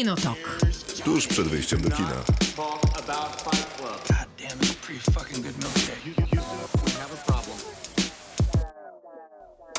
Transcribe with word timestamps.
Kinotok. 0.00 0.58
Tuż 1.04 1.26
przed 1.26 1.48
wyjściem 1.48 1.80
do 1.80 1.90
kina. 1.90 2.24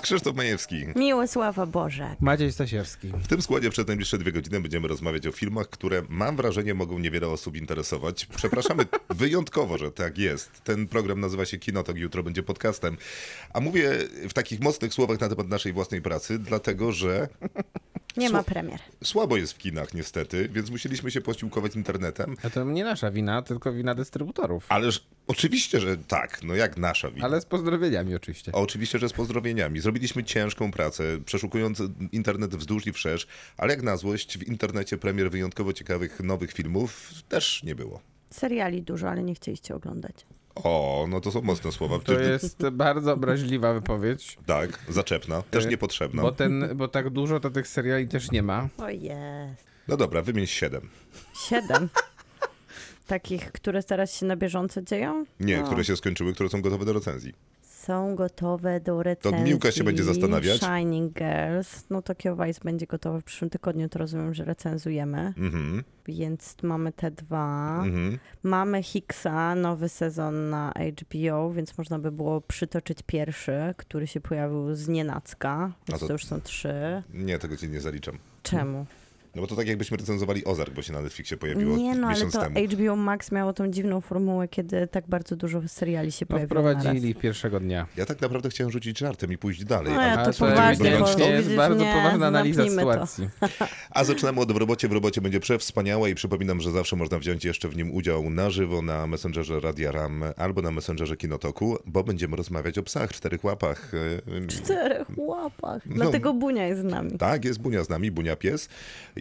Krzysztof 0.02 0.36
Majewski. 0.36 0.86
Miłosława 0.96 1.66
Boże. 1.66 2.16
Maciej 2.20 2.52
Stasierski. 2.52 3.08
W 3.08 3.28
tym 3.28 3.42
składzie 3.42 3.70
przez 3.70 3.88
najbliższe 3.88 4.18
dwie 4.18 4.32
godziny 4.32 4.62
będziemy 4.62 4.88
rozmawiać 4.88 5.28
o 5.28 5.32
filmach, 5.32 5.70
które 5.70 6.02
mam 6.10 6.36
wrażenie 6.36 6.74
mogą 6.74 7.00
niewiele 7.00 7.28
osób 7.28 7.56
interesować. 7.56 8.26
Przepraszamy 8.26 8.86
wyjątkowo, 9.10 9.78
że 9.78 9.92
tak 9.92 10.18
jest. 10.18 10.64
Ten 10.64 10.88
program 10.88 11.20
nazywa 11.20 11.46
się 11.46 11.58
Kinotok, 11.58 11.98
jutro 11.98 12.24
będzie 12.24 12.44
podcastem. 12.44 12.98
A 13.54 13.60
mówię 13.60 13.92
w 14.30 14.34
takich 14.34 14.60
mocnych 14.60 14.94
słowach 14.94 15.20
na 15.20 15.30
temat 15.30 15.48
naszej 15.48 15.74
własnej 15.74 16.02
pracy, 16.02 16.40
dlatego 16.40 16.92
że 16.92 17.28
Nie 18.18 18.30
ma 18.30 18.44
premier. 18.44 18.80
słabo 19.04 19.38
jest 19.38 19.54
w 19.54 19.58
kinach 19.58 19.94
niestety, 19.94 20.50
więc 20.50 20.70
musieliśmy 20.70 21.12
się 21.12 21.22
posiłkować 21.22 21.76
internetem. 21.76 22.36
A 22.44 22.50
to 22.50 22.64
nie 22.64 22.84
nasza 22.84 23.12
wina, 23.12 23.42
tylko 23.42 23.74
wina 23.74 23.96
dystrybutorów. 23.96 24.66
Ależ 24.70 25.06
oczywiście, 25.28 25.80
że 25.80 25.98
tak, 25.98 26.44
no 26.44 26.56
jak 26.56 26.78
nasza 26.78 27.12
wina. 27.12 27.26
Ale 27.26 27.42
z 27.42 27.46
pozdrowieniami 27.46 28.16
oczywiście. 28.16 28.52
Oczywiście, 28.52 29.00
że 29.00 29.10
z 29.10 29.14
pozdrowieniami. 29.14 29.80
Zrobiliśmy 29.80 30.24
ciężką 30.24 30.72
pracę, 30.72 31.04
przeszukując 31.26 31.82
internet 32.12 32.56
wzdłuż 32.56 32.88
i 32.88 32.94
wszerz, 32.94 33.28
ale 33.58 33.74
jak 33.74 33.84
na 33.84 33.98
złość 33.98 34.38
w 34.38 34.44
internecie 34.48 34.98
premier 34.98 35.32
wyjątkowo 35.32 35.74
ciekawych 35.74 36.20
nowych 36.20 36.54
filmów 36.54 37.12
też 37.30 37.64
nie 37.64 37.76
było. 37.76 38.02
Seriali 38.32 38.82
dużo, 38.84 39.10
ale 39.10 39.24
nie 39.24 39.36
chcieliście 39.36 39.76
oglądać. 39.76 40.26
O, 40.56 41.06
no 41.10 41.22
to 41.22 41.32
są 41.32 41.42
mocne 41.42 41.72
słowa. 41.72 42.00
To 42.00 42.14
jest 42.14 42.70
bardzo 42.70 43.14
obraźliwa 43.14 43.74
wypowiedź. 43.74 44.38
Tak, 44.46 44.80
zaczepna, 44.90 45.42
też 45.42 45.66
Y, 45.66 45.68
niepotrzebna. 45.68 46.22
Bo, 46.22 46.32
ten, 46.32 46.70
bo 46.76 46.88
tak 46.88 47.10
dużo 47.10 47.40
to 47.40 47.50
tych 47.50 47.68
seriali 47.68 48.08
też 48.08 48.32
nie 48.32 48.44
ma. 48.44 48.68
O 48.78 48.90
jest. 48.90 49.66
No 49.88 49.98
dobra, 49.98 50.22
wymień 50.22 50.48
siedem. 50.48 50.90
Siedem. 51.50 51.90
Takich, 53.08 53.52
które 53.52 53.84
teraz 53.84 54.16
się 54.16 54.26
na 54.26 54.36
bieżąco 54.36 54.82
dzieją? 54.82 55.26
Nie, 55.40 55.58
No. 55.58 55.66
które 55.68 55.84
się 55.84 55.96
skończyły, 55.96 56.34
które 56.34 56.50
są 56.50 56.62
gotowe 56.62 56.86
do 56.86 56.94
recenzji. 56.94 57.34
Są 57.86 58.16
gotowe 58.16 58.80
do 58.80 59.04
recenzji. 59.04 59.44
Miłka 59.44 59.72
się 59.72 59.84
będzie 59.84 60.04
zastanawiać. 60.04 60.62
Shining 60.62 61.14
Girls. 61.14 61.90
No 61.90 62.02
Tokyo 62.02 62.36
Vice 62.36 62.60
będzie 62.64 62.88
gotowe 62.88 63.22
w 63.22 63.24
przyszłym 63.24 63.50
tygodniu, 63.50 63.90
to 63.90 64.00
rozumiem, 64.00 64.34
że 64.34 64.46
recenzujemy. 64.46 65.34
Mhm, 65.38 65.84
Więc 66.08 66.56
mamy 66.64 66.92
te 66.92 67.12
dwa. 67.12 67.76
mhm. 67.86 68.18
Mamy 68.44 68.84
Hicksa, 68.84 69.56
nowy 69.56 69.90
sezon 69.90 70.50
na 70.50 70.74
HBO, 71.02 71.52
więc 71.54 71.78
można 71.78 72.00
by 72.00 72.12
było 72.12 72.42
przytoczyć 72.42 72.98
pierwszy, 73.06 73.74
który 73.78 74.08
się 74.08 74.22
pojawił 74.22 74.76
z 74.76 74.88
nienacka. 74.88 75.72
Więc 75.88 76.00
to- 76.00 76.08
to 76.08 76.14
już 76.14 76.26
są 76.26 76.42
trzy. 76.42 77.04
Nie, 77.14 77.40
tego 77.40 77.58
ci 77.58 77.70
nie 77.70 77.82
zaliczam. 77.82 78.18
Czemu? 78.44 78.86
No 79.36 79.42
bo 79.42 79.48
to 79.48 79.56
tak 79.56 79.68
jakbyśmy 79.68 79.98
recenzowali 79.98 80.46
Ozark, 80.46 80.74
bo 80.74 80.82
się 80.82 80.94
na 80.94 81.02
Netflixie 81.02 81.38
pojawiło 81.38 81.78
Nie 81.78 81.96
no, 81.96 82.08
ale 82.08 82.16
miesiąc 82.16 82.34
to 82.34 82.42
temu. 82.42 82.56
HBO 82.68 82.96
Max 82.96 83.32
miało 83.32 83.54
tą 83.54 83.68
dziwną 83.68 84.02
formułę, 84.02 84.48
kiedy 84.48 84.88
tak 84.88 85.08
bardzo 85.08 85.36
dużo 85.36 85.68
seriali 85.68 86.12
się 86.12 86.26
No, 86.30 86.36
pojawiło 86.36 86.62
naraz. 86.62 86.78
wprowadzili 86.82 87.16
pierwszego 87.16 87.60
dnia. 87.60 87.88
Ja 87.98 88.06
tak 88.06 88.22
naprawdę 88.22 88.50
chciałem 88.50 88.72
rzucić 88.72 88.98
żartem 89.00 89.32
i 89.32 89.38
pójść 89.38 89.64
dalej. 89.64 89.94
No 89.94 90.02
ja 90.02 90.26
to 90.26 90.34
to 90.34 90.40
poważnie, 90.40 90.92
bo 91.00 91.08
jest 91.20 91.44
widzisz, 91.44 91.58
bardzo 91.58 91.84
nie, 91.86 91.94
poważna 91.94 92.28
analiza 92.28 92.64
to. 92.64 92.70
sytuacji. 92.70 93.30
A 93.92 94.04
zaczynamy 94.04 94.40
od 94.42 94.52
w 94.52 94.58
robocie. 94.58 94.88
W 94.88 94.92
robocie 94.92 95.22
będzie 95.22 95.40
przewspaniałe 95.40 96.10
i 96.10 96.16
przypominam, 96.16 96.62
że 96.62 96.72
zawsze 96.72 96.96
można 96.96 97.20
wziąć 97.20 97.46
jeszcze 97.46 97.70
w 97.70 97.76
nim 97.76 97.92
udział 97.92 98.30
na 98.30 98.50
żywo 98.50 98.82
na 98.82 99.08
Messengerze 99.08 99.60
Radia 99.60 99.92
RAM 99.92 100.24
albo 100.38 100.62
na 100.62 100.72
Messengerze 100.72 101.18
Kinotoku, 101.18 101.78
bo 101.86 102.04
będziemy 102.04 102.38
rozmawiać 102.38 102.78
o 102.78 102.84
psach, 102.84 103.14
czterech 103.14 103.44
łapach. 103.44 103.92
Czterech 104.48 105.08
łapach. 105.18 105.86
No. 105.86 105.96
Dlatego 105.96 106.34
Bunia 106.34 106.68
jest 106.68 106.82
z 106.82 106.84
nami. 106.84 107.12
Tak, 107.18 107.46
jest 107.46 107.62
Bunia 107.62 107.84
z 107.84 107.90
nami, 107.90 108.12
Bunia 108.12 108.36
pies, 108.36 108.70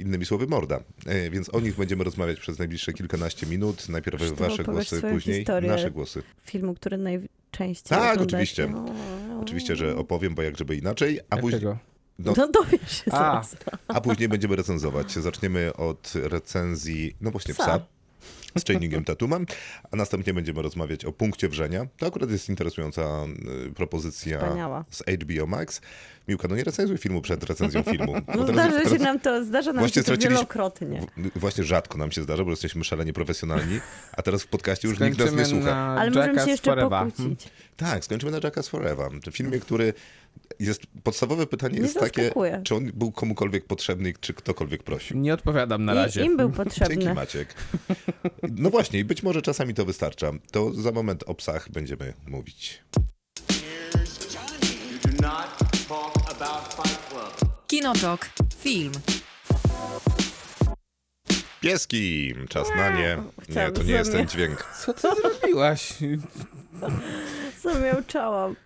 innymi 0.01 0.27
słowy 0.27 0.47
morda. 0.47 0.81
E, 1.07 1.31
Więc 1.31 1.55
o 1.55 1.61
nich 1.61 1.77
będziemy 1.77 2.05
rozmawiać 2.05 2.41
przez 2.41 2.59
najbliższe 2.59 2.93
kilkanaście 2.93 3.47
minut. 3.47 3.89
Najpierw 3.89 4.33
wasze 4.33 4.65
głosy, 4.65 5.03
później 5.03 5.45
nasze 5.63 5.91
głosy. 5.91 6.23
Filmu, 6.45 6.75
który 6.75 6.99
najczęściej 6.99 7.99
Tak, 7.99 8.21
oczywiście. 8.21 8.73
Oczywiście, 9.43 9.77
że 9.77 9.97
opowiem, 9.97 10.35
bo 10.35 10.43
jak 10.43 10.57
żeby 10.59 10.77
inaczej, 10.77 11.21
a 11.31 11.37
później, 11.37 11.61
Dlaczego? 11.61 11.79
no, 12.19 12.33
No 12.37 12.49
dowiesz 12.49 13.05
się 13.05 13.13
A. 13.13 13.19
zaraz. 13.19 13.57
a 13.89 14.01
później 14.01 14.29
będziemy 14.29 14.57
recenzować. 14.57 15.13
Zaczniemy 15.13 15.73
od 15.77 16.13
recenzji, 16.15 17.17
no 17.21 17.31
właśnie 17.31 17.55
Psa. 17.55 17.63
psa. 17.65 17.81
Z 18.59 18.65
Chainingiem 18.65 19.05
Tatumem, 19.05 19.47
a 19.93 19.97
następnie 19.97 20.35
będziemy 20.35 20.63
rozmawiać 20.63 21.05
o 21.05 21.13
punkcie 21.13 21.49
wrzenia. 21.49 21.87
To 21.97 22.07
akurat 22.07 22.31
jest 22.31 22.49
interesująca 22.49 23.03
y, 23.69 23.73
propozycja 23.73 24.39
Wspaniała. 24.39 24.85
z 24.91 25.03
HBO 25.03 25.47
Max. 25.47 25.81
Miłka, 26.29 26.49
no 26.49 26.57
nie 26.57 26.65
recenzuj 26.65 26.99
filmu 26.99 27.21
przed 27.23 27.45
recenzją 27.45 27.83
filmu. 27.83 28.15
No 28.15 28.35
Bo 28.35 28.45
teraz- 28.45 28.73
zdarza 28.75 28.91
się 28.91 28.99
nam 29.05 29.21
to, 29.21 29.45
zdarza 29.45 29.73
nam 29.73 29.79
Właśnie 29.83 30.03
się 30.03 30.17
to 30.17 30.29
wielokrotnie. 30.29 31.01
W- 31.17 31.39
Właśnie 31.41 31.65
rzadko 31.65 31.99
nam 31.99 32.13
się 32.13 32.23
zdarza, 32.23 32.45
bo 32.45 32.51
jesteśmy 32.51 32.85
szalenie 32.85 33.13
profesjonalni, 33.13 33.81
a 34.13 34.23
teraz 34.23 34.43
w 34.43 34.47
podcaście 34.47 34.89
już 34.89 35.01
nikt 35.01 35.19
nas 35.19 35.27
nie 35.33 35.33
Skończymy 35.45 35.61
słucha. 35.63 35.77
Ale 35.77 36.11
możemy 36.11 36.41
się 36.45 36.51
jeszcze 36.51 36.71
Forever. 36.71 37.09
pokłócić. 37.09 37.49
Tak, 37.77 38.05
skończymy 38.05 38.33
na 38.33 38.39
Jackass 38.45 38.69
Forever. 38.69 39.09
To 39.25 39.31
filmie, 39.31 39.59
który 39.59 39.95
jest... 40.59 40.83
Podstawowe 41.03 41.47
pytanie 41.47 41.75
Nie 41.75 41.81
jest 41.83 42.01
takie, 42.01 42.23
zaskakuje. 42.23 42.61
czy 42.65 42.75
on 42.75 42.91
był 42.95 43.13
komukolwiek 43.13 43.65
potrzebny, 43.65 44.13
czy 44.21 44.35
ktokolwiek 44.35 44.83
prosił. 44.83 45.17
Nie 45.19 45.35
odpowiadam 45.35 45.85
na 45.85 45.93
I, 45.93 45.97
razie. 45.97 46.25
Im 46.25 46.37
był 46.37 46.49
Dzięki 46.53 46.65
potrzebny. 46.65 47.15
Maciek. 47.15 47.55
No 48.57 48.71
właśnie, 48.71 48.99
i 48.99 49.05
być 49.05 49.23
może 49.23 49.43
czasami 49.43 49.75
to 49.75 49.85
wystarcza. 49.85 50.33
To 50.51 50.73
za 50.73 50.93
moment 50.93 51.25
o 51.27 51.35
psach 51.35 51.71
będziemy 51.71 52.13
mówić. 52.27 52.83
Kinotok. 57.67 58.29
Film. 58.59 58.93
Pieski! 61.61 62.35
Czas 62.49 62.69
na 62.77 62.91
nie. 62.91 63.19
Nie, 63.49 63.71
to 63.73 63.83
nie 63.83 63.93
jest 63.93 64.13
ten 64.13 64.29
dźwięk. 64.29 64.65
Co 64.87 64.93
ty 64.95 65.09
zrobiłaś? 65.23 65.95
Co 67.63 67.81
miałczałam. 67.81 68.57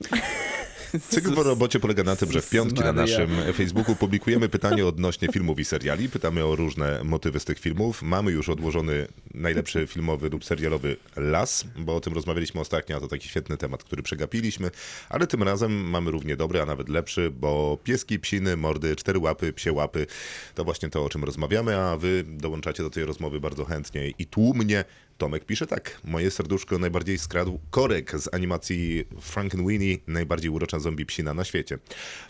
Cykl 1.10 1.34
po 1.34 1.42
robocie 1.42 1.80
polega 1.80 2.02
na 2.02 2.16
tym, 2.16 2.32
że 2.32 2.42
w 2.42 2.50
piątki 2.50 2.80
na 2.80 2.92
naszym 2.92 3.30
Facebooku 3.54 3.96
publikujemy 3.96 4.48
pytanie 4.48 4.86
odnośnie 4.86 5.28
filmów 5.28 5.60
i 5.60 5.64
seriali. 5.64 6.08
Pytamy 6.08 6.44
o 6.44 6.56
różne 6.56 7.04
motywy 7.04 7.40
z 7.40 7.44
tych 7.44 7.58
filmów. 7.58 8.02
Mamy 8.02 8.30
już 8.30 8.48
odłożony 8.48 9.06
najlepszy 9.34 9.86
filmowy 9.86 10.28
lub 10.28 10.44
serialowy 10.44 10.96
las, 11.16 11.64
bo 11.78 11.96
o 11.96 12.00
tym 12.00 12.12
rozmawialiśmy 12.12 12.60
ostatnio, 12.60 12.96
a 12.96 13.00
to 13.00 13.08
taki 13.08 13.28
świetny 13.28 13.56
temat, 13.56 13.84
który 13.84 14.02
przegapiliśmy. 14.02 14.70
Ale 15.08 15.26
tym 15.26 15.42
razem 15.42 15.72
mamy 15.72 16.10
równie 16.10 16.36
dobry, 16.36 16.60
a 16.60 16.66
nawet 16.66 16.88
lepszy, 16.88 17.30
bo 17.30 17.78
pieski, 17.84 18.18
psiny, 18.18 18.56
mordy, 18.56 18.96
cztery 18.96 19.18
łapy, 19.18 19.52
psie 19.52 19.72
łapy, 19.72 20.06
to 20.54 20.64
właśnie 20.64 20.90
to, 20.90 21.04
o 21.04 21.08
czym 21.08 21.24
rozmawiamy, 21.24 21.76
a 21.76 21.96
wy 21.96 22.24
dołączacie 22.26 22.82
do 22.82 22.90
tej 22.90 23.04
rozmowy 23.04 23.40
bardzo 23.40 23.64
chętnie 23.64 24.08
i 24.08 24.26
tłumnie. 24.26 24.84
Tomek 25.20 25.44
pisze 25.44 25.66
tak. 25.66 26.00
Moje 26.04 26.30
serduszko 26.30 26.78
najbardziej 26.78 27.18
skradł 27.18 27.60
korek 27.70 28.20
z 28.20 28.34
animacji 28.34 29.04
Frankenweenie, 29.20 29.96
najbardziej 30.06 30.50
urocza 30.50 30.78
zombie 30.78 31.06
psina 31.06 31.34
na 31.34 31.44
świecie. 31.44 31.78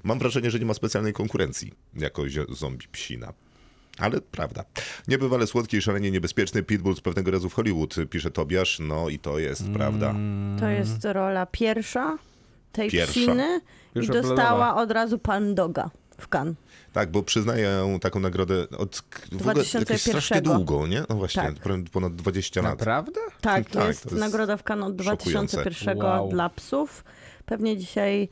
Mam 0.05 0.19
wrażenie, 0.19 0.51
że 0.51 0.59
nie 0.59 0.67
ma 0.67 0.75
specjalnej 0.75 1.12
konkurencji 1.12 1.73
jako 1.95 2.23
zombie 2.49 2.89
psina. 2.93 3.33
Ale 3.99 4.21
prawda. 4.21 4.65
Niebywale 5.09 5.47
słodki 5.47 5.77
i 5.77 5.83
szalenie 5.83 6.11
niebezpieczny 6.11 6.62
Pitbull 6.62 6.97
z 6.97 7.00
pewnego 7.00 7.31
razu 7.31 7.49
w 7.49 7.55
Hollywood, 7.55 7.95
pisze 8.11 8.31
Tobiasz. 8.31 8.79
No 8.81 9.09
i 9.09 9.19
to 9.19 9.39
jest 9.39 9.69
prawda. 9.71 10.15
To 10.61 10.69
jest 10.69 11.05
rola 11.05 11.47
pierwsza 11.47 12.19
tej 12.73 12.91
Pierwsza. 12.91 13.12
psiny 13.12 13.61
i 13.91 13.95
Pierwsza 13.95 14.12
dostała 14.12 14.37
planowa. 14.37 14.75
od 14.75 14.91
razu 14.91 15.19
pan 15.19 15.55
Doga 15.55 15.91
w 16.19 16.29
Cannes. 16.37 16.56
Tak, 16.93 17.11
bo 17.11 17.23
przyznaję 17.23 17.99
taką 18.01 18.21
nagrodę 18.21 18.67
od 18.78 18.97
w 19.33 19.37
ogóle 19.37 19.55
2001. 19.55 19.81
jakieś 19.81 20.03
strasznie 20.03 20.43
długo, 20.43 20.87
nie? 20.87 21.03
No 21.09 21.17
właśnie, 21.17 21.43
Tak. 21.43 21.55
pon- 21.55 21.84
ponad 21.93 22.15
20 22.17 22.62
lat. 22.62 22.78
Naprawdę? 22.78 23.21
Tak, 23.41 23.71
Tak, 23.71 23.89
jest, 23.89 24.03
to 24.03 24.09
jest 24.09 24.21
nagroda 24.21 24.56
w 24.56 24.62
szokujące. 25.05 25.56
2001 25.56 25.99
Wow. 26.03 26.31
dla 26.31 26.49
psów. 26.49 27.05
Pewnie 27.47 27.77
dzisiaj 27.77 28.29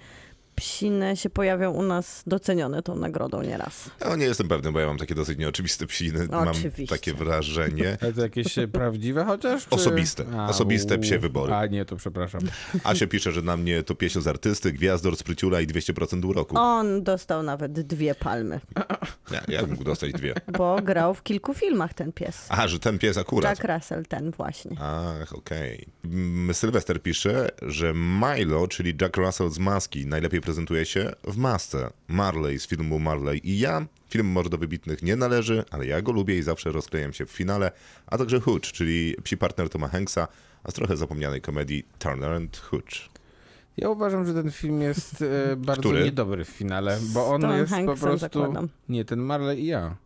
psiny 0.59 1.17
się 1.17 1.31
pojawią 1.31 1.71
u 1.71 1.83
nas 1.83 2.23
docenione 2.27 2.83
tą 2.83 2.97
nagrodą 2.97 3.43
nieraz. 3.43 3.91
Ja 4.01 4.17
nie 4.17 4.25
jestem 4.27 4.49
pewny, 4.49 4.73
bo 4.73 4.81
ja 4.81 4.87
mam 4.87 4.99
takie 4.99 5.15
dosyć 5.15 5.39
nieoczywiste 5.39 5.87
psiny. 5.87 6.27
Mam 6.31 6.49
Oczywiście. 6.49 6.87
takie 6.97 7.15
wrażenie. 7.15 7.99
Ale 8.03 8.13
to 8.15 8.21
jakieś 8.21 8.59
e, 8.59 8.69
prawdziwe 8.69 9.25
chociaż? 9.25 9.63
Czy... 9.65 9.71
Osobiste. 9.71 10.25
Osobiste 10.49 10.99
psie 10.99 11.19
wybory. 11.19 11.55
A 11.55 11.67
nie, 11.67 11.85
to 11.85 11.97
przepraszam. 11.97 12.41
Asia 12.85 13.07
pisze, 13.07 13.33
że 13.33 13.43
na 13.43 13.57
mnie 13.57 13.83
to 13.83 13.95
piesio 13.95 14.21
z 14.21 14.27
artysty, 14.27 14.73
gwiazdor, 14.73 15.17
spryciula 15.17 15.61
i 15.61 15.67
200% 15.67 16.27
uroku. 16.27 16.59
On 16.59 17.03
dostał 17.03 17.43
nawet 17.43 17.73
dwie 17.73 18.15
palmy, 18.15 18.61
Ja, 19.31 19.41
ja 19.49 19.67
mógł 19.67 19.85
dostać 19.85 20.13
dwie. 20.13 20.35
bo 20.59 20.77
grał 20.83 21.15
w 21.15 21.23
kilku 21.23 21.55
filmach 21.55 21.95
ten 21.95 22.13
pies. 22.13 22.47
Aha, 22.49 22.69
że 22.69 22.79
ten 22.79 22.99
pies 22.99 23.19
akurat. 23.19 23.59
Jack 23.59 23.75
Russell, 23.75 24.05
ten 24.07 24.31
właśnie. 24.31 24.77
Ach, 24.81 25.33
okej. 25.33 25.87
Mm, 26.05 26.55
Sylwester 26.55 27.03
pisze, 27.03 27.49
że 27.63 27.93
Milo, 27.95 28.69
czyli 28.69 28.95
Jack 29.01 29.17
Russell 29.17 29.51
z 29.51 29.59
Maski, 29.59 30.07
najlepiej 30.07 30.41
prezentuje 30.49 30.87
się 30.87 31.13
w 31.25 31.37
masce. 31.37 31.91
Marley 32.09 32.59
z 32.59 32.67
filmu 32.67 32.99
Marley 32.99 33.41
i 33.45 33.59
ja. 33.59 33.87
Film 34.09 34.27
może 34.27 34.51
do 34.51 34.59
wybitnych 34.59 35.03
nie 35.03 35.17
należy, 35.17 35.65
ale 35.71 35.87
ja 35.87 36.03
go 36.03 36.13
lubię 36.13 36.39
i 36.39 36.43
zawsze 36.43 36.73
rozklejam 36.73 37.13
się 37.13 37.27
w 37.27 37.31
finale. 37.31 37.73
A 38.07 38.19
także 38.19 38.41
Hooch, 38.41 38.63
czyli 38.63 39.17
psi 39.23 39.37
partner 39.37 39.69
Toma 39.69 39.89
Hanksa, 39.89 40.29
a 40.65 40.71
z 40.71 40.75
trochę 40.75 40.97
zapomnianej 40.97 41.41
komedii 41.41 41.85
Turner 41.99 42.33
and 42.33 42.57
Hooch. 42.57 43.09
Ja 43.77 43.91
uważam, 43.91 44.27
że 44.27 44.35
ten 44.35 44.51
film 44.51 44.83
jest 44.83 45.23
e, 45.23 45.57
bardzo 45.67 45.83
Który? 45.89 46.05
niedobry 46.05 46.45
w 46.45 46.49
finale, 46.49 46.99
bo 47.15 47.29
on 47.29 47.41
Tom 47.41 47.53
jest 47.53 47.71
po 47.71 47.77
Hanksem 47.77 47.99
prostu... 47.99 48.19
zakładam. 48.19 48.69
Nie, 48.89 49.05
ten 49.05 49.21
Marley 49.21 49.61
i 49.61 49.67
ja. 49.67 49.97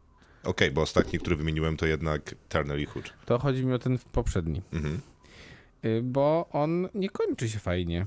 Okej, 0.45 0.71
bo 0.71 0.83
ostatni, 0.83 1.19
który 1.19 1.37
wymieniłem, 1.37 1.77
to 1.77 1.87
jednak 1.87 2.35
Turner 2.49 2.79
i 2.81 2.87
Hooch. 2.87 3.06
To 3.27 3.38
chodzi 3.38 3.67
mi 3.67 3.73
o 3.73 3.79
ten 3.79 3.99
poprzedni. 4.12 4.62
Mhm. 4.73 5.00
Y, 5.85 6.00
Bo 6.03 6.49
on 6.53 6.88
nie 6.95 7.11
kończy 7.11 7.49
się 7.49 7.59
fajnie. 7.59 8.06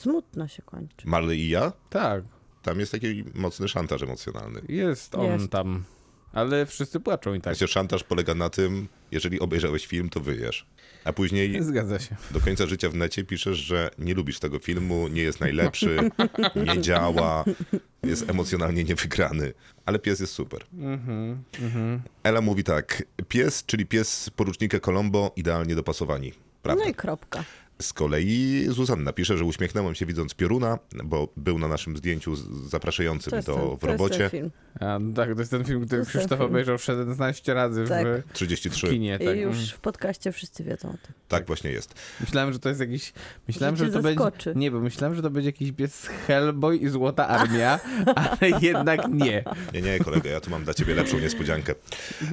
Smutno 0.00 0.48
się 0.48 0.62
kończy. 0.62 1.08
Marley 1.08 1.38
i 1.40 1.48
ja? 1.48 1.72
Tak, 1.90 2.24
Tam 2.62 2.80
jest 2.80 2.92
taki 2.92 3.24
mocny 3.34 3.68
szantaż 3.68 4.02
emocjonalny. 4.02 4.60
jest 4.68 5.14
on 5.14 5.24
Jest. 5.26 5.50
tam. 5.50 5.84
Ale 6.32 6.66
wszyscy 6.66 7.00
płaczą 7.00 7.34
i 7.34 7.40
tak. 7.40 7.54
Znaczy, 7.56 7.72
szantaż 7.72 8.04
polega 8.04 8.34
na 8.34 8.50
tym, 8.50 8.88
jeżeli 9.10 9.40
obejrzałeś 9.40 9.86
film, 9.86 10.08
to 10.08 10.20
wyjesz. 10.20 10.66
A 11.04 11.12
później 11.12 11.62
Zgadza 11.62 11.98
się. 11.98 12.16
do 12.30 12.40
końca 12.40 12.66
życia 12.66 12.88
w 12.90 12.94
necie 12.94 13.24
piszesz, 13.24 13.58
że 13.58 13.90
nie 13.98 14.14
lubisz 14.14 14.38
tego 14.38 14.58
filmu, 14.58 15.08
nie 15.08 15.22
jest 15.22 15.40
najlepszy, 15.40 15.98
nie 16.74 16.80
działa, 16.82 17.44
jest 18.02 18.30
emocjonalnie 18.30 18.84
niewygrany. 18.84 19.52
Ale 19.86 19.98
pies 19.98 20.20
jest 20.20 20.32
super. 20.32 20.64
Ela 22.22 22.40
mówi 22.40 22.64
tak. 22.64 23.02
Pies, 23.28 23.64
czyli 23.66 23.86
pies 23.86 24.30
porucznika 24.36 24.80
Colombo, 24.80 25.32
idealnie 25.36 25.74
dopasowani. 25.74 26.32
Prawda? 26.62 26.84
No 26.84 26.90
i 26.90 26.94
kropka. 26.94 27.44
Z 27.82 27.92
kolei 27.92 28.64
Zuzanna 28.68 29.12
pisze, 29.12 29.38
że 29.38 29.44
uśmiechnęłam 29.44 29.94
się 29.94 30.06
widząc 30.06 30.34
pioruna, 30.34 30.78
bo 31.04 31.28
był 31.36 31.58
na 31.58 31.68
naszym 31.68 31.96
zdjęciu 31.96 32.36
zapraszającym 32.68 33.30
To 33.30 33.36
jest, 33.36 33.48
do, 33.48 33.54
ten, 33.54 33.62
w 33.62 33.66
to 33.66 33.70
jest 33.72 33.80
ten 33.80 33.90
robocie. 33.90 34.28
film. 34.30 34.50
A, 34.80 34.98
tak, 35.14 35.34
to 35.34 35.38
jest 35.40 35.50
ten 35.50 35.64
film, 35.64 35.86
który 35.86 36.04
Krzysztof 36.06 36.38
film. 36.38 36.50
obejrzał 36.50 36.78
16 36.78 37.54
razy 37.54 37.84
Tak. 37.88 38.06
w 38.26 38.32
33. 38.32 38.88
kinie. 38.88 39.18
Tak. 39.18 39.36
I 39.36 39.40
już 39.40 39.70
w 39.72 39.78
podcaście 39.80 40.32
wszyscy 40.32 40.64
wiedzą 40.64 40.88
o 40.88 40.92
tym. 40.92 41.12
Tak 41.28 41.46
właśnie 41.46 41.70
jest. 41.70 41.94
Myślałem, 42.20 42.52
że 42.52 42.58
to 42.58 42.68
jest 42.68 42.80
jakiś. 42.80 43.12
Myślałem, 43.48 43.76
Że 43.76 43.84
że, 43.86 43.92
to 43.92 44.02
będzie. 44.02 44.18
zaskoczy. 44.24 44.52
Nie, 44.56 44.70
bo 44.70 44.80
myślałem, 44.80 45.16
że 45.16 45.22
to 45.22 45.30
będzie 45.30 45.48
jakiś 45.48 45.72
pies 45.72 46.06
Hellboy 46.26 46.76
i 46.76 46.88
Złota 46.88 47.28
Armia, 47.28 47.80
ale 48.14 48.50
jednak 48.60 49.08
nie. 49.12 49.44
Nie, 49.74 49.82
nie, 49.82 49.98
kolego, 49.98 50.28
ja 50.28 50.40
tu 50.40 50.50
mam 50.50 50.64
dla 50.64 50.74
ciebie 50.74 50.94
lepszą 50.94 51.18
niespodziankę. 51.18 51.74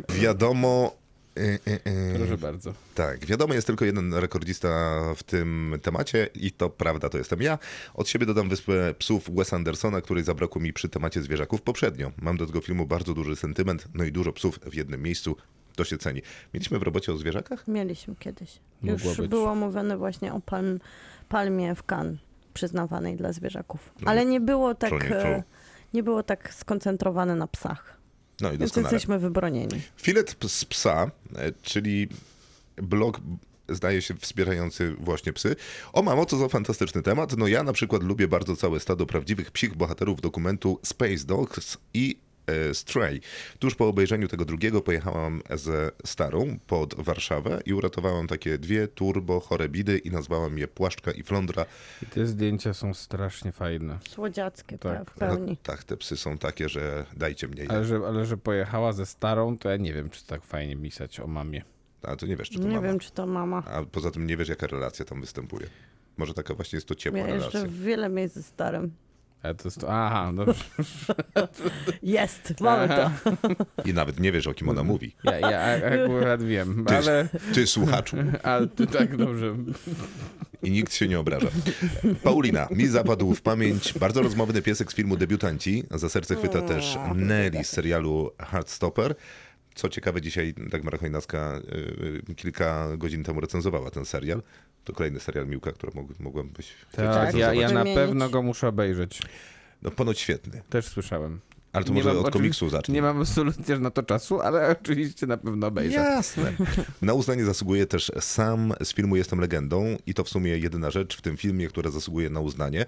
Wiadomo... 0.09 1.04
y, 1.37 1.59
y, 1.67 1.89
y, 1.89 2.15
Proszę 2.17 2.37
bardzo. 2.37 2.73
Tak, 2.95 3.25
wiadomo, 3.25 3.53
jest 3.53 3.67
tylko 3.67 3.85
jeden 3.85 4.13
rekordzista 4.13 4.69
w 5.15 5.23
tym 5.23 5.79
temacie 5.81 6.29
i 6.35 6.51
to 6.51 6.69
prawda, 6.69 7.09
to 7.09 7.17
jestem 7.17 7.41
ja. 7.41 7.59
Od 7.93 8.09
siebie 8.09 8.25
dodam 8.25 8.49
Wyspę 8.49 8.93
Psów 8.99 9.35
Wes 9.35 9.53
Andersona, 9.53 10.01
której 10.01 10.23
zabrakło 10.23 10.61
mi 10.61 10.73
przy 10.73 10.89
temacie 10.89 11.21
zwierzaków 11.21 11.61
poprzednio. 11.61 12.11
Mam 12.21 12.37
do 12.37 12.45
tego 12.45 12.61
filmu 12.61 12.85
bardzo 12.85 13.13
duży 13.13 13.35
sentyment, 13.35 13.87
no 13.93 14.03
i 14.03 14.11
dużo 14.11 14.33
psów 14.33 14.59
w 14.59 14.73
jednym 14.73 15.01
miejscu. 15.01 15.35
To 15.75 15.83
się 15.83 15.97
ceni. 15.97 16.21
Mieliśmy 16.53 16.79
w 16.79 16.83
robocie 16.83 17.13
o 17.13 17.17
zwierzakach? 17.17 17.67
Mieliśmy 17.67 18.15
kiedyś. 18.15 18.59
Mogło 18.81 19.09
Już 19.09 19.17
być. 19.17 19.29
było 19.29 19.55
mówione 19.55 19.97
właśnie 19.97 20.33
o 20.33 20.39
palm, 20.39 20.79
palmie 21.29 21.75
w 21.75 21.83
Cannes 21.91 22.19
przyznawanej 22.53 23.15
dla 23.15 23.33
zwierzaków. 23.33 23.93
No, 24.01 24.11
Ale 24.11 24.25
nie 24.25 24.39
było 24.41 24.75
tak, 24.75 24.91
nie 25.93 26.03
było 26.03 26.23
tak 26.23 26.53
skoncentrowane 26.53 27.35
na 27.35 27.47
psach. 27.47 27.94
No 28.41 28.47
i 28.47 28.51
Więc 28.51 28.61
doskonale. 28.61 28.93
jesteśmy 28.93 29.19
wybronieni. 29.19 29.81
Filet 29.97 30.35
z 30.47 30.65
psa, 30.65 31.11
e, 31.35 31.51
czyli 31.61 32.07
blog 32.77 33.21
zdaje 33.69 34.01
się 34.01 34.15
wspierający 34.15 34.95
właśnie 34.99 35.33
psy. 35.33 35.55
O 35.93 36.01
mamo, 36.01 36.25
co 36.25 36.37
za 36.37 36.47
fantastyczny 36.47 37.01
temat. 37.01 37.37
No 37.37 37.47
ja 37.47 37.63
na 37.63 37.73
przykład 37.73 38.03
lubię 38.03 38.27
bardzo 38.27 38.55
całe 38.55 38.79
stado 38.79 39.05
prawdziwych 39.05 39.51
psich 39.51 39.75
bohaterów 39.75 40.21
dokumentu 40.21 40.79
Space 40.83 41.25
Dogs 41.25 41.77
i 41.93 42.17
Stray. 42.73 43.21
Tuż 43.59 43.75
po 43.75 43.87
obejrzeniu 43.87 44.27
tego 44.27 44.45
drugiego 44.45 44.81
pojechałam 44.81 45.41
ze 45.53 45.91
starą 46.05 46.57
pod 46.67 46.95
Warszawę 47.03 47.59
i 47.65 47.73
uratowałam 47.73 48.27
takie 48.27 48.57
dwie 48.57 48.87
turbo 48.87 49.39
chore 49.39 49.69
bidy 49.69 49.97
i 49.97 50.11
nazwałam 50.11 50.57
je 50.57 50.67
Płaszczka 50.67 51.11
i 51.11 51.23
Flądra. 51.23 51.65
I 52.03 52.05
te 52.05 52.25
zdjęcia 52.25 52.73
są 52.73 52.93
strasznie 52.93 53.51
fajne. 53.51 53.97
Słodziackie, 54.09 54.77
Tak. 54.77 54.97
tak, 54.99 55.11
w 55.11 55.19
pełni. 55.19 55.57
Tak, 55.63 55.83
te 55.83 55.97
psy 55.97 56.17
są 56.17 56.37
takie, 56.37 56.69
że 56.69 57.05
dajcie 57.17 57.47
mnie 57.47 57.63
je. 57.63 57.71
Ale 57.71 57.85
że, 57.85 57.95
ale 58.07 58.25
że 58.25 58.37
pojechała 58.37 58.93
ze 58.93 59.05
starą, 59.05 59.57
to 59.57 59.69
ja 59.69 59.77
nie 59.77 59.93
wiem, 59.93 60.09
czy 60.09 60.25
tak 60.25 60.43
fajnie 60.43 60.77
pisać 60.77 61.19
o 61.19 61.27
mamie. 61.27 61.61
A 62.03 62.15
to 62.15 62.25
nie 62.25 62.37
wiesz, 62.37 62.49
czy 62.49 62.59
to 62.59 62.67
Nie 62.67 62.75
mama. 62.75 62.87
wiem, 62.87 62.99
czy 62.99 63.11
to 63.11 63.27
mama. 63.27 63.63
A 63.67 63.83
poza 63.83 64.11
tym 64.11 64.27
nie 64.27 64.37
wiesz, 64.37 64.49
jaka 64.49 64.67
relacja 64.67 65.05
tam 65.05 65.21
występuje. 65.21 65.67
Może 66.17 66.33
taka 66.33 66.53
właśnie 66.53 66.77
jest 66.77 66.87
to 66.87 66.95
ciepła 66.95 67.19
Ja 67.19 67.25
relacja. 67.25 67.59
jeszcze 67.59 67.75
wiele 67.75 68.09
miejsc 68.09 68.35
ze 68.35 68.43
starym. 68.43 68.91
Ale 69.43 69.55
to 69.55 69.67
jest 69.67 69.79
to. 69.79 69.93
Aha, 69.93 70.31
dobrze. 70.35 70.63
Jest, 72.03 72.61
mamy 72.61 72.87
to. 72.87 73.11
I 73.85 73.93
nawet 73.93 74.19
nie 74.19 74.31
wiesz, 74.31 74.47
o 74.47 74.53
kim 74.53 74.69
ona 74.69 74.83
mówi. 74.83 75.15
Ja, 75.23 75.39
ja 75.39 75.59
akurat 76.03 76.43
wiem, 76.43 76.85
Ty- 76.85 76.95
ale, 76.95 77.27
Ty, 77.53 77.67
słuchaczu. 77.67 78.17
ale 78.43 78.67
to 78.67 78.85
tak 78.85 79.17
dobrze. 79.17 79.55
I 80.63 80.71
nikt 80.71 80.93
się 80.93 81.07
nie 81.07 81.19
obraża. 81.19 81.47
Paulina, 82.23 82.67
mi 82.71 82.87
zapadł 82.87 83.35
w 83.35 83.41
pamięć 83.41 83.93
bardzo 83.93 84.21
rozmowny 84.21 84.61
piesek 84.61 84.91
z 84.91 84.95
filmu 84.95 85.17
Debiutanci. 85.17 85.83
Za 85.91 86.09
serce 86.09 86.35
chwyta 86.35 86.61
też 86.61 86.97
Nelly 87.15 87.63
z 87.63 87.69
serialu 87.69 88.31
Heartstopper. 88.39 89.15
Co 89.75 89.89
ciekawe, 89.89 90.21
dzisiaj 90.21 90.53
Dagmara 90.57 90.97
Chojnacka 90.97 91.59
y, 92.29 92.35
kilka 92.35 92.97
godzin 92.97 93.23
temu 93.23 93.41
recenzowała 93.41 93.91
ten 93.91 94.05
serial. 94.05 94.41
To 94.85 94.93
kolejny 94.93 95.19
serial 95.19 95.47
Miłka, 95.47 95.71
który 95.71 95.91
mógł, 95.95 96.13
mogłem 96.19 96.49
być 96.49 96.73
Tak, 96.91 97.35
ja, 97.35 97.53
ja 97.53 97.69
na 97.71 97.83
pewno 97.83 98.29
go 98.29 98.41
muszę 98.41 98.67
obejrzeć. 98.67 99.19
No 99.81 99.91
ponoć 99.91 100.19
świetny. 100.19 100.61
Też 100.69 100.85
słyszałem. 100.87 101.39
Ale 101.73 101.85
to 101.85 101.93
Nie 101.93 102.03
może 102.03 102.13
mam 102.13 102.25
od 102.25 102.31
komiksu 102.33 102.69
zacznij. 102.69 102.95
Nie 102.95 103.01
mam 103.01 103.21
absolutnie 103.21 103.79
na 103.79 103.91
to 103.91 104.03
czasu, 104.03 104.41
ale 104.41 104.67
oczywiście 104.81 105.27
na 105.27 105.37
pewno 105.37 105.67
obejrzę. 105.67 105.95
Jasne. 105.95 106.53
Na 107.01 107.13
uznanie 107.13 107.45
zasługuje 107.45 107.85
też 107.85 108.11
sam 108.19 108.73
z 108.83 108.93
filmu 108.93 109.15
Jestem 109.15 109.39
legendą 109.39 109.97
i 110.07 110.13
to 110.13 110.23
w 110.23 110.29
sumie 110.29 110.57
jedyna 110.57 110.91
rzecz 110.91 111.17
w 111.17 111.21
tym 111.21 111.37
filmie, 111.37 111.67
która 111.67 111.91
zasługuje 111.91 112.29
na 112.29 112.39
uznanie. 112.39 112.85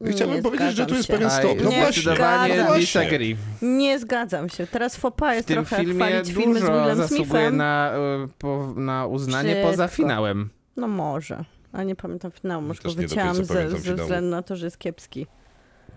No 0.00 0.06
i 0.06 0.10
Nie 0.10 0.16
chciałbym 0.16 0.42
powiedzieć, 0.42 0.76
że 0.76 0.86
tu 0.86 0.94
jest 0.94 1.06
się. 1.06 1.12
pewien 1.12 1.30
stop. 1.30 1.58
No 1.64 1.70
Nie 1.70 1.76
właśnie. 1.80 2.02
zgadzam 2.02 2.66
właśnie. 2.66 2.80
disagree. 2.80 3.36
Nie 3.62 3.98
zgadzam 3.98 4.48
się. 4.48 4.66
Teraz 4.66 4.96
fopa 4.96 5.32
W 5.32 5.34
jest 5.34 5.48
tym 5.48 5.54
trochę 5.64 5.76
filmie 5.84 5.94
chwalić 6.06 6.32
filmy 6.32 6.58
z 6.58 6.60
dużo 6.60 6.72
Willem 6.80 6.96
zasługuje 6.96 7.26
Smithem. 7.26 7.56
na, 7.56 7.92
e, 7.94 8.28
po, 8.38 8.74
na 8.76 9.06
uznanie 9.06 9.50
Wszystko. 9.50 9.70
poza 9.70 9.88
finałem. 9.88 10.48
No 10.76 10.88
może. 10.88 11.44
A 11.72 11.82
nie 11.82 11.96
pamiętam 11.96 12.30
finału, 12.30 12.62
może 12.62 12.82
go 12.82 12.92
wycięłam 12.92 13.44
ze, 13.44 13.70
ze 13.70 13.94
względu 13.94 14.30
na 14.30 14.42
to, 14.42 14.56
że 14.56 14.66
jest 14.66 14.78
kiepski. 14.78 15.26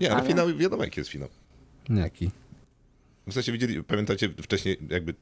Nie, 0.02 0.12
ale 0.12 0.20
Ale- 0.20 0.28
finał, 0.30 0.56
wiadomo 0.56 0.84
jaki 0.84 1.00
jest 1.00 1.10
finał. 1.10 1.30
Jaki? 1.90 2.32
W 3.28 3.34
sensie 3.34 3.52
widzieli, 3.52 3.84
pamiętacie 3.84 4.30
wcześniej 4.30 4.78
jakby 4.90 5.14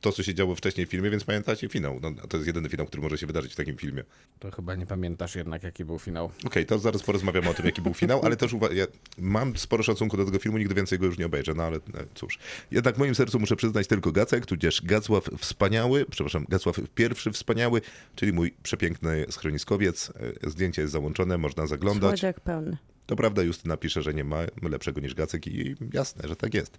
to, 0.00 0.12
co 0.12 0.22
się 0.22 0.34
działo 0.34 0.54
wcześniej 0.54 0.86
w 0.86 0.90
filmie, 0.90 1.10
więc 1.10 1.24
pamiętacie 1.24 1.68
finał. 1.68 1.98
No, 2.02 2.12
to 2.28 2.36
jest 2.36 2.46
jedyny 2.46 2.68
finał, 2.68 2.86
który 2.86 3.02
może 3.02 3.18
się 3.18 3.26
wydarzyć 3.26 3.52
w 3.52 3.56
takim 3.56 3.76
filmie. 3.76 4.04
To 4.38 4.50
chyba 4.50 4.74
nie 4.74 4.86
pamiętasz 4.86 5.34
jednak, 5.36 5.62
jaki 5.62 5.84
był 5.84 5.98
finał. 5.98 6.30
Okej, 6.46 6.66
to 6.66 6.78
zaraz 6.78 7.02
porozmawiamy 7.02 7.48
o 7.50 7.54
tym, 7.54 7.66
jaki 7.66 7.82
był 7.82 7.94
finał, 7.94 8.20
ale 8.24 8.36
też 8.36 8.52
uwa- 8.52 8.72
ja 8.74 8.86
mam 9.18 9.56
sporo 9.56 9.82
szacunku 9.82 10.16
do 10.16 10.24
tego 10.24 10.38
filmu, 10.38 10.58
nigdy 10.58 10.74
więcej 10.74 10.98
go 10.98 11.06
już 11.06 11.18
nie 11.18 11.26
obejrzę, 11.26 11.54
no 11.54 11.62
ale 11.62 11.76
e, 11.76 11.80
cóż. 12.14 12.38
Jednak 12.70 12.94
w 12.94 12.98
moim 12.98 13.14
sercu 13.14 13.38
muszę 13.40 13.56
przyznać 13.56 13.86
tylko 13.86 14.12
Gacek, 14.12 14.46
tudzież 14.46 14.82
Gacław 14.82 15.24
Wspaniały, 15.38 16.04
przepraszam, 16.10 16.46
Gacław 16.48 16.80
Pierwszy 16.94 17.32
Wspaniały, 17.32 17.80
czyli 18.16 18.32
mój 18.32 18.54
przepiękny 18.62 19.26
schroniskowiec. 19.30 20.12
E, 20.44 20.50
Zdjęcie 20.50 20.82
jest 20.82 20.92
załączone, 20.92 21.38
można 21.38 21.66
zaglądać. 21.66 22.10
Słodziak 22.10 22.40
pełny. 22.40 22.76
To 23.06 23.16
prawda, 23.16 23.42
Justyna 23.42 23.76
pisze, 23.76 24.02
że 24.02 24.14
nie 24.14 24.24
ma 24.24 24.38
lepszego 24.62 25.00
niż 25.00 25.14
Gacek 25.14 25.46
i 25.46 25.74
jasne, 25.92 26.28
że 26.28 26.36
tak 26.36 26.54
jest. 26.54 26.78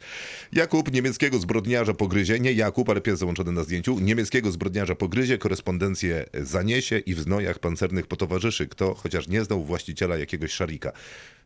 Jakub 0.53 0.91
niemieckiego 0.91 1.39
zbrodniarza 1.39 1.93
pogryzie, 1.93 2.39
nie 2.39 2.53
Jakub, 2.53 2.89
ale 2.89 3.01
pies 3.01 3.19
załączony 3.19 3.51
na 3.51 3.63
zdjęciu, 3.63 3.99
niemieckiego 3.99 4.51
zbrodniarza 4.51 4.95
pogryzie, 4.95 5.37
korespondencję 5.37 6.25
zaniesie 6.33 6.99
i 6.99 7.13
w 7.13 7.19
znojach 7.19 7.59
pancernych 7.59 8.07
potowarzyszy, 8.07 8.67
kto 8.67 8.93
chociaż 8.95 9.27
nie 9.27 9.43
znał 9.43 9.63
właściciela 9.63 10.17
jakiegoś 10.17 10.51
szarika. 10.51 10.91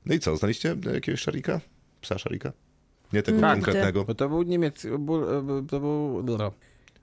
No 0.05 0.15
i 0.15 0.19
co, 0.19 0.37
znaliście 0.37 0.75
jakiegoś 0.93 1.21
szarika? 1.21 1.61
Psa 2.01 2.17
szarika? 2.17 2.53
Nie 3.13 3.23
tego 3.23 3.41
Tak, 3.41 3.53
konkretnego. 3.53 4.05
Bo 4.05 4.15
to 4.15 4.29
był 4.29 4.43
niemiecki, 4.43 4.87
bu- 4.99 5.29
e, 5.29 5.65
to 5.69 5.79
był 5.79 6.23
no, 6.23 6.51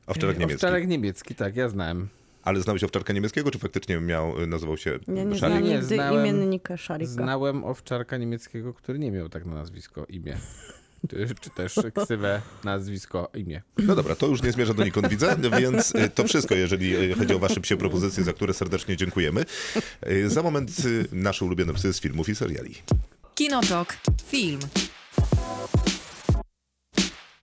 Owczarek 0.06 0.38
niemiecki. 0.38 0.54
owczarek 0.66 0.88
niemiecki, 0.88 1.34
tak, 1.34 1.56
ja 1.56 1.68
znałem. 1.68 2.08
Ale 2.48 2.60
znałeś 2.60 2.84
owczarka 2.84 3.12
niemieckiego, 3.12 3.50
czy 3.50 3.58
faktycznie 3.58 4.00
miał, 4.00 4.46
nazywał 4.46 4.76
się 4.76 4.98
Ja 5.08 5.24
nie 5.24 5.38
szarik? 5.38 5.64
Nie, 5.64 5.70
nigdy 5.70 5.86
znałem- 5.96 6.26
imiennika 6.26 6.76
Szarika. 6.76 7.12
Znałem 7.12 7.64
owczarka 7.64 8.16
niemieckiego, 8.16 8.74
który 8.74 8.98
nie 8.98 9.10
miał 9.10 9.28
tak 9.28 9.46
na 9.46 9.54
nazwisko, 9.54 10.06
imię. 10.08 10.38
Czy, 11.40 11.50
też 11.50 11.74
ksywę, 12.04 12.42
nazwisko, 12.64 13.30
imię. 13.34 13.62
No 13.78 13.96
dobra, 13.96 14.14
to 14.14 14.26
już 14.26 14.42
nie 14.42 14.52
zmierza 14.52 14.74
donikąd, 14.74 15.08
widzę, 15.08 15.36
więc 15.58 15.94
y, 15.94 16.10
to 16.14 16.24
wszystko, 16.24 16.54
jeżeli 16.54 16.96
y, 16.96 17.14
chodzi 17.14 17.34
o 17.34 17.38
wasze 17.38 17.60
psie 17.60 17.76
propozycje, 17.76 18.24
za 18.24 18.32
które 18.32 18.54
serdecznie 18.54 18.96
dziękujemy. 18.96 19.44
Y, 20.10 20.30
Za 20.30 20.42
moment 20.42 20.70
y, 20.84 21.08
nasze 21.12 21.44
ulubione 21.44 21.72
psy 21.74 21.92
z 21.92 22.00
filmów 22.00 22.28
i 22.28 22.34
seriali. 22.34 22.74
Kinotok. 23.34 23.96
Film. 24.26 24.60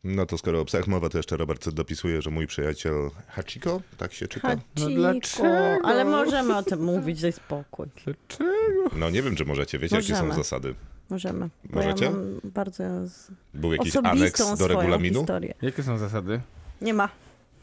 No 0.07 0.25
to 0.25 0.37
skoro 0.37 0.61
o 0.61 0.65
psach 0.65 0.87
mowa, 0.87 1.09
to 1.09 1.17
jeszcze 1.17 1.37
Robert 1.37 1.69
dopisuje, 1.69 2.21
że 2.21 2.29
mój 2.29 2.47
przyjaciel 2.47 2.93
Hachiko, 3.27 3.81
tak 3.97 4.13
się 4.13 4.27
czyta? 4.27 4.47
No 4.47 4.55
Hachiko. 4.55 4.89
dlaczego? 5.01 5.77
Ale 5.83 6.05
możemy 6.05 6.57
o 6.57 6.63
tym 6.63 6.83
mówić, 6.83 7.21
daj 7.21 7.31
spokój. 7.33 7.87
Dlaczego? 8.05 8.89
No 8.95 9.09
nie 9.09 9.21
wiem, 9.21 9.35
czy 9.35 9.45
możecie, 9.45 9.79
wiecie 9.79 9.95
jakie 9.95 10.07
są 10.07 10.13
Możemy. 10.13 10.33
zasady. 10.35 10.75
Możemy. 11.09 11.49
Możecie? 11.69 12.05
Ja 12.05 12.11
mam 12.11 12.39
bardzo 12.43 12.83
z... 13.07 13.31
Był 13.53 13.73
jakiś 13.73 13.95
aneks 13.95 14.57
do 14.57 14.67
regulaminu? 14.67 15.19
historię. 15.19 15.53
Jakie 15.61 15.83
są 15.83 15.97
zasady? 15.97 16.41
Nie 16.81 16.93
ma. 16.93 17.09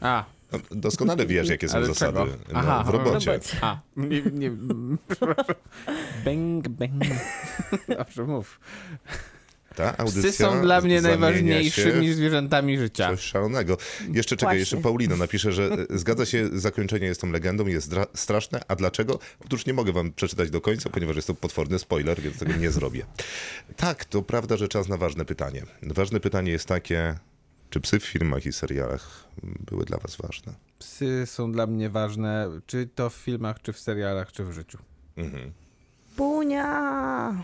A, 0.01 0.25
No, 0.51 0.59
doskonale 0.71 1.25
wiesz, 1.25 1.49
jakie 1.49 1.69
są 1.69 1.77
Ale 1.77 1.85
zasady 1.85 2.19
no, 2.19 2.59
Aha, 2.59 2.83
w 2.83 2.89
robocie. 2.89 3.31
robocie. 3.31 3.57
a, 3.61 3.79
nie, 3.97 4.21
nie, 4.21 4.51
przepraszam. 5.09 5.55
Bang, 6.25 6.67
bang. 6.69 7.03
Dobrze, 7.97 8.23
mów. 8.23 8.59
Ta 9.75 9.97
audycja 9.97 10.21
Psy 10.21 10.33
są 10.33 10.61
dla 10.61 10.81
mnie 10.81 11.01
najważniejszymi 11.01 12.13
zwierzętami 12.13 12.77
życia. 12.77 13.09
Coś 13.09 13.21
szalonego. 13.21 13.77
Jeszcze 14.13 14.35
czekaj, 14.35 14.47
Właśnie. 14.47 14.59
jeszcze 14.59 14.77
Paulina 14.77 15.15
napisze, 15.15 15.51
że 15.51 15.63
e, 15.89 15.97
zgadza 15.97 16.25
się, 16.25 16.49
zakończenie 16.53 17.07
jest 17.07 17.21
tą 17.21 17.31
legendą, 17.31 17.67
jest 17.67 17.91
straszne. 18.13 18.61
A 18.67 18.75
dlaczego? 18.75 19.19
Otóż 19.45 19.65
nie 19.65 19.73
mogę 19.73 19.91
wam 19.91 20.13
przeczytać 20.13 20.49
do 20.49 20.61
końca, 20.61 20.89
ponieważ 20.89 21.15
jest 21.15 21.27
to 21.27 21.33
potworny 21.33 21.79
spoiler, 21.79 22.21
więc 22.21 22.39
tego 22.39 22.55
nie 22.55 22.71
zrobię. 22.71 23.05
Tak, 23.77 24.05
to 24.05 24.21
prawda, 24.21 24.57
że 24.57 24.67
czas 24.67 24.87
na 24.87 24.97
ważne 24.97 25.25
pytanie. 25.25 25.63
Ważne 25.83 26.19
pytanie 26.19 26.51
jest 26.51 26.65
takie, 26.67 27.15
czy 27.69 27.79
psy 27.79 27.99
w 27.99 28.05
filmach 28.05 28.45
i 28.45 28.53
serialach 28.53 29.27
były 29.43 29.85
dla 29.85 29.97
was 29.97 30.15
ważne? 30.15 30.53
Psy 30.79 31.23
są 31.25 31.51
dla 31.51 31.67
mnie 31.67 31.89
ważne, 31.89 32.49
czy 32.65 32.89
to 32.95 33.09
w 33.09 33.13
filmach, 33.13 33.61
czy 33.61 33.73
w 33.73 33.79
serialach, 33.79 34.31
czy 34.31 34.45
w 34.45 34.51
życiu. 34.51 34.77
Mhm. 35.17 35.51
Bunia! 36.17 37.43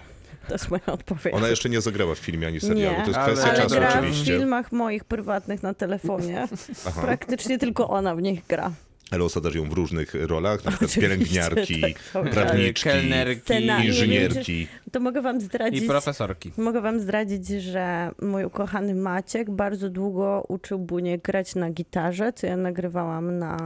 To 0.50 0.56
jest 0.56 0.70
moja 0.70 0.86
odpowiedź. 0.86 1.34
Ona 1.36 1.48
jeszcze 1.48 1.70
nie 1.70 1.82
zagrała 1.82 2.16
w 2.16 2.20
filmie 2.20 2.48
ani 2.48 2.60
serialu, 2.60 2.98
Nie, 2.98 3.02
to 3.04 3.08
jest 3.08 3.20
ale- 3.20 3.34
kwestia 3.34 3.50
Ale 3.52 3.62
czasu 3.62 3.76
gra 3.76 3.92
w 3.92 3.96
oczywiście. 3.98 4.26
filmach 4.38 4.72
moich 4.72 5.04
prywatnych 5.04 5.64
na 5.64 5.74
telefonie. 5.74 6.48
Aha. 6.88 7.02
Praktycznie 7.02 7.60
tylko 7.60 7.90
ona 7.90 8.16
w 8.16 8.22
nich 8.22 8.48
gra. 8.48 8.72
Ale 9.12 9.24
osadzasz 9.24 9.56
ją 9.56 9.70
w 9.70 9.74
różnych 9.74 10.14
rolach, 10.28 10.66
na 10.66 10.72
przykład 10.72 10.92
Oczywiście, 10.92 11.02
pielęgniarki, 11.02 11.82
tak, 11.82 12.04
cały 12.14 12.26
czas. 12.26 12.34
prawniczki, 12.36 12.84
Kelnerki 12.90 13.42
Scena- 13.54 13.86
inżynierki. 13.86 14.68
To 14.92 15.00
mogę 15.00 15.22
wam 15.22 15.38
i 15.38 15.42
zdradzić. 15.42 15.88
profesorki. 15.88 16.52
Mogę 16.58 16.82
wam 16.82 17.00
zdradzić, 17.00 17.48
że 17.48 18.12
mój 18.22 18.44
ukochany 18.46 18.96
Maciek 18.96 19.52
bardzo 19.52 19.90
długo 19.90 20.46
uczył 20.48 20.80
Bunię 20.80 21.18
grać 21.18 21.56
na 21.56 21.70
gitarze, 21.70 22.34
co 22.34 22.48
ja 22.48 22.58
nagrywałam 22.58 23.38
na 23.38 23.58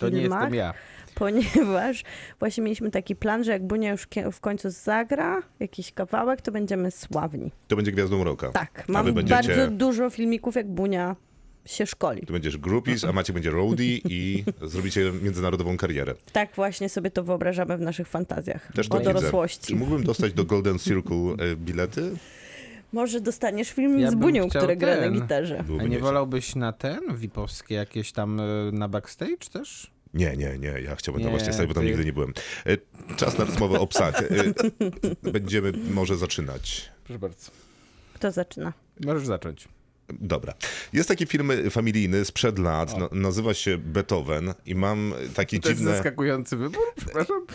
To 0.00 0.08
nie 0.08 0.20
filmach, 0.20 0.40
jestem 0.40 0.54
ja. 0.54 0.74
ponieważ 1.14 2.04
właśnie 2.38 2.62
mieliśmy 2.62 2.90
taki 2.90 3.16
plan, 3.16 3.44
że 3.44 3.52
jak 3.52 3.66
Bunia 3.66 3.90
już 3.92 4.08
w 4.32 4.40
końcu 4.40 4.70
zagra 4.70 5.42
jakiś 5.60 5.92
kawałek, 5.92 6.42
to 6.42 6.52
będziemy 6.52 6.90
sławni. 6.90 7.52
To 7.68 7.76
będzie 7.76 7.92
gwiazdą 7.92 8.24
roka. 8.24 8.48
Tak, 8.48 8.84
mam 8.88 9.12
będziecie- 9.14 9.34
bardzo 9.48 9.68
dużo 9.70 10.10
filmików, 10.10 10.54
jak 10.54 10.66
Bunia 10.68 11.16
się 11.72 11.86
szkoli. 11.86 12.20
Ty 12.26 12.32
będziesz 12.32 12.58
groupies, 12.58 13.04
a 13.04 13.12
Macie 13.12 13.32
będzie 13.32 13.50
roadie 13.50 13.96
i 13.96 14.44
zrobicie 14.62 15.12
międzynarodową 15.22 15.76
karierę. 15.76 16.14
Tak 16.32 16.54
właśnie 16.56 16.88
sobie 16.88 17.10
to 17.10 17.24
wyobrażamy 17.24 17.76
w 17.76 17.80
naszych 17.80 18.08
fantazjach 18.08 18.72
Też 18.72 18.86
o 18.90 18.98
widzę. 18.98 19.12
dorosłości. 19.14 19.66
Czy 19.66 19.76
mógłbym 19.76 20.04
dostać 20.04 20.32
do 20.32 20.44
Golden 20.44 20.78
Circle 20.78 21.16
e, 21.38 21.56
bilety? 21.56 22.16
Może 22.92 23.20
dostaniesz 23.20 23.70
film 23.70 23.98
Ja 23.98 24.10
z 24.10 24.14
Bunią, 24.14 24.48
który 24.48 24.76
gra 24.76 25.00
na 25.00 25.10
gitarze. 25.10 25.64
A 25.80 25.82
nie 25.82 25.98
wolałbyś 25.98 26.54
na 26.54 26.72
ten, 26.72 27.00
VIP-owskie 27.16 27.74
jakieś 27.74 28.12
tam 28.12 28.40
y, 28.40 28.70
na 28.72 28.88
backstage 28.88 29.36
też? 29.52 29.90
Nie, 30.14 30.36
nie, 30.36 30.58
nie, 30.58 30.68
ja 30.68 30.96
chciałbym 30.96 31.22
tam 31.22 31.32
Nie, 31.32 31.38
właśnie 31.38 31.52
stać, 31.52 31.66
bo 31.68 31.74
tam 31.74 31.82
ty- 31.82 31.88
nigdy 31.88 32.04
nie 32.04 32.12
byłem. 32.12 32.32
E, 32.66 32.76
Czas 33.16 33.38
na 33.38 33.44
rozmowę 33.44 33.80
o 33.80 33.86
psach. 33.86 34.22
E, 34.22 35.30
Będziemy 35.32 35.72
może 35.90 36.16
zaczynać. 36.16 36.90
Proszę 37.04 37.18
bardzo. 37.18 37.50
Kto 38.14 38.30
zaczyna? 38.30 38.72
Możesz 39.06 39.26
zacząć. 39.26 39.68
Dobra. 40.20 40.54
Jest 40.92 41.08
taki 41.08 41.26
film 41.26 41.50
familijny 41.70 42.24
sprzed 42.24 42.58
lat, 42.58 42.98
na, 42.98 43.08
nazywa 43.12 43.54
się 43.54 43.78
Beethoven 43.78 44.54
i 44.66 44.74
mam 44.74 45.14
takie 45.34 45.60
To 45.60 45.68
jest 45.68 45.80
dziwne... 45.80 45.94
zaskakujący 45.94 46.56
wybór, 46.56 46.82
przepraszam. 46.96 47.46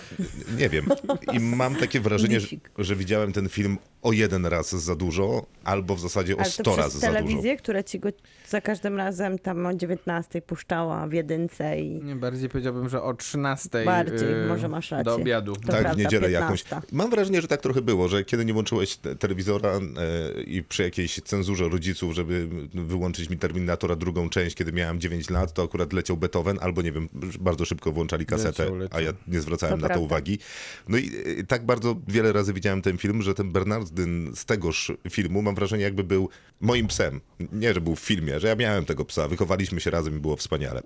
Nie 0.57 0.69
wiem. 0.69 0.85
I 1.33 1.39
mam 1.39 1.75
takie 1.75 1.99
wrażenie, 1.99 2.39
że, 2.39 2.47
że 2.77 2.95
widziałem 2.95 3.33
ten 3.33 3.49
film 3.49 3.77
o 4.01 4.11
jeden 4.11 4.45
raz 4.45 4.75
za 4.75 4.95
dużo, 4.95 5.45
albo 5.63 5.95
w 5.95 5.99
zasadzie 5.99 6.35
o 6.35 6.39
Ale 6.39 6.45
to 6.45 6.51
sto 6.51 6.75
razy 6.75 6.99
za 6.99 7.07
dużo. 7.07 7.19
telewizję, 7.19 7.57
która 7.57 7.83
ci 7.83 7.99
go 7.99 8.09
za 8.47 8.61
każdym 8.61 8.97
razem 8.97 9.39
tam 9.39 9.65
o 9.65 9.73
19 9.73 10.41
puszczała 10.41 11.07
w 11.07 11.13
jedynce 11.13 11.79
i 11.79 11.89
Nie, 12.03 12.15
bardziej 12.15 12.49
powiedziałbym, 12.49 12.89
że 12.89 13.01
o 13.03 13.13
13 13.13 13.69
Bardziej, 13.85 14.43
y, 14.43 14.47
może 14.47 14.67
masz 14.69 14.91
rację. 14.91 15.03
do 15.05 15.15
obiadu. 15.15 15.55
To 15.55 15.61
tak, 15.61 15.69
prawda, 15.69 15.93
w 15.93 15.97
niedzielę 15.97 16.27
15. 16.29 16.65
jakąś. 16.69 16.91
Mam 16.91 17.09
wrażenie, 17.09 17.41
że 17.41 17.47
tak 17.47 17.61
trochę 17.61 17.81
było, 17.81 18.07
że 18.07 18.23
kiedy 18.23 18.45
nie 18.45 18.53
włączyłeś 18.53 18.95
te- 18.95 19.15
telewizora 19.15 19.69
e, 19.71 20.41
i 20.43 20.63
przy 20.63 20.83
jakiejś 20.83 21.21
cenzurze 21.21 21.69
rodziców, 21.69 22.13
żeby 22.13 22.42
wyłączyć 22.73 23.29
mi 23.29 23.37
Terminatora 23.37 23.95
drugą 23.95 24.29
część, 24.29 24.55
kiedy 24.55 24.73
miałem 24.73 24.99
9 24.99 25.29
lat, 25.29 25.53
to 25.53 25.63
akurat 25.63 25.93
leciał 25.93 26.17
Beethoven, 26.17 26.57
albo 26.61 26.81
nie 26.81 26.91
wiem, 26.91 27.09
bardzo 27.39 27.65
szybko 27.65 27.91
włączali 27.91 28.25
kasetę, 28.25 28.63
Leciał, 28.63 28.75
leciał. 28.77 28.97
a 28.97 29.01
ja 29.01 29.13
nie 29.27 29.41
zwracałem 29.41 29.75
To 29.75 29.81
na 29.81 29.87
to 29.87 29.87
prawda. 29.87 30.05
uwagi. 30.05 30.39
No 30.87 30.97
i 30.97 31.11
tak 31.47 31.65
bardzo 31.65 31.95
wiele 32.07 32.33
razy 32.33 32.53
widziałem 32.53 32.81
ten 32.81 32.97
film, 32.97 33.21
że 33.21 33.33
ten 33.33 33.51
Bernardyn 33.51 34.31
z 34.35 34.45
tegoż 34.45 34.91
filmu, 35.09 35.41
mam 35.41 35.55
wrażenie, 35.55 35.83
jakby 35.83 36.03
był 36.03 36.29
moim 36.61 36.87
psem. 36.87 37.21
Nie, 37.53 37.73
że 37.73 37.81
był 37.81 37.95
w 37.95 37.99
filmie, 37.99 38.39
że 38.39 38.47
ja 38.47 38.55
miałem 38.55 38.85
tego 38.85 39.05
psa, 39.05 39.27
wychowaliśmy 39.27 39.81
się 39.81 39.91
razem 39.91 40.17
i 40.17 40.19
było 40.19 40.35
wspaniale. 40.35 40.81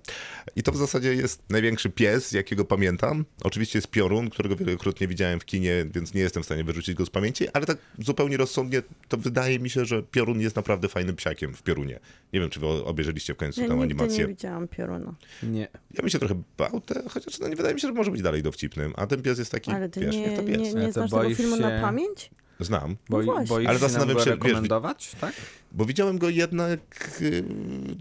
I 0.56 0.62
to 0.62 0.72
w 0.72 0.76
zasadzie 0.76 1.14
jest 1.14 1.42
największy 1.50 1.90
pies, 1.90 2.32
jakiego 2.32 2.64
pamiętam. 2.64 3.24
Oczywiście 3.42 3.78
jest 3.78 3.90
piorun, 3.90 4.30
którego 4.30 4.56
wielokrotnie 4.56 5.08
widziałem 5.08 5.40
w 5.40 5.44
kinie, 5.44 5.86
więc 5.94 6.14
nie 6.14 6.20
jestem 6.20 6.42
w 6.42 6.46
stanie 6.46 6.64
wyrzucić 6.64 6.94
go 6.94 7.06
z 7.06 7.10
pamięci, 7.10 7.48
ale 7.52 7.66
tak 7.66 7.78
zupełnie 7.98 8.36
rozsądnie, 8.36 8.82
to 9.08 9.16
wydaje 9.16 9.58
mi 9.58 9.70
się, 9.70 9.84
że 9.84 10.02
piorun 10.02 10.40
jest 10.40 10.56
naprawdę 10.56 10.88
fajnym 10.88 11.16
psiakiem 11.16 11.47
w 11.54 11.62
piorunie. 11.62 12.00
Nie 12.32 12.40
wiem, 12.40 12.50
czy 12.50 12.60
wy 12.60 12.66
obejrzeliście 12.66 13.34
w 13.34 13.36
końcu 13.36 13.60
Ja 13.60 13.68
tę 13.68 13.74
nigdy 13.74 13.84
animację. 13.84 14.18
nie 14.18 14.26
widziałam 14.28 14.68
pioruna. 14.68 15.14
Nie. 15.42 15.60
Ja 15.94 16.00
bym 16.00 16.08
się 16.08 16.18
trochę 16.18 16.42
bał, 16.58 16.80
te, 16.80 17.02
chociaż 17.08 17.38
no, 17.40 17.48
nie 17.48 17.56
wydaje 17.56 17.74
mi 17.74 17.80
się, 17.80 17.88
że 17.88 17.94
może 17.94 18.10
być 18.10 18.22
dalej 18.22 18.42
dowcipnym. 18.42 18.92
A 18.96 19.06
ten 19.06 19.22
pies 19.22 19.38
jest 19.38 19.50
taki, 19.52 19.70
Ale 19.70 19.88
ty 19.88 20.00
wiesz, 20.00 20.14
nie, 20.14 20.20
niech 20.28 20.36
to 20.38 20.42
pies. 20.44 20.58
nie, 20.58 20.74
nie 20.74 20.92
znasz 20.92 21.10
tego 21.10 21.34
filmu 21.34 21.56
na 21.56 21.76
się- 21.76 21.82
pamięć? 21.82 22.30
Znam, 22.60 22.96
Boi, 23.08 23.24
właśnie. 23.24 23.46
boisz 23.46 23.68
Ale 23.68 23.78
się 23.78 23.80
zastanawiam 23.88 24.18
się, 24.24 24.30
wiesz, 24.30 24.42
rekomendować, 24.44 25.12
tak? 25.20 25.32
bo 25.72 25.84
widziałem 25.84 26.18
go 26.18 26.28
jednak 26.28 26.80
y, 27.22 27.44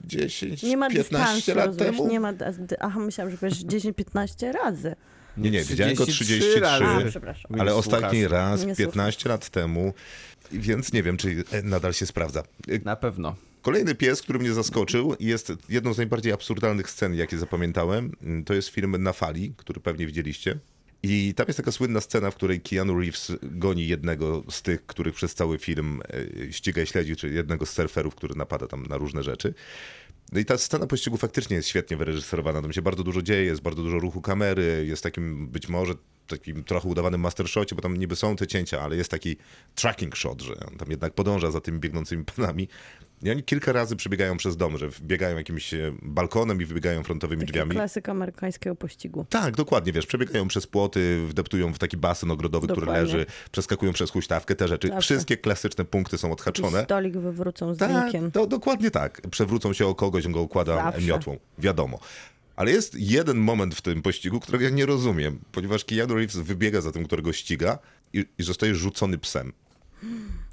10, 0.06 0.64
Nie 0.64 0.78
ma 0.78 0.90
15 0.90 1.18
dystansu, 1.18 1.56
lat 1.56 1.66
rozumiesz? 1.68 1.98
temu. 1.98 2.08
Nie 2.10 2.20
ma, 2.20 2.34
aha, 2.80 3.00
myślałam, 3.00 3.32
że 3.32 3.38
powiesz 3.38 3.66
10-15 3.66 4.52
razy. 4.52 4.96
Nie, 5.38 5.52
nie, 5.52 5.64
widziałem 5.64 5.96
go 5.96 6.06
33 6.06 6.60
razy. 6.60 6.84
A. 6.86 7.58
Ale 7.60 7.76
ostatni 7.76 8.20
słuchasz. 8.22 8.32
raz 8.32 8.66
Nie 8.66 8.76
15 8.76 9.30
lat 9.30 9.50
temu, 9.50 9.94
więc 10.52 10.94
nie 10.94 11.04
wiem, 11.04 11.18
czy 11.18 11.44
nadal 11.64 11.94
się 11.94 12.06
sprawdza. 12.06 12.44
Na 12.86 12.96
pewno. 12.96 13.36
Kolejny 13.62 13.96
pies, 13.96 14.22
który 14.22 14.40
mnie 14.40 14.54
zaskoczył, 14.54 15.16
jest 15.20 15.54
jedną 15.70 15.94
z 15.94 15.98
najbardziej 15.98 16.34
absurdalnych 16.34 16.90
scen, 16.90 17.16
jakie 17.16 17.38
zapamiętałem. 17.38 18.12
To 18.46 18.54
jest 18.54 18.70
film 18.70 19.04
Na 19.04 19.14
fali, 19.14 19.54
który 19.58 19.82
pewnie 19.82 20.06
widzieliście. 20.06 20.60
I 21.04 21.34
tam 21.36 21.48
jest 21.48 21.58
taka 21.58 21.72
słynna 21.72 22.02
scena, 22.02 22.32
w 22.32 22.36
której 22.36 22.62
Keanu 22.62 23.00
Reeves 23.00 23.32
goni 23.44 23.88
jednego 23.88 24.44
z 24.50 24.62
tych, 24.62 24.86
których 24.86 25.16
przez 25.16 25.36
cały 25.36 25.58
film 25.58 26.02
e, 26.48 26.54
ściga 26.54 26.82
i 26.82 26.88
śledzi, 26.88 27.16
czyli 27.16 27.36
jednego 27.36 27.66
z 27.66 27.70
surferów, 27.70 28.16
który 28.16 28.36
napada 28.36 28.68
tam 28.68 28.86
na 28.86 28.98
różne 28.98 29.24
rzeczy. 29.24 29.54
No 30.32 30.40
i 30.40 30.46
ta 30.46 30.58
scena 30.58 30.88
pościgu 30.88 31.18
faktycznie 31.18 31.56
jest 31.56 31.70
świetnie 31.70 31.98
wyreżyserowana. 31.98 32.62
Tam 32.62 32.74
się 32.74 32.82
bardzo 32.82 33.04
dużo 33.04 33.22
dzieje, 33.22 33.44
jest 33.44 33.62
bardzo 33.62 33.84
dużo 33.84 34.00
ruchu 34.00 34.22
kamery, 34.22 34.86
jest 34.88 35.04
takim 35.04 35.48
być 35.48 35.70
może 35.70 35.94
takim 36.28 36.64
trochę 36.64 36.90
udawanym 36.90 37.22
mastershocie, 37.22 37.76
bo 37.76 37.82
tam 37.82 37.98
niby 37.98 38.16
są 38.16 38.36
te 38.36 38.48
cięcia, 38.48 38.82
ale 38.82 38.96
jest 38.96 39.12
taki 39.12 39.38
tracking 39.76 40.18
shot, 40.18 40.42
że 40.42 40.54
on 40.72 40.78
tam 40.78 40.90
jednak 40.90 41.14
podąża 41.14 41.52
za 41.52 41.62
tymi 41.62 41.80
biegnącymi 41.80 42.26
panami. 42.26 42.68
I 43.24 43.32
oni 43.32 43.44
kilka 43.44 43.72
razy 43.72 43.96
przebiegają 43.96 44.38
przez 44.38 44.58
dom, 44.58 44.78
że 44.78 44.90
biegają 45.02 45.38
jakimś 45.38 45.74
e, 45.74 45.92
balkonem 46.02 46.62
i 46.62 46.66
wybiegają 46.66 47.04
frontowymi 47.04 47.42
Taki 47.42 47.52
drzwiami. 47.52 47.72
klasyk 47.72 48.10
amerykańskiego 48.10 48.76
pościgu. 48.76 49.26
Tak, 49.30 49.56
dokładnie, 49.56 49.92
wiesz, 49.94 50.06
przebiegają 50.06 50.48
przez 50.48 50.68
płoty, 50.68 51.26
wdeptują 51.28 51.74
w 51.74 51.80
taki 51.80 51.98
basen 51.98 52.32
ogrodowy, 52.32 52.68
który 52.68 52.86
Dokładnie. 52.86 53.04
leży, 53.04 53.26
przeskakują 53.52 53.94
przez 53.94 54.12
huśtawkę, 54.12 54.56
te 54.56 54.68
rzeczy. 54.68 54.88
Zawsze. 54.88 55.02
Wszystkie 55.02 55.38
klasyczne 55.38 55.86
punkty 55.86 56.18
są 56.18 56.32
odhaczone. 56.32 56.84
stolik 56.84 57.18
wywrócą 57.18 57.74
z 57.74 57.78
Tak, 57.78 58.12
to 58.34 58.48
dokładnie 58.48 58.92
tak. 58.92 59.22
Przewrócą 59.32 59.74
się 59.74 59.88
o 59.88 59.96
kogoś, 59.96 60.26
on 60.26 60.32
go 60.32 60.42
układa 60.42 60.76
Zawsze. 60.76 61.02
miotłą. 61.02 61.38
Wiadomo. 61.60 62.00
Ale 62.56 62.72
jest 62.72 62.96
jeden 63.00 63.38
moment 63.38 63.76
w 63.76 63.82
tym 63.82 64.02
pościgu, 64.02 64.40
którego 64.40 64.64
ja 64.64 64.70
nie 64.70 64.86
rozumiem, 64.86 65.40
ponieważ 65.52 65.86
Keanu 65.86 66.16
Reeves 66.16 66.36
wybiega 66.38 66.82
za 66.82 66.92
tym, 66.92 67.06
którego 67.06 67.34
ściga 67.34 67.80
i, 68.14 68.26
i 68.38 68.44
zostaje 68.44 68.76
rzucony 68.76 69.18
psem. 69.18 69.54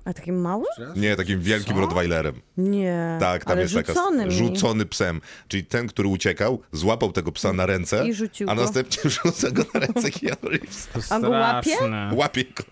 A 0.04 0.12
taki 0.14 0.32
mały? 0.32 0.64
Nie, 0.96 1.16
takim 1.16 1.40
wielkim 1.40 1.78
Rottweilerem. 1.78 2.34
Nie. 2.56 3.16
Tak, 3.20 3.44
tam 3.44 3.52
ale 3.52 3.62
jest 3.62 3.74
taka 3.74 3.92
rzucony 3.92 4.24
mi. 4.26 4.32
rzucony 4.32 4.86
psem. 4.86 5.20
Czyli 5.48 5.64
ten, 5.64 5.86
który 5.86 6.08
uciekał, 6.08 6.58
złapał 6.72 7.12
tego 7.12 7.32
psa 7.32 7.52
na 7.52 7.66
ręce, 7.66 8.08
I 8.08 8.14
rzucił 8.14 8.50
a 8.50 8.54
go. 8.54 8.62
następnie 8.62 9.10
rzuca 9.24 9.50
go 9.50 9.64
na 9.74 9.80
ręce 9.80 10.10
Keanu 10.10 10.48
Reeves. 10.48 10.88
A 11.10 11.20
go 11.20 11.30
łapie? 11.30 11.76
Łapie 12.12 12.44
go. 12.44 12.64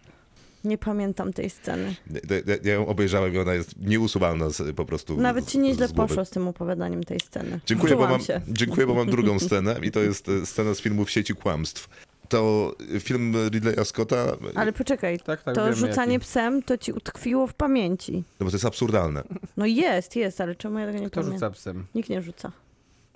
Nie 0.65 0.79
pamiętam 0.79 1.33
tej 1.33 1.51
sceny. 1.51 1.95
Ja- 2.11 2.21
ja- 2.47 2.57
Ja 2.65 2.73
ją 2.73 2.87
obejrzałem 2.87 3.35
i 3.35 3.39
ona 3.39 3.55
jest 3.55 3.75
nieusuwalna 3.81 4.51
z, 4.51 4.77
po 4.77 4.85
prostu. 4.85 5.17
Nawet 5.21 5.47
ci 5.47 5.59
nieźle 5.59 5.89
z 5.89 5.93
poszło 5.93 6.25
z 6.25 6.31
tym 6.31 6.49
opowiadaniem 6.49 7.05
tej 7.05 7.21
sceny. 7.21 7.61
Dziękuję 7.67 7.97
bo, 7.97 8.09
mam, 8.09 8.21
dziękuję, 8.49 8.87
bo 8.87 8.95
mam 8.95 9.11
drugą 9.11 9.39
scenę 9.39 9.77
i 9.83 9.91
to 9.91 10.01
jest 10.01 10.29
e, 10.29 10.47
scena 10.47 10.75
z 10.75 10.81
filmu 10.81 11.05
W 11.05 11.11
sieci 11.11 11.35
kłamstw. 11.35 11.89
To 12.29 12.75
film 13.01 13.35
Ridleya 13.49 13.85
Scotta, 13.85 14.17
Ale 14.55 14.73
poczekaj, 14.73 15.19
Tak, 15.21 15.43
tak, 15.43 15.55
to 15.55 15.65
wiemy, 15.65 15.77
rzucanie 15.77 16.13
jaki. 16.13 16.25
psem 16.25 16.63
to 16.63 16.79
ci 16.79 16.93
utkwiło 16.93 17.47
w 17.47 17.55
pamięci. 17.55 18.13
no 18.41 18.45
bo 18.45 18.51
to 18.51 18.55
jest 18.57 18.65
absurdalne. 18.65 19.23
No 19.57 19.67
jest, 19.67 20.17
jest, 20.17 20.41
ale 20.41 20.55
czemu 20.55 20.79
ja 20.79 20.87
tego 20.87 20.99
nie 20.99 21.07
Kto 21.07 21.15
pamiętam? 21.21 21.35
rzuca 21.39 21.51
psem? 21.51 21.87
Nikt 21.95 22.09
nie 22.11 22.23
rzuca. 22.23 22.53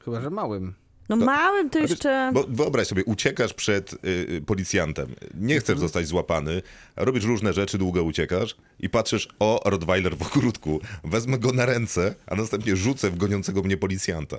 Chyba, 0.05 0.21
że 0.21 0.31
małym. 0.31 0.75
No 1.09 1.17
małym 1.17 1.71
to 1.71 1.79
jeszcze... 1.79 2.31
Bo 2.35 2.45
wyobraź 2.49 2.87
sobie, 2.87 3.05
uciekasz 3.05 3.55
przed 3.55 3.93
y, 3.93 3.97
y, 4.05 4.43
policjantem, 4.47 5.15
nie 5.35 5.61
chcesz 5.61 5.79
zostać 5.79 6.07
złapany, 6.07 6.63
robisz 6.97 7.25
różne 7.25 7.53
rzeczy, 7.53 7.79
długo 7.79 8.03
uciekasz 8.05 8.57
i 8.81 8.89
patrzysz, 8.91 9.29
o, 9.39 9.61
Rottweiler 9.65 10.17
w 10.17 10.23
ogródku, 10.23 10.81
wezmę 11.05 11.39
go 11.39 11.53
na 11.53 11.67
ręce, 11.67 12.15
a 12.27 12.35
następnie 12.35 12.77
rzucę 12.77 13.11
w 13.11 13.17
goniącego 13.17 13.63
mnie 13.63 13.77
policjanta. 13.77 14.37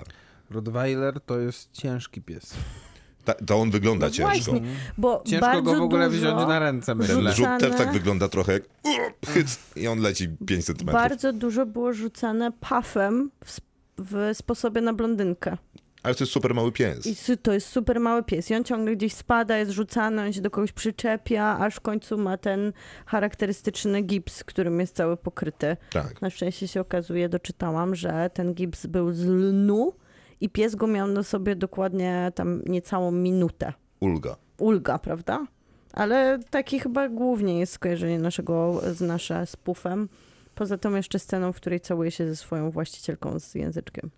Rottweiler 0.50 1.20
to 1.20 1.38
jest 1.38 1.72
ciężki 1.72 2.22
pies. 2.22 2.54
Ta, 3.28 3.34
to 3.34 3.56
on 3.56 3.70
wygląda 3.70 4.06
No 4.06 4.10
ciężko. 4.10 4.52
właśnie, 4.52 4.60
bo 4.98 5.22
Ciężko 5.26 5.46
bardzo 5.46 5.62
go 5.62 5.78
w 5.78 5.82
ogóle 5.82 6.10
dużo, 6.10 6.18
wziąć 6.20 6.48
na 6.48 6.58
ręce, 6.58 6.86
Ten 6.86 6.98
myślę. 6.98 7.32
Rzut 7.32 7.46
też 7.60 7.76
tak 7.76 7.92
wygląda 7.92 8.28
trochę 8.28 8.52
jak 8.52 8.62
hyc, 9.28 9.58
i 9.76 9.88
on 9.88 10.00
leci 10.00 10.28
5 10.46 10.64
centymetrów. 10.64 11.02
Bardzo 11.02 11.32
dużo 11.32 11.66
było 11.66 11.92
rzucane 11.92 12.52
puffem 12.52 13.30
w, 13.44 13.60
w 13.98 14.30
sposobie 14.36 14.80
na 14.80 14.92
blondynkę. 14.92 15.56
Ale 16.02 16.14
to 16.14 16.24
jest 16.24 16.32
super 16.32 16.54
mały 16.54 16.72
pies. 16.72 17.06
I 17.06 17.38
to 17.38 17.52
jest 17.52 17.66
super 17.68 18.00
mały 18.00 18.22
pies. 18.22 18.50
I 18.50 18.54
on 18.54 18.64
ciągle 18.64 18.96
gdzieś 18.96 19.14
spada, 19.14 19.58
jest 19.58 19.70
rzucany, 19.70 20.22
on 20.22 20.32
się 20.32 20.40
do 20.40 20.50
kogoś 20.50 20.72
przyczepia, 20.72 21.58
aż 21.58 21.74
w 21.74 21.80
końcu 21.80 22.18
ma 22.18 22.36
ten 22.36 22.72
charakterystyczny 23.06 24.02
gips, 24.02 24.44
którym 24.44 24.80
jest 24.80 24.96
cały 24.96 25.16
pokryty. 25.16 25.76
Tak. 25.92 26.22
Na 26.22 26.30
szczęście 26.30 26.68
się 26.68 26.80
okazuje, 26.80 27.28
doczytałam, 27.28 27.94
że 27.94 28.30
ten 28.34 28.54
gips 28.54 28.86
był 28.86 29.12
z 29.12 29.24
lnu 29.24 29.92
i 30.40 30.48
pies 30.48 30.74
go 30.74 30.86
miał 30.86 31.08
na 31.08 31.22
sobie 31.22 31.56
dokładnie 31.56 32.32
tam 32.34 32.62
niecałą 32.66 33.10
minutę. 33.10 33.72
Ulga. 34.00 34.36
Ulga, 34.58 34.98
prawda? 34.98 35.46
Ale 35.92 36.38
taki 36.50 36.80
chyba 36.80 37.08
głównie 37.08 37.58
jest 37.58 37.72
skojarzenie 37.72 38.18
naszego 38.18 38.80
z 38.94 39.00
nasze 39.00 39.46
z 39.46 39.56
pufem. 39.56 40.08
Poza 40.54 40.78
tą 40.78 40.94
jeszcze 40.94 41.18
sceną, 41.18 41.52
w 41.52 41.56
której 41.56 41.80
całuje 41.80 42.10
się 42.10 42.28
ze 42.28 42.36
swoją 42.36 42.70
właścicielką 42.70 43.40
z 43.40 43.54
języczkiem. 43.54 44.10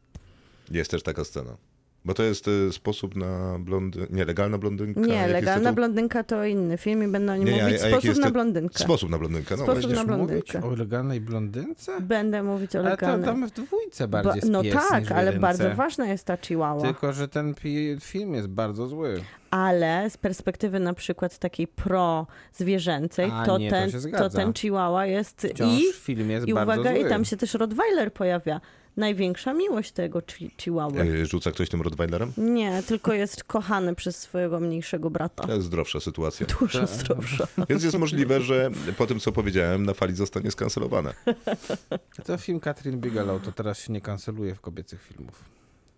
Jest 0.70 0.90
też 0.90 1.02
taka 1.02 1.24
scena. 1.24 1.56
Bo 2.04 2.14
to 2.14 2.22
jest 2.22 2.48
y, 2.48 2.72
sposób 2.72 3.16
na 3.16 3.58
blondy... 3.58 4.06
nielegalna 4.10 4.58
blondynka. 4.58 5.00
Nie, 5.00 5.06
Jaki 5.08 5.18
jest 5.20 5.32
legalna 5.32 5.60
tytuł? 5.60 5.74
blondynka 5.74 6.22
to 6.24 6.44
inny 6.44 6.78
film 6.78 7.02
i 7.02 7.08
będę 7.08 7.32
o 7.32 7.36
nim 7.36 7.44
Nie, 7.44 7.52
nie, 7.52 7.62
a- 7.62 7.64
mówić. 7.66 7.80
a 7.82 7.84
jaki 7.84 7.92
Sposób 7.92 8.08
jest 8.08 8.20
na 8.20 8.30
blondynkę. 8.30 8.78
Sposób 8.78 9.10
na 9.10 9.18
blondynkę, 9.18 9.56
no 9.56 9.62
Sposób 9.62 9.80
właśnie. 9.82 9.94
na 9.94 10.04
Będziesz 10.04 10.18
mówić 10.28 10.44
blondynkę. 10.52 10.68
o 10.68 10.76
legalnej 10.84 11.20
blondynce? 11.20 12.00
Będę 12.00 12.42
mówić 12.42 12.76
o 12.76 12.78
Ale 12.78 12.88
to 12.96 13.06
legalnej. 13.06 13.24
tam 13.26 13.48
w 13.48 13.50
dwójce 13.50 14.08
Ba- 14.08 14.22
bardziej 14.22 14.40
jest 14.40 14.50
no 14.52 14.62
pies 14.62 14.74
tak, 14.88 15.00
niż 15.00 15.08
w 15.08 15.12
ale 15.12 15.24
jedynce. 15.26 15.40
bardzo 15.40 15.70
ważna 15.76 16.06
jest 16.06 16.24
ta 16.24 16.36
chihuahua. 16.36 16.82
Tylko, 16.82 17.12
że 17.12 17.28
ten 17.28 17.54
pi- 17.54 17.96
film 18.00 18.34
jest 18.34 18.48
bardzo 18.48 18.86
zły. 18.86 19.20
Ale 19.50 20.10
z 20.10 20.16
perspektywy 20.16 20.80
na 20.80 20.94
przykład 20.94 21.38
takiej 21.38 21.66
pro-zwierzęcej, 21.68 23.30
A, 23.34 23.46
to, 23.46 23.58
nie, 23.58 23.70
to 23.70 23.76
ten, 23.76 23.90
się 23.90 23.98
to 24.18 24.30
ten 24.30 24.52
chihuahua 24.52 25.06
jest 25.06 25.46
Wciąż 25.54 25.72
i, 25.80 25.92
film 25.92 26.30
jest 26.30 26.48
i 26.48 26.54
bardzo 26.54 26.72
uwaga, 26.80 26.90
zły. 26.96 27.06
i 27.06 27.08
tam 27.08 27.24
się 27.24 27.36
też 27.36 27.54
Rottweiler 27.54 28.12
pojawia. 28.12 28.60
Największa 28.96 29.54
miłość 29.54 29.92
tego 29.92 30.18
chi- 30.18 30.50
chihuahua. 30.58 31.02
Y, 31.04 31.26
Rzuca 31.26 31.50
ktoś 31.50 31.68
tym 31.68 31.82
Rottweilerem? 31.82 32.32
Nie, 32.36 32.82
tylko 32.82 33.12
jest 33.12 33.44
kochany 33.44 33.94
przez 33.94 34.16
swojego 34.16 34.60
mniejszego 34.60 35.10
brata. 35.10 35.46
To 35.46 35.54
jest 35.54 35.66
zdrowsza 35.66 36.00
sytuacja. 36.00 36.46
Dużo 36.60 36.86
zdrowsza. 36.86 37.46
Więc 37.68 37.84
jest 37.84 37.98
możliwe, 37.98 38.40
że 38.40 38.70
po 38.98 39.06
tym, 39.06 39.20
co 39.20 39.32
powiedziałem, 39.32 39.86
na 39.86 39.94
fali 39.94 40.14
zostanie 40.14 40.50
skancelowane. 40.50 41.14
To 42.24 42.38
film 42.38 42.60
Catherine 42.60 42.98
Bigelow 43.00 43.42
to 43.42 43.52
teraz 43.52 43.78
się 43.78 43.92
nie 43.92 44.00
kanceluje 44.00 44.54
w 44.54 44.60
kobiecych 44.60 45.02
filmów. 45.02 45.44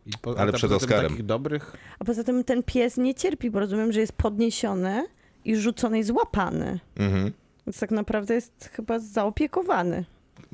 I 0.07 0.11
po, 0.23 0.39
Ale 0.39 0.49
a 0.53 0.53
przed 0.55 0.71
poza 0.71 0.79
tym 0.81 0.89
Oscarem. 0.89 1.11
takich 1.11 1.27
dobrych. 1.27 1.77
A 1.99 2.05
poza 2.05 2.25
tym 2.25 2.45
ten 2.45 2.63
pies 2.63 2.97
nie 2.97 3.15
cierpi, 3.15 3.51
bo 3.51 3.61
rozumiem, 3.61 3.93
że 3.93 4.01
jest 4.01 4.13
podniesiony 4.13 5.07
i 5.45 5.57
rzucony 5.57 5.99
i 5.99 6.03
złapany. 6.03 6.81
Mhm. 6.97 7.33
Więc 7.67 7.79
tak 7.81 7.91
naprawdę 7.91 8.35
jest 8.35 8.71
chyba 8.73 8.99
zaopiekowany. 8.99 10.05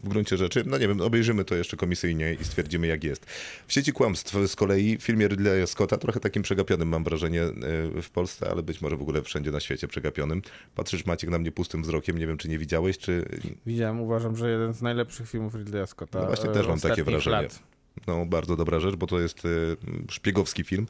W 0.05 0.09
gruncie 0.09 0.37
rzeczy, 0.37 0.63
no 0.67 0.79
nie 0.79 0.89
wiem, 0.89 1.01
obejrzymy 1.01 1.45
to 1.45 1.55
jeszcze 1.55 1.77
komisyjnie 1.77 2.35
i 2.41 2.45
stwierdzimy, 2.45 2.87
jak 2.87 3.05
jest. 3.05 3.27
W 3.67 3.73
sieci 3.73 3.93
kłamstw 3.93 4.35
z 4.47 4.57
kolei 4.57 4.99
w 4.99 5.03
filmie 5.03 5.29
Ridleya 5.29 5.67
Scotta, 5.67 5.97
trochę 5.97 6.21
takim 6.21 6.43
przegapionym 6.43 6.89
mam 6.89 7.05
wrażenie 7.05 7.43
y, 7.43 8.03
w 8.03 8.11
Polsce, 8.11 8.51
ale 8.51 8.63
być 8.63 8.81
może 8.81 8.97
w 8.97 9.03
ogóle 9.03 9.23
wszędzie 9.23 9.51
na 9.51 9.61
świecie 9.61 9.89
przegapionym. 9.89 10.43
Patrzysz 10.75 11.07
Maciek 11.07 11.31
na 11.31 11.39
mnie 11.39 11.53
pustym 11.53 11.83
wzrokiem, 11.83 12.19
nie 12.19 12.27
wiem, 12.27 12.37
czy 12.39 12.49
nie 12.49 12.59
widziałeś, 12.59 12.99
czy... 12.99 13.25
Widziałem, 13.67 14.01
uważam, 14.01 14.37
że 14.37 14.51
jeden 14.51 14.75
z 14.75 14.83
najlepszych 14.83 15.31
filmów 15.31 15.55
Ridleya 15.55 15.87
Scotta. 15.87 16.21
No 16.21 16.27
właśnie 16.27 16.51
e, 16.51 16.53
też 16.53 16.67
mam 16.67 16.81
takie 16.81 16.93
ostatnich 16.93 17.07
wrażenie. 17.07 17.43
Lat. 17.43 17.63
No, 18.07 18.27
bardzo 18.27 18.57
dobra 18.57 18.81
rzecz, 18.81 18.97
bo 18.97 19.07
to 19.07 19.21
jest 19.21 19.45
y, 19.45 19.77
szpiegowski 20.11 20.65
film. 20.65 20.87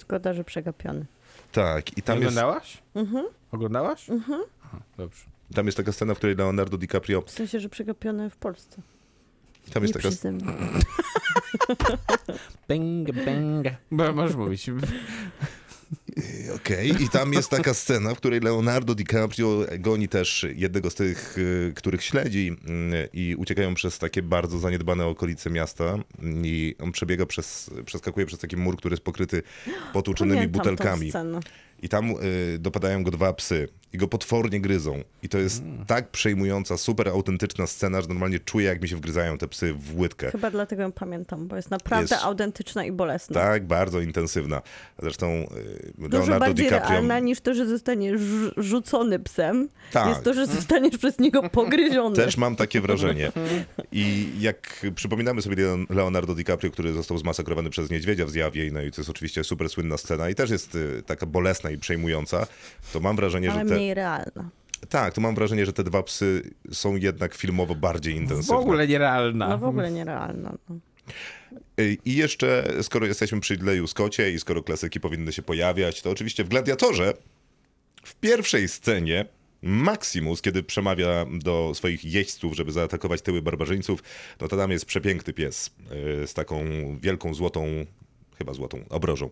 Szkoda, 0.00 0.34
że 0.34 0.44
przegapiony. 0.44 1.06
tak, 1.52 1.92
i 1.92 1.92
Nie 1.96 2.02
tam 2.02 2.20
jest, 2.20 2.28
oglądałaś? 2.28 2.78
Mhm. 2.94 3.26
Oglądałaś? 3.52 4.10
Mhm. 4.10 4.42
dobrze. 4.96 5.37
Tam 5.54 5.66
jest 5.66 5.76
taka 5.76 5.92
scena, 5.92 6.14
w 6.14 6.18
której 6.18 6.36
Leonardo 6.36 6.78
DiCaprio... 6.78 7.22
W 7.22 7.30
sensie, 7.30 7.60
że 7.60 7.68
przegapiony 7.68 8.30
w 8.30 8.36
Polsce. 8.36 8.82
Tam 9.72 9.82
jest 9.82 9.94
nie 9.94 10.00
taka. 10.00 10.16
Bang, 12.68 13.12
bang. 13.24 13.66
Bo 13.90 14.12
możesz 14.12 14.36
mówić. 14.36 14.70
Okej, 16.54 17.02
i 17.02 17.08
tam 17.08 17.32
jest 17.32 17.50
taka 17.50 17.74
scena, 17.74 18.14
w 18.14 18.16
której 18.16 18.40
Leonardo 18.40 18.94
DiCaprio 18.94 19.64
goni 19.78 20.08
też 20.08 20.46
jednego 20.54 20.90
z 20.90 20.94
tych, 20.94 21.38
y, 21.38 21.72
których 21.76 22.04
śledzi 22.04 22.56
y, 22.94 23.08
i 23.12 23.34
uciekają 23.36 23.74
przez 23.74 23.98
takie 23.98 24.22
bardzo 24.22 24.58
zaniedbane 24.58 25.06
okolice 25.06 25.50
miasta 25.50 25.98
i 26.42 26.76
on 26.80 26.92
przebiega 26.92 27.26
przez, 27.26 27.70
przeskakuje 27.84 28.26
przez 28.26 28.38
taki 28.38 28.56
mur, 28.56 28.76
który 28.76 28.92
jest 28.92 29.02
pokryty 29.02 29.42
potłuczonymi 29.92 30.36
Pamiętam 30.36 30.62
tą 30.62 30.70
butelkami. 30.70 31.12
I 31.82 31.88
tam 31.88 32.10
y, 32.10 32.58
dopadają 32.58 33.02
go 33.02 33.10
dwa 33.10 33.32
psy 33.32 33.68
i 33.92 33.98
go 33.98 34.08
potwornie 34.08 34.60
gryzą. 34.60 35.02
I 35.22 35.28
to 35.28 35.38
jest 35.38 35.62
tak 35.86 36.10
przejmująca, 36.10 36.76
super 36.76 37.08
autentyczna 37.08 37.66
scena, 37.66 38.00
że 38.02 38.08
normalnie 38.08 38.38
czuję, 38.38 38.66
jak 38.66 38.82
mi 38.82 38.88
się 38.88 38.96
wgryzają 38.96 39.38
te 39.38 39.48
psy 39.48 39.74
w 39.74 39.98
łydkę. 39.98 40.30
Chyba 40.30 40.50
dlatego 40.50 40.82
ją 40.82 40.92
pamiętam, 40.92 41.48
bo 41.48 41.56
jest 41.56 41.70
naprawdę 41.70 42.14
Jest- 42.14 42.24
autentyczna 42.26 42.84
i 42.84 42.92
bolesna. 42.92 43.34
Tak, 43.40 43.66
bardzo 43.66 44.00
intensywna. 44.00 44.62
Zresztą 45.02 45.26
y, 45.28 45.92
Dużo 45.98 46.18
Leonardo 46.18 46.38
bardziej 46.46 46.66
DiCaprio... 46.66 46.90
realna 46.90 47.18
niż 47.18 47.40
to, 47.40 47.54
że 47.54 47.66
zostaniesz 47.66 48.20
rzu- 48.20 48.52
rzucony 48.56 49.18
psem. 49.18 49.68
Tak. 49.92 50.08
Jest 50.08 50.22
to, 50.22 50.34
że 50.34 50.46
zostaniesz 50.46 50.98
przez 50.98 51.18
niego 51.18 51.50
pogryziony. 51.50 52.16
Też 52.16 52.36
mam 52.36 52.56
takie 52.56 52.80
wrażenie. 52.80 53.32
I 53.92 54.30
jak 54.40 54.86
przypominamy 54.94 55.42
sobie 55.42 55.56
Leon- 55.56 55.86
Leonardo 55.90 56.34
DiCaprio, 56.34 56.70
który 56.70 56.92
został 56.92 57.18
zmasakrowany 57.18 57.70
przez 57.70 57.90
niedźwiedzia 57.90 58.26
w 58.26 58.30
zjawie, 58.30 58.70
no 58.72 58.82
i 58.82 58.90
to 58.90 59.00
jest 59.00 59.10
oczywiście 59.10 59.44
super 59.44 59.68
słynna 59.70 59.96
scena 59.96 60.28
i 60.30 60.34
też 60.34 60.50
jest 60.50 60.74
y, 60.74 61.02
taka 61.06 61.26
bolesna 61.26 61.67
i 61.70 61.78
przejmująca, 61.78 62.46
to 62.92 63.00
mam 63.00 63.16
wrażenie, 63.16 63.52
ale 63.52 63.62
że 63.62 63.68
te... 63.68 63.74
mniej 63.74 63.94
realna. 63.94 64.50
Tak, 64.88 65.14
to 65.14 65.20
mam 65.20 65.34
wrażenie, 65.34 65.66
że 65.66 65.72
te 65.72 65.84
dwa 65.84 66.02
psy 66.02 66.50
są 66.72 66.96
jednak 66.96 67.34
filmowo 67.34 67.74
bardziej 67.74 68.14
W 68.14 68.16
intensywne. 68.16 68.56
ogóle 68.56 68.88
nierealna. 68.88 69.48
No 69.48 69.58
w 69.58 69.64
ogóle 69.64 69.90
nierealna. 69.90 70.54
No. 70.68 70.76
Y, 71.80 71.96
I 72.04 72.14
jeszcze, 72.14 72.72
skoro 72.82 73.06
jesteśmy 73.06 73.40
przy 73.40 73.56
Leju 73.56 73.86
Scottie 73.86 74.30
i 74.30 74.38
skoro 74.38 74.62
klasyki 74.62 75.00
powinny 75.00 75.32
się 75.32 75.42
pojawiać, 75.42 76.02
to 76.02 76.10
oczywiście 76.10 76.44
w 76.44 76.48
Gladiatorze 76.48 77.14
w 78.04 78.14
pierwszej 78.14 78.68
scenie 78.68 79.24
Maximus, 79.62 80.42
kiedy 80.42 80.62
przemawia 80.62 81.26
do 81.32 81.72
swoich 81.74 82.04
jeźdźców, 82.04 82.56
żeby 82.56 82.72
zaatakować 82.72 83.22
tyły 83.22 83.42
barbarzyńców, 83.42 84.02
no 84.40 84.48
to 84.48 84.56
tam 84.56 84.70
jest 84.70 84.84
przepiękny 84.84 85.32
pies 85.32 85.70
y, 86.22 86.26
z 86.26 86.34
taką 86.34 86.64
wielką 87.00 87.34
złotą 87.34 87.66
chyba 88.38 88.54
złotą 88.54 88.84
obrożą. 88.88 89.30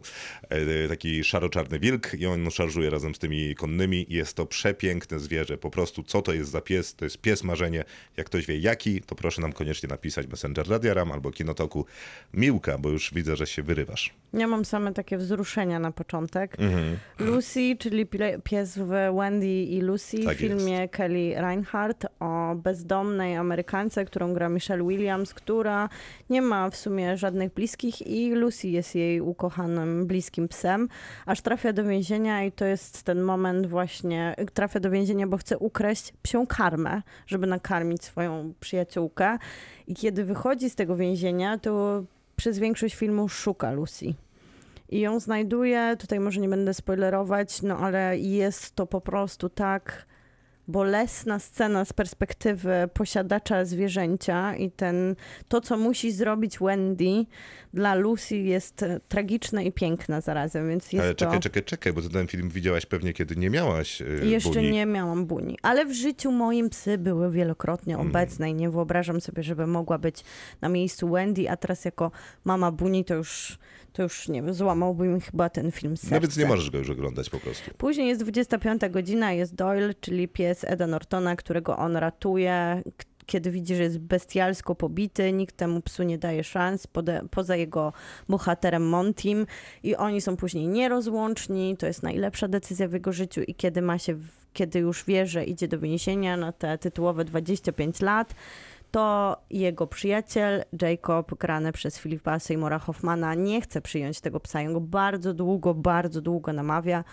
Y, 0.53 0.89
Taki 0.89 1.25
szaro-czarny 1.25 1.79
wilk 1.79 2.15
i 2.15 2.27
on 2.27 2.51
szarżuje 2.51 2.91
razem 2.91 3.15
z 3.15 3.19
tymi 3.19 3.55
konnymi 3.55 4.07
jest 4.09 4.37
to 4.37 4.47
przepiękne 4.47 5.19
zwierzę. 5.19 5.59
Po 5.59 5.71
prostu 5.71 6.03
co 6.03 6.23
to 6.23 6.33
jest 6.33 6.51
za 6.51 6.61
pies? 6.61 6.95
To 6.95 7.05
jest 7.05 7.19
pies 7.19 7.45
marzenie. 7.45 7.85
Jak 8.17 8.27
ktoś 8.27 8.47
wie 8.47 8.59
jaki, 8.59 9.01
to 9.01 9.15
proszę 9.15 9.41
nam 9.43 9.53
koniecznie 9.53 9.89
napisać 9.89 10.27
Messenger 10.27 10.69
Radia 10.69 10.95
Ram 10.95 11.13
albo 11.13 11.31
Kinotoku 11.31 11.87
Miłka, 12.35 12.79
bo 12.79 12.89
już 12.89 13.15
widzę, 13.15 13.37
że 13.37 13.47
się 13.47 13.63
wyrywasz. 13.63 14.15
Ja 14.37 14.47
mam 14.47 14.65
same 14.65 14.93
takie 14.93 15.19
wzruszenia 15.19 15.79
na 15.79 15.93
początek. 15.93 16.57
Mhm. 16.61 16.97
Lucy, 17.19 17.77
czyli 17.79 18.07
pies 18.45 18.79
w 18.79 18.89
Wendy 19.17 19.47
i 19.47 19.81
Lucy, 19.81 20.25
Tak 20.25 20.37
w 20.37 20.39
filmie 20.39 20.89
Kelly 20.89 21.35
Reinhardt 21.37 22.07
o 22.21 22.55
bezdomnej 22.55 23.37
Amerykance, 23.37 24.05
którą 24.05 24.35
gra 24.35 24.49
Michelle 24.49 24.85
Williams, 24.85 25.35
która 25.35 25.89
nie 26.31 26.43
ma 26.43 26.71
w 26.71 26.77
sumie 26.77 27.17
żadnych 27.17 27.55
bliskich 27.55 28.07
i 28.07 28.31
Lucy 28.31 28.69
jest 28.69 28.95
jej 28.95 29.21
ukochanym, 29.21 30.07
bliskim 30.07 30.49
psem, 30.49 30.89
aż 31.27 31.41
trafia 31.41 31.73
do 31.73 31.85
więzienia 31.85 32.45
i 32.45 32.53
to 32.53 32.65
jest 32.65 33.03
ten 33.03 33.21
moment 33.21 33.67
właśnie, 33.67 34.35
trafia 34.55 34.81
do 34.81 34.91
więzienia, 34.91 35.27
bo 35.27 35.37
chce 35.37 35.59
ukraść 35.59 36.13
psią 36.23 36.47
karmę, 36.47 37.03
żeby 37.27 37.47
nakarmić 37.47 38.05
swoją 38.05 38.53
przyjaciółkę 38.61 39.39
i 39.87 39.95
kiedy 39.95 40.25
wychodzi 40.25 40.71
z 40.71 40.75
tego 40.75 40.97
więzienia, 40.97 41.59
to 41.59 42.03
przez 42.37 42.59
większość 42.59 42.95
filmu 42.95 43.29
szuka 43.29 43.73
Lucy. 43.73 44.15
I 44.89 45.01
ją 45.01 45.21
znajduje, 45.21 45.97
tutaj 45.99 46.21
może 46.21 46.41
nie 46.41 46.49
będę 46.49 46.75
spoilerować, 46.75 47.63
no 47.63 47.79
ale 47.79 48.19
jest 48.19 48.75
to 48.75 48.87
po 48.87 49.01
prostu 49.01 49.49
tak 49.49 50.07
bolesna 50.69 51.39
scena 51.39 51.85
z 51.85 51.93
perspektywy 51.93 52.89
posiadacza 52.95 53.65
zwierzęcia 53.65 54.57
i 54.57 54.71
ten, 54.71 55.17
to, 55.49 55.61
co 55.61 55.77
musi 55.77 56.13
zrobić 56.13 56.59
Wendy 56.59 57.27
dla 57.75 57.95
Lucy 57.95 58.37
jest 58.37 58.83
e, 58.83 59.01
tragiczne 59.09 59.65
i 59.65 59.73
piękne 59.73 60.21
zarazem, 60.23 60.69
więc 60.69 60.93
jest 60.93 61.05
Ale 61.05 61.15
to... 61.15 61.19
czekaj, 61.25 61.41
czekaj, 61.41 61.63
czekaj, 61.65 61.93
bo 61.93 62.03
ten 62.03 62.27
film 62.27 62.49
widziałaś 62.51 62.87
pewnie, 62.87 63.13
kiedy 63.13 63.37
nie 63.37 63.51
miałaś 63.51 64.01
y, 64.01 64.21
Jeszcze 64.25 64.51
buni. 64.51 64.71
nie 64.71 64.87
miałam 64.87 65.27
buni, 65.27 65.59
ale 65.63 65.87
w 65.87 65.93
życiu 65.93 66.33
moim 66.33 66.71
psy 66.71 66.99
były 66.99 67.31
wielokrotnie 67.31 67.95
Mm. 67.95 68.07
obecne 68.07 68.51
i 68.51 68.55
nie 68.55 68.71
wyobrażam 68.71 69.21
sobie, 69.21 69.43
żeby 69.43 69.67
mogła 69.67 69.99
być 69.99 70.25
na 70.61 70.69
miejscu 70.69 71.09
Wendy, 71.09 71.51
a 71.51 71.57
teraz 71.57 71.85
jako 71.85 72.11
mama 72.45 72.73
buni 72.73 73.05
to 73.05 73.15
już, 73.15 73.59
to 73.97 74.03
już 74.03 74.29
nie 74.29 74.43
wiem, 74.43 74.55
złamałby 74.55 75.07
mi 75.09 75.21
chyba 75.21 75.49
ten 75.51 75.73
film 75.73 75.97
serce. 75.97 76.15
No 76.15 76.21
więc 76.21 76.37
nie 76.37 76.47
możesz 76.47 76.71
go 76.71 76.79
już 76.79 76.91
oglądać 76.91 77.31
po 77.31 77.41
prostu. 77.41 77.71
Później 77.79 78.09
jest 78.09 78.23
25 78.23 78.83
godzina, 78.91 79.33
jest 79.33 79.55
Doyle, 79.55 79.95
czyli 79.95 80.29
pies 80.29 80.65
Eda 80.65 80.87
Nortona, 80.87 81.37
którego 81.37 81.77
on 81.77 81.97
ratuje, 81.97 82.83
kiedy 83.27 83.51
widzi, 83.51 83.77
że 83.77 83.83
jest 83.83 83.99
bestialsko 83.99 84.75
pobity, 84.75 85.33
nikt 85.33 85.57
temu 85.57 85.81
psu 85.81 86.03
nie 86.03 86.19
daje 86.19 86.45
szans, 86.45 86.87
pode, 86.87 87.23
poza 87.31 87.57
jego 87.57 87.93
bohaterem 88.29 88.89
Montim 88.89 89.47
i 89.83 89.97
oni 89.97 90.21
są 90.21 90.37
później 90.37 90.69
nierozłączni, 90.69 91.77
to 91.77 91.87
jest 91.87 92.03
najlepsza 92.03 92.49
decyzja 92.49 92.89
w 92.89 92.93
jego 92.93 93.13
życiu 93.13 93.41
i 93.43 93.55
kiedy 93.55 93.83
ma 93.83 93.99
się, 93.99 94.19
kiedy 94.53 94.79
już 94.79 95.05
wie, 95.05 95.27
że 95.27 95.45
idzie 95.45 95.69
do 95.69 95.79
więzienia 95.79 96.37
na 96.37 96.53
te 96.53 96.79
tytułowe 96.79 97.25
25 97.25 98.01
lat, 98.01 98.35
to 98.97 99.37
jego 99.51 99.87
przyjaciel 99.87 100.65
Jacob, 100.83 101.39
grany 101.39 101.73
przez 101.73 101.99
Filipa 101.99 102.39
Seymoura 102.39 102.79
Hoffmana, 102.79 103.35
nie 103.35 103.61
chce 103.61 103.81
przyjąć 103.81 104.21
tego 104.21 104.41
psa. 104.41 104.61
On 104.61 104.73
go 104.73 104.81
bardzo 104.81 105.35
długo, 105.35 105.75
bardzo 105.75 106.21
długo 106.21 106.53
namawia, 106.53 107.05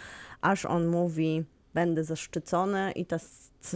aż 0.42 0.66
on 0.66 0.88
mówi, 0.88 1.44
będę 1.74 2.04
zaszczycony 2.04 2.92
i 2.92 3.06
ta 3.06 3.18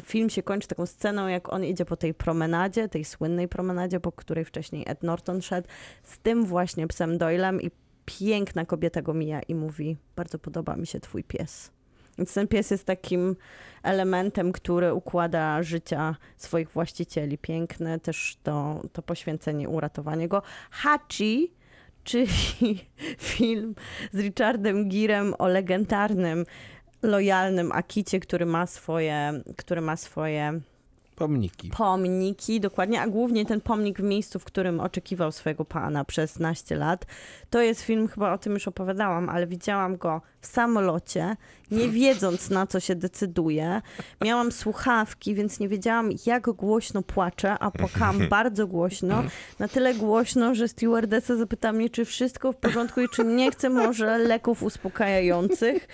film 0.01 0.29
się 0.29 0.43
kończy 0.43 0.67
taką 0.67 0.85
sceną, 0.85 1.27
jak 1.27 1.53
on 1.53 1.63
idzie 1.63 1.85
po 1.85 1.95
tej 1.95 2.13
promenadzie, 2.13 2.89
tej 2.89 3.05
słynnej 3.05 3.47
promenadzie, 3.47 3.99
po 3.99 4.11
której 4.11 4.45
wcześniej 4.45 4.83
Ed 4.87 5.03
Norton 5.03 5.41
szedł, 5.41 5.67
z 6.03 6.19
tym 6.19 6.45
właśnie 6.45 6.87
psem 6.87 7.17
Doylem 7.17 7.61
i 7.61 7.71
piękna 8.05 8.65
kobieta 8.65 9.01
go 9.01 9.13
mija 9.13 9.41
i 9.41 9.55
mówi, 9.55 9.97
bardzo 10.15 10.39
podoba 10.39 10.75
mi 10.75 10.87
się 10.87 10.99
twój 10.99 11.23
pies. 11.23 11.76
Więc 12.17 12.33
ten 12.33 12.47
pies 12.47 12.71
jest 12.71 12.85
takim 12.85 13.35
elementem, 13.83 14.51
który 14.51 14.93
układa 14.93 15.63
życia 15.63 16.15
swoich 16.37 16.69
właścicieli. 16.69 17.37
Piękne 17.37 17.99
też 17.99 18.37
to, 18.43 18.81
to 18.93 19.01
poświęcenie, 19.01 19.69
uratowanie 19.69 20.27
go. 20.27 20.41
Hachi, 20.71 21.51
czyli 22.03 22.27
film 23.35 23.75
z 24.11 24.19
Richardem 24.19 24.89
Girem 24.89 25.33
o 25.39 25.47
legendarnym, 25.47 26.45
lojalnym 27.01 27.71
Akicie, 27.71 28.19
który 28.19 28.45
ma 28.45 28.65
swoje, 28.65 29.41
który 29.57 29.81
ma 29.81 29.95
swoje 29.95 30.61
Pomniki. 31.17 31.69
pomniki, 31.69 32.59
dokładnie, 32.59 33.01
a 33.01 33.07
głównie 33.07 33.45
ten 33.45 33.61
pomnik 33.61 33.99
w 33.99 34.03
miejscu, 34.03 34.39
w 34.39 34.43
którym 34.43 34.79
oczekiwał 34.79 35.31
swojego 35.31 35.65
pana 35.65 36.05
przez 36.05 36.39
naście 36.39 36.75
lat. 36.75 37.05
To 37.49 37.61
jest 37.61 37.81
film, 37.81 38.07
chyba 38.07 38.33
o 38.33 38.37
tym 38.37 38.53
już 38.53 38.67
opowiadałam, 38.67 39.29
ale 39.29 39.47
widziałam 39.47 39.97
go 39.97 40.21
w 40.41 40.47
samolocie, 40.47 41.35
nie 41.71 41.89
wiedząc 41.89 42.49
na 42.49 42.67
co 42.67 42.79
się 42.79 42.95
decyduje. 42.95 43.81
Miałam 44.21 44.51
słuchawki, 44.51 45.35
więc 45.35 45.59
nie 45.59 45.69
wiedziałam 45.69 46.09
jak 46.25 46.49
głośno 46.51 47.01
płaczę, 47.01 47.59
a 47.59 47.71
płakałam 47.71 48.27
bardzo 48.29 48.67
głośno. 48.67 49.23
Na 49.59 49.67
tyle 49.67 49.93
głośno, 49.93 50.55
że 50.55 50.67
stewardessa 50.67 51.35
zapytała 51.35 51.73
mnie, 51.73 51.89
czy 51.89 52.05
wszystko 52.05 52.51
w 52.51 52.55
porządku 52.55 53.01
i 53.01 53.09
czy 53.09 53.25
nie 53.25 53.51
chcę 53.51 53.69
może 53.69 54.17
leków 54.17 54.63
uspokajających, 54.63 55.87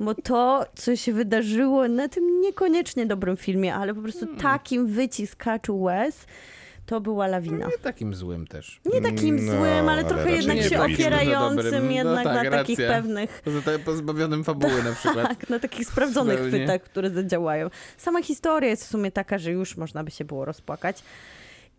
bo 0.00 0.14
to, 0.14 0.66
co 0.74 0.96
się 0.96 1.12
wydarzyło 1.12 1.88
na 1.88 2.08
tym 2.08 2.40
niekoniecznie 2.40 3.06
dobrym 3.06 3.36
filmie, 3.36 3.74
ale 3.74 3.94
po 3.94 4.02
prostu 4.02 4.26
takim 4.36 4.86
wyciskaczu 4.86 5.80
łez, 5.80 6.26
to 6.88 7.00
była 7.00 7.26
lawina. 7.26 7.66
Nie 7.66 7.78
takim 7.78 8.14
złym 8.14 8.46
też. 8.46 8.80
Nie 8.92 9.00
takim 9.00 9.46
No, 9.46 9.52
złym, 9.52 9.88
ale 9.88 10.04
trochę 10.04 10.30
jednak 10.30 10.62
się 10.62 10.82
opierającym 10.82 11.56
Dobrym, 11.64 11.84
no 11.86 11.92
jednak 11.92 12.24
tak, 12.24 12.44
na 12.44 12.50
takich 12.50 12.78
racja. 12.78 12.94
pewnych 12.94 13.42
pozbawionym 13.84 14.44
fabuły 14.44 14.82
na 14.82 14.92
przykład. 14.92 15.28
tak, 15.38 15.50
na 15.50 15.58
takich 15.58 15.86
sprawdzonych 15.88 16.38
Zupełnie. 16.38 16.58
chwytach, 16.58 16.82
które 16.82 17.10
zadziałają. 17.10 17.70
Sama 17.96 18.22
historia 18.22 18.70
jest 18.70 18.84
w 18.84 18.88
sumie 18.88 19.10
taka, 19.12 19.38
że 19.38 19.50
już 19.52 19.76
można 19.76 20.04
by 20.04 20.10
się 20.10 20.24
było 20.24 20.44
rozpłakać. 20.44 21.02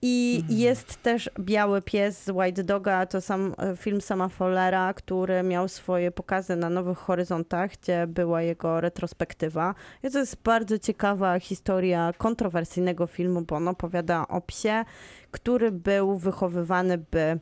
I 0.01 0.37
Mhm. 0.41 0.59
jest 0.59 1.03
też 1.03 1.29
Biały 1.39 1.81
Pies 1.81 2.23
z 2.23 2.29
White 2.29 2.63
Doga, 2.63 3.05
to 3.05 3.21
sam 3.21 3.55
e, 3.57 3.75
film 3.77 4.01
sama 4.01 4.29
Follera, 4.29 4.93
który 4.93 5.43
miał 5.43 5.67
swoje 5.67 6.11
pokazy 6.11 6.55
na 6.55 6.69
Nowych 6.69 6.97
Horyzontach, 6.97 7.71
gdzie 7.71 8.07
była 8.07 8.41
jego 8.41 8.81
retrospektywa. 8.81 9.75
I 10.03 10.11
to 10.11 10.19
jest 10.19 10.41
bardzo 10.43 10.79
ciekawa 10.79 11.39
historia 11.39 12.13
kontrowersyjnego 12.17 13.07
filmu, 13.07 13.41
bo 13.41 13.55
on 13.55 13.67
opowiada 13.67 14.27
o 14.27 14.41
psie, 14.41 14.85
który 15.31 15.71
był 15.71 16.17
wychowywany, 16.17 16.97
by 16.97 17.39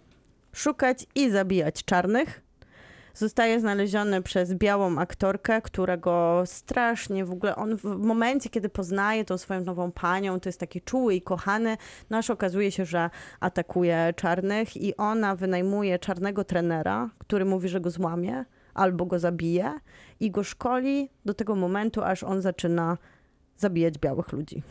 szukać 0.53 1.05
i 1.15 1.29
zabijać 1.29 1.85
czarnych. 1.85 2.46
Zostaje 3.17 3.59
znaleziony 3.59 4.21
przez 4.21 4.53
białą 4.53 4.97
aktorkę, 4.99 5.61
którego 5.61 6.43
strasznie 6.45 7.25
w 7.25 7.31
ogóle 7.31 7.55
on 7.55 7.77
w 7.77 7.83
momencie, 7.83 8.49
kiedy 8.49 8.69
poznaje 8.69 9.25
tą 9.25 9.37
swoją 9.37 9.61
nową 9.61 9.91
panią, 9.91 10.39
to 10.39 10.49
jest 10.49 10.59
taki 10.59 10.81
czuły 10.81 11.15
i 11.15 11.21
kochany, 11.21 11.77
no 12.09 12.19
okazuje 12.29 12.71
się, 12.71 12.85
że 12.85 13.09
atakuje 13.39 14.13
czarnych 14.15 14.77
i 14.77 14.97
ona 14.97 15.35
wynajmuje 15.35 15.99
czarnego 15.99 16.43
trenera, 16.43 17.09
który 17.17 17.45
mówi, 17.45 17.69
że 17.69 17.81
go 17.81 17.89
złamie 17.89 18.45
albo 18.73 19.05
go 19.05 19.19
zabije 19.19 19.79
i 20.19 20.31
go 20.31 20.43
szkoli 20.43 21.09
do 21.25 21.33
tego 21.33 21.55
momentu, 21.55 22.03
aż 22.03 22.23
on 22.23 22.41
zaczyna 22.41 22.97
zabijać 23.57 23.97
białych 23.97 24.31
ludzi. 24.31 24.63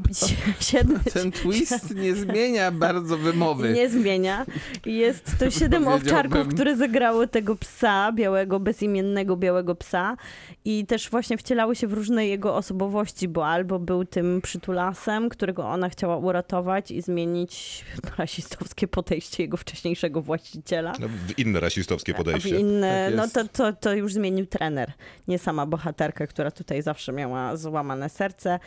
Siedem, 0.60 1.00
Ten 1.12 1.32
twist 1.32 1.94
nie 1.94 2.14
zmienia 2.14 2.70
bardzo 2.70 3.18
wymowy. 3.18 3.72
nie 3.72 3.88
zmienia. 3.90 4.46
Jest 4.86 5.38
to 5.38 5.50
siedem 5.50 5.88
owczarków, 5.88 6.48
które 6.48 6.76
zagrały 6.76 7.28
tego 7.28 7.56
psa, 7.56 8.12
białego, 8.12 8.60
bezimiennego 8.60 9.36
białego 9.36 9.74
psa 9.74 10.16
i 10.64 10.86
też 10.86 11.10
właśnie 11.10 11.38
wcielały 11.38 11.76
się 11.76 11.86
w 11.86 11.92
różne 11.92 12.26
jego 12.26 12.56
osobowości, 12.56 13.28
bo 13.28 13.46
albo 13.46 13.78
był 13.78 14.04
tym 14.04 14.40
przytulasem, 14.42 15.28
którego 15.28 15.68
ona 15.68 15.88
chciała 15.88 16.16
uratować 16.16 16.90
i 16.90 17.02
zmienić 17.02 17.84
rasistowskie 18.18 18.88
podejście 18.88 19.42
jego 19.42 19.56
wcześniejszego 19.56 20.22
właściciela. 20.22 20.92
No, 21.00 21.08
w 21.08 21.38
inne 21.38 21.60
rasistowskie 21.60 22.12
A 22.12 22.14
w 22.14 22.18
podejście. 22.18 22.58
inne, 22.60 23.06
Tak 23.06 23.16
no 23.16 23.28
to, 23.42 23.48
to, 23.48 23.72
to 23.72 23.94
już 23.94 24.12
zmienił 24.12 24.46
trener, 24.46 24.92
nie 25.28 25.38
sama 25.38 25.66
bohaterka, 25.66 26.26
która 26.26 26.50
tutaj 26.50 26.82
zawsze 26.82 27.12
miała 27.12 27.56
złamane 27.56 28.08
serce. 28.08 28.58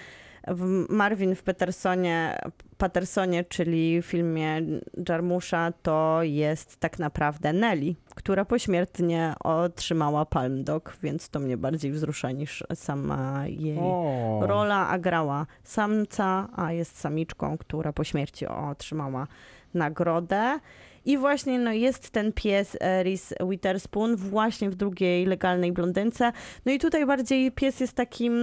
W 0.47 0.85
Marvin 0.89 1.35
w 1.35 1.43
Petersonie, 1.43 2.39
Pattersonie, 2.77 3.43
czyli 3.43 4.01
w 4.01 4.05
filmie 4.05 4.61
Jarmusza, 5.09 5.73
to 5.81 6.19
jest 6.21 6.77
tak 6.77 6.99
naprawdę 6.99 7.53
Nelly, 7.53 7.95
która 8.15 8.45
pośmiertnie 8.45 9.33
otrzymała 9.43 10.25
Palm 10.25 10.63
Dog, 10.63 10.97
więc 11.03 11.29
to 11.29 11.39
mnie 11.39 11.57
bardziej 11.57 11.91
wzrusza 11.91 12.31
niż 12.31 12.63
sama 12.75 13.47
jej 13.47 13.77
O. 13.81 14.39
rola, 14.41 14.87
a 14.87 14.99
grała 14.99 15.45
samca, 15.63 16.47
a 16.55 16.71
jest 16.71 16.99
samiczką, 16.99 17.57
która 17.57 17.93
po 17.93 18.03
śmierci 18.03 18.47
otrzymała 18.47 19.27
nagrodę. 19.73 20.59
I 21.05 21.17
właśnie 21.17 21.59
no, 21.59 21.71
jest 21.71 22.09
ten 22.09 22.33
pies 22.33 22.77
e, 22.79 23.03
Reese 23.03 23.33
Witherspoon 23.49 24.15
właśnie 24.15 24.69
w 24.69 24.75
drugiej 24.75 25.25
legalnej 25.25 25.71
blondynce. 25.71 26.31
No 26.65 26.71
i 26.71 26.79
tutaj 26.79 27.05
bardziej 27.05 27.51
pies 27.51 27.79
jest 27.79 27.93
takim 27.93 28.33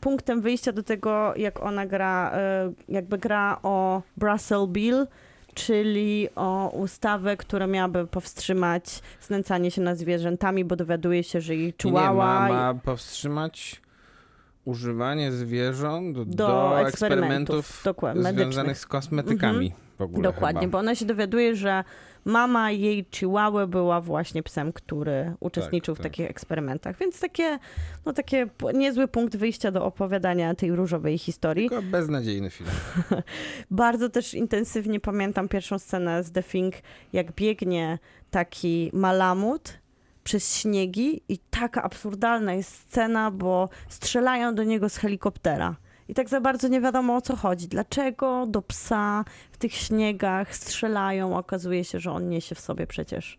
punktem 0.00 0.40
wyjścia 0.40 0.72
do 0.72 0.82
tego, 0.82 1.34
jak 1.36 1.62
ona 1.62 1.86
gra, 1.86 2.32
e, 2.34 2.72
jakby 2.88 3.18
gra 3.18 3.58
o 3.62 4.02
Brussel 4.16 4.66
Bill, 4.68 5.06
czyli 5.54 6.28
o 6.36 6.68
ustawę, 6.68 7.36
która 7.36 7.66
miałaby 7.66 8.06
powstrzymać 8.06 9.02
znęcanie 9.20 9.70
się 9.70 9.80
nad 9.80 9.98
zwierzętami, 9.98 10.64
bo 10.64 10.76
dowiaduje 10.76 11.24
się, 11.24 11.40
że 11.40 11.54
jej 11.56 11.74
Nie, 11.84 11.90
nie, 11.90 11.96
ma, 11.96 12.48
ma 12.48 12.74
powstrzymać 12.84 13.82
używanie 14.64 15.32
zwierząt 15.32 16.16
do, 16.16 16.24
Do 16.24 16.80
eksperymentów, 16.80 16.88
eksperymentów, 16.88 17.82
dokładnie, 17.84 18.22
związanych 18.22 18.54
medycznych. 18.54 18.78
z 18.78 18.86
kosmetykami 18.86 19.72
w 19.98 20.02
ogóle 20.02 20.22
Dokładnie, 20.22 20.60
chyba. 20.60 20.70
bo 20.70 20.78
ona 20.78 20.94
się 20.94 21.04
dowiaduje, 21.04 21.56
że 21.56 21.84
mama 22.24 22.70
jej 22.70 23.06
chihuahua 23.10 23.66
była 23.66 24.00
właśnie 24.00 24.42
psem, 24.42 24.72
który 24.72 25.34
uczestniczył 25.40 25.94
w 25.94 25.98
tak. 25.98 26.02
takich 26.02 26.30
eksperymentach. 26.30 26.98
Więc 26.98 27.20
takie, 27.20 27.58
no 28.06 28.12
takie 28.12 28.46
niezły 28.74 29.08
punkt 29.08 29.36
wyjścia 29.36 29.70
do 29.70 29.84
opowiadania 29.84 30.54
tej 30.54 30.76
różowej 30.76 31.18
historii. 31.18 31.68
Tylko 31.68 31.84
beznadziejny 31.84 32.50
film. 32.50 32.70
Bardzo 33.70 34.08
też 34.08 34.34
intensywnie 34.34 35.00
pamiętam 35.00 35.48
pierwszą 35.48 35.78
scenę 35.78 36.24
z 36.24 36.32
The 36.32 36.42
Thing, 36.42 36.74
jak 37.12 37.32
biegnie 37.32 37.98
taki 38.30 38.90
malamut 38.92 39.78
przez 40.24 40.56
śniegi 40.56 41.22
i 41.28 41.38
taka 41.50 41.82
absurdalna 41.82 42.54
jest 42.54 42.74
scena, 42.74 43.30
bo 43.30 43.68
strzelają 43.88 44.54
do 44.54 44.64
niego 44.64 44.88
z 44.88 44.96
helikoptera. 44.96 45.76
I 46.08 46.14
tak 46.14 46.28
za 46.28 46.40
bardzo 46.40 46.68
nie 46.68 46.80
wiadomo 46.80 47.16
o 47.16 47.20
co 47.20 47.36
chodzi. 47.36 47.68
Dlaczego 47.68 48.46
do 48.46 48.62
psa 48.62 49.24
w 49.52 49.58
tych 49.58 49.74
śniegach 49.74 50.56
strzelają? 50.56 51.36
Okazuje 51.36 51.84
się, 51.84 52.00
że 52.00 52.12
on 52.12 52.28
niesie 52.28 52.54
w 52.54 52.60
sobie 52.60 52.86
przecież 52.86 53.38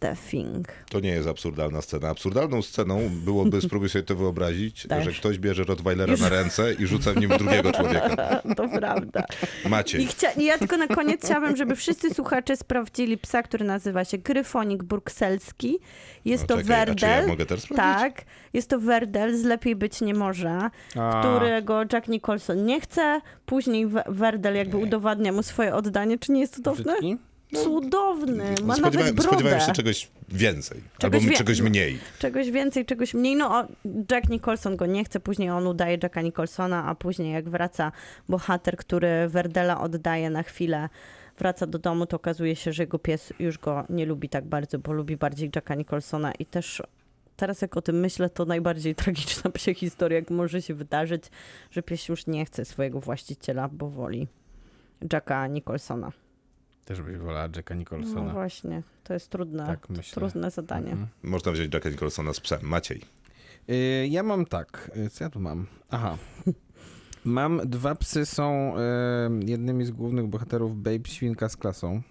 The 0.00 0.16
Thing. 0.30 0.68
To 0.90 1.00
nie 1.00 1.08
jest 1.10 1.28
absurdalna 1.28 1.82
scena. 1.82 2.08
Absurdalną 2.08 2.62
sceną 2.62 3.00
byłoby, 3.24 3.60
spróbuj 3.66 3.88
sobie 3.88 4.02
to 4.02 4.16
wyobrazić, 4.16 4.86
Też. 4.88 5.04
że 5.04 5.12
ktoś 5.12 5.38
bierze 5.38 5.64
Rottweilera 5.64 6.10
Już- 6.12 6.20
na 6.20 6.28
ręce 6.28 6.74
i 6.74 6.86
rzuca 6.86 7.12
w 7.12 7.16
nim 7.16 7.30
drugiego 7.30 7.72
człowieka. 7.72 8.40
To 8.56 8.68
prawda. 8.68 9.24
I, 9.66 9.68
Maciej. 9.68 10.06
chcia- 10.08 10.40
i 10.40 10.44
ja 10.44 10.58
tylko 10.58 10.76
na 10.76 10.86
koniec 10.86 11.24
chciałabym, 11.24 11.56
żeby 11.56 11.76
wszyscy 11.76 12.14
słuchacze 12.14 12.56
sprawdzili 12.56 13.18
psa, 13.18 13.42
który 13.42 13.64
nazywa 13.64 14.04
się 14.04 14.18
Gryfonik 14.18 14.82
Brukselski. 14.82 15.78
Jest 16.24 16.42
No 16.42 16.56
to 16.56 16.62
czekaj, 16.62 16.66
czy 16.96 17.06
ja 17.06 17.10
Werdel. 17.10 17.28
mogę 17.28 17.46
też 17.46 17.60
sprawdzić? 17.60 18.00
Tak, 18.16 18.24
jest 18.52 18.68
to 18.70 18.78
Werdel 18.80 19.36
z 19.36 19.44
Lepiej 19.44 19.76
Być 19.76 20.00
Nie 20.00 20.14
Może, 20.14 20.70
A, 20.96 21.20
którego 21.20 21.80
Jack 21.92 22.08
Nicholson 22.08 22.64
nie 22.66 22.80
chce. 22.80 23.20
Później 23.46 23.86
We- 23.86 24.04
Werdel 24.08 24.54
jakby 24.56 24.76
udowadnia 24.76 25.32
mu 25.32 25.42
swoje 25.42 25.74
oddanie. 25.74 26.18
Czy 26.18 26.32
nie 26.32 26.40
jest 26.40 26.52
to 26.52 26.56
cudowne? 26.76 26.92
brzydki? 26.92 27.16
Cudowny, 27.54 28.44
ma 28.44 28.66
nawet 28.66 28.78
Spodziewałem, 28.78 29.14
brodę. 29.14 29.28
spodziewałem 29.28 29.60
się 29.60 29.72
czegoś 29.72 30.08
więcej, 30.28 30.80
Czegoś 30.98 31.20
albo 31.20 31.30
wie- 31.30 31.36
czegoś 31.36 31.60
mniej. 31.60 31.98
Czegoś 32.18 32.50
więcej, 32.50 32.86
czegoś 32.86 33.14
mniej. 33.14 33.36
No, 33.36 33.68
Jack 34.10 34.28
Nicholson 34.28 34.76
go 34.76 34.86
nie 34.86 35.04
chce, 35.04 35.20
później 35.20 35.50
on 35.50 35.66
udaje 35.66 35.98
Jacka 36.02 36.22
Nicholsona, 36.22 36.86
a 36.86 36.94
później 36.94 37.32
jak 37.32 37.48
wraca 37.48 37.92
bohater, 38.28 38.76
który 38.76 39.28
Werdela 39.28 39.80
oddaje 39.80 40.30
na 40.30 40.42
chwilę, 40.42 40.88
wraca 41.38 41.66
do 41.66 41.78
domu, 41.78 42.06
to 42.06 42.16
okazuje 42.16 42.56
się, 42.56 42.72
że 42.72 42.82
jego 42.82 42.98
pies 42.98 43.32
już 43.38 43.58
go 43.58 43.84
nie 43.90 44.06
lubi 44.06 44.28
tak 44.28 44.44
bardzo, 44.44 44.78
bo 44.78 44.92
lubi 44.92 45.16
bardziej 45.16 45.50
Jacka 45.56 45.74
Nicholsona 45.74 46.32
i 46.32 46.46
też 46.46 46.82
teraz 47.36 47.62
jak 47.62 47.76
o 47.76 47.82
tym 47.82 48.00
myślę, 48.00 48.30
to 48.30 48.44
najbardziej 48.44 48.94
tragiczna 48.94 49.50
psia 49.54 49.74
historia, 49.74 50.18
jak 50.18 50.30
może 50.30 50.62
się 50.62 50.74
wydarzyć, 50.74 51.24
że 51.70 51.82
pies 51.82 52.08
już 52.08 52.26
nie 52.26 52.44
chce 52.44 52.64
swojego 52.64 53.00
właściciela, 53.00 53.68
bo 53.68 53.88
woli 53.90 54.28
Jacka 55.12 55.46
Nicholsona. 55.46 56.12
Też 56.90 57.02
byś 57.02 57.16
wolała 57.18 57.48
Jacka 57.56 57.74
No 57.74 57.78
Nicholsona. 57.78 58.32
właśnie, 58.32 58.82
to 59.04 59.14
jest 59.14 59.28
trudne, 59.30 59.66
Tak 59.66 59.90
myślę. 59.90 60.14
trudne 60.14 60.50
zadanie. 60.50 60.90
Mhm. 60.90 61.08
Można 61.22 61.52
wziąć 61.52 61.74
Jacka 61.74 61.88
Nicholsona 61.90 62.32
z 62.32 62.40
psem. 62.40 62.58
Maciej. 62.62 63.00
Y, 63.70 64.06
Ja 64.10 64.22
mam 64.22 64.46
tak. 64.46 64.90
y, 65.06 65.10
Co 65.10 65.24
ja 65.24 65.30
tu 65.30 65.40
mam? 65.40 65.66
Aha. 65.90 66.16
Mam 67.24 67.60
dwa 67.64 67.94
psy, 67.94 68.26
są 68.26 68.74
y, 68.76 68.80
jednymi 69.46 69.84
z 69.84 69.90
głównych 69.90 70.26
bohaterów 70.26 70.82
Babe 70.82 71.08
Świnka 71.08 71.48
z 71.48 71.56
klasą. 71.56 72.02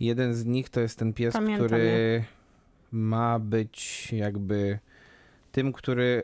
Jeden 0.00 0.34
z 0.34 0.44
nich 0.44 0.68
to 0.68 0.80
jest 0.80 0.98
ten 0.98 1.12
pies, 1.12 1.32
Pamiętam 1.34 1.66
który 1.66 2.24
ma 2.92 3.38
być 3.38 4.12
jakby 4.12 4.78
tym, 5.56 5.72
który 5.72 6.22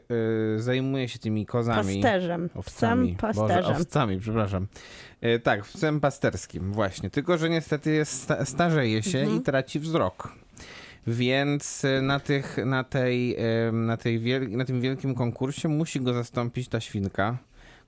y, 0.57 0.63
zajmuje 0.63 1.09
się 1.09 1.19
tymi 1.19 1.47
kozami. 1.47 2.03
Pasterzem, 2.03 2.51
Owcami. 2.55 3.17
psem 3.17 3.33
Boże, 3.33 3.49
pasterzem. 3.49 3.77
owcami, 3.83 4.21
przepraszam. 4.21 4.67
E, 5.21 5.39
tak, 5.39 5.63
psem 5.65 6.01
pasterskim, 6.01 6.73
właśnie. 6.73 7.11
Tylko, 7.11 7.39
że 7.39 7.51
niestety 7.51 7.91
jest, 7.93 8.23
sta- 8.23 8.45
starzeje 8.45 9.03
się 9.03 9.19
Mhm. 9.19 9.39
i 9.39 9.43
traci 9.43 9.81
wzrok. 9.81 10.33
Więc 11.07 11.85
e, 11.85 12.03
na, 12.03 12.21
tych, 12.21 12.57
na, 12.67 12.85
tej, 12.85 13.37
na, 13.73 13.97
tej 13.97 14.21
wiel- 14.21 14.51
na 14.51 14.65
tym 14.65 14.81
wielkim 14.81 15.15
konkursie 15.15 15.69
musi 15.69 16.01
go 16.01 16.13
zastąpić 16.13 16.69
ta 16.69 16.81
świnka, 16.81 17.37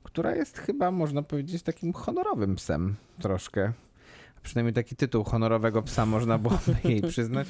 która 0.02 0.34
jest 0.34 0.58
chyba, 0.58 0.90
można 0.90 1.22
powiedzieć, 1.22 1.62
takim 1.62 1.92
honorowym 1.92 2.56
psem 2.56 2.94
troszkę. 3.20 3.72
Przynajmniej 4.42 4.74
taki 4.74 4.96
tytuł 4.96 5.24
honorowego 5.24 5.82
psa 5.82 6.06
można 6.06 6.38
byłoby 6.38 6.76
jej 6.84 7.02
przyznać. 7.12 7.48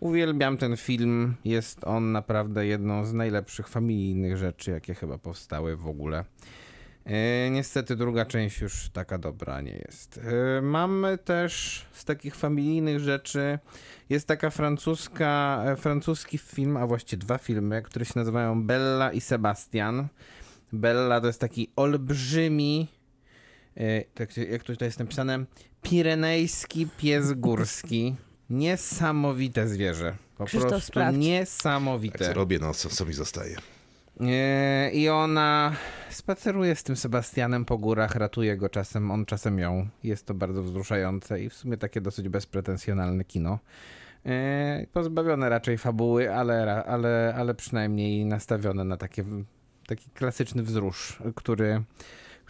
Uwielbiam 0.00 0.56
ten 0.56 0.76
film. 0.76 1.34
Jest 1.44 1.84
on 1.84 2.12
naprawdę 2.12 2.66
jedną 2.66 3.04
z 3.04 3.12
najlepszych 3.12 3.68
familijnych 3.68 4.36
rzeczy, 4.36 4.70
jakie 4.70 4.94
chyba 4.94 5.18
powstały 5.18 5.76
w 5.76 5.86
ogóle. 5.86 6.24
E, 7.04 7.50
niestety 7.50 7.96
druga 7.96 8.24
część 8.24 8.60
już 8.60 8.90
taka 8.92 9.18
dobra 9.18 9.60
nie 9.60 9.72
jest. 9.72 10.20
E, 10.58 10.62
mamy 10.62 11.18
też 11.18 11.84
z 11.92 12.04
takich 12.04 12.34
familijnych 12.36 13.00
rzeczy, 13.00 13.58
jest 14.10 14.26
taka 14.26 14.50
francuska, 14.50 15.62
e, 15.66 15.76
francuski 15.76 16.38
film, 16.38 16.76
a 16.76 16.86
właściwie 16.86 17.20
dwa 17.20 17.38
filmy, 17.38 17.82
które 17.82 18.04
się 18.04 18.12
nazywają 18.16 18.62
Bella 18.62 19.12
i 19.12 19.20
Sebastian. 19.20 20.08
Bella 20.72 21.20
to 21.20 21.26
jest 21.26 21.40
taki 21.40 21.70
olbrzymi, 21.76 22.88
tak, 24.14 24.36
jak 24.36 24.62
to 24.62 24.72
tutaj 24.72 24.88
jest 24.88 24.98
napisane, 24.98 25.44
pirenejski 25.82 26.88
pies 26.98 27.32
górski. 27.32 28.16
Niesamowite 28.50 29.68
zwierzę. 29.68 30.14
Po 30.38 30.44
Krzysztof, 30.44 30.70
prostu 30.70 30.86
sprawdź. 30.86 31.18
niesamowite. 31.18 32.24
Tak 32.24 32.34
robię, 32.36 32.58
no 32.58 32.74
co, 32.74 32.88
co 32.88 33.06
mi 33.06 33.12
zostaje? 33.12 33.56
E, 34.20 34.90
I 34.92 35.08
ona 35.08 35.72
spaceruje 36.10 36.76
z 36.76 36.82
tym 36.82 36.96
Sebastianem 36.96 37.64
po 37.64 37.78
górach, 37.78 38.14
ratuje 38.14 38.56
go 38.56 38.68
czasem, 38.68 39.10
on 39.10 39.26
czasem 39.26 39.58
ją. 39.58 39.88
Jest 40.04 40.26
to 40.26 40.34
bardzo 40.34 40.62
wzruszające 40.62 41.40
i 41.42 41.50
w 41.50 41.54
sumie 41.54 41.76
takie 41.76 42.00
dosyć 42.00 42.28
bezpretensjonalne 42.28 43.24
kino. 43.24 43.58
E, 44.26 44.86
Pozbawione 44.92 45.48
raczej 45.48 45.78
fabuły, 45.78 46.34
ale, 46.34 46.84
ale, 46.84 47.34
ale 47.36 47.54
przynajmniej 47.54 48.24
nastawione 48.24 48.84
na 48.84 48.96
takie, 48.96 49.24
taki 49.86 50.10
klasyczny 50.10 50.62
wzrusz, 50.62 51.18
który, 51.34 51.82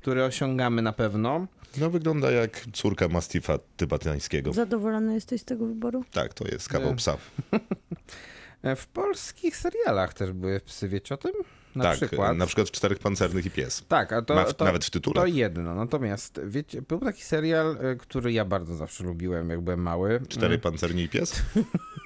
który 0.01 0.25
osiągamy 0.25 0.83
na 0.83 0.93
pewno. 0.93 1.47
No 1.77 1.91
wygląda 1.91 2.31
jak 2.31 2.67
córka 2.73 3.09
Mastifa 3.09 3.59
tybetańskiego. 3.77 4.53
Zadowolony 4.53 5.15
jesteś 5.15 5.41
z 5.41 5.45
tego 5.45 5.67
wyboru? 5.67 6.05
Tak, 6.13 6.35
to 6.35 6.49
jest 6.49 6.69
kawał 6.69 6.95
psa. 6.95 7.17
W 8.77 8.87
polskich 8.87 9.57
serialach 9.57 10.15
też 10.15 10.33
były 10.33 10.61
psy, 10.61 10.89
wiecie 10.89 11.15
o 11.15 11.19
tym? 11.19 11.33
Na 11.77 11.85
tak, 11.85 11.97
przykład. 11.97 12.37
na 12.37 12.47
przykład 12.47 12.69
w 12.69 12.71
Czterech 12.71 12.99
Pancernych 12.99 13.47
i 13.47 13.51
Pies. 13.51 13.85
Tak, 13.89 14.13
a 14.13 14.23
to, 14.23 14.35
Ma 14.35 14.45
w, 14.45 14.55
to, 14.55 14.65
nawet 14.65 14.85
w 14.85 14.91
tytule. 14.91 15.15
To 15.15 15.27
jedno. 15.27 15.75
Natomiast, 15.75 16.41
wiecie, 16.47 16.83
był 16.83 16.99
taki 17.01 17.23
serial, 17.23 17.77
y, 17.93 17.97
który 17.97 18.33
ja 18.33 18.45
bardzo 18.45 18.75
zawsze 18.75 19.05
lubiłem, 19.05 19.51
jak 19.51 19.61
byłem 19.61 19.83
mały. 19.83 20.21
Cztery 20.29 20.55
y, 20.55 20.59
Pancerni 20.59 21.03
i 21.03 21.09
Pies? 21.09 21.43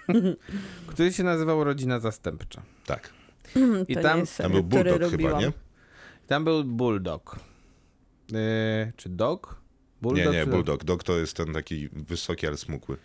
Który 0.86 1.12
się 1.12 1.22
nazywał 1.22 1.64
Rodzina 1.64 2.00
Zastępcza. 2.00 2.62
Tak. 2.86 3.10
I 3.88 3.94
To 3.94 4.02
tam- 4.02 4.14
nie 4.16 4.20
jest 4.20 4.38
Tam 4.38 4.52
był 4.52 4.62
Bulldog 4.62 5.10
chyba, 5.10 5.40
nie? 5.40 5.52
Tam 6.26 6.44
był 6.44 6.64
Bulldog. 6.64 7.36
Y, 8.32 8.92
czy 8.96 9.08
Dog? 9.08 9.60
Nie, 10.02 10.26
nie, 10.26 10.44
czy- 10.44 10.50
Bulldog. 10.50 10.84
Dog 10.84 11.02
to 11.04 11.18
jest 11.18 11.36
ten 11.36 11.52
taki 11.52 11.88
wysoki, 11.92 12.46
ale 12.46 12.56
smukły. 12.56 12.96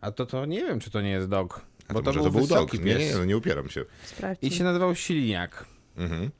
A 0.00 0.10
to, 0.10 0.26
to 0.26 0.46
nie 0.46 0.60
wiem, 0.60 0.80
czy 0.80 0.90
to 0.90 1.00
nie 1.00 1.10
jest 1.10 1.28
Dog. 1.28 1.60
A 1.88 1.92
Bo 1.92 2.02
to, 2.02 2.04
to, 2.04 2.12
był 2.12 2.24
to 2.24 2.30
był 2.30 2.46
Dog. 2.46 2.48
wysoki 2.70 2.78
Nie, 2.84 2.94
pies. 2.96 3.12
nie, 3.12 3.18
no 3.18 3.24
nie 3.24 3.36
upieram 3.36 3.68
się. 3.68 3.84
Sprawdźmy. 4.04 4.48
I 4.48 4.52
się 4.52 4.64
nazywał 4.64 4.94
Silniak. 4.94 5.64
Mhm, 5.96 6.30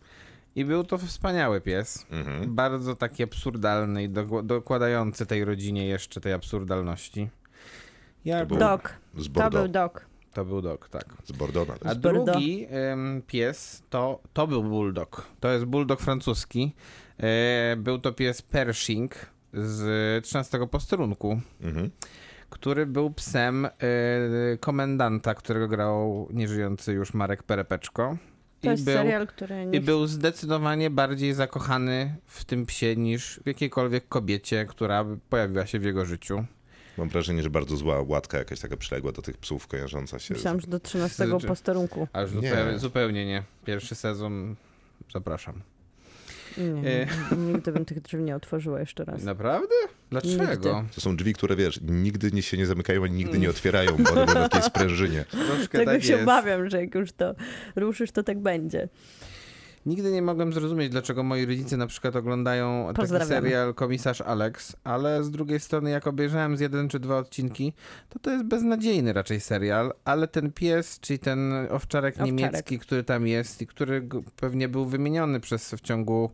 I 0.57 0.65
był 0.65 0.85
to 0.85 0.99
wspaniały 0.99 1.61
pies. 1.61 2.07
mhm. 2.11 2.55
Bardzo 2.55 2.97
taki 2.97 3.23
absurdalny 3.23 4.03
i 4.03 4.09
do, 4.09 4.43
dokładający 4.43 5.27
tej 5.27 5.45
rodzinie 5.45 5.87
jeszcze 5.87 6.21
tej 6.21 6.33
absurdalności. 6.33 7.29
Ja 8.25 8.41
To 8.41 8.47
był- 8.47 8.59
Dog. 8.59 8.95
Z 9.17 9.33
To 9.33 9.51
był 9.51 9.69
dog. 9.69 10.07
To 10.33 10.45
był 10.45 10.63
Dog, 10.63 10.89
tak. 10.89 11.05
Z 11.25 11.33
nawet. 11.69 11.87
A 11.87 11.95
Z 11.95 11.99
drugi 12.01 12.67
em, 12.71 13.23
pies 13.27 13.83
to, 13.91 14.21
to 14.33 14.47
był 14.47 14.63
bulldog. 14.65 15.27
To 15.41 15.53
jest 15.53 15.65
bulldog 15.65 16.01
francuski. 16.01 16.75
E, 17.23 17.77
był 17.77 17.99
to 17.99 18.13
pies 18.13 18.43
Pershing 18.43 19.15
z 19.53 20.25
13 20.25 20.67
posterunku, 20.71 21.41
Mhm. 21.61 21.91
który 22.51 22.87
był 22.87 23.11
psem 23.11 23.65
e, 23.67 23.71
komendanta, 24.61 25.35
którego 25.35 25.69
grał 25.69 26.29
nieżyjący 26.33 26.93
już 26.93 27.15
Marek 27.15 27.43
Perepeczko. 27.43 28.17
To 28.61 28.71
jest 28.71 28.85
był, 28.85 28.95
serial, 28.95 29.27
który 29.27 29.67
nie 29.67 29.79
I 29.79 29.81
był 29.81 30.07
zdecydowanie 30.07 30.91
bardziej 30.91 31.35
zakochany 31.35 32.15
w 32.27 32.45
tym 32.45 32.67
psie 32.67 32.97
niż 32.97 33.41
w 33.45 33.47
jakiejkolwiek 33.47 34.09
kobiecie, 34.09 34.67
która 34.67 35.05
pojawiła 35.31 35.67
się 35.67 35.79
w 35.79 35.85
jego 35.85 36.05
życiu. 36.05 36.45
Mam 36.99 37.09
wrażenie, 37.09 37.43
że 37.43 37.51
bardzo 37.51 37.77
zła 37.77 38.03
łatka 38.03 38.39
jakaś 38.39 38.61
taka 38.61 38.77
przyległa 38.77 39.13
do 39.13 39.23
tych 39.23 39.37
psów, 39.39 39.67
kojarząca 39.67 40.19
się. 40.19 40.35
Myślałam, 40.35 40.61
że 40.61 40.67
do 40.67 40.81
13 40.81 41.27
Znaczy- 41.27 41.47
posterunku. 41.47 42.09
Aż 42.13 42.33
Nie. 42.33 42.49
zupełnie, 42.51 42.79
zupełnie 42.79 43.27
nie. 43.27 43.43
Pierwszy 43.65 43.95
sezon, 43.95 44.57
zapraszam. 45.13 45.63
Nie, 46.59 46.91
E. 47.03 47.07
nigdy 47.37 47.73
bym 47.73 47.85
tych 47.85 48.01
drzwi 48.01 48.23
nie 48.23 48.37
otworzyła 48.37 48.81
jeszcze 48.81 49.05
raz. 49.05 49.23
Naprawdę? 49.23 49.75
Dlaczego? 50.11 50.45
Nigdy. 50.51 50.69
To 50.95 51.01
są 51.01 51.17
drzwi, 51.17 51.33
które 51.35 51.57
wiesz, 51.57 51.81
nigdy 51.89 52.31
nie 52.33 52.43
się 52.43 52.57
nie 52.57 52.67
zamykają, 52.67 53.05
ani 53.05 53.15
nigdy 53.15 53.39
nie 53.39 53.51
otwierają, 53.51 53.91
bo 53.97 54.11
one 54.11 54.27
będą 54.27 54.45
w 54.47 54.49
takiej 54.49 54.63
sprężynie. 54.63 55.25
Troszkę 55.49 55.79
Tego 55.79 55.91
tak 55.93 56.03
się 56.03 56.13
jest. 56.13 56.23
obawiam, 56.23 56.71
że 56.71 56.81
jak 56.81 56.95
już 56.95 57.13
to 57.13 57.35
ruszysz, 57.77 58.11
to 58.13 58.23
tak 58.23 58.39
będzie. 58.39 58.89
Nigdy 59.87 60.13
nie 60.13 60.23
mogłem 60.23 60.53
zrozumieć, 60.53 60.89
dlaczego 60.91 61.23
moi 61.23 61.47
rodzice 61.47 61.77
na 61.77 61.87
przykład 61.87 62.17
oglądają 62.17 62.93
taki 62.95 63.09
serial 63.27 63.75
Komisarz 63.75 64.21
Alex, 64.21 64.77
ale 64.85 65.25
z 65.25 65.31
drugiej 65.31 65.61
strony 65.61 65.91
jak 65.91 66.07
obejrzałem 66.07 66.57
z 66.57 66.61
jeden 66.61 66.89
czy 66.89 67.01
dwa 67.01 67.19
odcinki, 67.19 67.73
to 68.09 68.19
to 68.19 68.31
jest 68.31 68.45
beznadziejny 68.45 69.13
raczej 69.13 69.41
serial, 69.41 69.93
ale 70.05 70.29
ten 70.29 70.53
pies, 70.53 71.01
czyli 71.01 71.19
ten 71.19 71.53
owczarek, 71.71 72.15
Owczarek. 72.15 72.33
niemiecki, 72.35 72.79
który 72.79 73.05
tam 73.05 73.27
jest 73.27 73.63
i 73.63 73.67
który 73.67 74.09
pewnie 74.37 74.69
był 74.69 74.85
wymieniony 74.85 75.41
przez 75.41 75.71
w 75.71 75.81
ciągu 75.81 76.31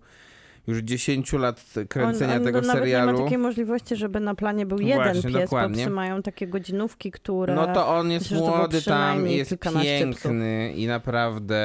już 0.66 0.78
10 0.78 1.32
lat 1.32 1.64
kręcenia 1.88 2.32
on, 2.32 2.38
on 2.38 2.44
tego 2.44 2.60
nawet 2.60 2.82
serialu. 2.82 3.12
nie 3.12 3.18
ma 3.18 3.24
takiej 3.24 3.38
możliwości, 3.38 3.96
żeby 3.96 4.20
na 4.20 4.34
planie 4.34 4.66
był 4.66 4.78
No 4.78 4.86
jeden 4.86 5.12
właśnie, 5.12 5.30
pies, 5.30 5.42
dokładnie. 5.42 5.76
bo 5.76 5.82
psy 5.82 5.90
mają 5.90 6.22
takie 6.22 6.46
godzinówki, 6.46 7.10
które... 7.10 7.54
No 7.54 7.66
to 7.74 7.88
on 7.88 8.10
jest 8.10 8.30
myślę, 8.30 8.46
młody 8.46 8.82
tam 8.82 9.28
i 9.28 9.36
jest 9.36 9.54
piękny 9.82 10.72
i 10.76 10.86
naprawdę 10.86 11.58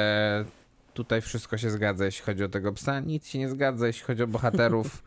tutaj 0.94 1.20
wszystko 1.20 1.58
się 1.58 1.70
zgadza, 1.70 2.04
jeśli 2.04 2.24
chodzi 2.24 2.44
o 2.44 2.48
tego 2.48 2.72
psa. 2.72 3.00
Nic 3.00 3.26
się 3.28 3.38
nie 3.38 3.48
zgadza, 3.48 3.86
jeśli 3.86 4.04
chodzi 4.04 4.22
o 4.22 4.26
bohaterów. 4.26 4.86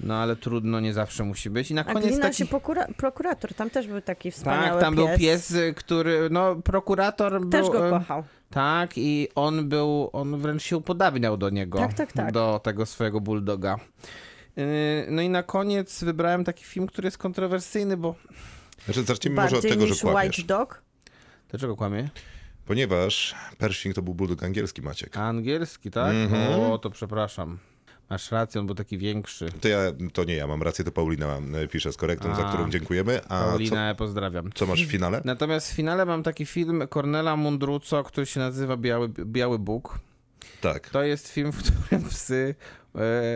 No 0.00 0.14
ale 0.16 0.36
trudno, 0.36 0.80
nie 0.80 0.92
zawsze 0.92 1.24
musi 1.24 1.50
być. 1.50 1.70
I 1.70 1.74
na 1.74 1.80
A 1.86 1.92
koniec 1.92 2.20
taki... 2.20 2.36
się 2.36 2.44
pokura- 2.44 2.94
prokurator, 2.96 3.54
tam 3.54 3.70
też 3.70 3.86
był 3.86 4.00
taki 4.00 4.30
wspaniały 4.30 4.68
Tak, 4.68 4.80
tam 4.80 4.96
pies. 4.96 5.06
był 5.06 5.18
pies, 5.18 5.50
y, 5.50 5.74
który, 5.74 6.28
no 6.30 6.56
prokurator 6.56 7.50
Też 7.50 7.62
był... 7.62 7.72
go 7.72 7.90
kochał. 7.90 8.24
Tak, 8.50 8.90
i 8.98 9.28
on 9.34 9.68
był, 9.68 10.10
on 10.12 10.38
wręcz 10.38 10.62
się 10.62 10.76
upodabniał 10.76 11.36
do 11.36 11.50
niego. 11.50 11.78
Tak, 11.78 11.94
tak, 11.94 12.12
tak. 12.12 12.32
Do 12.32 12.60
tego 12.62 12.86
swojego 12.86 13.20
bulldoga. 13.20 13.76
Yy, 14.56 14.64
No 15.10 15.22
i 15.22 15.28
na 15.28 15.42
koniec 15.42 16.04
wybrałem 16.04 16.44
taki 16.44 16.64
film, 16.64 16.86
który 16.86 17.06
jest 17.06 17.18
kontrowersyjny, 17.18 17.96
bo... 17.96 18.14
Znaczy, 18.84 19.02
zacznijmy 19.04 19.42
może 19.42 19.46
od 19.56 19.62
Bardziej 19.62 19.70
tego, 19.70 19.86
że 19.94 20.00
kłamiesz. 20.00 20.38
White 20.38 20.46
Dog. 20.48 20.82
Dlaczego 21.50 21.76
kłamie? 21.76 22.08
Ponieważ 22.68 23.34
Pershing 23.58 23.94
to 23.94 24.02
był 24.02 24.14
bulldog 24.14 24.42
angielski, 24.42 24.82
Maciek. 24.82 25.16
Angielski, 25.16 25.90
tak? 25.90 26.14
Mhm. 26.14 26.60
O, 26.60 26.78
to 26.78 26.90
przepraszam. 26.90 27.58
Masz 28.10 28.30
rację, 28.32 28.60
on 28.60 28.66
był 28.66 28.74
taki 28.74 28.98
większy. 28.98 29.52
To 29.60 29.68
ja, 29.68 29.78
to 30.12 30.24
nie 30.24 30.34
ja 30.36 30.46
mam 30.46 30.62
rację, 30.62 30.84
to 30.84 30.90
Paulina 30.92 31.38
e, 31.62 31.68
pisze 31.68 31.92
z 31.92 31.96
korektą, 31.96 32.34
za 32.34 32.46
A. 32.46 32.48
którą 32.48 32.70
dziękujemy. 32.70 33.20
A 33.24 33.44
co, 33.44 33.50
Paulinę 33.50 33.94
pozdrawiam. 33.98 34.50
co 34.54 34.66
masz 34.66 34.86
w 34.86 34.90
finale? 34.90 35.20
Natomiast 35.24 35.70
w 35.72 35.74
finale 35.74 36.04
mam 36.06 36.22
taki 36.22 36.46
film 36.46 36.82
Cornela 36.94 37.36
Mundruco, 37.36 38.04
który 38.04 38.26
się 38.26 38.40
nazywa 38.40 38.76
Biały, 38.76 39.08
Biały 39.08 39.58
Bóg. 39.58 39.98
Tak, 40.60 40.88
To 40.90 41.02
jest 41.02 41.28
film, 41.28 41.52
w 41.52 41.62
którym 41.62 42.04
psy 42.04 42.54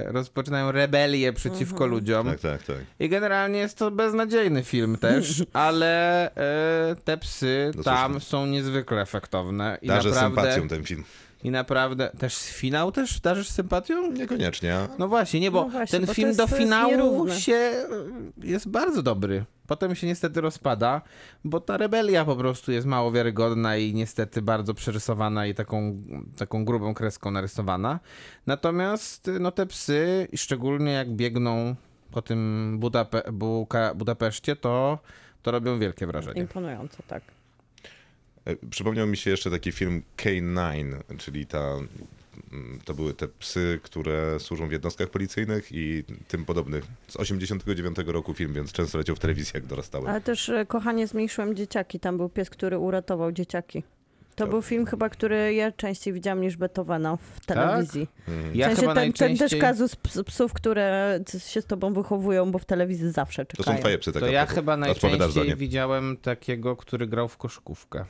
rozpoczynają 0.07 0.73
rebelię 0.73 1.33
przeciwko 1.33 1.87
ludziom. 1.87 2.27
tak, 2.27 2.41
tak, 2.41 2.63
tak. 2.63 2.77
I 3.01 3.09
generalnie 3.09 3.59
jest 3.59 3.79
to 3.79 3.91
beznadziejny 3.91 4.63
film 4.63 4.97
też, 4.99 5.45
ale 5.53 6.27
e, 6.35 6.97
te 7.05 7.17
psy 7.17 7.73
No 7.77 7.83
tam 7.83 8.15
cóż, 8.15 8.25
są 8.25 8.47
niezwykle 8.47 9.03
efektowne. 9.03 9.79
I 9.83 9.89
Darzę 9.89 10.09
naprawdę, 10.11 10.43
sympatią 10.55 10.69
ten 10.69 10.85
film. 10.85 11.05
I 11.45 11.51
naprawdę, 11.51 12.11
też 12.19 12.37
finał 12.39 12.93
też 12.93 13.21
darzysz 13.21 13.49
sympatią? 13.49 14.13
Niekoniecznie. 14.13 14.77
No 14.99 15.09
właśnie, 15.09 15.41
nie, 15.41 15.51
bo 15.51 15.63
No 15.63 15.69
właśnie, 15.69 15.99
ten 15.99 16.07
bo 16.07 16.15
film 16.15 16.29
jest- 16.29 16.39
do 16.39 16.45
jest 16.45 16.57
finału 16.57 16.91
nierówne. 16.91 17.35
się 17.41 17.53
e, 17.55 17.87
jest 18.43 18.69
bardzo 18.69 19.03
dobry. 19.03 19.45
Potem 19.67 19.95
się 19.95 20.07
niestety 20.07 20.41
rozpada, 20.41 21.03
bo 21.45 21.61
ta 21.61 21.77
rebelia 21.77 22.25
po 22.25 22.37
prostu 22.37 22.73
jest 22.73 22.87
mało 22.87 23.13
wiarygodna 23.13 23.77
i 23.77 23.95
niestety 23.95 24.43
bardzo 24.43 24.75
przerysowana 24.75 25.47
i 25.47 25.55
taką, 25.55 25.97
taką 26.37 26.65
grubą 26.65 26.95
kreską 26.95 27.31
narysowana. 27.31 28.01
Natomiast 28.47 29.31
no 29.41 29.53
te 29.53 29.67
psy, 29.67 30.29
szczególnie 30.37 30.93
jak 30.93 31.11
biegną 31.11 31.75
po 32.11 32.23
tym 32.23 32.79
Budape- 32.81 33.31
Buka- 33.33 33.95
Budapeszcie, 33.95 34.57
to, 34.57 34.99
to 35.43 35.51
robią 35.51 35.79
wielkie 35.79 36.07
wrażenie. 36.07 36.41
Imponujące, 36.41 37.03
tak. 37.09 37.23
E, 38.45 38.57
Przypomniał 38.71 39.07
mi 39.07 39.17
się 39.17 39.31
jeszcze 39.31 39.51
taki 39.51 39.73
film 39.73 40.03
K9, 40.17 40.95
czyli 41.19 41.47
ta, 41.47 41.59
mm, 42.53 42.79
to 42.85 42.95
były 42.95 43.15
te 43.15 43.29
psy, 43.29 43.81
które 43.83 44.41
służą 44.41 44.69
w 44.69 44.73
jednostkach 44.73 45.09
policyjnych 45.11 45.69
i 45.73 46.05
tym 46.29 46.45
podobnych. 46.45 46.85
Z 47.09 47.17
89 47.17 47.97
roku 48.07 48.35
film, 48.35 48.53
więc 48.55 48.73
często 48.73 48.99
leciał 48.99 49.17
w 49.17 49.19
telewizji, 49.19 49.51
jak 49.55 49.67
dorastałem. 49.67 50.07
Ale 50.07 50.21
też 50.21 50.49
e, 50.49 50.67
Kochanie, 50.67 51.07
zmniejszyłem 51.07 51.55
dzieciaki. 51.57 52.01
Tam 52.01 52.17
był 52.17 52.29
pies, 52.29 52.51
który 52.51 52.79
uratował 52.79 53.33
dzieciaki. 53.33 53.83
To 54.35 54.45
To- 54.45 54.51
był 54.51 54.63
film 54.63 54.87
chyba, 54.87 55.09
który 55.09 55.55
ja 55.55 55.73
częściej 55.73 56.13
widziałam 56.15 56.41
niż 56.41 56.57
Beethovena 56.57 57.17
w 57.17 57.47
telewizji. 57.47 58.09
Ja 58.55 58.67
w 58.67 58.71
sensie 58.71 58.81
chyba 58.81 58.95
ten, 58.95 59.05
ten 59.05 59.13
też 59.13 59.21
najczęściej... 59.29 59.61
kazus 59.61 59.97
ps- 59.97 60.23
psów, 60.27 60.53
które 60.53 61.21
się 61.49 61.61
z 61.63 61.67
tobą 61.67 61.93
wychowują, 61.93 62.51
bo 62.53 62.59
w 62.59 62.65
telewizji 62.65 63.11
zawsze 63.11 63.45
To 63.47 63.57
czekają. 63.57 63.77
są 63.77 63.81
twoje 63.81 63.99
psy, 63.99 64.13
tak 64.13 64.21
To 64.23 64.29
ja 64.29 64.47
chyba 64.47 64.77
najczęściej 64.77 65.57
widziałem 65.57 66.17
takiego, 66.17 66.77
który 66.77 67.07
grał 67.07 67.29
w 67.29 67.37
koszykówkę. 67.37 68.05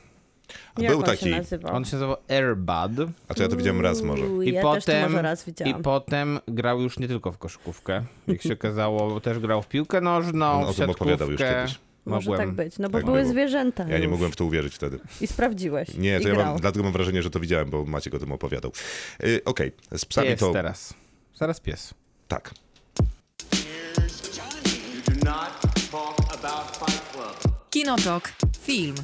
A 0.75 0.81
Jak 0.81 0.91
był 0.91 0.99
on 0.99 1.05
taki, 1.05 1.25
się 1.25 1.31
nazywał? 1.31 1.75
On 1.75 1.85
się 1.85 1.95
nazywał 1.95 2.15
Airbud. 2.29 3.09
a 3.27 3.33
to 3.33 3.43
ja 3.43 3.49
to 3.49 3.55
widziałem 3.55 3.81
raz 3.81 4.01
może. 4.01 4.23
I 4.45 4.51
ja 4.53 4.61
też 4.61 4.85
to 4.85 4.91
potem, 4.91 5.11
może 5.11 5.21
raz 5.21 5.47
I 5.65 5.73
potem 5.83 6.39
grał 6.47 6.81
już 6.81 6.99
nie 6.99 7.07
tylko 7.07 7.31
w 7.31 7.37
koszykówkę. 7.37 8.03
Jak 8.27 8.41
się 8.41 8.53
okazało, 8.53 9.19
też 9.21 9.39
grał 9.39 9.61
w 9.61 9.67
piłkę 9.67 10.01
nożną, 10.01 10.45
On 10.51 10.63
o 10.63 10.73
w 10.73 10.75
tym 10.75 10.89
opowiadał 10.89 11.31
już 11.31 11.39
siatkówkę. 11.39 11.61
kiedyś. 11.65 11.79
Może 12.05 12.29
Mogłem. 12.29 12.47
tak 12.47 12.55
być, 12.55 12.79
no 12.79 12.89
bo 12.89 12.97
Tak 12.97 13.05
były 13.05 13.19
było. 13.21 13.31
zwierzęta 13.31 13.83
Ja 13.83 13.97
nie 13.97 14.03
już. 14.03 14.11
mogłem 14.11 14.31
w 14.31 14.35
to 14.35 14.45
uwierzyć 14.45 14.75
wtedy. 14.75 14.99
I 15.21 15.27
sprawdziłeś. 15.27 15.97
Nie, 15.97 16.17
I 16.19 16.21
to 16.21 16.27
ja 16.27 16.33
grał. 16.35 16.45
mam, 16.47 16.57
dlatego 16.61 16.83
mam 16.83 16.93
wrażenie, 16.93 17.23
że 17.23 17.29
to 17.29 17.39
widziałem, 17.39 17.69
bo 17.69 17.85
Maciek 17.85 18.13
o 18.13 18.19
tym 18.19 18.31
opowiadał. 18.31 18.71
Y, 19.23 19.41
Okej, 19.45 19.71
z 19.97 20.05
psami 20.05 20.27
Pies 20.27 20.39
to... 20.39 20.51
teraz. 20.53 20.93
Zaraz 21.35 21.59
pies. 21.59 21.93
Tak. 22.27 22.53
Kinotok. 27.69 28.31
Film. 28.61 28.95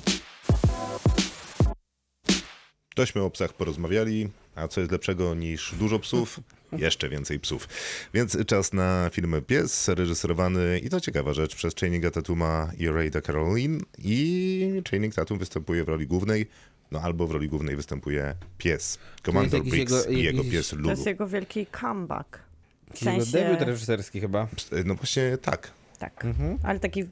Tośmy 2.99 3.21
o 3.21 3.29
psach 3.29 3.53
porozmawiali, 3.53 4.29
a 4.55 4.67
co 4.67 4.81
jest 4.81 4.91
lepszego 4.91 5.35
niż 5.35 5.75
dużo 5.79 5.99
psów? 5.99 6.39
Jeszcze 6.77 7.09
więcej 7.09 7.39
psów. 7.39 7.67
Więc 8.13 8.37
czas 8.45 8.73
na 8.73 9.09
film 9.13 9.35
Pies, 9.47 9.87
reżyserowany, 9.87 10.79
i 10.79 10.89
to 10.89 10.99
ciekawa 11.01 11.33
rzecz, 11.33 11.55
przez 11.55 11.73
Channinga 11.75 12.11
Tatuma 12.11 12.71
i 12.77 12.87
Rayda 12.89 13.21
Caroline. 13.21 13.79
I 13.97 14.81
Channing 14.91 15.15
Tatum 15.15 15.37
występuje 15.39 15.83
w 15.83 15.87
roli 15.89 16.07
głównej, 16.07 16.47
no 16.91 17.01
albo 17.01 17.27
w 17.27 17.31
roli 17.31 17.47
głównej 17.49 17.75
występuje 17.75 18.35
pies. 18.57 18.99
Commander 19.25 19.61
Briggs 19.63 19.91
jego- 20.05 20.09
i 20.19 20.23
jego 20.23 20.37
jakiś- 20.37 20.51
pies 20.51 20.69
To 20.69 20.75
Lulu. 20.75 20.89
jest 20.89 21.05
jego 21.05 21.27
wielki 21.27 21.65
comeback. 21.81 22.39
W 22.93 22.99
sensie, 22.99 23.31
debiut 23.31 23.61
reżyserski 23.61 24.21
chyba. 24.21 24.47
No 24.85 24.95
właśnie 24.95 25.37
tak. 25.41 25.71
tak, 25.99 26.25
ale 26.63 26.79
taki, 26.79 27.03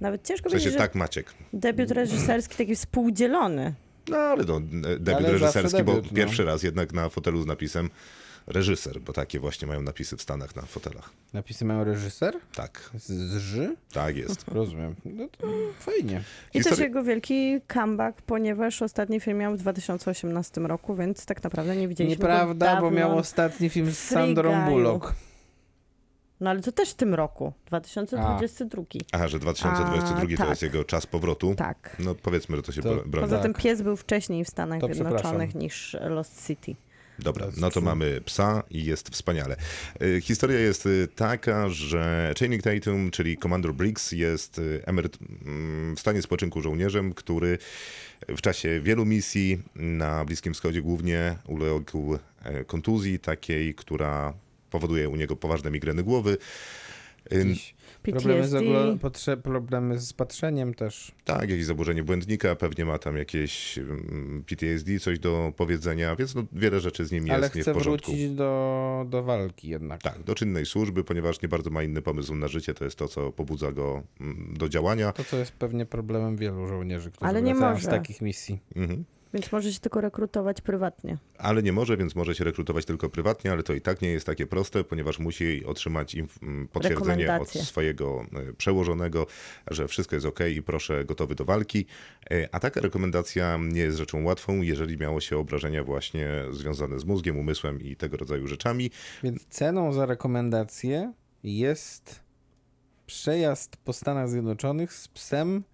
nawet 0.00 0.26
ciężko 0.26 0.48
W 0.48 0.52
sensie 0.52 0.64
powiedzieć, 0.64 0.72
że 0.72 0.78
tak 0.78 0.94
Maciek. 0.94 1.34
debiut 1.52 1.90
reżyserski 1.90 2.56
taki 2.56 2.76
współdzielony. 2.76 3.74
No 4.08 4.16
ale 4.16 4.44
no, 4.44 4.60
debiut 4.98 5.08
Ale 5.08 5.32
reżyserski, 5.32 5.82
bo 5.82 5.92
debiut, 5.94 6.10
no. 6.12 6.16
pierwszy 6.16 6.44
raz 6.44 6.62
jednak 6.62 6.92
na 6.92 7.08
fotelu 7.08 7.42
z 7.42 7.46
napisem 7.46 7.90
reżyser, 8.46 9.00
bo 9.00 9.12
takie 9.12 9.40
właśnie 9.40 9.68
mają 9.68 9.82
napisy 9.82 10.16
w 10.16 10.22
Stanach 10.22 10.56
na 10.56 10.62
fotelach. 10.62 11.10
Napisy 11.32 11.64
mają 11.64 11.84
reżyser? 11.84 12.34
Tak, 12.54 12.90
Z, 12.98 13.36
Ży? 13.40 13.76
tak 13.92 14.16
jest. 14.16 14.44
Rozumiem. 14.52 14.94
No 15.04 15.28
to 15.38 15.46
fajnie. 15.78 16.22
I 16.54 16.58
też 16.58 16.66
Historia- 16.66 16.82
jego 16.84 17.02
wielki 17.04 17.60
comeback, 17.74 18.22
ponieważ 18.22 18.82
ostatni 18.82 19.20
film 19.20 19.38
miał 19.38 19.54
w 19.54 19.58
2018 19.58 20.60
roku, 20.60 20.94
więc 20.94 21.26
tak 21.26 21.42
naprawdę 21.44 21.76
nie 21.76 21.88
widzieliśmy 21.88 22.16
go 22.22 22.28
Nieprawda, 22.28 22.66
bo 22.66 22.82
dawno. 22.82 22.90
miał 22.90 23.18
ostatni 23.18 23.68
film 23.70 23.90
z 23.90 23.98
Sandrą. 23.98 24.64
Bullock. 24.70 25.14
No 26.40 26.50
ale 26.50 26.60
to 26.62 26.72
też 26.72 26.90
w 26.90 26.94
tym 26.94 27.14
roku, 27.14 27.52
2022. 27.66 28.82
Aha, 29.12 29.28
że 29.28 29.38
2022 29.38 30.22
A, 30.22 30.28
to 30.30 30.36
tak. 30.36 30.48
jest 30.48 30.62
jego 30.62 30.84
czas 30.84 31.06
powrotu. 31.06 31.54
Tak. 31.54 31.96
No 31.98 32.14
powiedzmy, 32.14 32.56
że 32.56 32.62
to 32.62 32.72
się 32.72 32.82
To- 32.82 32.88
bro- 32.94 33.06
broni. 33.08 33.28
Poza 33.28 33.42
tym 33.42 33.52
Tak. 33.52 33.62
pies 33.62 33.82
był 33.82 33.96
wcześniej 33.96 34.44
w 34.44 34.48
Stanach 34.48 34.80
To 34.80 34.94
Zjednoczonych 34.94 35.54
niż 35.54 35.96
Lost 36.00 36.46
City. 36.46 36.76
Dobra, 37.18 37.46
no 37.56 37.70
to 37.70 37.80
mamy 37.80 38.20
psa 38.20 38.62
i 38.70 38.84
jest 38.84 39.08
wspaniale. 39.08 39.56
Y, 40.02 40.20
Historia 40.20 40.58
jest 40.58 40.86
y, 40.86 41.08
taka, 41.16 41.68
że 41.68 42.34
Channing 42.40 42.62
Tatum, 42.62 43.10
czyli 43.10 43.38
Commander 43.38 43.72
Briggs, 43.74 44.12
jest 44.12 44.58
y, 44.58 44.82
emeryt, 44.86 45.18
mm, 45.46 45.96
w 45.96 46.00
stanie 46.00 46.22
spoczynku 46.22 46.62
żołnierzem, 46.62 47.12
który 47.14 47.58
w 48.28 48.40
czasie 48.40 48.80
wielu 48.80 49.04
misji 49.04 49.62
na 49.74 50.24
Bliskim 50.24 50.54
Wschodzie 50.54 50.82
głównie 50.82 51.36
uległ 51.46 52.18
e, 52.44 52.64
kontuzji 52.64 53.18
takiej, 53.18 53.74
która 53.74 54.32
powoduje 54.74 55.08
u 55.08 55.16
niego 55.16 55.36
poważne 55.36 55.70
migreny 55.70 56.02
głowy. 56.02 56.36
Jakieś 57.30 57.74
Problemy 58.02 58.48
z, 58.48 58.52
potrze- 59.00 59.36
problemy 59.36 59.98
z 59.98 60.12
patrzeniem 60.12 60.74
też. 60.74 61.12
Tak, 61.24 61.40
jakieś 61.50 61.64
zaburzenie 61.64 62.02
błędnika, 62.02 62.56
pewnie 62.56 62.84
ma 62.84 62.98
tam 62.98 63.16
jakieś 63.16 63.78
PTSD, 64.46 64.98
coś 65.00 65.18
do 65.18 65.52
powiedzenia, 65.56 66.16
więc 66.16 66.34
no, 66.34 66.44
wiele 66.52 66.80
rzeczy 66.80 67.04
z 67.06 67.12
nim 67.12 67.24
Ale 67.30 67.42
jest 67.42 67.54
nie 67.54 67.62
w 67.62 67.64
chce 67.64 67.74
porządku. 67.74 68.10
wrócić 68.12 68.30
do, 68.30 69.06
do 69.08 69.22
walki 69.22 69.68
jednak. 69.68 70.02
Tak, 70.02 70.22
do 70.22 70.34
czynnej 70.34 70.66
służby, 70.66 71.04
ponieważ 71.04 71.42
nie 71.42 71.48
bardzo 71.48 71.70
ma 71.70 71.82
inny 71.82 72.02
pomysł 72.02 72.34
na 72.34 72.48
życie, 72.48 72.74
to 72.74 72.84
jest 72.84 72.96
to, 72.98 73.08
co 73.08 73.32
pobudza 73.32 73.72
go 73.72 74.02
do 74.52 74.68
działania. 74.68 75.12
To, 75.12 75.24
co 75.24 75.36
jest 75.36 75.52
pewnie 75.52 75.86
problemem 75.86 76.36
wielu 76.36 76.66
żołnierzy, 76.66 77.10
którzy 77.10 77.28
Ale 77.28 77.42
nie 77.42 77.54
wracają 77.54 77.80
z 77.80 77.84
może. 77.84 77.98
takich 77.98 78.20
misji. 78.22 78.60
Mhm. 78.76 79.04
Więc 79.34 79.52
może 79.52 79.72
się 79.72 79.80
tylko 79.80 80.00
rekrutować 80.00 80.60
prywatnie. 80.60 81.18
Ale 81.38 81.62
nie 81.62 81.72
może, 81.72 81.96
więc 81.96 82.14
może 82.14 82.34
się 82.34 82.44
rekrutować 82.44 82.84
tylko 82.84 83.08
prywatnie, 83.08 83.52
ale 83.52 83.62
to 83.62 83.72
i 83.72 83.80
tak 83.80 84.02
nie 84.02 84.08
jest 84.08 84.26
takie 84.26 84.46
proste, 84.46 84.84
ponieważ 84.84 85.18
musi 85.18 85.64
otrzymać 85.64 86.16
potwierdzenie 86.72 87.40
od 87.40 87.50
swojego 87.50 88.26
e, 88.32 88.52
przełożonego, 88.52 89.26
że 89.70 89.88
wszystko 89.88 90.16
jest 90.16 90.26
ok 90.26 90.40
i 90.56 90.62
proszę 90.62 91.04
gotowy 91.04 91.34
do 91.34 91.44
walki. 91.44 91.86
E, 92.30 92.48
A 92.52 92.60
taka 92.60 92.80
rekomendacja 92.80 93.58
nie 93.62 93.80
jest 93.80 93.98
rzeczą 93.98 94.24
łatwą, 94.24 94.62
jeżeli 94.62 94.98
miało 94.98 95.20
się 95.20 95.38
obrażenia 95.38 95.84
właśnie 95.84 96.28
związane 96.50 96.98
z 96.98 97.04
mózgiem, 97.04 97.38
umysłem 97.38 97.80
i 97.80 97.96
tego 97.96 98.16
rodzaju 98.16 98.46
rzeczami. 98.46 98.90
Więc 99.22 99.46
ceną 99.50 99.92
za 99.92 100.06
rekomendację 100.06 101.12
jest 101.44 102.20
przejazd 103.06 103.76
po 103.76 103.92
Stanach 103.92 104.28
Zjednoczonych 104.28 104.92
z 104.92 105.08
psem 105.08 105.64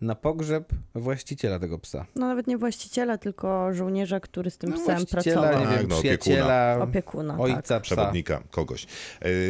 na 0.00 0.14
pogrzeb 0.14 0.72
właściciela 0.94 1.58
tego 1.58 1.78
psa. 1.78 2.06
No 2.16 2.26
nawet 2.28 2.46
nie 2.46 2.58
właściciela, 2.58 3.18
tylko 3.18 3.74
żołnierza, 3.74 4.20
który 4.20 4.50
z 4.50 4.58
tym 4.58 4.70
No, 4.70 4.76
psem 4.76 5.06
pracował. 5.06 5.60
nie 5.60 5.66
Tak, 5.66 5.78
wiem, 5.78 5.88
no, 5.88 5.98
przyjaciela, 5.98 6.78
Opiekuna, 6.82 7.32
tak. 7.32 7.40
ojca 7.42 7.60
psa. 7.62 7.80
przewodnika, 7.80 8.42
kogoś. 8.50 8.84
E, 8.84 8.88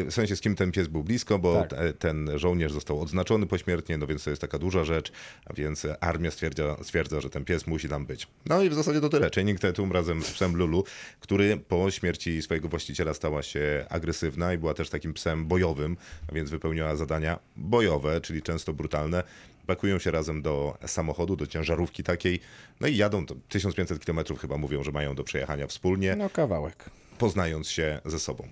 W 0.04 0.14
sensie 0.14 0.36
z 0.36 0.40
kim 0.40 0.54
ten 0.54 0.72
pies 0.72 0.88
był 0.88 1.04
blisko, 1.04 1.38
bo 1.38 1.54
Tak. 1.60 1.70
te- 1.70 1.92
ten 1.92 2.30
żołnierz 2.38 2.72
został 2.72 3.00
odznaczony 3.00 3.46
pośmiertnie, 3.46 3.98
no 3.98 4.06
więc 4.06 4.24
to 4.24 4.30
jest 4.30 4.42
taka 4.42 4.58
duża 4.58 4.84
rzecz, 4.84 5.12
a 5.46 5.52
więc 5.52 5.86
armia 6.00 6.30
stwierdza, 6.30 6.76
stwierdza, 6.82 7.20
że 7.20 7.30
ten 7.30 7.44
pies 7.44 7.66
musi 7.66 7.88
tam 7.88 8.06
być. 8.06 8.26
No 8.46 8.62
i 8.62 8.70
w 8.70 8.74
zasadzie 8.74 9.00
to 9.00 9.08
tyle. 9.08 9.30
Channing 9.34 9.60
Tatum 9.60 9.92
razem 9.92 10.22
z 10.22 10.30
psem 10.30 10.56
Lulu, 10.56 10.84
który 11.20 11.56
po 11.56 11.90
śmierci 11.90 12.42
swojego 12.42 12.68
właściciela 12.68 13.14
stała 13.14 13.42
się 13.42 13.86
agresywna 13.90 14.52
i 14.52 14.58
była 14.58 14.74
też 14.74 14.90
takim 14.90 15.14
psem 15.14 15.46
bojowym, 15.46 15.96
a 16.28 16.34
więc 16.34 16.50
wypełniała 16.50 16.96
zadania 16.96 17.38
bojowe, 17.56 18.20
czyli 18.20 18.42
często 18.42 18.72
brutalne. 18.72 19.22
Pakują 19.68 19.98
się 19.98 20.10
razem 20.10 20.42
do 20.42 20.78
samochodu, 20.86 21.36
do 21.36 21.46
ciężarówki 21.46 22.02
takiej, 22.02 22.40
no 22.80 22.88
i 22.88 22.96
jadą 22.96 23.26
to 23.26 23.34
1500 23.48 24.04
km 24.04 24.20
chyba 24.40 24.56
mówią, 24.56 24.82
że 24.84 24.92
mają 24.92 25.14
do 25.14 25.24
przejechania 25.24 25.66
wspólnie 25.66 26.16
No 26.16 26.30
kawałek. 26.30 26.90
poznając 27.18 27.68
się 27.70 28.00
ze 28.04 28.18
sobą. 28.20 28.48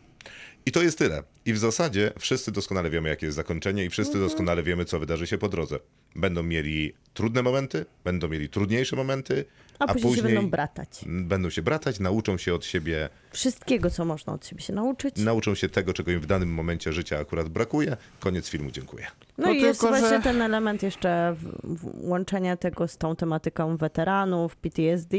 I 0.66 0.72
to 0.72 0.82
jest 0.82 0.98
tyle. 0.98 1.22
I 1.44 1.52
w 1.52 1.58
zasadzie 1.58 2.12
wszyscy 2.18 2.52
doskonale 2.52 2.90
wiemy, 2.90 3.08
jakie 3.08 3.26
jest 3.26 3.36
zakończenie, 3.36 3.84
i 3.84 3.90
wszyscy 3.90 4.18
doskonale 4.18 4.62
wiemy, 4.62 4.84
co 4.84 4.98
wydarzy 5.00 5.26
się 5.26 5.38
po 5.38 5.48
drodze. 5.48 5.78
będą 6.16 6.42
mieli 6.42 6.92
trudne 7.14 7.42
momenty, 7.42 7.86
będą 8.04 8.28
mieli 8.28 8.48
trudniejsze 8.48 8.96
momenty, 8.96 9.44
A, 9.78 9.94
później, 9.94 10.16
się 10.16 10.22
będą 10.22 10.50
bratać. 10.50 11.00
będą 11.06 11.50
się 11.50 11.62
bratać, 11.62 12.00
nauczą 12.00 12.38
się 12.38 12.54
od 12.54 12.64
siebie, 12.64 13.08
Wszystkiego, 13.36 13.90
co 13.90 14.04
można 14.04 14.32
od 14.32 14.46
siebie 14.46 14.62
się 14.62 14.72
nauczyć. 14.72 15.16
nauczą 15.16 15.54
się 15.54 15.68
tego, 15.68 15.92
czego 15.92 16.10
im 16.10 16.20
w 16.20 16.26
danym 16.26 16.54
momencie 16.54 16.92
życia 16.92 17.18
akurat 17.18 17.48
brakuje. 17.48 17.96
Koniec 18.20 18.48
filmu, 18.48 18.70
dziękuję. 18.70 19.06
No, 19.38 19.46
No 19.46 19.52
i 19.52 19.60
jest 19.60 19.80
właśnie 19.80 20.08
że- 20.08 20.20
ten 20.20 20.42
element 20.42 20.82
jeszcze 20.82 21.34
w, 21.38 21.76
w 21.78 22.08
łączenia 22.08 22.56
tego 22.56 22.88
z 22.88 22.96
tą 22.96 23.16
tematyką 23.16 23.76
weteranów, 23.76 24.56
PTSD, 24.56 25.16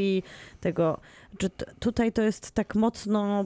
tego, 0.60 1.00
że 1.40 1.50
t- 1.50 1.66
tutaj 1.80 2.12
to 2.12 2.22
jest 2.22 2.50
tak 2.50 2.74
mocno 2.74 3.44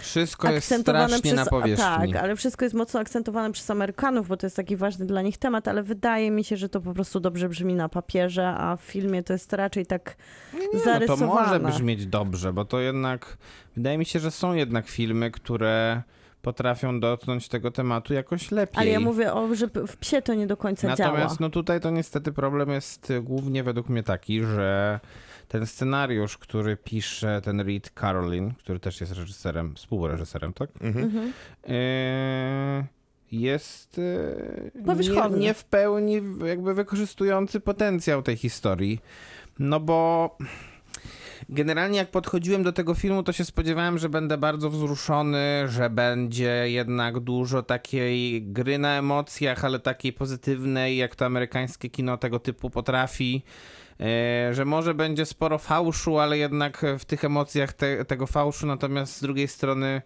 Wszystko 0.00 0.50
jest 0.52 0.66
akcentowane 0.72 1.08
strasznie 1.08 1.32
przez... 1.32 1.44
na 1.44 1.50
powierzchni. 1.50 2.12
Tak, 2.12 2.22
ale 2.22 2.36
wszystko 2.36 2.64
jest 2.64 2.74
mocno 2.74 3.00
akcentowane 3.00 3.52
przez 3.52 3.70
Amerykanów, 3.70 4.28
bo 4.28 4.36
to 4.36 4.46
jest 4.46 4.56
taki 4.56 4.76
ważny 4.76 5.06
dla 5.06 5.22
nich 5.22 5.38
temat, 5.38 5.68
ale 5.68 5.82
wydaje 5.82 6.30
mi 6.30 6.44
się, 6.44 6.56
że 6.56 6.68
to 6.68 6.80
po 6.80 6.94
prostu 6.94 7.20
dobrze 7.20 7.48
brzmi 7.48 7.74
na 7.74 7.88
papierze, 7.88 8.48
a 8.48 8.76
w 8.76 8.80
filmie 8.80 9.22
to 9.22 9.32
jest 9.32 9.52
raczej 9.52 9.86
tak 9.86 10.16
No 10.52 10.58
to 10.72 10.78
zarysowane. 10.78 11.58
może 11.58 11.60
brzmieć 11.60 12.06
dobrze, 12.06 12.52
bo 12.52 12.64
to 12.64 12.80
jednak, 12.80 13.36
wydaje 13.76 13.98
mi 13.98 14.04
się, 14.04 14.20
że 14.20 14.30
są 14.30 14.54
jednak 14.54 14.88
filmy, 14.88 15.30
które 15.30 16.02
potrafią 16.44 17.00
dotknąć 17.00 17.48
tego 17.48 17.70
tematu 17.70 18.14
jakoś 18.14 18.50
lepiej. 18.50 18.80
Ale 18.80 18.90
ja 18.90 19.00
mówię 19.00 19.32
o, 19.32 19.54
że 19.54 19.66
w 19.66 19.96
psie 19.96 20.22
to 20.22 20.34
nie 20.34 20.46
do 20.46 20.56
końca 20.56 20.88
Natomiast 20.88 21.16
działa. 21.16 21.36
no 21.40 21.50
tutaj 21.50 21.80
to 21.80 21.90
niestety 21.90 22.32
problem 22.32 22.70
jest 22.70 23.10
y, 23.10 23.22
głównie 23.22 23.62
według 23.62 23.88
mnie 23.88 24.02
taki, 24.02 24.42
że 24.42 25.00
ten 25.48 25.66
scenariusz, 25.66 26.38
który 26.38 26.76
pisze 26.76 27.40
ten 27.44 27.60
Reed 27.60 27.92
Carolin, 28.00 28.54
który 28.54 28.80
też 28.80 29.00
jest 29.00 29.12
reżyserem, 29.12 29.74
współreżyserem, 29.74 30.52
tak? 30.52 30.70
Mhm. 30.80 31.32
Yy, 31.68 32.84
jest 33.32 33.98
yy, 33.98 34.72
nie, 35.30 35.38
nie 35.38 35.54
w 35.54 35.64
pełni 35.64 36.20
jakby 36.46 36.74
wykorzystujący 36.74 37.60
potencjał 37.60 38.22
tej 38.22 38.36
historii. 38.36 39.00
No 39.58 39.80
bo 39.80 40.36
generalnie 41.48 41.98
jak 41.98 42.10
podchodziłem 42.10 42.62
do 42.62 42.72
tego 42.72 42.94
filmu, 42.94 43.22
to 43.22 43.32
się 43.32 43.44
spodziewałem, 43.44 43.98
że 43.98 44.08
będę 44.08 44.38
bardzo 44.38 44.70
wzruszony, 44.70 45.64
że 45.68 45.90
będzie 45.90 46.64
jednak 46.64 47.20
dużo 47.20 47.62
takiej 47.62 48.42
gry 48.42 48.78
na 48.78 48.98
emocjach, 48.98 49.64
ale 49.64 49.78
takiej 49.78 50.12
pozytywnej, 50.12 50.96
jak 50.96 51.16
to 51.16 51.26
amerykańskie 51.26 51.90
kino 51.90 52.16
tego 52.16 52.38
typu 52.38 52.70
potrafi. 52.70 53.42
E, 54.00 54.54
że 54.54 54.64
może 54.64 54.94
będzie 54.94 55.26
sporo 55.26 55.58
fałszu, 55.58 56.18
ale 56.18 56.38
jednak 56.38 56.86
w 56.98 57.04
tych 57.04 57.24
emocjach 57.24 57.72
te, 57.72 58.04
tego 58.04 58.26
fałszu, 58.26 58.66
natomiast 58.66 59.16
z 59.16 59.20
drugiej 59.20 59.48
strony 59.48 60.02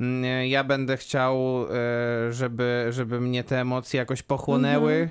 mm, 0.00 0.46
ja 0.46 0.64
będę 0.64 0.96
chciał, 0.96 1.66
e, 1.70 2.32
żeby, 2.32 2.86
żeby 2.90 3.20
mnie 3.20 3.44
te 3.44 3.60
emocje 3.60 3.98
jakoś 3.98 4.22
pochłonęły. 4.22 4.92
Mm, 4.92 5.10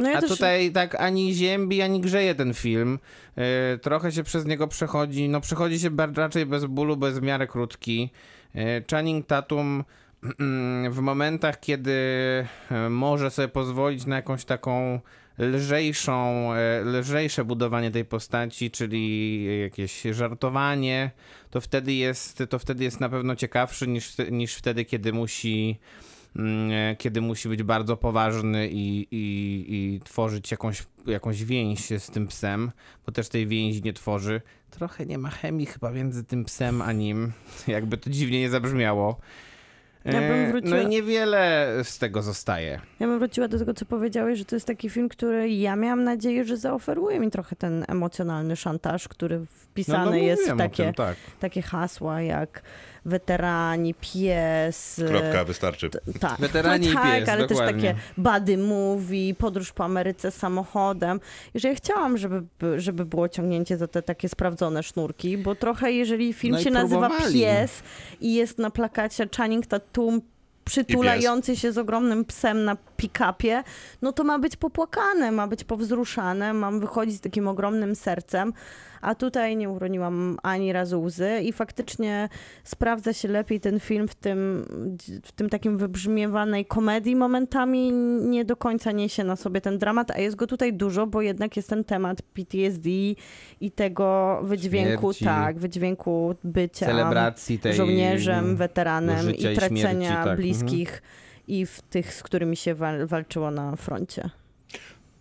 No 0.00 0.10
ja 0.10 0.18
a 0.18 0.20
też- 0.20 0.30
tutaj 0.30 0.72
tak 0.72 0.94
ani 0.94 1.34
ziębi, 1.34 1.82
ani 1.82 2.00
grzeje 2.00 2.34
ten 2.34 2.54
film. 2.54 2.98
E, 3.36 3.78
Trochę 3.78 4.12
się 4.12 4.22
przez 4.22 4.46
niego 4.46 4.68
przechodzi. 4.68 5.28
No 5.28 5.40
przechodzi 5.40 5.80
się 5.80 5.90
raczej 6.16 6.46
bez 6.46 6.64
bólu, 6.64 6.96
bez 6.96 7.18
w 7.18 7.22
miarę 7.22 7.46
krótki. 7.46 8.10
E, 8.54 8.82
Channing 8.90 9.26
Tatum 9.26 9.84
w 10.90 10.98
momentach, 11.00 11.60
kiedy 11.60 11.92
e, 12.70 12.88
może 12.90 13.30
sobie 13.30 13.48
pozwolić 13.48 14.06
na 14.06 14.16
jakąś 14.16 14.44
taką 14.44 15.00
lżejszą, 15.38 16.52
e, 16.54 16.80
lżejsze 16.84 17.44
budowanie 17.44 17.90
tej 17.90 18.04
postaci, 18.04 18.70
czyli 18.70 19.60
jakieś 19.62 20.02
żartowanie, 20.02 21.10
to 21.50 21.60
wtedy 21.60 21.92
jest, 21.92 22.42
to 22.48 22.58
wtedy 22.58 22.84
jest 22.84 23.00
na 23.00 23.08
pewno 23.08 23.36
ciekawszy 23.36 23.88
niż, 23.88 24.12
niż 24.30 24.54
wtedy, 24.54 24.84
kiedy 24.84 25.12
musi 25.12 25.78
mm, 25.78 26.19
kiedy 26.98 27.20
musi 27.20 27.48
być 27.48 27.62
bardzo 27.62 27.96
poważny 27.96 28.68
i, 28.68 28.98
i, 29.10 29.64
i 29.68 30.00
tworzyć 30.04 30.50
jakąś, 30.50 30.82
jakąś 31.06 31.44
więź 31.44 31.88
z 31.98 32.10
tym 32.10 32.26
psem, 32.26 32.70
bo 33.06 33.12
też 33.12 33.28
tej 33.28 33.46
więzi 33.46 33.82
nie 33.82 33.92
tworzy. 33.92 34.40
Trochę 34.70 35.06
nie 35.06 35.18
ma 35.18 35.30
chemii 35.30 35.66
chyba 35.66 35.90
między 35.90 36.24
tym 36.24 36.44
psem 36.44 36.82
a 36.82 36.92
nim, 36.92 37.32
jakby 37.66 37.98
to 37.98 38.10
dziwnie 38.10 38.40
nie 38.40 38.50
zabrzmiało. 38.50 39.20
Ja 40.04 40.12
bym 40.12 40.22
E, 40.22 40.52
wróciła- 40.52 40.70
No 40.70 40.82
i 40.82 40.86
niewiele 40.86 41.68
z 41.82 41.98
tego 41.98 42.22
zostaje. 42.22 42.80
Ja 43.00 43.06
bym 43.06 43.18
wróciła 43.18 43.48
do 43.48 43.58
tego, 43.58 43.74
co 43.74 43.84
powiedziałeś, 43.84 44.38
że 44.38 44.44
to 44.44 44.56
jest 44.56 44.66
taki 44.66 44.90
film, 44.90 45.08
który 45.08 45.50
ja 45.50 45.76
miałam 45.76 46.04
nadzieję, 46.04 46.44
że 46.44 46.56
zaoferuje 46.56 47.20
mi 47.20 47.30
trochę 47.30 47.56
ten 47.56 47.84
emocjonalny 47.88 48.56
szantaż, 48.56 49.08
który 49.08 49.46
wpisany 49.46 50.04
no, 50.04 50.10
no 50.10 50.16
jest 50.16 50.50
w 50.50 50.56
takie, 50.56 50.84
tym, 50.84 50.94
tak. 50.94 51.16
takie 51.40 51.62
hasła 51.62 52.22
jak 52.22 52.62
weterani, 53.04 53.94
pies. 53.94 55.00
Kropka, 55.08 55.44
wystarczy. 55.44 55.90
Tak, 56.20 56.40
Weterani 56.40 56.86
no, 56.86 56.92
i 56.92 56.94
tak, 56.94 57.04
pies, 57.04 57.28
ale 57.28 57.46
też 57.46 57.58
dokładnie. 57.58 57.88
takie 57.88 58.00
bady 58.18 58.58
movie, 58.58 59.34
podróż 59.34 59.72
po 59.72 59.84
Ameryce 59.84 60.30
samochodem. 60.30 61.20
I 61.54 61.60
że 61.60 61.68
ja 61.68 61.74
chciałam, 61.74 62.18
żeby, 62.18 62.42
żeby 62.76 63.04
było 63.04 63.28
ciągnięcie 63.28 63.76
za 63.76 63.88
te 63.88 64.02
takie 64.02 64.28
sprawdzone 64.28 64.82
sznurki, 64.82 65.38
bo 65.38 65.54
trochę 65.54 65.92
jeżeli 65.92 66.32
film 66.32 66.54
No 66.54 66.62
się 66.62 66.70
nazywa 66.70 67.08
próbowali. 67.08 67.40
Pies 67.40 67.82
i 68.20 68.34
jest 68.34 68.58
na 68.58 68.70
plakacie 68.70 69.28
Channing 69.36 69.66
Tatum 69.66 70.20
przytulający 70.64 71.56
się 71.56 71.72
z 71.72 71.78
ogromnym 71.78 72.24
psem 72.24 72.64
na 72.64 72.76
pick-upie, 73.00 73.62
no 74.02 74.12
to 74.12 74.24
ma 74.24 74.38
być 74.38 74.56
popłakane, 74.56 75.32
ma 75.32 75.46
być 75.46 75.64
powzruszane, 75.64 76.52
mam 76.52 76.80
wychodzić 76.80 77.16
z 77.16 77.20
takim 77.20 77.48
ogromnym 77.48 77.94
sercem, 77.96 78.52
a 79.00 79.14
tutaj 79.14 79.56
nie 79.56 79.70
uroniłam 79.70 80.38
ani 80.42 80.72
razu 80.72 81.02
łzy 81.02 81.40
i 81.42 81.52
faktycznie 81.52 82.28
sprawdza 82.64 83.12
się 83.12 83.28
lepiej 83.28 83.60
ten 83.60 83.80
film 83.80 84.08
w 84.08 84.14
tym, 84.14 84.66
w 85.24 85.32
tym 85.32 85.48
takim 85.48 85.78
wybrzmiewanej 85.78 86.66
komedii 86.66 87.16
momentami, 87.16 87.92
nie 88.22 88.44
do 88.44 88.56
końca 88.56 88.92
niesie 88.92 89.24
na 89.24 89.36
sobie 89.36 89.60
ten 89.60 89.78
dramat, 89.78 90.10
a 90.10 90.18
jest 90.18 90.36
go 90.36 90.46
tutaj 90.46 90.72
dużo, 90.72 91.06
bo 91.06 91.22
jednak 91.22 91.56
jest 91.56 91.68
ten 91.68 91.84
temat 91.84 92.22
PTSD 92.22 92.88
i 93.60 93.70
tego 93.74 94.40
wydźwięku, 94.42 95.12
Śmierci. 95.12 95.24
tak, 95.24 95.58
wydźwięku 95.58 96.34
bycia 96.44 96.86
Celebracji 96.86 97.58
tej 97.58 97.74
żołnierzem, 97.74 98.56
weteranem 98.56 99.34
i 99.34 99.54
tracenia 99.54 99.92
śmierci, 99.92 100.08
tak, 100.08 100.38
mhm. 100.38 101.20
I 101.50 101.66
w 101.66 101.80
tych, 101.82 102.14
z 102.14 102.22
którymi 102.22 102.56
się 102.56 102.74
wal, 102.74 103.06
walczyło 103.06 103.50
na 103.50 103.76
froncie. 103.76 104.30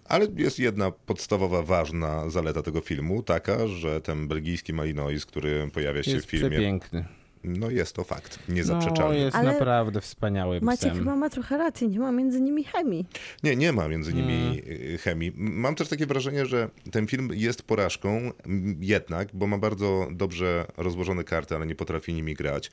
Ale 0.06 0.28
jest 0.38 0.60
jedna 0.60 0.92
podstawowa, 0.92 1.62
ważna 1.64 2.30
zaleta 2.30 2.62
tego 2.62 2.82
filmu, 2.82 3.24
taka, 3.24 3.68
że 3.68 4.02
ten 4.02 4.28
belgijski 4.28 4.74
Malinois, 4.74 5.26
który 5.26 5.70
pojawia 5.74 6.04
się 6.04 6.12
Jest 6.12 6.26
w 6.26 6.30
filmie, 6.30 6.50
przepiękny. 6.50 7.06
no 7.44 7.70
jest 7.70 7.96
to 7.96 8.04
fakt, 8.04 8.40
No, 8.48 8.56
niezaprzeczalny. 8.56 9.20
jest 9.20 9.36
Ale 9.36 9.52
naprawdę 9.52 10.02
wspaniałym 10.02 10.64
Maciek 10.64 10.90
psem. 10.92 11.00
chyba 11.00 11.16
ma 11.16 11.30
trochę 11.30 11.58
racji, 11.58 11.88
nie 11.88 12.00
ma 12.00 12.12
między 12.12 12.42
nimi 12.42 12.64
chemii. 12.64 13.06
Nie, 13.44 13.56
nie 13.56 13.74
ma 13.74 13.88
między 13.88 14.14
nimi 14.14 14.34
Mm. 14.34 14.54
y, 14.94 14.98
chemii. 14.98 15.32
Mam 15.36 15.76
też 15.76 15.88
takie 15.88 16.06
wrażenie, 16.06 16.46
że 16.46 16.70
ten 16.92 17.08
film 17.08 17.30
jest 17.34 17.64
porażką 17.64 18.32
jednak, 18.80 19.28
bo 19.34 19.48
ma 19.48 19.58
bardzo 19.58 20.08
dobrze 20.12 20.66
rozłożone 20.78 21.24
karty, 21.24 21.56
ale 21.56 21.66
nie 21.66 21.76
potrafi 21.76 22.14
nimi 22.14 22.34
grać. 22.34 22.72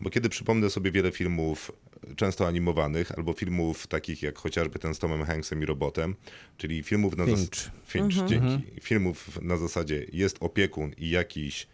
Bo 0.00 0.10
kiedy 0.10 0.28
przypomnę 0.28 0.70
sobie 0.70 0.90
wiele 0.90 1.12
filmów, 1.12 1.72
często 2.16 2.46
animowanych, 2.46 3.12
albo 3.12 3.32
filmów 3.32 3.86
takich 3.86 4.22
jak 4.22 4.38
chociażby 4.38 4.78
ten 4.78 4.94
z 4.94 4.98
Tomem 4.98 5.24
Hanksem 5.24 5.62
i 5.62 5.66
Robotem, 5.66 6.14
czyli 6.56 6.82
filmów 6.82 7.16
na 7.16 7.24
Finch. 7.24 7.38
zasadzie... 7.38 7.70
Finch, 7.86 8.14
dzięki. 8.28 8.80
Filmów 8.80 9.42
na 9.42 9.56
zasadzie 9.56 10.06
jest 10.12 10.36
opiekun 10.40 10.92
i 10.98 11.10
jakiś 11.10 11.66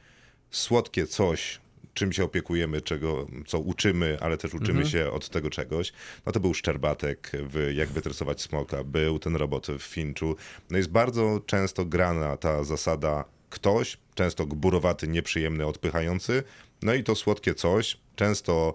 słodkie 0.51 1.07
coś, 1.07 1.61
czym 1.95 2.13
się 2.13 2.25
opiekujemy, 2.25 2.81
czego, 2.81 3.27
co 3.47 3.59
uczymy, 3.59 4.19
ale 4.21 4.37
też 4.37 4.55
uczymy 4.55 4.87
się 4.87 5.11
od 5.11 5.29
tego 5.29 5.51
czegoś. 5.51 5.93
No 6.27 6.33
to 6.33 6.41
był 6.41 6.55
Szczerbatek 6.55 7.33
w 7.35 7.71
Jak 7.75 7.89
wytresować 7.89 8.43
smoka, 8.43 8.85
był 8.85 9.19
ten 9.19 9.37
robot 9.37 9.67
w 9.67 9.83
Finchu. 9.83 10.37
No 10.71 10.77
jest 10.77 10.91
bardzo 10.91 11.41
często 11.47 11.85
grana 11.85 12.37
ta 12.37 12.65
zasada 12.65 13.25
ktoś, 13.51 13.99
często 14.15 14.47
gburowaty, 14.47 15.09
nieprzyjemny, 15.09 15.67
odpychający, 15.67 16.43
no 16.83 16.95
i 16.95 17.05
to 17.05 17.15
słodkie 17.15 17.55
coś, 17.55 17.97
często 18.25 18.75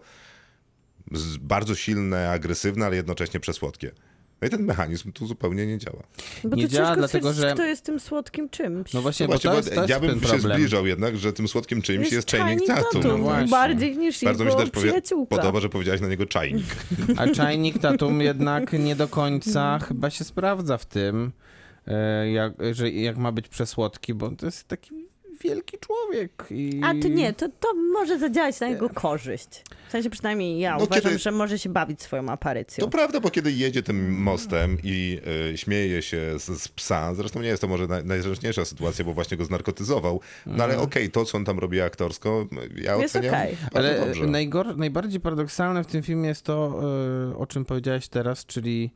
bardzo 1.42 1.76
silne, 1.76 2.30
agresywne, 2.30 2.86
ale 2.86 2.96
jednocześnie 2.96 3.40
przesłodkie. 3.40 3.92
No 4.42 4.48
i 4.48 4.52
ten 4.52 4.64
mechanizm 4.64 5.12
tu 5.12 5.28
zupełnie 5.28 5.68
nie 5.68 5.78
działa. 5.78 6.04
Bo 6.44 6.56
Nie 6.56 6.64
to 6.64 6.70
działa 6.70 6.88
ciężko 6.88 7.00
dlatego, 7.00 7.30
stwierdzić, 7.34 7.50
że- 7.50 7.54
kto 7.54 7.64
jest 7.66 7.86
tym 7.86 8.00
słodkim 8.00 8.50
czymś. 8.50 8.94
No 8.94 9.02
właśnie, 9.02 9.28
No 9.28 9.34
bo 9.34 9.34
właśnie, 9.34 9.50
to 9.50 9.54
bo 9.54 9.58
jest, 9.58 9.70
to 9.70 9.76
jest 9.76 9.90
ja 9.90 10.00
bym 10.00 10.10
ten 10.10 10.20
się 10.20 10.28
problem. 10.28 10.58
zbliżał 10.58 10.88
jednak, 10.88 11.18
że 11.18 11.34
tym 11.34 11.48
słodkim 11.48 11.82
czymś 11.82 12.12
jest, 12.12 12.32
Channing 12.32 12.66
Tatum. 12.68 13.02
Tatum, 13.02 13.22
właśnie. 13.22 13.48
bardziej 13.48 13.98
niż 13.98 14.24
Bardzo 14.24 14.44
mi 14.44 14.50
jego 14.50 14.62
się 14.66 14.72
też 14.72 14.82
powie- 14.84 15.26
podoba, 15.30 15.60
że 15.60 15.70
powiedziałeś 15.70 16.02
na 16.02 16.08
niego 16.08 16.26
czajnik. 16.26 16.66
A 17.18 17.28
czajnik 17.28 17.80
Tatum 17.80 18.22
jednak 18.22 18.74
nie 18.74 18.96
do 18.96 19.08
końca 19.08 19.80
chyba 19.88 20.10
się 20.10 20.24
sprawdza 20.24 20.78
w 20.78 20.86
tym, 20.86 21.32
e, 21.88 22.32
jak, 22.32 22.54
że 22.72 22.90
jak 22.92 23.18
ma 23.18 23.32
być 23.32 23.48
przesłodki, 23.48 24.14
bo 24.14 24.32
to 24.32 24.46
jest 24.46 24.68
taki 24.68 25.05
wielki 25.44 25.78
człowiek. 25.80 26.32
I... 26.52 26.82
A 26.84 26.94
to 27.02 27.08
nie, 27.08 27.34
to, 27.34 27.50
to 27.60 27.74
może 27.94 28.20
zadziałać 28.20 28.60
na 28.60 28.68
jego 28.68 28.90
korzyść. 28.90 29.64
W 29.88 29.92
sensie 29.92 30.10
przynajmniej 30.10 30.60
ja 30.60 30.78
No 30.78 30.84
uważam, 30.84 31.04
kiedy- 31.04 31.20
że 31.20 31.32
może 31.32 31.60
się 31.60 31.70
bawić 31.70 32.02
swoją 32.02 32.30
aparycją. 32.30 32.86
To 32.86 32.92
prawda, 32.92 33.20
bo 33.20 33.30
kiedy 33.30 33.52
jedzie 33.52 33.84
tym 33.84 34.22
mostem 34.22 34.78
i 34.84 35.20
y, 35.54 35.58
śmieje 35.58 36.02
się 36.02 36.40
z, 36.40 36.62
z 36.62 36.68
psa, 36.68 37.16
zresztą 37.16 37.42
nie 37.42 37.48
jest 37.48 37.62
to 37.62 37.68
może 37.68 37.88
naj, 37.88 38.06
najzręczniejsza 38.06 38.66
sytuacja, 38.66 39.06
bo 39.06 39.14
właśnie 39.14 39.38
go 39.38 39.46
znarkotyzował, 39.46 40.22
no 40.46 40.64
ale 40.64 40.78
okej, 40.80 41.12
to 41.12 41.26
co 41.26 41.38
on 41.38 41.46
tam 41.46 41.60
robi 41.60 41.82
aktorsko, 41.82 42.48
ja 42.76 42.96
Jest 42.96 43.16
oceniam 43.16 43.36
okej. 43.36 43.58
bardzo 43.74 43.90
Ale 43.90 44.06
dobrze. 44.06 44.28
najgor, 44.28 44.78
najbardziej 44.78 45.20
paradoksalne 45.20 45.84
w 45.84 45.88
tym 45.88 46.04
filmie 46.04 46.30
jest 46.30 46.42
to, 46.42 46.82
e, 47.34 47.38
o 47.38 47.48
czym 47.48 47.66
powiedziałeś 47.66 48.08
teraz, 48.08 48.46
czyli 48.46 48.92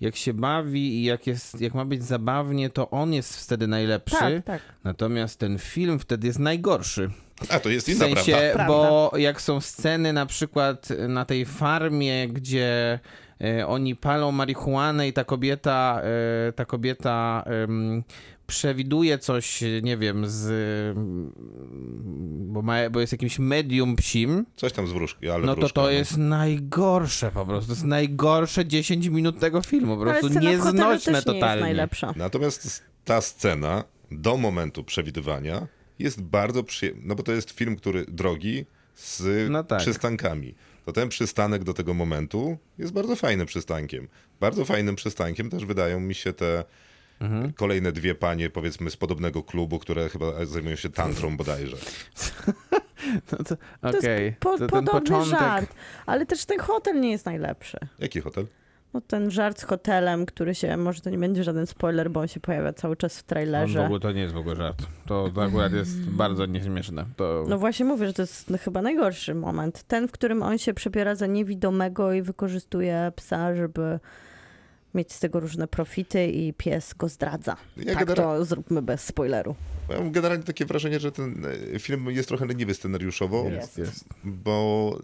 jak 0.00 0.16
się 0.16 0.34
bawi 0.34 0.94
i 0.98 1.04
jak, 1.04 1.26
jest, 1.26 1.60
jak 1.60 1.74
ma 1.74 1.84
być 1.84 2.04
zabawnie, 2.04 2.70
to 2.70 2.90
on 2.90 3.12
jest 3.12 3.44
wtedy 3.44 3.66
najlepszy. 3.66 4.16
Tak, 4.18 4.44
tak. 4.44 4.62
Natomiast 4.84 5.38
ten 5.38 5.58
film 5.58 5.98
wtedy 5.98 6.26
jest 6.26 6.38
najgorszy. 6.38 7.10
A, 7.48 7.60
to 7.60 7.68
jest 7.68 7.86
W 7.86 7.90
inna 7.90 8.00
sensie, 8.00 8.32
prawda. 8.54 8.66
bo 8.66 9.12
jak 9.16 9.40
są 9.40 9.60
sceny 9.60 10.12
na 10.12 10.26
przykład 10.26 10.88
na 11.08 11.24
tej 11.24 11.46
farmie, 11.46 12.28
gdzie 12.28 12.98
e, 13.40 13.66
oni 13.66 13.96
palą 13.96 14.32
marihuanę 14.32 15.08
i 15.08 15.12
ta 15.12 15.24
kobieta, 15.24 16.02
e, 16.48 16.52
ta 16.52 16.64
kobieta 16.64 17.44
przewiduje 18.50 19.18
coś, 19.18 19.60
nie 19.82 19.96
wiem, 19.96 20.24
z, 20.28 20.46
bo, 22.52 22.62
ma, 22.62 22.90
bo 22.90 23.00
jest 23.00 23.12
jakimś 23.12 23.38
medium 23.38 23.96
psim, 23.96 24.46
Coś 24.56 24.72
tam 24.72 24.86
z 24.86 24.92
wróżki, 24.92 25.28
ale 25.28 25.46
no 25.46 25.54
to 25.54 25.60
wróżka, 25.60 25.80
to 25.80 25.90
jest 25.90 26.16
najgorsze 26.16 27.30
po 27.30 27.46
prostu. 27.46 27.66
To 27.66 27.72
jest 27.72 27.84
najgorsze 27.84 28.66
10 28.66 29.06
minut 29.06 29.38
tego 29.38 29.62
filmu. 29.62 29.96
Po 29.96 30.02
Ale 30.02 30.10
prostu 30.12 30.28
hotelu 30.28 30.50
nieznośne 30.50 30.88
też 30.96 31.06
nie 31.06 31.12
jest 31.12 31.26
totalnie. 31.26 31.62
najlepsza. 31.62 32.12
Natomiast 32.16 32.82
ta 33.04 33.20
scena 33.20 33.84
do 34.10 34.36
momentu 34.36 34.84
przewidywania 34.84 35.66
jest 35.98 36.22
bardzo 36.22 36.62
przyjemna, 36.64 37.02
no 37.06 37.14
bo 37.14 37.22
to 37.22 37.32
jest 37.32 37.50
film, 37.50 37.76
który 37.76 38.04
drogi 38.08 38.66
z 38.94 39.22
No 39.50 39.64
tak. 39.64 39.78
przystankami. 39.80 40.54
To 40.84 40.92
ten 40.92 41.08
przystanek 41.08 41.64
do 41.64 41.74
tego 41.74 41.94
momentu 41.94 42.58
jest 42.78 42.92
bardzo 42.92 43.16
fajnym 43.16 43.46
przystankiem. 43.46 44.08
Bardzo 44.40 44.64
fajnym 44.64 44.96
przystankiem 44.96 45.50
też 45.50 45.64
wydają 45.64 46.00
mi 46.00 46.14
się 46.14 46.32
te 46.32 46.64
Mhm. 47.20 47.52
kolejne 47.52 47.92
dwie 47.92 48.14
panie, 48.14 48.50
powiedzmy, 48.50 48.90
z 48.90 48.96
podobnego 48.96 49.42
klubu, 49.42 49.78
które 49.78 50.08
chyba 50.08 50.44
zajmują 50.46 50.76
się 50.76 50.90
tantrą 50.90 51.36
bodajże. 51.36 51.76
No 53.32 53.38
to, 53.38 53.56
To 53.92 53.98
okej. 53.98 54.24
jest 54.24 54.38
po, 54.38 54.58
To 54.58 54.66
podobny 54.66 55.00
początek. 55.00 55.30
żart, 55.40 55.74
ale 56.06 56.26
też 56.26 56.44
ten 56.44 56.58
hotel 56.60 57.00
nie 57.00 57.10
jest 57.10 57.26
najlepszy. 57.26 57.78
Jaki 57.98 58.20
hotel? 58.20 58.46
No 58.94 59.00
ten 59.00 59.30
żart 59.30 59.60
z 59.60 59.64
hotelem, 59.64 60.26
który 60.26 60.54
się, 60.54 60.76
może 60.76 61.00
to 61.00 61.10
nie 61.10 61.18
będzie 61.18 61.44
żaden 61.44 61.66
spoiler, 61.66 62.10
bo 62.10 62.20
on 62.20 62.28
się 62.28 62.40
pojawia 62.40 62.72
cały 62.72 62.96
czas 62.96 63.14
w 63.16 63.18
On 63.18 63.22
w 63.22 63.26
trailerze. 63.26 63.84
ogóle 63.84 64.00
to 64.00 64.12
nie 64.12 64.20
jest 64.20 64.34
w 64.34 64.38
ogóle 64.38 64.56
żart. 64.56 64.82
To, 65.06 65.28
to 65.34 65.42
akurat 65.42 65.72
jest 65.72 66.10
bardzo 66.10 66.46
nieśmieszne. 66.46 67.04
To... 67.16 67.44
No 67.48 67.58
właśnie 67.58 67.84
mówię, 67.84 68.06
że 68.06 68.12
to 68.12 68.22
jest 68.22 68.52
chyba 68.64 68.82
najgorszy 68.82 69.34
moment. 69.34 69.82
Ten, 69.82 70.08
w 70.08 70.12
którym 70.12 70.42
on 70.42 70.58
się 70.58 70.74
przebiera 70.74 71.14
za 71.14 71.26
niewidomego 71.26 72.12
i 72.12 72.22
wykorzystuje 72.22 73.12
psa, 73.16 73.54
żeby 73.54 74.00
mieć 74.94 75.12
z 75.12 75.20
tego 75.20 75.40
różne 75.40 75.68
profity 75.68 76.26
i 76.26 76.52
pies 76.52 76.94
go 76.94 77.08
zdradza. 77.08 77.56
Ja 77.76 77.94
tak 77.94 78.08
genera- 78.08 78.14
to 78.14 78.44
zróbmy 78.44 78.82
bez 78.82 79.04
spoileru. 79.04 79.54
Ja 79.88 79.98
mam 79.98 80.12
generalnie 80.12 80.44
takie 80.44 80.66
wrażenie, 80.66 81.00
że 81.00 81.12
ten 81.12 81.46
e, 81.74 81.78
film 81.78 82.10
jest 82.10 82.28
trochę 82.28 82.46
leniwy 82.46 82.74
scenariuszowo, 82.74 83.48
jest, 83.48 83.78
jest. 83.78 84.04
bo 84.24 84.98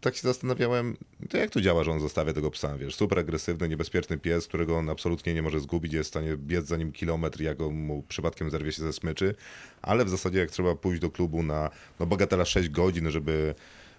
tak 0.00 0.14
się 0.16 0.22
zastanawiałem, 0.22 0.96
to 1.28 1.36
jak 1.36 1.50
to 1.50 1.60
działa, 1.60 1.84
że 1.84 1.90
on 1.90 2.00
zostawia 2.00 2.32
tego 2.32 2.50
psa, 2.50 2.78
wiesz, 2.78 2.94
super 2.94 3.18
agresywny, 3.18 3.68
niebezpieczny 3.68 4.18
pies, 4.18 4.46
którego 4.46 4.76
on 4.76 4.90
absolutnie 4.90 5.34
nie 5.34 5.42
może 5.42 5.60
zgubić, 5.60 5.92
jest 5.92 6.08
w 6.08 6.12
stanie 6.12 6.36
biec 6.36 6.66
za 6.66 6.76
nim 6.76 6.92
kilometr, 6.92 7.40
jak 7.40 7.58
go 7.58 7.70
mu 7.70 8.02
przypadkiem 8.02 8.50
zerwie 8.50 8.72
się 8.72 8.82
ze 8.82 8.92
smyczy, 8.92 9.34
ale 9.82 10.04
w 10.04 10.08
zasadzie 10.08 10.38
jak 10.38 10.50
trzeba 10.50 10.74
pójść 10.74 11.00
do 11.00 11.10
klubu 11.10 11.42
na, 11.42 11.70
no 12.00 12.06
bagatela 12.06 12.44
6 12.44 12.68
godzin, 12.68 13.10
żeby 13.10 13.54
e, 13.54 13.91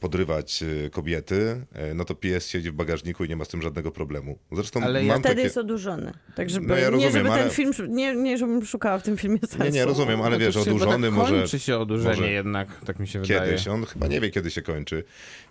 podrywać 0.00 0.62
e, 0.86 0.90
kobiety, 0.90 1.66
e, 1.72 1.94
no 1.94 2.04
to 2.04 2.14
pies 2.14 2.48
siedzi 2.48 2.70
w 2.70 2.74
bagażniku 2.74 3.24
i 3.24 3.28
nie 3.28 3.36
ma 3.36 3.44
z 3.44 3.48
tym 3.48 3.62
żadnego 3.62 3.90
problemu. 3.90 4.38
Zresztą 4.52 4.80
Ale 4.80 5.04
ja 5.04 5.12
mam 5.12 5.20
Wtedy 5.20 5.34
takie... 5.34 5.44
jest 5.44 5.58
odurzony. 5.58 6.12
Tak, 6.36 6.50
żeby, 6.50 6.66
No 6.66 6.74
ja 6.74 6.80
nie, 6.80 6.90
rozumiem, 6.90 7.12
żeby 7.12 7.28
ten 7.28 7.32
ale- 7.38 7.50
film, 7.50 7.72
nie, 7.88 8.14
nie 8.16 8.38
żebym 8.38 8.64
szukała 8.66 8.98
w 8.98 9.02
tym 9.02 9.16
filmie 9.16 9.38
sensu. 9.38 9.64
Nie, 9.64 9.70
nie, 9.70 9.84
rozumiem, 9.84 10.20
ale 10.22 10.30
No 10.30 10.38
wiesz, 10.46 10.56
odurzony 10.56 11.06
tak 11.06 11.16
może... 11.16 11.34
kończy 11.40 11.58
się 11.58 11.78
odurzenie 11.78 12.16
może- 12.16 12.30
jednak, 12.30 12.80
tak 12.86 12.98
mi 12.98 13.08
się 13.08 13.20
wydaje. 13.20 13.40
Kiedyś, 13.50 13.68
on 13.68 13.84
chyba 13.86 14.06
nie 14.06 14.20
wie, 14.20 14.30
kiedy 14.30 14.50
się 14.50 14.62
kończy. 14.62 15.04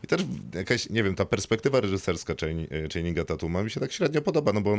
I 0.04 0.08
też 0.08 0.22
jakaś, 0.56 0.90
nie 0.90 1.04
wiem, 1.04 1.16
ta 1.16 1.26
perspektywa 1.26 1.82
reżyserska 1.82 2.34
Chain- 2.34 2.68
e, 2.72 2.88
Channinga 2.94 3.26
Tatuma 3.26 3.64
mi 3.64 3.72
się 3.72 3.80
tak 3.80 3.92
średnio 3.92 4.22
podoba, 4.22 4.54
no 4.54 4.62
bo 4.62 4.78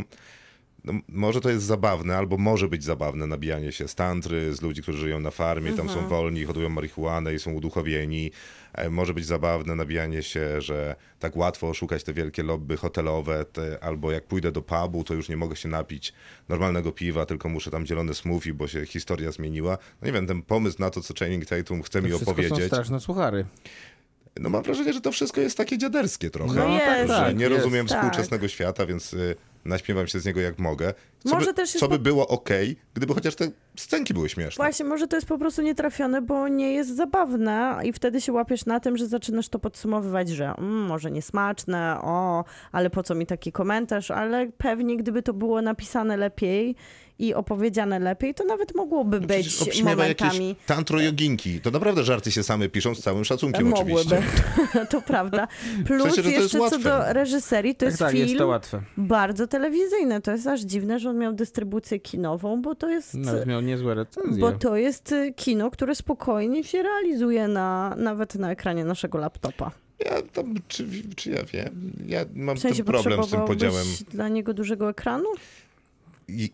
no, 0.85 0.93
może 1.09 1.41
to 1.41 1.51
jest 1.51 1.65
zabawne, 1.65 2.17
albo 2.17 2.37
może 2.37 2.69
być 2.69 2.85
zabawne 2.85 3.27
nabijanie 3.27 3.73
się 3.73 3.89
z 3.89 3.95
tantry, 3.95 4.55
z 4.55 4.63
ludzi, 4.63 4.83
którzy 4.83 4.99
żyją 4.99 5.21
na 5.21 5.31
farmie, 5.31 5.73
tam 5.73 5.89
są 5.89 6.09
wolni, 6.09 6.45
hodują 6.45 6.69
marihuanę 6.69 7.35
i 7.35 7.39
są 7.39 7.53
uduchowieni. 7.53 8.31
E, 8.75 8.91
Może 8.91 9.15
być 9.15 9.27
zabawne 9.27 9.75
nabijanie 9.75 10.23
się, 10.23 10.61
że 10.61 10.97
tak 11.19 11.37
łatwo 11.37 11.69
oszukać 11.69 12.05
te 12.05 12.13
wielkie 12.13 12.43
lobby 12.43 12.77
hotelowe, 12.77 13.45
te, 13.45 13.79
albo 13.85 14.13
jak 14.13 14.25
pójdę 14.27 14.53
do 14.53 14.63
pubu, 14.63 15.05
to 15.05 15.15
już 15.15 15.29
nie 15.29 15.37
mogę 15.37 15.57
się 15.57 15.69
napić 15.69 16.13
normalnego 16.49 16.93
piwa, 16.93 17.27
tylko 17.27 17.49
muszę 17.49 17.71
tam 17.71 17.87
zielone 17.87 18.15
smoothie, 18.15 18.55
bo 18.55 18.69
się 18.69 18.87
historia 18.87 19.33
zmieniła. 19.33 19.79
No 20.03 20.07
nie 20.07 20.13
wiem, 20.13 20.27
ten 20.27 20.43
pomysł 20.43 20.77
na 20.81 20.91
to, 20.91 21.01
co 21.01 21.15
Channing 21.19 21.47
Tatum 21.47 21.83
chce 21.83 21.99
To 21.99 22.03
mi 22.05 22.09
wszystko 22.11 22.25
są 22.27 22.33
opowiedzieć. 22.33 22.67
straszne 22.67 23.01
suchary. 23.01 23.45
No 24.41 24.49
mam 24.51 24.63
wrażenie, 24.63 24.93
że 24.93 25.01
to 25.01 25.13
wszystko 25.13 25.41
jest 25.41 25.57
takie 25.57 25.79
dziaderskie 25.79 26.31
trochę. 26.31 26.55
No 26.55 26.69
jest, 26.69 27.09
że 27.13 27.15
tak, 27.19 27.37
nie 27.37 27.45
jest. 27.45 27.57
rozumiem 27.57 27.87
Tak. 27.87 27.99
współczesnego 27.99 28.49
świata, 28.49 28.87
więc 28.87 29.15
y, 29.15 29.37
naśmiewam 29.65 30.07
się 30.07 30.21
z 30.21 30.27
niego 30.27 30.41
jak 30.41 30.59
mogę. 30.59 30.95
Co 31.25 31.35
Może 31.35 31.47
by, 31.47 31.55
też 31.55 31.73
co 31.73 31.89
by 31.89 31.99
było 31.99 32.29
ok, 32.29 32.49
gdyby 32.95 33.15
chociaż 33.15 33.35
te 33.35 33.51
scenki 33.77 34.15
były 34.15 34.29
śmieszne. 34.29 34.65
Właśnie, 34.65 34.85
może 34.85 35.09
to 35.09 35.17
jest 35.17 35.29
po 35.29 35.39
prostu 35.39 35.63
nietrafione, 35.63 36.23
bo 36.23 36.49
nie 36.49 36.73
jest 36.73 36.97
zabawne 36.97 37.79
i 37.85 37.93
wtedy 37.93 38.21
się 38.21 38.33
łapiesz 38.33 38.67
na 38.67 38.81
tym, 38.81 38.97
że 38.97 39.07
zaczynasz 39.07 39.49
to 39.49 39.59
podsumowywać, 39.59 40.29
że 40.29 40.55
mm, 40.59 40.87
może 40.87 41.11
niesmaczne, 41.11 41.99
o, 42.03 42.45
ale 42.73 42.91
po 42.91 43.03
co 43.03 43.15
mi 43.15 43.27
taki 43.27 43.53
komentarz, 43.53 44.11
ale 44.11 44.47
pewnie 44.59 44.97
gdyby 44.97 45.23
to 45.23 45.33
było 45.33 45.63
napisane 45.63 46.17
lepiej 46.17 46.77
i 47.19 47.35
opowiedziane 47.35 47.99
lepiej, 47.99 48.35
to 48.35 48.45
nawet 48.45 48.75
mogłoby 48.75 49.21
No 49.21 49.27
być 49.27 49.83
momentami... 49.85 50.49
jakieś 50.49 50.67
tantro 50.67 51.01
joginki. 51.01 51.61
To 51.61 51.71
naprawdę 51.71 52.05
żarty 52.05 52.33
się 52.33 52.43
same 52.43 52.69
piszą 52.69 52.95
z 52.95 53.01
całym 53.01 53.25
szacunkiem 53.25 53.69
Mogłyby, 53.69 54.01
oczywiście. 54.01 54.23
to 54.91 55.03
prawda. 55.03 55.49
Plus 55.87 56.17
jeszcze 56.17 56.59
co 56.71 56.79
do 56.79 57.13
reżyserii, 57.13 57.75
to 57.75 57.79
Tak, 57.81 57.87
jest 57.89 57.99
tak, 57.99 58.13
film 58.13 58.23
jest 58.25 58.39
to 58.39 58.47
łatwe. 58.47 58.83
bardzo 58.97 59.47
telewizyjny. 59.47 60.21
To 60.21 60.31
jest 60.33 60.47
aż 60.47 60.61
dziwne, 60.61 60.99
że 60.99 61.11
on 61.11 61.19
miał 61.19 61.33
dystrybucję 61.33 62.01
kinową, 62.01 62.63
bo 62.63 62.75
to 62.75 62.89
jest... 62.91 63.15
Nawet 63.15 63.47
miał 63.47 63.61
niezłe 63.61 63.95
recenzje. 63.95 64.41
Bo 64.41 64.53
to 64.53 64.77
jest 64.77 65.13
y, 65.13 65.33
kino, 65.37 65.71
które 65.71 65.95
spokojnie 65.95 66.65
się 66.65 66.83
realizuje 66.83 67.49
na, 67.49 67.95
nawet 67.99 68.35
na 68.35 68.51
ekranie 68.51 68.85
naszego 68.85 69.19
laptopa. 69.19 69.71
Ja 70.05 70.23
tam, 70.33 70.55
czy, 70.69 70.87
czy 71.17 71.31
ja 71.31 71.45
wiem, 71.45 71.93
ja 72.07 72.25
mam 72.35 72.57
W 72.57 72.61
sensie 72.61 72.77
ten 72.77 72.87
problem 72.87 73.25
z 73.25 73.31
tym 73.31 73.41
podziałem. 73.45 73.87
dla 74.11 74.29
niego 74.29 74.55
dużego 74.55 74.91
ekranu? 74.91 75.25
I, 76.29 76.51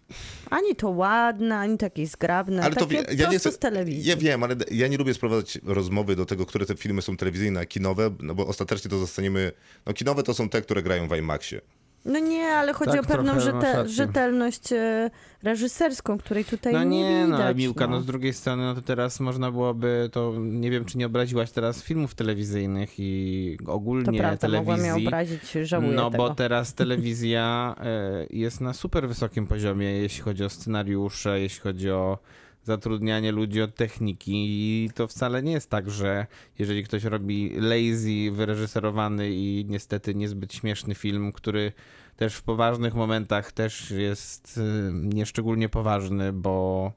Ani 0.50 0.76
to 0.76 0.90
ładne, 0.90 1.58
ani 1.58 1.78
takie 1.78 2.06
zgrabne, 2.06 2.62
ale 2.62 2.74
to 2.74 2.86
takie 2.86 3.14
ja 3.16 3.30
nie 3.30 3.38
chcę, 3.38 3.52
z 3.52 3.58
telewizji. 3.58 4.10
Ja 4.10 4.16
wiem, 4.16 4.42
ale 4.42 4.56
ja 4.70 4.88
nie 4.88 4.98
lubię 4.98 5.14
sprowadzać 5.14 5.58
rozmowy 5.64 6.16
do 6.16 6.26
tego, 6.26 6.46
które 6.46 6.66
te 6.66 6.76
filmy 6.76 7.02
są 7.02 7.16
telewizyjne, 7.16 7.60
a 7.60 7.66
kinowe, 7.66 8.10
no 8.20 8.34
bo 8.34 8.46
ostatecznie 8.46 8.90
to 8.90 8.98
zostaniemy. 8.98 9.52
No 9.86 9.92
kinowe 9.92 10.22
to 10.22 10.34
są 10.34 10.48
te, 10.48 10.62
które 10.62 10.82
grają 10.82 11.08
w 11.08 11.16
IMAXie. 11.16 11.60
No 12.04 12.18
nie, 12.18 12.46
ale 12.46 12.72
chodzi 12.72 12.90
Tak, 12.90 13.00
o 13.00 13.04
pewną 13.04 13.40
rzete- 13.40 13.88
rzetelność 13.88 14.72
e, 14.72 15.10
reżyserską, 15.42 16.18
której 16.18 16.44
tutaj 16.44 16.72
No 16.72 16.84
nie, 16.84 17.02
nie, 17.20 17.24
widać. 17.26 17.40
no 17.40 17.54
Miłka, 17.54 17.86
no 17.86 17.96
no. 17.96 18.00
z 18.02 18.06
drugiej 18.06 18.32
strony, 18.32 18.62
no 18.62 18.74
to 18.74 18.82
teraz 18.82 19.20
można 19.20 19.50
byłoby, 19.50 20.08
to 20.12 20.32
nie 20.38 20.70
wiem, 20.70 20.84
czy 20.84 20.98
nie 20.98 21.06
obraziłaś 21.06 21.50
teraz 21.50 21.82
filmów 21.82 22.14
telewizyjnych 22.14 22.90
i 22.98 23.58
To 23.66 23.72
ogólnie 23.72 24.18
prawda, 24.20 24.48
mogła 24.48 24.76
mnie 24.76 24.94
obrazić, 24.94 25.52
żałuję 25.62 25.92
No 25.92 26.10
tego. 26.10 26.22
bo 26.28 26.34
teraz 26.34 26.74
telewizja 26.80 27.74
e, 27.80 28.26
jest 28.30 28.60
na 28.60 28.72
super 28.72 29.08
wysokim 29.08 29.46
poziomie, 29.46 29.86
jeśli 29.86 30.22
chodzi 30.22 30.44
o 30.44 30.48
scenariusze, 30.48 31.40
jeśli 31.40 31.60
chodzi 31.60 31.90
o 31.90 32.18
zatrudnianie 32.64 33.32
ludzi 33.32 33.62
od 33.62 33.74
techniki 33.74 34.32
i 34.34 34.90
to 34.94 35.06
wcale 35.06 35.42
nie 35.42 35.52
jest 35.52 35.70
tak, 35.70 35.90
że 35.90 36.26
jeżeli 36.58 36.84
ktoś 36.84 37.04
robi 37.04 37.52
lazy, 37.56 38.30
wyreżyserowany 38.32 39.30
i 39.30 39.66
niestety 39.68 40.14
niezbyt 40.14 40.54
śmieszny 40.54 40.94
film, 40.94 41.32
który 41.32 41.72
też 42.16 42.34
w 42.34 42.42
poważnych 42.42 42.94
momentach 42.94 43.52
też 43.52 43.90
jest 43.90 44.58
y, 44.58 44.92
nieszczególnie 44.92 45.68
poważny, 45.68 46.32
bo 46.32 46.92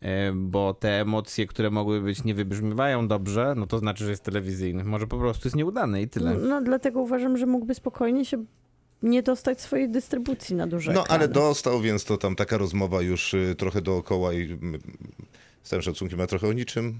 e, 0.00 0.32
bo 0.32 0.74
te 0.74 1.00
emocje, 1.00 1.46
które 1.46 1.70
mogły 1.70 2.00
być, 2.00 2.24
nie 2.24 2.34
wybrzmiewają 2.34 3.08
dobrze, 3.08 3.54
no 3.56 3.66
to 3.66 3.78
znaczy, 3.78 4.04
że 4.04 4.10
jest 4.10 4.24
telewizyjny. 4.24 4.84
Może 4.84 5.06
po 5.06 5.18
prostu 5.18 5.48
jest 5.48 5.56
nieudany 5.56 6.02
i 6.02 6.08
tyle. 6.08 6.34
No 6.34 6.60
dlatego 6.60 7.00
uważam, 7.00 7.36
że 7.36 7.46
mógłby 7.46 7.74
spokojnie 7.74 8.24
się 8.24 8.44
nie 9.02 9.22
dostać 9.22 9.60
swojej 9.60 9.88
dystrybucji 9.88 10.56
na 10.56 10.66
duże 10.66 10.92
No 10.92 11.00
ale 11.08 11.24
ekrany. 11.24 11.34
dostał, 11.34 11.80
więc 11.80 12.04
to 12.04 12.18
tam 12.18 12.36
taka 12.36 12.58
rozmowa 12.58 13.02
już 13.02 13.34
y, 13.34 13.54
trochę 13.58 13.82
dookoła 13.82 14.32
i 14.32 14.42
mm, 14.42 14.80
z 15.62 15.68
całym 15.68 15.82
szacunkiem, 15.82 16.20
a 16.20 16.26
trochę 16.26 16.48
o 16.48 16.52
niczym, 16.52 16.98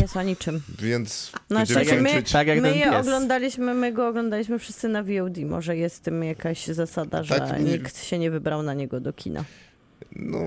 Jest 0.00 0.16
o 0.16 0.22
niczym. 0.22 0.60
więc 0.78 1.32
będziemy 1.48 1.84
szczęście 1.84 2.02
my. 2.02 2.22
Tak 2.32 2.46
jak 2.46 2.60
my 2.60 2.76
je 2.76 2.98
oglądaliśmy, 2.98 3.74
my 3.74 3.92
go 3.92 4.08
oglądaliśmy 4.08 4.58
wszyscy 4.58 4.88
na 4.88 5.02
VOD. 5.02 5.38
Może 5.46 5.76
jest 5.76 5.96
w 5.96 6.00
tym 6.00 6.24
jakaś 6.24 6.66
zasada, 6.66 7.22
że 7.22 7.34
Tak, 7.38 7.60
nikt 7.60 8.04
się 8.04 8.18
nie 8.18 8.30
wybrał 8.30 8.62
na 8.62 8.74
niego 8.74 9.00
do 9.00 9.12
kina. 9.12 9.44
No, 10.16 10.38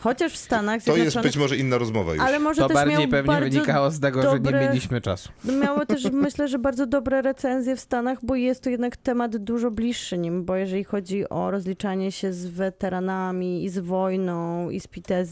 Chociaż 0.00 0.32
w 0.32 0.36
Stanach 0.36 0.82
to 0.82 0.96
jest 0.96 1.20
być 1.20 1.36
może 1.36 1.56
inna 1.56 1.78
rozmowa 1.78 2.14
już. 2.14 2.22
Ale 2.22 2.38
może 2.38 2.62
To 2.62 2.68
też 2.68 2.74
bardziej 2.74 3.08
pewnie 3.08 3.26
bardzo 3.26 3.50
wynikało 3.50 3.90
z 3.90 4.00
tego, 4.00 4.22
że 4.22 4.28
dobre- 4.28 4.60
nie 4.60 4.68
mieliśmy 4.68 5.00
czasu. 5.00 5.28
Miało 5.62 5.86
też, 5.86 6.04
myślę, 6.12 6.48
że 6.48 6.58
bardzo 6.58 6.86
dobre 6.86 7.22
recenzje 7.22 7.76
w 7.76 7.80
Stanach, 7.80 8.18
bo 8.22 8.34
jest 8.34 8.62
to 8.62 8.70
jednak 8.70 8.96
temat 8.96 9.36
dużo 9.36 9.70
bliższy 9.70 10.18
nim, 10.18 10.44
bo 10.44 10.56
jeżeli 10.56 10.84
chodzi 10.84 11.28
o 11.28 11.50
rozliczanie 11.50 12.12
się 12.12 12.32
z 12.32 12.46
weteranami 12.46 13.64
i 13.64 13.68
z 13.68 13.78
wojną 13.78 14.70
i 14.70 14.80
z, 14.80 14.86
pitez, 14.86 15.28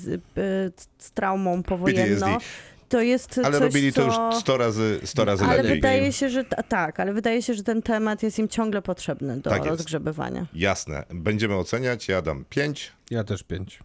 z 0.98 1.12
traumą 1.12 1.62
powojenną, 1.62 2.26
PTSD. 2.26 2.46
To 2.88 3.00
jest 3.00 3.38
Ale 3.38 3.52
coś, 3.52 3.60
robili 3.60 3.92
to 3.92 4.10
co... 4.12 4.26
już 4.32 4.40
100 4.40 4.56
razy, 4.56 5.00
100 5.04 5.24
razy 5.24 5.44
Ale 5.44 5.56
lepiej. 5.56 5.74
wydaje 5.74 6.12
się, 6.12 6.28
że 6.30 6.44
t- 6.44 6.62
tak, 6.68 7.00
ale 7.00 7.12
wydaje 7.12 7.42
się, 7.42 7.54
że 7.54 7.62
ten 7.62 7.82
temat 7.82 8.22
jest 8.22 8.38
im 8.38 8.48
ciągle 8.48 8.82
potrzebny 8.82 9.36
do 9.40 9.50
Tak 9.50 9.58
jest. 9.58 9.68
rozgrzebywania. 9.70 10.46
Jasne. 10.54 11.04
Będziemy 11.10 11.54
oceniać. 11.56 12.08
Ja 12.08 12.22
dam 12.22 12.44
5. 12.50 12.92
Ja 13.10 13.24
też 13.24 13.42
pięć. 13.42 13.78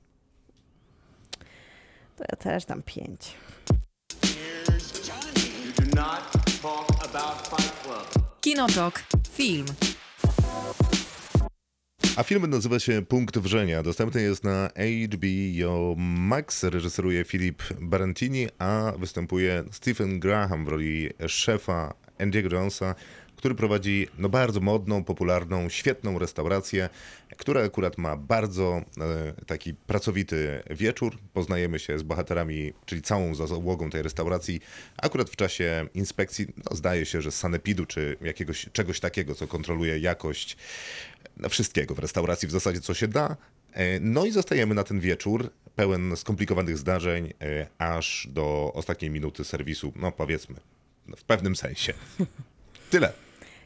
To 2.18 2.24
ja 2.32 2.38
też 2.38 2.66
dam 2.66 2.84
pięć. 2.84 3.34
You 4.24 5.86
do 5.86 5.96
not 6.02 6.32
talk 6.62 7.06
about 7.16 7.48
Fight 7.48 7.84
Club. 7.84 8.26
Kinotok. 8.42 9.04
Film. 9.32 9.66
A 12.16 12.24
film 12.24 12.48
nazywa 12.50 12.80
się 12.80 13.02
Punkt 13.02 13.38
Wrzenia. 13.38 13.84
Dostępny 13.84 14.22
jest 14.22 14.44
na 14.44 14.70
HBO 15.14 15.96
Max. 15.98 16.64
Reżyseruje 16.64 17.24
Filip 17.24 17.64
Barantini, 17.82 18.48
a 18.60 18.94
występuje 18.98 19.64
Stephen 19.72 20.20
Graham 20.20 20.66
w 20.66 20.68
roli 20.68 21.10
szefa 21.28 21.94
Andy'ego 22.20 22.54
Jonesa, 22.54 22.96
który 23.36 23.56
prowadzi 23.56 24.08
no, 24.18 24.30
bardzo 24.30 24.60
modną, 24.60 25.04
popularną, 25.04 25.70
świetną 25.70 26.20
restaurację, 26.20 26.90
która 27.38 27.64
akurat 27.64 27.98
ma 27.98 28.18
bardzo 28.18 28.82
e, 29.02 29.34
taki 29.46 29.74
pracowity 29.74 30.64
wieczór. 30.70 31.18
Poznajemy 31.34 31.80
się 31.80 32.00
z 32.00 32.04
bohaterami, 32.04 32.74
czyli 32.86 33.02
całą 33.02 33.36
załogą 33.36 33.90
tej 33.90 34.02
restauracji. 34.02 34.60
Akurat 34.98 35.30
w 35.30 35.36
czasie 35.36 35.88
inspekcji, 35.94 36.48
no, 36.58 36.76
zdaje 36.76 37.06
się, 37.06 37.22
że 37.22 37.32
sanepidu 37.32 37.86
czy 37.86 38.18
jakiegoś 38.22 38.70
czegoś 38.74 39.00
takiego, 39.00 39.36
co 39.36 39.48
kontroluje 39.48 40.00
jakość 40.00 40.58
wszystkiego 41.50 41.96
w 41.96 42.00
restauracji 42.00 42.48
w 42.48 42.52
zasadzie, 42.52 42.82
co 42.82 42.94
się 42.94 43.08
da. 43.08 43.36
E, 43.74 44.00
No 44.00 44.26
i 44.26 44.32
zostajemy 44.32 44.76
na 44.76 44.84
ten 44.84 45.00
wieczór 45.00 45.50
pełen 45.76 46.16
skomplikowanych 46.18 46.78
zdarzeń, 46.78 47.34
e, 47.42 47.68
aż 47.78 48.28
do 48.32 48.72
ostatniej 48.74 49.12
minuty 49.12 49.44
serwisu, 49.44 49.94
no 49.96 50.12
powiedzmy, 50.12 50.56
no, 51.08 51.16
w 51.16 51.24
pewnym 51.24 51.56
sensie. 51.56 51.94
Tyle. 52.90 53.14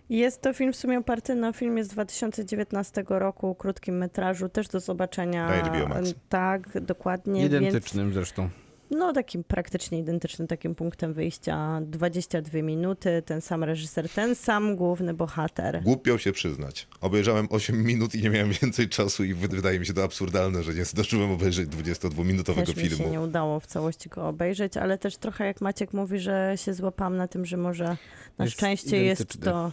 Jest 0.09 0.41
to 0.41 0.53
film 0.53 0.73
w 0.73 0.75
sumie 0.75 0.99
oparty 0.99 1.35
na 1.35 1.53
filmie 1.53 1.83
z 1.83 1.87
2019 1.87 3.03
roku, 3.09 3.55
krótkim 3.55 3.97
metrażu, 3.97 4.49
też 4.49 4.67
do 4.67 4.79
zobaczenia. 4.79 5.47
Na 5.47 5.57
HBO 5.63 5.87
Max. 5.87 6.13
Tak, 6.29 6.81
dokładnie. 6.81 7.45
Identycznym 7.45 8.13
zresztą. 8.13 8.49
No 8.91 9.13
takim 9.13 9.43
praktycznie 9.43 9.99
identycznym 9.99 10.47
takim 10.47 10.75
punktem 10.75 11.13
wyjścia. 11.13 11.81
22 11.81 12.61
minuty, 12.61 13.23
ten 13.25 13.41
sam 13.41 13.63
reżyser, 13.63 14.09
ten 14.09 14.35
sam 14.35 14.75
główny 14.75 15.13
bohater. 15.13 15.81
Głupio 15.83 16.17
się 16.17 16.31
przyznać. 16.31 16.87
Obejrzałem 17.01 17.47
8 17.51 17.83
minut 17.83 18.15
i 18.15 18.21
nie 18.21 18.29
miałem 18.29 18.51
więcej 18.61 18.89
czasu 18.89 19.23
i 19.23 19.33
wy- 19.33 19.47
wydaje 19.47 19.79
mi 19.79 19.85
się 19.85 19.93
to 19.93 20.03
absurdalne, 20.03 20.63
że 20.63 20.73
nie 20.73 20.85
zdążyłem 20.85 21.31
obejrzeć 21.31 21.69
22-minutowego 21.69 22.65
Też 22.65 22.75
mi 22.75 22.83
się 22.83 22.89
filmu. 22.89 23.11
nie 23.11 23.21
udało 23.21 23.59
w 23.59 23.65
całości 23.65 24.09
go 24.09 24.27
obejrzeć, 24.27 24.77
ale 24.77 24.97
też 24.97 25.17
trochę 25.17 25.45
jak 25.45 25.61
Maciek 25.61 25.93
mówi, 25.93 26.19
że 26.19 26.53
się 26.55 26.73
złapałam 26.73 27.17
na 27.17 27.27
tym, 27.27 27.45
że 27.45 27.57
może 27.57 27.97
na 28.37 28.45
Jest 28.45 28.57
szczęście 28.57 29.03
jest 29.03 29.21
identyczny. 29.21 29.51
to... 29.51 29.71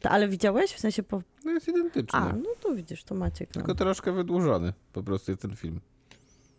to... 0.00 0.10
Ale 0.10 0.28
widziałeś? 0.28 0.72
W 0.72 0.80
sensie 0.80 1.02
po... 1.02 1.22
No 1.44 1.50
jest 1.52 1.68
identyczny. 1.68 2.18
A, 2.18 2.32
no 2.32 2.50
to 2.60 2.74
widzisz, 2.74 3.04
to 3.04 3.14
Maciek. 3.14 3.48
No. 3.48 3.54
Tylko 3.54 3.74
troszkę 3.74 4.12
wydłużony 4.12 4.72
po 4.92 5.02
prostu 5.02 5.30
jest 5.32 5.42
ten 5.42 5.56
film. 5.56 5.80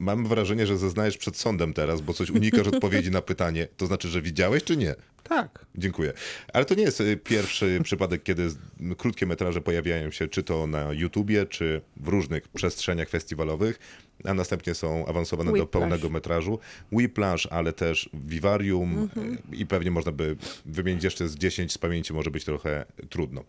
Mam 0.01 0.27
wrażenie, 0.27 0.67
że 0.67 0.77
zeznajesz 0.77 1.17
przed 1.17 1.37
sądem 1.37 1.73
teraz, 1.73 2.01
bo 2.01 2.13
coś 2.13 2.29
unikasz 2.29 2.67
odpowiedzi 2.67 3.11
na 3.11 3.21
pytanie. 3.21 3.67
To 3.77 3.85
znaczy, 3.85 4.07
że 4.07 4.21
widziałeś 4.21 4.63
czy 4.63 4.77
nie? 4.77 4.95
Tak. 5.23 5.65
Dziękuję. 5.75 6.13
Ale 6.53 6.65
to 6.65 6.75
nie 6.75 6.83
jest 6.83 7.01
y, 7.01 7.17
pierwszy 7.17 7.79
przypadek, 7.83 8.23
kiedy 8.23 8.49
krótkie 8.97 9.25
metraże 9.25 9.61
pojawiają 9.61 10.11
się 10.11 10.27
czy 10.27 10.43
to 10.43 10.67
na 10.67 10.93
YouTubie, 10.93 11.45
czy 11.45 11.81
w 11.97 12.07
różnych 12.07 12.47
przestrzeniach 12.47 13.09
festiwalowych, 13.09 13.79
a 14.23 14.33
następnie 14.33 14.75
są 14.75 15.05
awansowane 15.05 15.51
do 15.51 15.57
Whiplash. 15.57 15.71
pełnego 15.71 16.09
metrażu. 16.09 16.59
Whiplash, 16.91 17.47
ale 17.51 17.73
też 17.73 18.09
Vivarium 18.13 19.09
y, 19.51 19.55
i 19.55 19.65
pewnie 19.65 19.91
można 19.91 20.11
by 20.11 20.35
wymienić 20.65 21.03
jeszcze 21.03 21.27
z 21.27 21.35
10 21.35 21.71
z 21.73 21.77
pamięci, 21.77 22.13
może 22.13 22.31
być 22.31 22.45
trochę 22.45 22.85
trudno. 23.09 23.43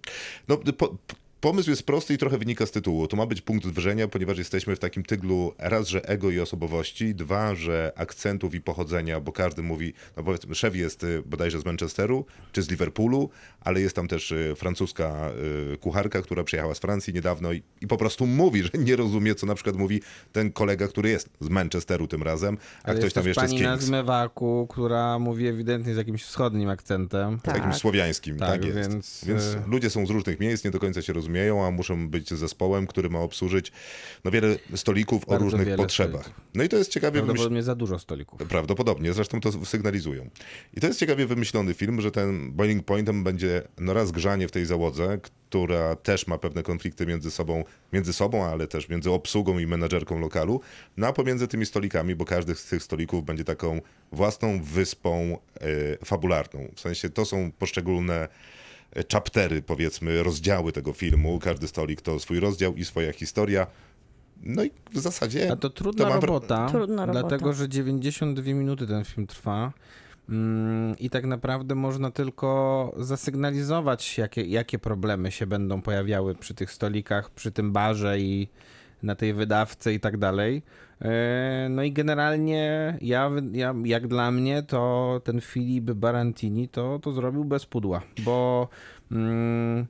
No, 0.49 0.57
po, 0.57 0.97
Pomysł 1.43 1.71
jest 1.71 1.83
prosty 1.83 2.15
i 2.15 2.19
trochę 2.19 2.39
wynika 2.39 2.67
z 2.67 2.71
tytułu. 2.71 3.07
To 3.09 3.17
ma 3.17 3.27
być 3.27 3.41
punkt 3.41 3.67
wrzenia, 3.67 4.09
ponieważ 4.09 4.39
jesteśmy 4.39 4.77
w 4.77 4.79
takim 4.79 5.03
tyglu 5.03 5.55
raz, 5.59 5.89
że 5.89 6.09
ego 6.09 6.31
i 6.31 6.41
osobowości, 6.41 7.15
dwa, 7.15 7.55
że 7.55 7.93
akcentów 7.97 8.55
i 8.55 8.61
pochodzenia, 8.61 9.21
bo 9.21 9.33
każdy 9.33 9.63
mówi, 9.63 9.93
no 10.17 10.23
powiedzmy, 10.23 10.55
szef 10.55 10.77
jest 10.77 11.05
y, 11.05 11.23
bodajże 11.27 11.61
z 11.61 11.65
Manchesteru 11.65 12.27
czy 12.53 12.63
z 12.63 12.71
Liverpoolu, 12.71 13.31
ale 13.61 13.81
jest 13.81 13.97
tam 13.97 14.09
też 14.09 14.33
y, 14.33 14.55
francuska 14.57 15.31
y, 15.75 15.77
kucharka, 15.79 16.23
która 16.23 16.45
przyjechała 16.45 16.75
z 16.75 16.79
Francji 16.79 17.15
niedawno 17.15 17.53
i, 17.53 17.63
i 17.81 17.87
po 17.87 17.97
prostu 17.97 18.27
mówi, 18.27 18.63
że 18.63 18.71
nie 18.79 18.97
rozumie, 18.97 19.35
co 19.35 19.47
na 19.47 19.55
przykład 19.55 19.77
mówi 19.77 20.01
ten 20.33 20.53
kolega, 20.53 20.89
który 20.89 21.11
jest 21.11 21.29
z 21.41 21.49
Manchesteru 21.49 22.07
tym 22.07 22.23
razem, 22.23 22.59
a 22.83 22.87
Ale 22.87 22.95
ktoś 22.95 23.05
jest 23.05 23.15
tam 23.15 23.27
jeszcze 23.27 23.49
z 23.49 23.51
pani 23.51 23.63
na 23.63 23.71
Kings. 23.71 23.85
zmywaku, 23.85 24.67
która 24.71 25.19
mówi 25.19 25.47
ewidentnie 25.47 25.95
z 25.95 25.97
jakimś 25.97 26.25
wschodnim 26.25 26.69
akcentem. 26.69 27.39
Tak. 27.43 27.57
Jakimś 27.57 27.77
słowiańskim, 27.77 28.39
tak, 28.39 28.49
Tak, 28.51 28.65
jest. 28.65 28.79
więc, 28.79 29.25
Więc, 29.25 29.43
ludzie 29.67 29.91
są 29.91 30.07
z 30.07 30.11
różnych 30.11 30.41
miejsc, 30.41 30.65
nie 30.65 30.71
do 30.71 30.79
końca 30.79 31.03
się 31.03 31.13
rozumieją, 31.13 31.32
a 31.41 31.71
muszą 31.71 32.09
być 32.09 32.31
zespołem, 32.31 32.87
który 32.87 33.11
ma 33.11 33.19
obsłużyć 33.21 33.73
no, 34.25 34.31
wiele 34.31 34.57
stolików 34.75 35.25
o 35.25 35.31
Bardzo 35.31 35.45
różnych 35.45 35.67
wiele 35.67 35.77
potrzebach. 35.77 36.21
stolików. 36.21 36.45
No 36.55 36.65
i 36.65 36.69
to 36.69 36.77
jest 36.77 36.91
ciekawie. 36.91 37.21
Prawdopodobnie 37.21 37.63
za 37.63 37.75
dużo 37.75 37.99
stolików. 37.99 38.41
Prawdopodobnie, 38.49 39.13
zresztą 39.13 39.41
to 39.41 39.65
sygnalizują. 39.65 40.31
I 40.75 40.81
to 40.81 40.87
jest 40.87 41.01
ciekawie 41.01 41.27
wymyślony 41.27 41.75
film, 41.75 42.01
że 42.01 42.11
ten 42.11 42.53
boiling 42.53 42.85
pointem 42.85 43.25
będzie 43.25 43.63
no 43.79 43.95
raz 43.95 44.11
grzanie 44.11 44.49
w 44.49 44.51
tej 44.51 44.67
załodze, 44.67 45.19
która 45.49 45.97
też 45.97 46.27
ma 46.27 46.39
pewne 46.39 46.63
konflikty 46.63 47.07
między 47.07 47.31
sobą, 47.31 47.65
między 47.93 48.13
sobą, 48.13 48.45
ale 48.45 48.67
też 48.67 48.89
między 48.89 49.11
obsługą 49.11 49.59
i 49.59 49.67
menadżerką 49.67 50.21
lokalu, 50.21 50.61
no 50.97 51.07
a 51.07 51.13
pomiędzy 51.13 51.49
tymi 51.49 51.67
stolikami, 51.67 52.15
bo 52.15 52.25
każdy 52.25 52.55
z 52.55 52.65
tych 52.65 52.83
stolików 52.83 53.25
będzie 53.25 53.45
taką 53.45 53.81
własną 54.13 54.63
wyspą 54.63 55.39
e, 55.61 56.05
fabularną. 56.05 56.69
W 56.75 56.81
sensie 56.81 57.11
to 57.11 57.25
są 57.25 57.53
poszczególne 57.59 58.29
chaptery, 59.13 59.63
powiedzmy, 59.63 60.23
rozdziały 60.23 60.73
tego 60.73 60.93
filmu. 60.93 61.39
Każdy 61.39 61.69
stolik 61.69 62.01
to 62.01 62.21
swój 62.21 62.41
rozdział 62.41 62.75
i 62.75 62.85
swoja 62.85 63.13
historia. 63.13 63.67
No 64.43 64.65
i 64.65 64.71
w 64.93 64.99
zasadzie... 64.99 65.53
A 65.53 65.57
to 65.57 65.71
trudna 65.71 66.09
mam 66.09 66.19
wra- 66.21 66.27
robota, 66.27 66.69
Trudna 66.71 67.07
robota. 67.07 67.29
dlatego 67.29 67.53
że 67.53 67.69
92 67.69 68.45
minuty 68.45 68.87
ten 68.87 69.05
film 69.05 69.27
trwa. 69.27 69.73
Mm, 70.29 70.99
I 70.99 71.11
tak 71.11 71.25
naprawdę 71.27 71.75
można 71.75 72.11
tylko 72.11 72.93
zasygnalizować, 72.97 74.19
jakie, 74.19 74.43
jakie 74.43 74.79
problemy 74.79 75.31
się 75.31 75.47
będą 75.47 75.83
pojawiały 75.83 76.35
przy 76.35 76.55
tych 76.55 76.73
stolikach, 76.73 77.31
przy 77.31 77.53
tym 77.53 77.73
barze 77.73 78.21
i 78.21 78.49
na 79.03 79.15
tej 79.15 79.35
wydawce 79.35 79.95
i 79.95 80.01
tak 80.01 80.17
dalej. 80.17 80.63
E, 81.03 81.69
No 81.71 81.83
i 81.83 81.93
generalnie 81.93 82.97
ja, 83.01 83.31
ja, 83.53 83.75
jak 83.85 84.09
dla 84.09 84.31
mnie, 84.31 84.63
to 84.63 85.21
ten 85.25 85.41
Filip 85.41 85.91
Barantini 85.91 86.69
to, 86.69 86.99
to 86.99 87.13
zrobił 87.13 87.45
bez 87.45 87.67
pudła, 87.67 88.03
bo 88.25 88.69
mm, 89.13 89.87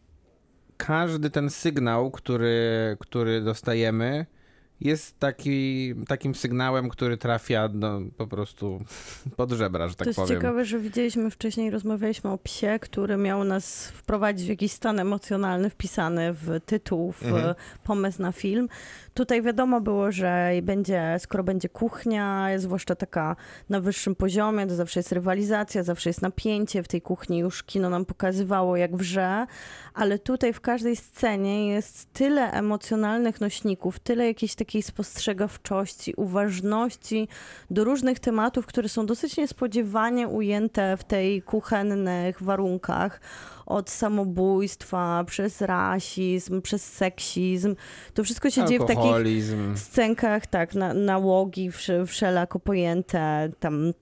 każdy 0.77 1.31
ten 1.31 1.51
sygnał, 1.51 2.11
który, 2.11 2.97
który 3.01 3.41
dostajemy, 3.41 4.27
jest 4.85 5.19
taki, 5.19 5.95
takim 6.09 6.35
sygnałem, 6.35 6.89
który 6.89 7.17
trafia 7.17 7.69
no, 7.75 8.01
po 8.17 8.27
prostu 8.27 8.81
pod 9.37 9.53
żebra, 9.53 9.89
że 9.89 9.95
To 9.95 9.99
tak 9.99 10.07
jest 10.07 10.17
powiem. 10.21 10.37
ciekawe, 10.41 10.65
że 10.65 10.79
widzieliśmy 10.79 11.31
wcześniej, 11.31 11.71
rozmawialiśmy 11.71 12.31
o 12.31 12.39
psie, 12.39 12.79
który 12.81 13.17
miał 13.17 13.45
nas 13.45 13.87
wprowadzić 13.89 14.47
w 14.47 14.49
jakiś 14.51 14.73
stan 14.73 15.01
emocjonalny 15.01 15.71
wpisany 15.71 16.33
w 16.33 16.61
tytuł, 16.67 17.13
w 17.13 17.23
Mhm. 17.23 17.55
pomysł 17.85 18.23
na 18.23 18.33
film. 18.33 18.69
Tutaj 19.15 19.43
wiadomo 19.43 19.81
było, 19.81 20.13
że 20.13 20.51
będzie, 20.63 21.17
skoro 21.19 21.45
będzie 21.45 21.69
kuchnia, 21.69 22.49
zwłaszcza 22.57 22.95
taka 22.95 23.37
na 23.69 23.81
wyższym 23.81 24.15
poziomie, 24.15 24.67
to 24.67 24.75
zawsze 24.75 25.01
jest 25.01 25.13
rywalizacja, 25.13 25.83
zawsze 25.83 26.11
jest 26.11 26.23
napięcie. 26.23 26.83
W 26.83 26.89
tej 26.89 27.03
kuchni 27.03 27.39
już 27.39 27.63
kino 27.63 27.91
nam 27.91 28.05
pokazywało, 28.05 28.77
jak 28.77 28.97
wrze, 28.97 29.47
ale 29.95 30.19
tutaj 30.19 30.53
w 30.53 30.61
każdej 30.61 30.97
scenie 30.97 31.69
jest 31.69 32.13
tyle 32.13 32.53
emocjonalnych 32.53 33.41
nośników, 33.41 33.99
tyle 33.99 34.27
jakiejś 34.27 34.55
takiej 34.73 34.83
spostrzegawczości, 34.83 36.15
uważności 36.17 37.29
do 37.71 37.85
różnych 37.85 38.19
tematów, 38.19 38.67
które 38.67 38.89
są 38.89 39.07
dosyć 39.07 39.37
niespodziewanie 39.37 40.29
ujęte 40.29 40.97
w 40.97 41.05
tej 41.05 41.43
kuchennych 41.43 42.43
warunkach. 42.43 43.21
Od 43.67 43.91
samobójstwa, 43.91 45.25
przez 45.27 45.61
rasizm, 45.61 46.63
przez 46.63 46.93
seksizm. 46.93 47.75
To 48.15 48.25
wszystko 48.25 48.51
się 48.51 48.65
dzieje 48.65 48.81
w 48.81 48.87
takich 48.87 49.45
scenkach, 49.75 50.47
tak, 50.47 50.75
na, 50.75 50.95
nałogi 50.95 51.71
wsze, 51.71 52.07
wszelako 52.07 52.61
pojęte, 52.61 53.51
tam 53.61 53.93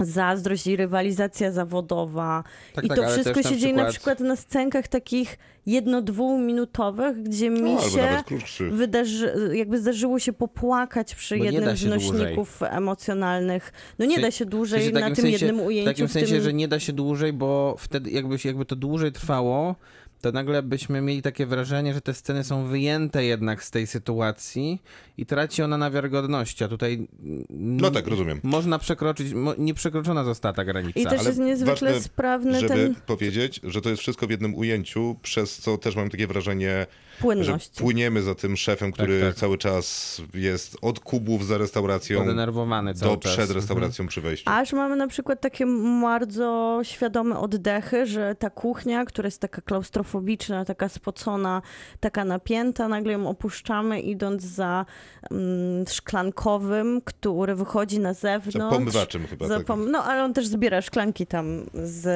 zazdrość 0.00 0.66
i 0.66 0.76
rywalizacja 0.76 1.52
zawodowa. 1.52 2.44
Tak, 2.74 2.84
I 2.84 2.88
tak, 2.88 2.96
to 2.98 3.08
wszystko 3.08 3.42
się 3.42 3.50
na 3.50 3.56
dzieje 3.56 3.74
na 3.74 3.84
przykład- 3.84 4.16
przykład 4.16 4.20
na 4.20 4.36
scenkach 4.36 4.88
takich 4.88 5.38
jedno-dwuminutowych, 5.66 7.22
gdzie 7.22 7.50
mi 7.50 7.60
No, 7.60 7.80
się 7.80 8.22
wydarzy, 8.70 9.34
jakby 9.52 9.78
zdarzyło 9.80 10.18
się 10.18 10.32
popłakać 10.32 11.14
przy 11.14 11.38
Bo 11.38 11.44
jednym 11.44 11.76
z 11.76 11.84
nośników 11.84 12.62
emocjonalnych. 12.62 13.72
No 13.98 14.04
nie 14.06 14.20
da 14.20 14.30
się 14.30 14.44
W 14.44 14.48
dłużej 14.48 14.92
na 14.92 15.06
tym 15.06 15.14
sensie- 15.16 15.28
jednym 15.30 15.60
ujęciu. 15.60 15.90
W 15.90 15.92
takim 15.94 16.08
w 16.08 16.12
sensie, 16.12 16.34
tym... 16.34 16.42
że 16.42 16.52
nie 16.52 16.68
da 16.68 16.80
się 16.80 16.92
dłużej, 16.92 17.32
bo 17.32 17.76
wtedy 17.78 18.10
jakby, 18.10 18.36
jakby 18.44 18.64
to 18.64 18.76
dłużej 18.76 19.12
trwało, 19.12 19.74
to 20.20 20.32
nagle 20.32 20.62
byśmy 20.62 21.00
mieli 21.00 21.22
takie 21.22 21.46
wrażenie, 21.46 21.94
że 21.94 22.00
te 22.00 22.14
sceny 22.14 22.44
są 22.44 22.64
wyjęte 22.64 23.24
jednak 23.24 23.64
z 23.64 23.70
tej 23.70 23.86
sytuacji 23.86 24.82
i 25.18 25.26
traci 25.26 25.62
ona 25.62 25.78
na 25.78 25.90
wiarygodności, 25.90 26.64
a 26.64 26.68
tutaj 26.68 27.08
No 27.50 27.90
tak, 27.90 28.06
rozumiem. 28.06 28.40
można 28.42 28.78
przekroczyć, 28.78 29.32
mo- 29.34 29.54
nieprzekroczona 29.58 30.24
została 30.24 30.52
ta 30.52 30.64
granica. 30.64 31.00
I 31.00 31.04
też 31.04 31.20
Ale 31.20 31.28
jest 31.28 31.38
niezwykle 31.40 31.74
ważne, 31.92 32.00
sprawny 32.02 32.60
żeby 32.60 32.68
ten 32.74 32.94
powiedzieć, 33.06 33.60
że 33.64 33.80
to 33.80 33.88
jest 33.90 34.02
wszystko 34.02 34.26
w 34.26 34.30
jednym 34.30 34.54
ujęciu, 34.54 35.16
przez 35.22 35.56
co 35.58 35.78
też 35.78 35.96
mam 35.96 36.10
takie 36.10 36.26
wrażenie, 36.26 36.86
że 37.16 37.22
płynność. 37.22 37.70
płyniemy 37.80 38.22
za 38.22 38.34
tym 38.34 38.56
szefem, 38.56 38.92
który 38.92 39.20
tak. 39.20 39.34
cały 39.34 39.58
czas 39.58 40.20
jest 40.34 40.76
od 40.82 41.00
kubów 41.00 41.46
za 41.46 41.58
restauracją 41.58 42.18
Podenerwowany 42.20 42.94
cały 42.94 43.12
do 43.16 43.22
czas. 43.22 43.32
przed 43.32 43.42
Mhm. 43.42 43.56
restauracją 43.60 44.06
przy 44.06 44.20
wejściu. 44.20 44.50
Aż 44.50 44.72
mamy 44.72 44.96
na 44.96 45.06
przykład 45.08 45.40
takie 45.40 45.66
bardzo 46.02 46.80
świadome 46.82 47.38
oddechy, 47.38 48.06
że 48.06 48.34
ta 48.34 48.50
kuchnia, 48.50 49.04
która 49.04 49.26
jest 49.26 49.40
taka 49.40 49.60
klaustrofobiczna, 49.62 50.64
taka 50.64 50.88
spocona, 50.88 51.62
taka 52.00 52.24
napięta, 52.24 52.88
nagle 52.88 53.12
ją 53.12 53.28
opuszczamy 53.28 54.00
idąc 54.00 54.42
za 54.42 54.86
mm, 55.30 55.86
szklankowym, 55.88 57.00
który 57.04 57.54
wychodzi 57.54 57.98
na 58.00 58.12
Za 58.14 58.20
zewnątrz. 58.20 58.76
pomywaczem 58.76 59.26
chyba. 59.26 59.46
Za 59.48 59.56
tak. 59.56 59.66
pom- 59.66 59.90
no, 59.90 60.04
ale 60.04 60.24
on 60.24 60.34
też 60.34 60.46
zbiera 60.46 60.82
szklanki 60.82 61.26
tam 61.26 61.66
z 61.74 62.06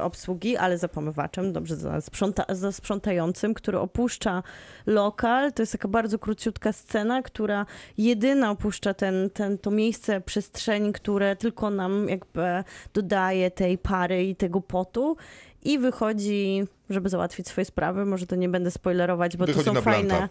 obsługi, 0.00 0.56
ale 0.56 0.78
za 0.78 0.88
pomywaczem, 0.88 1.52
dobrze, 1.52 1.76
za, 1.76 2.00
sprząta- 2.00 2.54
za 2.54 2.72
sprzątającym, 2.72 3.54
który 3.54 3.78
opuszcza 3.78 4.42
lokal. 4.86 5.52
To 5.52 5.62
jest 5.62 5.72
taka 5.72 5.88
bardzo 5.88 6.18
króciutka 6.18 6.72
scena, 6.72 7.22
która 7.22 7.66
jedyna 7.98 8.50
opuszcza 8.50 8.94
ten, 8.94 9.30
ten, 9.30 9.58
to 9.58 9.70
miejsce 9.70 10.20
przestrzeni, 10.20 10.92
które 10.92 11.36
tylko 11.36 11.70
nam 11.70 12.08
jakby 12.08 12.64
dodaje 12.94 13.50
tej 13.50 13.78
pary 13.78 14.24
i 14.24 14.36
tego 14.36 14.60
potu. 14.60 15.16
I 15.64 15.78
wychodzi, 15.78 16.64
żeby 16.90 17.08
załatwić 17.08 17.48
swoje 17.48 17.64
sprawy. 17.64 18.04
Może 18.06 18.26
to 18.26 18.36
nie 18.36 18.48
będę 18.48 18.70
spoilerować, 18.70 19.36
bo 19.36 19.46
Wychodzi 19.46 19.64
to 19.64 19.74
są 19.74 19.82
fajne. 19.82 20.08
blanta. 20.08 20.28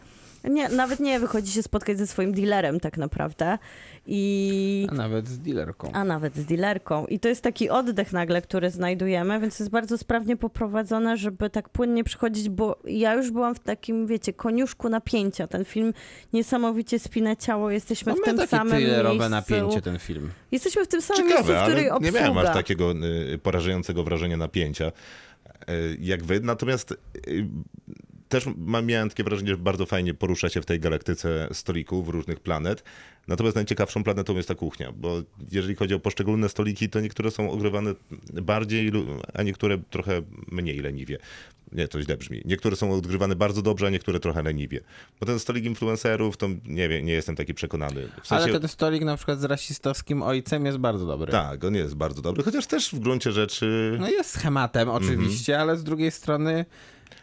Nie, 0.49 0.69
nawet 0.69 0.99
nie, 0.99 1.19
wychodzi 1.19 1.51
się 1.51 1.63
spotkać 1.63 1.97
ze 1.97 2.07
swoim 2.07 2.33
dealerem 2.33 2.79
tak 2.79 2.97
naprawdę. 2.97 3.57
I 4.07 4.87
A 4.91 4.93
nawet 4.93 5.27
z 5.27 5.39
dealerką. 5.39 5.91
a 5.93 6.03
nawet 6.03 6.35
z 6.35 6.45
dealerką. 6.45 7.05
I 7.05 7.19
to 7.19 7.27
jest 7.29 7.41
taki 7.41 7.69
oddech 7.69 8.13
nagle, 8.13 8.41
który 8.41 8.69
znajdujemy, 8.69 9.39
więc 9.39 9.59
jest 9.59 9.71
bardzo 9.71 9.97
sprawnie 9.97 10.37
poprowadzone, 10.37 11.17
żeby 11.17 11.49
tak 11.49 11.69
płynnie 11.69 12.03
przychodzić, 12.03 12.49
bo 12.49 12.79
ja 12.85 13.13
już 13.13 13.31
byłam 13.31 13.55
w 13.55 13.59
takim, 13.59 14.07
wiecie, 14.07 14.33
koniuszku 14.33 14.89
napięcia. 14.89 15.47
Ten 15.47 15.65
film 15.65 15.93
niesamowicie 16.33 16.99
spina 16.99 17.35
ciało, 17.35 17.71
jesteśmy 17.71 18.11
No 18.11 18.17
w 18.17 18.25
tym 18.25 18.47
samym 18.47 18.77
miejscu. 18.83 19.29
napięcie 19.29 19.81
ten 19.81 19.99
film. 19.99 20.31
Jesteśmy 20.51 20.85
w 20.85 20.87
tym 20.87 21.01
samym 21.01 21.29
Ciekawe, 21.29 21.49
miejscu, 21.49 21.63
w 21.65 21.67
której 21.67 21.89
ale 21.89 21.99
nie 22.01 22.07
obsługa. 22.09 22.19
miałem 22.31 22.37
aż 22.47 22.53
takiego 22.53 22.91
y, 23.33 23.37
porażającego 23.43 24.03
wrażenia 24.03 24.37
napięcia 24.37 24.85
y, 25.69 25.97
jak 25.99 26.23
wy. 26.23 26.39
Natomiast 26.39 26.91
y, 26.91 27.47
też 28.35 28.45
miałem 28.83 29.09
takie 29.09 29.23
wrażenie, 29.23 29.49
że 29.49 29.57
bardzo 29.57 29.85
fajnie 29.85 30.13
porusza 30.13 30.49
się 30.49 30.61
w 30.61 30.65
tej 30.65 30.79
galaktyce 30.79 31.47
stolików 31.51 32.09
różnych 32.09 32.39
planet. 32.39 32.83
Natomiast 33.27 33.55
najciekawszą 33.55 34.03
planetą 34.03 34.35
jest 34.35 34.47
ta 34.47 34.55
kuchnia, 34.55 34.91
bo 34.91 35.21
jeżeli 35.51 35.75
chodzi 35.75 35.93
o 35.93 35.99
poszczególne 35.99 36.49
stoliki, 36.49 36.89
to 36.89 36.99
niektóre 36.99 37.31
są 37.31 37.51
ogrywane 37.51 37.93
bardziej, 38.33 38.91
a 39.33 39.43
niektóre 39.43 39.77
trochę 39.77 40.21
mniej 40.51 40.79
leniwie. 40.79 41.17
Nie, 41.71 41.87
to 41.87 42.01
źle 42.01 42.17
brzmi. 42.17 42.41
Niektóre 42.45 42.75
są 42.75 42.91
odgrywane 42.93 43.35
bardzo 43.35 43.61
dobrze, 43.61 43.87
a 43.87 43.89
niektóre 43.89 44.19
trochę 44.19 44.43
leniwie. 44.43 44.79
Bo 45.19 45.25
ten 45.25 45.39
stolik 45.39 45.65
influencerów, 45.65 46.37
to 46.37 46.47
nie 46.65 46.89
wiem, 46.89 47.05
nie 47.05 47.13
jestem 47.13 47.35
taki 47.35 47.53
przekonany. 47.53 48.07
W 48.23 48.27
sensie, 48.27 48.43
Ale 48.43 48.59
ten 48.59 48.69
stolik 48.69 49.03
na 49.03 49.15
przykład 49.17 49.39
z 49.39 49.43
rasistowskim 49.43 50.21
ojcem 50.21 50.65
jest 50.65 50.77
bardzo 50.77 51.05
dobry. 51.05 51.31
tak, 51.31 51.63
on 51.63 51.75
jest 51.75 51.95
bardzo 51.95 52.21
dobry, 52.21 52.43
chociaż 52.43 52.67
też 52.67 52.89
w 52.95 52.99
gruncie 52.99 53.31
rzeczy... 53.31 53.97
No 53.99 54.09
jest 54.09 54.29
schematem 54.29 54.89
oczywiście, 54.89 55.59
ale 55.59 55.77
z 55.77 55.83
drugiej 55.83 56.11
strony 56.11 56.65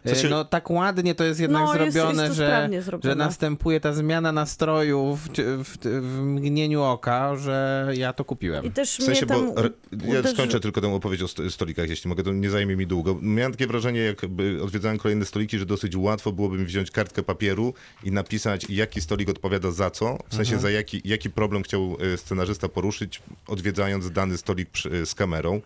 W 0.04 0.08
sensie- 0.08 0.26
e, 0.26 0.30
no 0.30 0.44
tak 0.44 0.70
ładnie 0.70 1.14
to 1.14 1.24
jest 1.24 1.40
jednak 1.40 1.62
No, 1.62 1.74
jest- 1.84 1.92
zrobione, 1.94 2.22
jest 2.22 2.34
to 2.38 2.44
że, 2.44 2.68
zrobione. 2.82 3.12
że 3.12 3.18
następuje 3.18 3.80
ta 3.80 3.92
zmiana 3.92 4.32
nastroju 4.32 5.16
w, 5.16 5.28
w, 5.64 5.78
w 5.84 6.20
mgnieniu 6.20 6.82
oka, 6.82 7.36
że 7.36 7.88
ja 7.94 8.12
to 8.12 8.24
kupiłem. 8.24 8.64
I 8.64 8.70
też 8.70 8.96
W 8.98 9.02
sensie, 9.02 9.26
mnie 9.26 9.34
tam 9.34 9.54
bo 9.92 10.14
ja 10.14 10.22
skończę 10.32 10.60
tylko 10.60 10.80
tę 10.80 10.94
opowieść 10.94 11.22
o 11.22 11.28
sto- 11.28 11.50
stolikach, 11.50 11.88
jeśli 11.88 12.08
mogę, 12.08 12.22
to 12.22 12.32
nie 12.32 12.50
zajmie 12.50 12.76
mi 12.76 12.86
długo. 12.86 13.18
Miałem 13.22 13.52
takie 13.52 13.66
wrażenie, 13.66 14.00
jakby 14.00 14.28
odwiedzałem 14.62 14.98
kolejne 14.98 15.24
stoliki, 15.24 15.58
że 15.58 15.66
dosyć 15.66 15.96
łatwo 15.96 16.32
byłoby 16.32 16.58
mi 16.58 16.64
wziąć 16.64 16.90
kartkę 16.90 17.22
papieru 17.22 17.74
i 18.04 18.12
napisać, 18.12 18.66
jaki 18.68 19.00
stolik 19.00 19.28
odpowiada 19.28 19.70
za 19.70 19.90
co, 19.90 20.18
w 20.28 20.34
sensie 20.34 20.58
za 20.58 20.70
jaki, 20.70 21.02
jaki 21.04 21.30
problem 21.30 21.62
chciał 21.62 21.96
e, 22.14 22.16
scenarzysta 22.16 22.68
poruszyć, 22.68 23.22
odwiedzając 23.46 24.10
dany 24.10 24.38
stolik 24.38 24.70
przy, 24.70 24.90
e, 24.90 25.06
z 25.06 25.14
kamerą. 25.14 25.60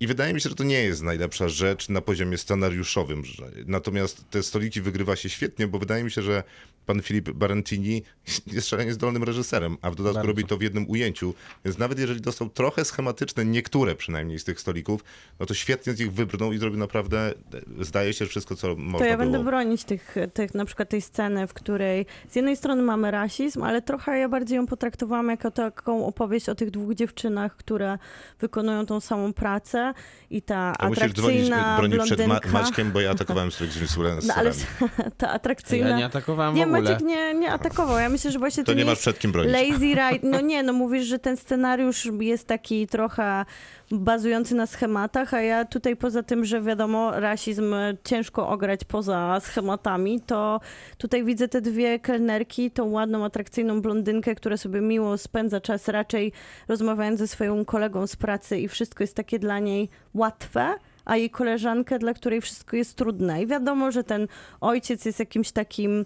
I 0.00 0.06
wydaje 0.06 0.34
mi 0.34 0.40
się, 0.40 0.48
że 0.48 0.54
to 0.54 0.64
nie 0.64 0.82
jest 0.82 1.02
najlepsza 1.02 1.48
rzecz 1.48 1.88
na 1.88 2.00
poziomie 2.00 2.38
scenariuszowym. 2.38 3.22
Natomiast 3.66 4.30
te 4.30 4.42
stoliki 4.42 4.80
wygrywa 4.80 5.16
się 5.16 5.28
świetnie, 5.28 5.66
bo 5.66 5.78
wydaje 5.78 6.04
mi 6.04 6.10
się, 6.10 6.22
że 6.22 6.42
pan 6.86 7.02
Filip 7.02 7.30
Barentini 7.30 8.02
jest 8.46 8.68
szalenie 8.68 8.92
zdolnym 8.92 9.24
reżyserem, 9.24 9.76
a 9.82 9.90
w 9.90 9.94
dodatku 9.94 10.14
Bardzo. 10.14 10.28
robi 10.28 10.44
to 10.44 10.56
w 10.56 10.62
jednym 10.62 10.90
ujęciu. 10.90 11.34
Więc 11.64 11.78
nawet 11.78 11.98
jeżeli 11.98 12.20
dostał 12.20 12.48
trochę 12.48 12.84
schematyczne, 12.84 13.44
niektóre 13.44 13.94
przynajmniej 13.94 14.38
z 14.38 14.44
tych 14.44 14.60
stolików, 14.60 15.04
no 15.40 15.46
to 15.46 15.54
świetnie 15.54 15.92
z 15.92 15.98
nich 16.00 16.12
wybrnął 16.12 16.52
i 16.52 16.58
zrobił 16.58 16.78
naprawdę, 16.78 17.34
zdaje 17.80 18.12
się, 18.12 18.26
wszystko, 18.26 18.56
co 18.56 18.76
można 18.76 18.98
To 18.98 19.04
ja 19.04 19.16
było. 19.16 19.30
będę 19.30 19.44
bronić 19.44 19.84
tych, 19.84 20.14
tych, 20.34 20.54
na 20.54 20.64
przykład 20.64 20.88
tej 20.88 21.02
sceny, 21.02 21.46
w 21.46 21.54
której 21.54 22.06
z 22.28 22.36
jednej 22.36 22.56
strony 22.56 22.82
mamy 22.82 23.10
rasizm, 23.10 23.62
ale 23.62 23.82
trochę 23.82 24.18
ja 24.18 24.28
bardziej 24.28 24.56
ją 24.56 24.66
potraktowałam 24.66 25.28
jako 25.28 25.50
taką 25.50 26.06
opowieść 26.06 26.48
o 26.48 26.54
tych 26.54 26.70
dwóch 26.70 26.94
dziewczynach, 26.94 27.56
które 27.56 27.98
wykonują 28.40 28.86
tą 28.86 29.00
samą 29.00 29.32
pracę 29.32 29.83
i 30.30 30.42
ta 30.42 30.72
To 30.80 30.88
musisz 30.88 31.12
dzwonić, 31.12 31.40
atrakcyjna 31.50 31.76
bronić 31.76 32.02
przed 32.02 32.26
Ma-. 32.26 32.40
Maćkiem, 32.52 32.92
bo 32.92 33.00
ja 33.00 33.10
atakowałem 33.16 33.52
z 33.52 33.60
influencerami. 33.60 34.26
No 34.28 34.34
ale 34.34 34.52
ta 35.18 35.30
atrakcyjna... 35.30 35.88
Ja 35.88 35.96
nie 35.96 36.04
atakowałem 36.04 36.54
nie, 36.54 36.66
w 36.66 36.68
ogóle. 36.68 36.82
Maciek 36.82 37.00
nie, 37.00 37.34
nie 37.34 37.52
atakował. 37.52 37.98
Ja 37.98 38.08
myślę, 38.08 38.30
że 38.30 38.38
właśnie 38.38 38.64
to, 38.64 38.72
To 38.72 38.78
nie 38.78 38.84
masz 38.84 38.98
przed 38.98 39.18
kim 39.18 39.32
bronić. 39.32 39.52
lazy 39.52 39.86
ride. 39.86 40.18
No 40.22 40.40
nie, 40.40 40.62
no 40.62 40.72
mówisz, 40.72 41.06
że 41.06 41.18
ten 41.18 41.36
scenariusz 41.36 42.08
jest 42.20 42.46
taki 42.46 42.86
trochę 42.86 43.44
bazujący 43.90 44.54
na 44.54 44.66
schematach, 44.66 45.34
a 45.34 45.40
ja 45.40 45.64
tutaj 45.64 45.96
poza 45.96 46.22
tym, 46.22 46.44
że 46.44 46.62
wiadomo, 46.62 47.20
rasizm 47.20 47.74
ciężko 48.04 48.48
ograć 48.48 48.84
poza 48.84 49.40
schematami, 49.40 50.20
to 50.20 50.60
tutaj 50.98 51.24
widzę 51.24 51.48
te 51.48 51.60
dwie 51.60 51.98
kelnerki, 51.98 52.70
tą 52.70 52.90
ładną, 52.90 53.24
atrakcyjną 53.24 53.82
blondynkę, 53.82 54.34
która 54.34 54.56
sobie 54.56 54.80
miło 54.80 55.18
spędza 55.18 55.60
czas 55.60 55.88
raczej 55.88 56.32
rozmawiając 56.68 57.18
ze 57.18 57.28
swoją 57.28 57.64
kolegą 57.64 58.06
z 58.06 58.16
pracy 58.16 58.58
i 58.58 58.68
wszystko 58.68 59.02
jest 59.02 59.14
takie 59.14 59.38
dla 59.38 59.58
niej 59.58 59.88
łatwe, 60.14 60.74
a 61.04 61.16
jej 61.16 61.30
koleżankę, 61.30 61.98
dla 61.98 62.14
której 62.14 62.40
wszystko 62.40 62.76
jest 62.76 62.96
trudne. 62.96 63.42
I 63.42 63.46
wiadomo, 63.46 63.90
że 63.90 64.04
ten 64.04 64.28
ojciec 64.60 65.04
jest 65.04 65.18
jakimś 65.18 65.52
takim 65.52 66.04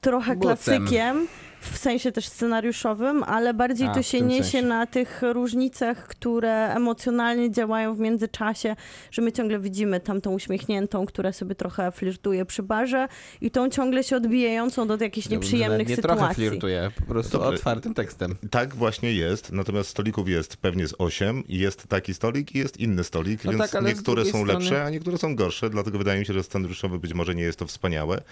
trochę 0.00 0.36
Bucem. 0.36 0.40
klasykiem, 0.40 1.26
w 1.62 1.78
sensie 1.78 2.12
też 2.12 2.26
scenariuszowym, 2.28 3.22
ale 3.22 3.54
bardziej 3.54 3.88
A, 3.88 3.94
to 3.94 4.02
w 4.02 4.06
się 4.06 4.20
niesie 4.20 4.44
sensie. 4.44 4.66
na 4.68 4.86
tych 4.86 5.22
różnicach, 5.32 6.06
które 6.08 6.74
emocjonalnie 6.74 7.50
działają 7.50 7.94
w 7.94 7.98
międzyczasie, 7.98 8.76
że 9.10 9.22
my 9.22 9.32
ciągle 9.32 9.58
widzimy 9.60 10.00
tamtą 10.00 10.32
uśmiechniętą, 10.32 11.06
która 11.06 11.32
sobie 11.32 11.54
trochę 11.54 11.92
flirtuje 11.92 12.44
przy 12.44 12.62
barze 12.62 13.08
i 13.40 13.50
tą 13.50 13.68
ciągle 13.70 14.04
się 14.04 14.16
odbijającą 14.16 14.86
do 14.86 14.96
jakichś 15.00 15.28
nieprzyjemnych 15.28 15.88
nie 15.88 15.96
sytuacji. 15.96 16.18
trochę 16.18 16.34
flirtuję, 16.34 16.90
po 16.96 17.02
prostu 17.02 17.38
Dobrze. 17.38 17.54
otwartym 17.54 17.94
tekstem. 17.94 18.36
Tak 18.50 18.74
właśnie 18.74 19.12
jest, 19.12 19.52
natomiast 19.52 19.90
stolików 19.90 20.28
jest 20.28 20.56
pewnie 20.56 20.86
z 20.86 20.94
8 20.98 21.44
i 21.48 21.58
jest 21.58 21.86
taki 21.86 22.14
stolik 22.14 22.54
i 22.54 22.58
jest 22.58 22.76
inny 22.80 23.04
stolik, 23.04 23.44
No 23.44 23.52
więc 23.52 23.70
tak, 23.70 23.84
niektóre 23.84 24.24
są 24.24 24.28
strony- 24.30 24.52
lepsze, 24.52 24.84
a 24.84 24.90
niektóre 24.90 25.18
są 25.18 25.36
gorsze, 25.36 25.70
dlatego 25.70 25.98
wydaje 25.98 26.20
mi 26.20 26.26
się, 26.26 26.32
że 26.32 26.42
scenariuszowo 26.42 26.98
być 26.98 27.14
może 27.14 27.34
nie 27.34 27.42
jest 27.42 27.58
to 27.58 27.66
wspaniałe. 27.66 28.22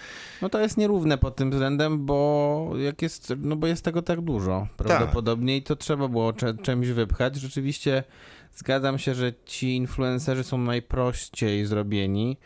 No 0.41 0.49
to 0.49 0.59
jest 0.59 0.77
nierówne 0.77 1.17
pod 1.17 1.35
tym 1.35 1.51
względem, 1.51 2.05
bo 2.05 2.71
jak 2.77 3.01
jest, 3.01 3.20
no 3.37 3.55
bo 3.55 3.67
jest 3.67 3.83
tego 3.85 4.01
tak 4.01 4.21
dużo 4.21 4.67
prawdopodobnie 4.77 5.57
i 5.57 5.63
to 5.63 5.75
trzeba 5.75 6.07
było 6.07 6.33
cze- 6.33 6.53
czymś 6.57 6.87
wypchać. 6.87 7.35
Rzeczywiście 7.35 8.03
zgadzam 8.53 8.99
się, 8.99 9.15
że 9.15 9.33
ci 9.45 9.75
influencerzy 9.75 10.43
są 10.43 10.57
najprościej 10.57 11.65
zrobieni. 11.65 12.37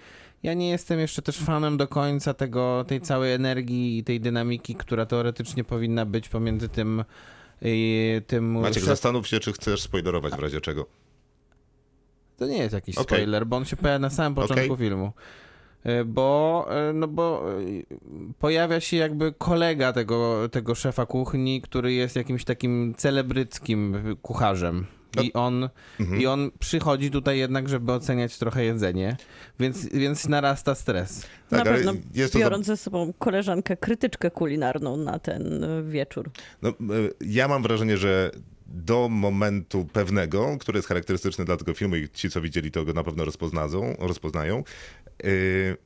Ja 0.43 0.53
nie 0.53 0.69
jestem 0.69 0.99
jeszcze 0.99 1.21
też 1.21 1.37
fanem 1.37 1.77
do 1.77 1.87
końca 1.87 2.33
tego, 2.33 2.85
tej 2.87 3.01
całej 3.01 3.33
energii 3.33 3.97
i 3.97 4.03
tej 4.03 4.19
dynamiki, 4.21 4.75
która 4.75 5.05
teoretycznie 5.05 5.63
powinna 5.63 6.05
być 6.05 6.29
pomiędzy 6.29 6.69
tym 6.69 7.03
i 7.61 8.21
tym 8.27 8.51
Maciek, 8.51 8.83
szef- 8.83 8.85
zastanów 8.85 9.27
się, 9.27 9.39
czy 9.39 9.53
chcesz 9.53 9.81
spoilerować 9.81 10.33
w 10.33 10.39
razie 10.39 10.61
czego. 10.61 10.85
To 12.37 12.47
nie 12.47 12.57
jest 12.57 12.73
jakiś 12.73 12.97
Okej. 12.97 13.17
spoiler, 13.17 13.45
bo 13.47 13.57
on 13.57 13.65
się 13.65 13.75
pojawia 13.75 13.99
na 13.99 14.09
samym 14.09 14.35
początku 14.35 14.73
Okej. 14.73 14.77
filmu. 14.77 15.11
Y, 15.85 16.05
Bo, 16.05 16.67
y, 16.89 16.93
no 16.93 17.07
bo 17.07 17.43
y, 17.61 17.85
pojawia 18.39 18.79
się 18.79 18.97
jakby 18.97 19.33
kolega 19.37 19.93
tego, 19.93 20.49
tego 20.49 20.75
szefa 20.75 21.05
kuchni, 21.05 21.61
który 21.61 21.93
jest 21.93 22.15
jakimś 22.15 22.43
takim 22.43 22.93
celebryckim 22.97 23.95
kucharzem. 24.21 24.85
No. 25.15 25.21
I 25.21 25.33
on, 25.33 25.69
Mhm. 25.99 26.21
I 26.21 26.25
on 26.25 26.51
przychodzi 26.59 27.11
tutaj 27.11 27.39
jednak, 27.39 27.69
żeby 27.69 27.91
oceniać 27.91 28.37
trochę 28.37 28.65
jedzenie, 28.65 29.17
więc, 29.59 29.89
więc 29.89 30.27
narasta 30.27 30.75
stres. 30.75 31.27
Na 31.51 31.57
Tak, 31.57 31.67
ale 31.67 31.77
pewno 31.77 31.93
jest 32.13 32.33
to 32.33 32.39
biorąc 32.39 32.65
ze 32.65 32.77
sobą 32.77 33.13
koleżankę 33.19 33.77
krytyczkę 33.77 34.31
kulinarną 34.31 34.97
na 34.97 35.19
ten 35.19 35.65
wieczór. 35.89 36.29
No, 36.61 36.69
e, 36.69 36.73
ja 37.21 37.47
mam 37.47 37.63
wrażenie, 37.63 37.97
że 37.97 38.31
do 38.67 39.09
momentu 39.09 39.85
pewnego, 39.93 40.57
który 40.59 40.77
jest 40.77 40.87
charakterystyczny 40.87 41.45
dla 41.45 41.57
tego 41.57 41.73
filmu 41.73 41.95
i 41.95 42.09
ci, 42.09 42.29
co 42.29 42.41
widzieli, 42.41 42.71
to 42.71 42.85
go 42.85 42.93
na 42.93 43.03
pewno 43.03 43.25
rozpoznają, 43.25 43.95
rozpoznają. 43.99 44.63
Yy, 45.23 45.77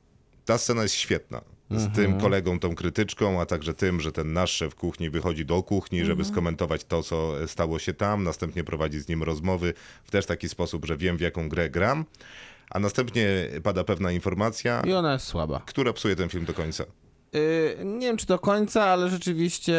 Ta 0.44 0.58
scena 0.58 0.82
jest 0.82 0.94
świetna. 0.94 1.40
Z 1.70 1.94
tym 1.94 2.20
kolegą, 2.20 2.58
tą 2.58 2.74
krytyczką, 2.74 3.40
a 3.40 3.46
także 3.46 3.74
tym, 3.74 4.00
że 4.00 4.12
ten 4.12 4.32
nasz 4.32 4.50
szef 4.52 4.74
kuchni 4.74 5.10
wychodzi 5.10 5.44
do 5.44 5.62
kuchni, 5.62 6.04
żeby 6.04 6.24
skomentować 6.24 6.84
to, 6.84 7.02
co 7.02 7.48
stało 7.48 7.78
się 7.78 7.94
tam, 7.94 8.24
następnie 8.24 8.64
prowadzi 8.64 9.00
z 9.00 9.08
nim 9.08 9.22
rozmowy 9.22 9.74
w 10.04 10.10
też 10.10 10.26
taki 10.26 10.48
sposób, 10.48 10.84
że 10.84 10.96
wiem, 10.96 11.16
w 11.16 11.20
jaką 11.20 11.48
grę 11.48 11.70
gram, 11.70 12.04
a 12.70 12.78
następnie 12.78 13.48
pada 13.62 13.84
pewna 13.84 14.12
informacja, 14.12 14.82
I 14.86 14.92
ona 14.92 15.12
jest 15.12 15.26
słaba. 15.26 15.62
która 15.66 15.92
psuje 15.92 16.16
ten 16.16 16.28
film 16.28 16.44
do 16.44 16.54
końca. 16.54 16.84
Yy, 17.32 17.84
nie 17.84 18.06
wiem, 18.06 18.16
czy 18.16 18.26
do 18.26 18.38
końca, 18.38 18.84
ale 18.84 19.08
rzeczywiście 19.08 19.72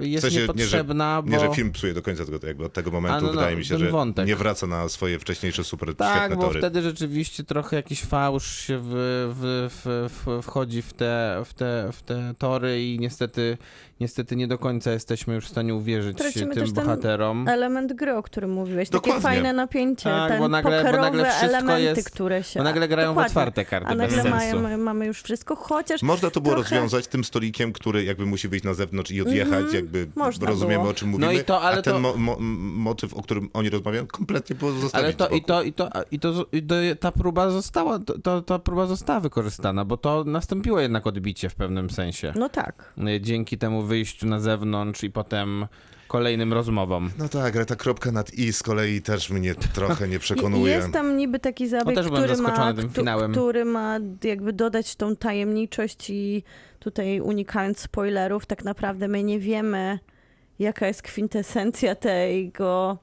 jest 0.00 0.26
W 0.26 0.30
sensie, 0.30 0.40
nie, 0.40 0.46
że, 0.46 0.52
niepotrzebna, 0.52 1.22
bo... 1.22 1.30
nie, 1.30 1.40
że 1.40 1.54
film 1.54 1.72
psuje 1.72 1.94
do 1.94 2.02
końca, 2.02 2.24
tylko 2.24 2.46
jakby 2.46 2.64
od 2.64 2.72
tego 2.72 2.90
momentu 2.90 3.20
no, 3.20 3.26
no, 3.26 3.32
wydaje 3.38 3.56
mi 3.56 3.64
się, 3.64 3.78
że 3.78 3.90
wątek. 3.90 4.26
nie 4.26 4.36
wraca 4.36 4.66
na 4.66 4.88
swoje 4.88 5.18
wcześniejsze 5.18 5.64
super 5.64 5.94
Tak, 5.94 6.16
świetne 6.18 6.36
bo 6.36 6.42
tory. 6.42 6.58
wtedy 6.60 6.82
rzeczywiście 6.82 7.44
trochę 7.44 7.76
jakiś 7.76 8.02
fałsz 8.04 8.58
się 8.58 8.78
w, 8.82 8.88
w, 9.34 9.68
w, 9.84 10.10
w, 10.26 10.42
wchodzi 10.46 10.82
w 10.82 10.92
te, 10.92 11.42
w, 11.44 11.54
te, 11.54 11.88
w 11.92 12.02
te 12.02 12.34
tory 12.38 12.84
i 12.84 12.98
niestety, 12.98 13.58
niestety 14.00 14.36
nie 14.36 14.46
do 14.48 14.58
końca 14.58 14.92
jesteśmy 14.92 15.34
już 15.34 15.44
w 15.46 15.48
stanie 15.48 15.74
uwierzyć 15.74 16.18
Tracimy 16.18 16.54
tym 16.54 16.54
też 16.64 16.72
ten 16.72 16.84
bohaterom. 16.84 17.48
Element 17.48 17.92
gry, 17.92 18.14
o 18.14 18.22
którym 18.22 18.50
mówiłeś. 18.50 18.88
Dokładnie. 18.90 19.12
Takie 19.12 19.22
fajne 19.22 19.52
napięcie, 19.52 20.04
Tak, 20.10 20.30
ten 20.30 20.38
bo 20.40 20.48
nagle- 20.48 20.92
bo 20.92 21.00
nagle 21.00 21.24
wszystko 21.24 21.46
elementy, 21.46 21.82
jest- 21.82 22.10
które 22.10 22.42
się... 22.44 22.60
Bo 22.60 22.64
nagle 22.64 22.88
grają 22.88 23.08
w 23.08 23.10
Dokładnie. 23.14 23.30
otwarte 23.30 23.64
karty 23.64 23.88
A 23.88 23.96
bez 23.96 24.16
nagle 24.16 24.40
sensu. 24.40 24.56
mamy, 24.62 24.78
mamy 24.78 25.06
już 25.06 25.22
wszystko, 25.22 25.56
chociaż 25.56 26.02
Można 26.02 26.30
to 26.30 26.40
było 26.40 26.54
trochę- 26.54 26.70
rozwiązać 26.74 26.97
tym 27.06 27.24
stolikiem, 27.24 27.72
który 27.72 28.04
jakby 28.04 28.26
musi 28.26 28.48
wyjść 28.48 28.64
na 28.64 28.74
zewnątrz 28.74 29.10
i 29.10 29.22
odjechać, 29.22 29.72
jakby 29.74 29.98
Mhm. 29.98 30.12
Można 30.16 30.46
rozumiemy 30.46 30.78
było. 30.78 30.90
o 30.90 30.94
czym 30.94 31.08
mówimy, 31.08 31.26
No 31.26 31.40
i 31.40 31.44
to, 31.44 31.60
ale 31.62 31.78
a 31.78 31.82
ten 31.82 31.92
to- 31.94 32.00
mo- 32.00 32.16
mo- 32.16 32.36
motyw, 32.60 33.14
o 33.14 33.22
którym 33.22 33.48
oni 33.52 33.70
rozmawiają, 33.70 34.06
kompletnie 34.06 34.56
było 34.56 34.72
zostawić 34.72 34.94
Ale 35.04 35.12
to 35.14 35.28
i 35.28 35.42
to, 35.42 35.62
i 35.62 35.72
to, 35.72 35.90
i 36.10 36.18
to, 36.18 36.46
i 36.52 36.62
to 36.62 36.74
ta 37.00 37.12
próba 37.12 37.50
została, 37.50 37.98
to, 38.22 38.42
ta 38.42 38.58
próba 38.58 38.86
została 38.86 39.20
wykorzystana, 39.20 39.84
bo 39.84 39.96
to 39.96 40.24
nastąpiło 40.24 40.80
jednak 40.80 41.06
odbicie 41.06 41.48
w 41.48 41.54
pewnym 41.54 41.90
sensie. 41.90 42.32
No 42.36 42.48
tak. 42.48 42.94
Dzięki 43.20 43.58
temu 43.58 43.82
wyjściu 43.82 44.26
na 44.26 44.40
zewnątrz 44.40 45.02
i 45.04 45.10
potem 45.10 45.66
kolejnym 46.08 46.52
rozmowom. 46.52 47.10
No 47.18 47.28
tak, 47.28 47.56
ale 47.56 47.66
ta 47.66 47.76
kropka 47.76 48.12
nad 48.12 48.34
i 48.34 48.52
z 48.52 48.62
kolei 48.62 49.02
też 49.02 49.30
mnie 49.30 49.54
trochę 49.54 50.08
nie 50.08 50.18
przekonuje. 50.28 50.74
Jest 50.74 50.92
tam 50.92 51.16
niby 51.16 51.38
taki 51.38 51.68
zabieg, 51.68 51.94
też 51.94 52.06
byłem 52.06 52.22
który, 52.22 52.36
zaskoczony 52.36 52.66
ma, 52.72 52.74
tym 52.80 52.88
któ- 52.90 53.00
finałem. 53.00 53.32
który 53.32 53.64
ma 53.64 53.98
jakby 54.24 54.52
dodać 54.52 54.96
tą 54.96 55.16
tajemniczość 55.16 56.10
i 56.10 56.42
tutaj 56.78 57.20
unikając 57.20 57.78
spoilerów, 57.78 58.46
tak 58.46 58.64
naprawdę 58.64 59.08
my 59.08 59.22
nie 59.22 59.38
wiemy, 59.40 59.98
jaka 60.58 60.86
jest 60.86 61.02
kwintesencja 61.02 61.94
tego, 61.94 62.98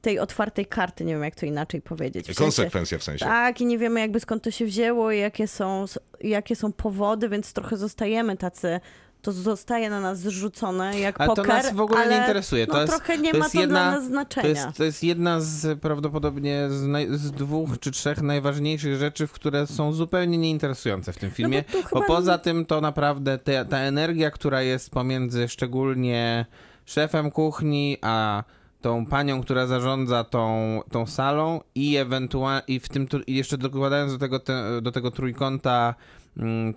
tej 0.00 0.18
otwartej 0.18 0.66
karty, 0.66 1.04
nie 1.04 1.12
wiem 1.14 1.22
jak 1.22 1.34
to 1.34 1.46
inaczej 1.46 1.82
powiedzieć. 1.82 2.24
W 2.24 2.26
sensie- 2.26 2.38
Konsekwencja 2.44 2.98
w 2.98 3.02
sensie. 3.02 3.24
Tak, 3.24 3.60
i 3.60 3.66
nie 3.66 3.78
wiemy 3.78 4.00
jakby 4.00 4.20
skąd 4.20 4.42
to 4.42 4.50
się 4.50 4.64
wzięło 4.66 5.12
i 5.12 5.18
jakie 5.18 5.48
są, 5.48 5.84
jakie 6.20 6.56
są 6.56 6.72
powody, 6.72 7.28
więc 7.28 7.52
trochę 7.52 7.76
zostajemy 7.76 8.36
tacy, 8.36 8.80
to 9.22 9.32
zostaje 9.32 9.90
na 9.90 10.00
nas 10.00 10.18
zrzucone 10.18 11.00
jak 11.00 11.20
Ale 11.20 11.28
to 11.28 11.36
poker, 11.36 11.64
nas 11.64 11.74
w 11.74 11.80
ogóle 11.80 12.00
ale 12.00 12.10
nie 12.10 12.16
interesuje. 12.16 12.66
To 12.66 12.72
no, 12.72 12.80
jest- 12.80 12.92
trochę 12.92 13.18
nie 13.18 13.32
to 13.32 13.38
ma 13.38 13.48
to 13.48 13.60
jedna- 13.60 13.90
dla 13.90 13.90
nas 13.90 14.04
znaczenia. 14.04 14.42
To 14.42 14.48
jest, 14.48 14.76
to 14.76 14.84
jest 14.84 15.04
jedna 15.04 15.40
z 15.40 15.80
prawdopodobnie 15.80 16.70
z, 16.70 16.86
naj, 16.86 17.08
z 17.10 17.30
dwóch 17.30 17.78
czy 17.80 17.90
trzech 17.90 18.22
najważniejszych 18.22 18.96
rzeczy, 18.96 19.28
które 19.28 19.66
są 19.66 19.92
zupełnie 19.92 20.38
nieinteresujące 20.38 21.12
w 21.12 21.18
tym 21.18 21.30
filmie. 21.30 21.64
No 21.74 21.80
bo 21.92 22.00
bo 22.00 22.06
poza 22.06 22.38
tym 22.38 22.66
to 22.66 22.80
naprawdę 22.80 23.38
te, 23.38 23.64
ta 23.64 23.78
energia, 23.78 24.30
która 24.30 24.62
jest 24.62 24.90
pomiędzy 24.90 25.48
szczególnie 25.48 26.46
szefem 26.86 27.30
kuchni, 27.30 27.98
a 28.00 28.44
tą 28.80 29.06
panią, 29.06 29.42
która 29.42 29.66
zarządza 29.66 30.24
tą, 30.24 30.80
tą 30.90 31.06
salą 31.06 31.60
i 31.74 31.96
ewentualnie 31.96 32.62
i 32.68 32.80
w 32.80 32.88
tym 32.88 33.06
i 33.26 33.34
jeszcze 33.34 33.58
dokładając 33.58 34.12
do 34.12 34.18
tego, 34.18 34.38
te, 34.38 34.82
do 34.82 34.92
tego 34.92 35.10
trójkąta 35.10 35.94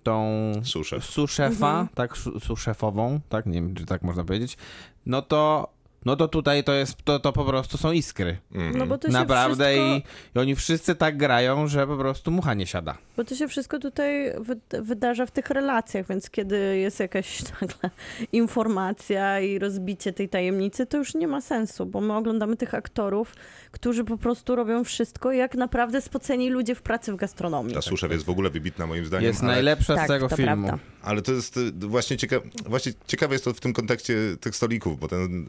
tą 0.04 0.52
Suszef. 0.64 1.06
suszefa, 1.06 1.70
Mhm. 1.72 1.88
tak, 1.96 2.18
su- 2.18 2.40
suszefową, 2.40 3.20
tak, 3.30 3.46
nie 3.46 3.54
wiem, 3.54 3.76
czy 3.76 3.86
tak 3.86 4.02
można 4.02 4.24
powiedzieć, 4.24 4.58
no 5.06 5.22
to, 5.22 5.68
no 6.06 6.16
to 6.16 6.28
tutaj 6.28 6.64
to 6.64 6.74
jest, 6.74 6.98
to, 7.04 7.20
to 7.20 7.34
po 7.34 7.46
prostu 7.46 7.78
są 7.78 7.92
iskry. 7.92 8.38
No 8.52 8.88
bo 8.88 8.98
to 8.98 9.08
się 9.08 9.14
Naprawdę 9.14 9.66
wszystko, 9.66 9.96
i, 10.36 10.36
i 10.36 10.40
oni 10.40 10.56
wszyscy 10.56 10.96
tak 10.96 11.18
grają, 11.18 11.68
że 11.68 11.88
po 11.88 11.98
prostu 11.98 12.32
mucha 12.32 12.54
nie 12.54 12.68
siada. 12.68 12.98
Bo 13.18 13.24
to 13.24 13.36
się 13.36 13.48
wszystko 13.48 13.80
tutaj 13.80 14.32
wy- 14.40 14.82
wydarza 14.82 15.26
w 15.26 15.32
tych 15.32 15.50
relacjach, 15.50 16.08
więc 16.08 16.30
kiedy 16.30 16.78
jest 16.78 17.00
jakaś 17.00 17.42
nagle 17.62 17.90
informacja 18.32 19.40
i 19.40 19.60
rozbicie 19.60 20.14
tej 20.14 20.30
tajemnicy, 20.30 20.86
to 20.86 20.98
już 20.98 21.16
nie 21.16 21.28
ma 21.28 21.42
sensu, 21.42 21.86
bo 21.86 22.02
my 22.02 22.14
oglądamy 22.16 22.58
tych 22.58 22.74
aktorów, 22.74 23.36
którzy 23.72 24.04
po 24.04 24.18
prostu 24.18 24.56
robią 24.56 24.84
wszystko, 24.84 25.32
jak 25.32 25.56
naprawdę 25.56 26.02
spoceni 26.02 26.50
ludzie 26.50 26.76
w 26.76 26.82
pracy 26.82 27.14
w 27.14 27.16
gastronomii. 27.16 27.74
Ta 27.76 27.82
Suszef 27.82 28.12
jest 28.12 28.26
w 28.26 28.30
ogóle 28.30 28.50
wybitna 28.50 28.88
moim 28.88 29.06
zdaniem. 29.06 29.26
Jest 29.28 29.44
ale, 29.44 29.54
najlepsza 29.54 29.96
Tak, 29.96 30.06
z 30.06 30.08
tego 30.08 30.28
to 30.30 30.36
filmu. 30.36 30.68
prawda. 30.68 30.84
ale 31.02 31.22
to 31.22 31.32
jest 31.32 31.58
y, 31.58 31.72
właśnie, 31.72 32.18
cieka 32.18 32.36
właśnie 32.66 32.92
ciekawe 33.08 33.36
jest 33.36 33.46
to 33.46 33.54
w 33.54 33.60
tym 33.60 33.74
kontekście 33.74 34.16
tych 34.40 34.56
stolików, 34.56 35.00
bo 35.00 35.08
ten, 35.08 35.46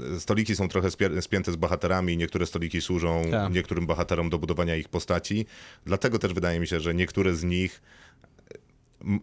stoliki 0.47 0.57
są 0.57 0.69
trochę 0.69 0.91
spięte 1.21 1.53
z 1.53 1.57
bohaterami, 1.57 2.17
niektóre 2.17 2.47
stoliki 2.47 2.81
służą 2.81 3.23
Tak. 3.31 3.53
niektórym 3.53 3.87
bohaterom 3.87 4.31
do 4.31 4.39
budowania 4.39 4.77
ich 4.77 4.89
postaci. 4.89 5.47
Dlatego 5.87 6.19
też 6.19 6.35
wydaje 6.35 6.61
mi 6.61 6.67
się, 6.67 6.81
że 6.81 6.95
niektóre 6.95 7.35
z 7.35 7.45
nich 7.45 7.83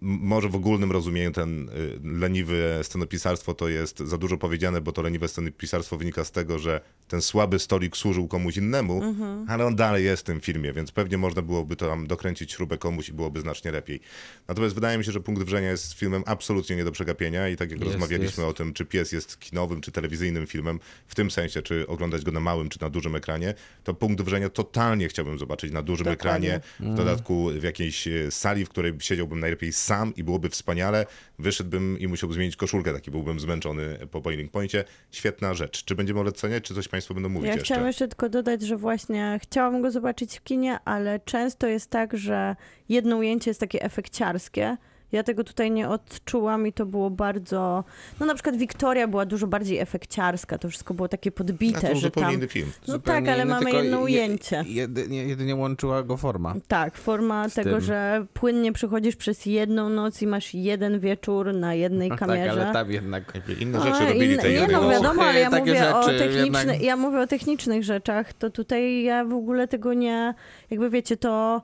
może 0.01 0.49
w 0.49 0.55
ogólnym 0.55 0.91
rozumieniu 0.91 1.31
ten 1.31 1.69
y, 1.69 1.99
leniwe 2.03 2.83
scenopisarstwo 2.83 3.53
to 3.53 3.69
jest 3.69 3.99
za 3.99 4.17
dużo 4.17 4.37
powiedziane, 4.37 4.81
bo 4.81 4.91
to 4.91 5.01
leniwe 5.01 5.27
scenopisarstwo 5.27 5.97
wynika 5.97 6.23
z 6.23 6.31
tego, 6.31 6.59
że 6.59 6.81
ten 7.07 7.21
słaby 7.21 7.59
stolik 7.59 7.97
służył 7.97 8.27
komuś 8.27 8.57
innemu, 8.57 9.01
ale 9.47 9.65
on 9.65 9.75
dalej 9.75 10.05
jest 10.05 10.21
w 10.21 10.25
tym 10.25 10.41
filmie, 10.41 10.73
więc 10.73 10.91
pewnie 10.91 11.17
można 11.17 11.41
byłoby 11.41 11.75
tam 11.75 12.07
dokręcić 12.07 12.51
śrubę 12.51 12.77
komuś 12.77 13.09
i 13.09 13.13
byłoby 13.13 13.41
znacznie 13.41 13.71
lepiej. 13.71 13.99
Natomiast 14.47 14.75
wydaje 14.75 14.97
mi 14.97 15.05
się, 15.05 15.11
że 15.11 15.19
punkt 15.19 15.43
wrzenia 15.43 15.71
jest 15.71 15.93
filmem 15.93 16.23
absolutnie 16.25 16.75
nie 16.75 16.83
do 16.83 16.91
przegapienia 16.91 17.49
i 17.49 17.55
tak 17.55 17.71
jak 17.71 17.79
Jest, 17.79 17.91
rozmawialiśmy 17.91 18.43
jest. 18.43 18.51
o 18.51 18.53
tym, 18.53 18.73
czy 18.73 18.85
pies 18.85 19.11
jest 19.11 19.39
kinowym, 19.39 19.81
czy 19.81 19.91
telewizyjnym 19.91 20.47
filmem, 20.47 20.79
w 21.07 21.15
tym 21.15 21.31
sensie, 21.31 21.61
czy 21.61 21.87
oglądać 21.87 22.23
go 22.23 22.31
na 22.31 22.39
małym, 22.39 22.69
czy 22.69 22.81
na 22.81 22.89
dużym 22.89 23.15
ekranie, 23.15 23.53
to 23.83 23.93
punkt 23.93 24.21
wrzenia 24.21 24.49
totalnie 24.49 25.07
chciałbym 25.07 25.39
zobaczyć 25.39 25.71
na 25.71 25.81
dużym 25.81 26.07
ekranie, 26.07 26.59
w 26.79 26.95
dodatku 26.95 27.49
w 27.59 27.63
jakiejś 27.63 28.07
e, 28.07 28.31
sali, 28.31 28.65
w 28.65 28.69
której 28.69 28.93
siedziałbym 28.99 29.39
najlepiej 29.39 29.62
sam 29.71 30.15
i 30.15 30.23
byłoby 30.23 30.49
wspaniale. 30.49 31.05
Wyszedłbym 31.39 31.99
i 31.99 32.07
musiałbym 32.07 32.35
zmienić 32.35 32.55
koszulkę, 32.55 32.93
taki 32.93 33.11
byłbym 33.11 33.39
zmęczony 33.39 33.97
po 34.11 34.21
Boiling 34.21 34.51
Pointie. 34.51 34.83
Świetna 35.11 35.53
rzecz. 35.53 35.83
Czy 35.85 35.95
będziemy 35.95 36.19
oceniać, 36.19 36.63
czy 36.63 36.75
coś 36.75 36.87
Państwo 36.87 37.13
będą 37.13 37.29
mówić 37.29 37.47
Ja 37.47 37.53
jeszcze? 37.53 37.65
chciałam 37.65 37.87
jeszcze 37.87 38.07
tylko 38.07 38.29
dodać, 38.29 38.61
że 38.61 38.77
właśnie 38.77 39.39
chciałam 39.43 39.81
go 39.81 39.91
zobaczyć 39.91 40.37
w 40.37 40.43
kinie, 40.43 40.79
ale 40.85 41.19
często 41.19 41.67
jest 41.67 41.89
tak, 41.89 42.17
że 42.17 42.55
jedno 42.89 43.17
ujęcie 43.17 43.49
jest 43.49 43.59
takie 43.59 43.81
efekciarskie. 43.81 44.77
Ja 45.13 45.23
tego 45.23 45.43
tutaj 45.43 45.71
nie 45.71 45.89
odczułam 45.89 46.67
i 46.67 46.73
to 46.73 46.85
było 46.85 47.09
bardzo... 47.09 47.83
No 48.19 48.25
na 48.25 48.33
przykład 48.33 48.55
Wiktoria 48.55 49.07
była 49.07 49.25
dużo 49.25 49.47
bardziej 49.47 49.77
efekciarska, 49.79 50.57
to 50.57 50.69
wszystko 50.69 50.93
było 50.93 51.07
takie 51.07 51.29
A 51.29 51.33
podbite, 51.37 51.81
to 51.81 51.95
że 51.95 52.01
zupełnie 52.01 52.27
tam... 52.29 52.33
inny 52.37 52.47
film. 52.47 52.71
No 52.87 52.93
Zupełnie 52.93 53.21
tak, 53.21 53.33
ale 53.33 53.43
inny, 53.43 53.53
mamy 53.53 53.71
jedno 53.71 53.97
je- 53.97 54.03
ujęcie. 54.03 54.63
Jedynie, 54.67 55.23
jedynie 55.23 55.55
łączyła 55.55 56.03
go 56.03 56.17
forma. 56.17 56.55
Tak, 56.67 56.97
forma 56.97 57.49
Z 57.49 57.53
tego, 57.53 57.69
tym. 57.71 57.81
że 57.81 58.25
płynnie 58.33 58.71
przechodzisz 58.73 59.15
przez 59.15 59.45
jedną 59.45 59.89
noc 59.89 60.21
i 60.21 60.27
masz 60.27 60.53
jeden 60.53 60.99
wieczór 60.99 61.53
na 61.53 61.73
jednej 61.73 62.09
kamerze. 62.09 62.43
Tak, 62.53 62.57
ale 62.63 62.73
tam 62.73 62.91
jednak... 62.91 63.23
Inne 63.59 63.79
A, 63.79 63.81
rzeczy 63.83 64.05
robili 64.13 64.33
inne- 64.35 64.41
tej 64.41 64.53
nie, 64.61 64.67
no 64.67 64.89
wiadomo, 64.89 65.23
ale 65.23 65.39
ja 65.39 65.49
mówię, 65.49 65.95
o 65.95 66.03
rzeczy 66.03 66.19
techniczny, 66.19 66.43
jednak- 66.59 66.81
ja 66.81 66.95
mówię 66.97 67.19
o 67.19 67.27
technicznych 67.27 67.83
rzeczach, 67.83 68.33
to 68.33 68.49
tutaj 68.49 69.03
ja 69.03 69.25
w 69.25 69.33
ogóle 69.33 69.67
tego 69.67 69.93
nie, 69.93 70.33
jakby 70.69 70.89
wiecie, 70.89 71.17
to, 71.17 71.61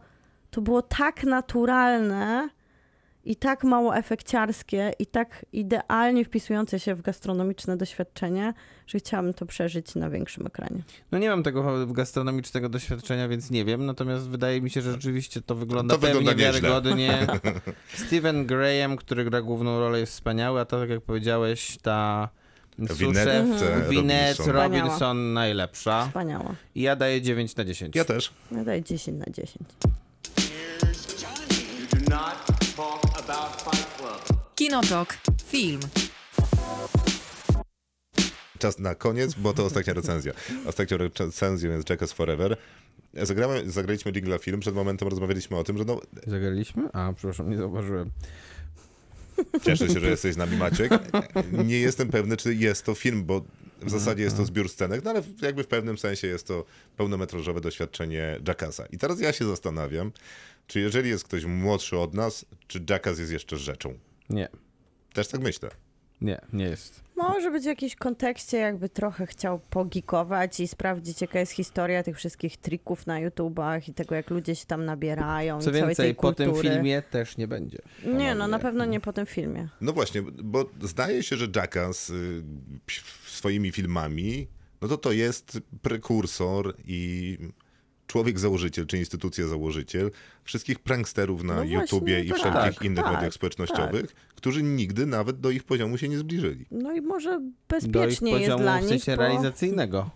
to 0.52 0.62
było 0.62 0.82
tak 0.82 1.24
naturalne 1.24 2.50
i 3.26 3.36
tak 3.36 3.64
mało 3.64 3.98
efekciarskie 3.98 4.94
i 5.00 5.06
tak 5.06 5.46
idealnie 5.54 6.26
wpisujące 6.26 6.80
się 6.80 6.96
w 6.96 7.02
gastronomiczne 7.02 7.78
doświadczenie, 7.78 8.54
że 8.88 8.98
chciałabym 9.00 9.34
to 9.34 9.46
przeżyć 9.46 9.96
na 9.96 10.10
większym 10.10 10.48
ekranie. 10.48 10.82
No 11.12 11.18
nie 11.18 11.30
mam 11.30 11.44
tego 11.44 11.88
gastronomicznego 11.88 12.70
doświadczenia, 12.70 13.28
więc 13.28 13.52
nie 13.52 13.66
wiem, 13.66 13.86
natomiast 13.86 14.30
wydaje 14.30 14.62
mi 14.62 14.70
się, 14.70 14.82
że 14.82 14.92
rzeczywiście 14.92 15.42
to 15.42 15.56
wygląda 15.56 15.96
To 15.96 16.02
pewnie 16.02 16.16
wygląda 16.16 16.44
wiarygodnie. 16.44 17.28
Steven 18.06 18.46
Graham, 18.46 18.98
który 18.98 19.26
gra 19.26 19.42
główną 19.42 19.80
rolę 19.80 20.00
jest 20.00 20.14
wspaniały, 20.14 20.60
a 20.60 20.66
to 20.66 20.80
tak 20.80 20.90
jak 20.90 21.02
powiedziałeś, 21.02 21.78
ta 21.82 22.30
Winnet, 22.80 22.98
suszef 22.98 23.62
e, 23.62 23.90
Winnet 23.90 24.40
Robinson. 24.40 24.56
Robinson 24.56 25.34
najlepsza. 25.34 26.06
Wspaniała. 26.08 26.56
I 26.76 26.82
ja 26.82 26.96
daję 26.96 27.22
9 27.22 27.56
na 27.56 27.66
10. 27.66 27.96
Ja 27.96 28.06
też. 28.06 28.34
Ja 28.52 28.64
daję 28.64 28.84
10 28.84 29.18
na 29.20 29.34
10. 29.34 29.58
Kinotok. 34.60 35.18
Film. 35.46 35.80
Czas 38.58 38.80
na 38.80 38.96
koniec, 38.96 39.34
bo 39.34 39.54
to 39.54 39.66
ostatnia 39.66 39.94
recenzja. 39.94 40.34
Ostatnią 40.66 40.98
recenzją 40.98 41.72
jest 41.72 41.90
Jackass 41.90 42.14
Forever. 42.14 42.58
Zagramy, 43.14 43.72
zagraliśmy 43.72 44.12
Jingla 44.12 44.38
Film, 44.38 44.60
przed 44.60 44.76
momentem 44.76 45.08
rozmawialiśmy 45.08 45.58
o 45.58 45.64
tym, 45.64 45.78
że 45.78 45.86
no, 45.86 46.02
Zagraliśmy? 46.28 46.90
A, 46.94 47.14
przepraszam, 47.14 47.50
nie 47.50 47.58
zauważyłem. 47.58 48.12
cieszę 49.64 49.90
się, 49.90 50.00
że 50.00 50.10
jesteś 50.10 50.34
z 50.34 50.38
nami 50.38 50.58
Maciek. 50.58 50.92
Nie 51.66 51.80
jestem 51.80 52.10
pewny, 52.10 52.38
czy 52.38 52.56
jest 52.56 52.86
to 52.86 52.96
film, 52.96 53.26
bo 53.26 53.42
W 53.82 53.90
zasadzie 53.90 54.24
jest 54.24 54.38
to 54.38 54.46
zbiór 54.46 54.70
scenek, 54.70 55.04
no 55.04 55.10
ale 55.10 55.22
jakby 55.42 55.64
w 55.64 55.68
pewnym 55.68 55.98
sensie 55.98 56.28
jest 56.28 56.48
to 56.48 56.66
pełnometrażowe 56.98 57.62
doświadczenie 57.62 58.40
Jackasa. 58.48 58.86
I 58.86 58.98
teraz 58.98 59.20
ja 59.20 59.34
się 59.34 59.46
zastanawiam, 59.46 60.12
czy 60.68 60.80
jeżeli 60.80 61.10
jest 61.10 61.24
ktoś 61.24 61.46
młodszy 61.46 61.98
od 61.98 62.14
nas, 62.14 62.46
czy 62.68 62.86
Jackass 62.90 63.20
jest 63.20 63.32
jeszcze 63.32 63.58
rzeczą? 63.58 64.09
Nie, 64.30 64.50
Też 65.14 65.28
tak 65.28 65.42
myślę. 65.42 65.70
nie, 66.22 66.42
nie 66.54 66.66
jest. 66.66 67.04
Może 67.16 67.52
być 67.52 67.64
w 67.64 67.68
jakimś 67.68 67.96
kontekście, 67.96 68.58
jakby 68.58 68.90
trochę 68.90 69.26
chciał 69.28 69.60
pogikować 69.60 70.60
i 70.60 70.68
sprawdzić, 70.68 71.22
jaka 71.22 71.40
jest 71.40 71.52
historia 71.52 72.04
tych 72.04 72.18
wszystkich 72.18 72.58
trików 72.58 73.08
na 73.08 73.20
YouTubach 73.20 73.90
i 73.90 73.94
tego, 73.94 74.16
jak 74.16 74.30
ludzie 74.30 74.56
się 74.56 74.66
tam 74.66 74.86
nabierają 74.86 75.62
Co 75.62 75.70
i 75.70 75.74
całej 75.74 75.88
więcej, 75.88 76.06
tej 76.06 76.16
po 76.16 76.34
tym 76.34 76.56
filmie 76.56 77.02
też 77.02 77.38
nie 77.38 77.48
będzie. 77.48 77.78
Nie, 78.06 78.36
no 78.36 78.36
na 78.36 78.46
Panowie. 78.46 78.64
pewno 78.64 78.86
nie 78.86 79.00
po 79.00 79.14
tym 79.14 79.26
filmie. 79.26 79.70
No 79.82 79.94
właśnie, 79.94 80.22
bo 80.22 80.70
zdaje 80.82 81.24
się, 81.24 81.38
że 81.38 81.48
Jackass 81.56 82.10
y, 82.10 82.44
swoimi 83.28 83.72
filmami, 83.72 84.48
no 84.82 84.88
to 84.88 84.98
to 84.98 85.12
jest 85.12 85.60
prekursor 85.82 86.74
i 86.86 87.38
człowiek 88.10 88.40
założyciel, 88.40 88.86
czy 88.86 88.98
instytucja 88.98 89.48
założyciel 89.48 90.12
wszystkich 90.44 90.80
pranksterów 90.80 91.44
na 91.44 91.54
No 91.54 91.60
właśnie, 91.60 91.76
YouTubie 91.76 92.24
i 92.24 92.30
tak, 92.30 92.38
wszelkich 92.38 92.82
innych 92.82 93.04
tak, 93.04 93.14
mediach 93.14 93.34
społecznościowych, 93.34 94.16
którzy 94.36 94.64
nigdy 94.64 95.06
nawet 95.06 95.40
do 95.40 95.52
ich 95.52 95.64
poziomu 95.64 95.98
się 95.98 96.10
nie 96.10 96.18
zbliżyli. 96.18 96.66
No 96.72 96.94
i 96.94 97.02
może 97.02 97.30
Do 97.30 97.46
ich 97.46 97.54
bezpiecznie 97.68 98.32
jest 98.32 98.44
poziomu 98.44 98.64
dla 98.64 98.78
w 98.78 98.82
nich, 98.82 98.90
sensie 98.90 99.16
bo... 99.16 99.22
realizacyjnego. 99.22 100.10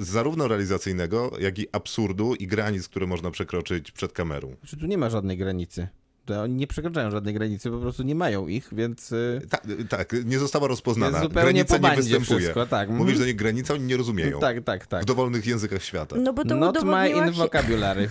Zarówno 0.00 0.48
realizacyjnego, 0.48 1.32
jak 1.40 1.58
i 1.58 1.66
absurdu 1.72 2.34
i 2.34 2.46
granic, 2.46 2.88
które 2.88 3.06
można 3.06 3.30
przekroczyć 3.30 3.90
przed 3.90 4.12
kamerą. 4.12 4.56
Że 4.62 4.76
tu 4.76 4.86
nie 4.86 4.98
ma 4.98 5.10
żadnej 5.10 5.38
granicy. 5.38 5.88
To 6.24 6.42
oni 6.42 6.54
nie 6.54 6.66
przekraczają 6.66 7.10
żadnej 7.10 7.34
granicy, 7.34 7.70
po 7.70 7.78
prostu 7.78 8.02
nie 8.02 8.14
mają 8.14 8.48
ich, 8.48 8.68
więc 8.72 9.12
y, 9.12 9.40
Ta, 9.50 9.58
tak, 9.88 10.12
nie 10.24 10.38
została 10.38 10.68
rozpoznana. 10.68 11.18
Jest 11.18 11.22
zupełnie 11.22 11.64
Granica 11.64 11.78
po 11.78 11.88
nie 11.88 11.96
występuje. 11.96 12.38
wszystko, 12.40 12.66
tak. 12.66 12.90
Mówisz 12.90 13.18
do 13.18 13.26
nich 13.26 13.36
granica, 13.36 13.74
oni 13.74 13.84
nie 13.84 13.96
rozumieją. 13.96 14.40
tak, 14.40 14.64
tak, 14.64 14.86
tak. 14.86 15.02
W 15.02 15.06
dowolnych 15.06 15.46
językach 15.46 15.82
świata. 15.82 16.16
No 16.18 16.32
bo 16.32 16.44
to 16.44 16.56
Not 16.56 16.84
my 16.84 17.10
in 17.10 17.30
vocabulary. 17.30 18.08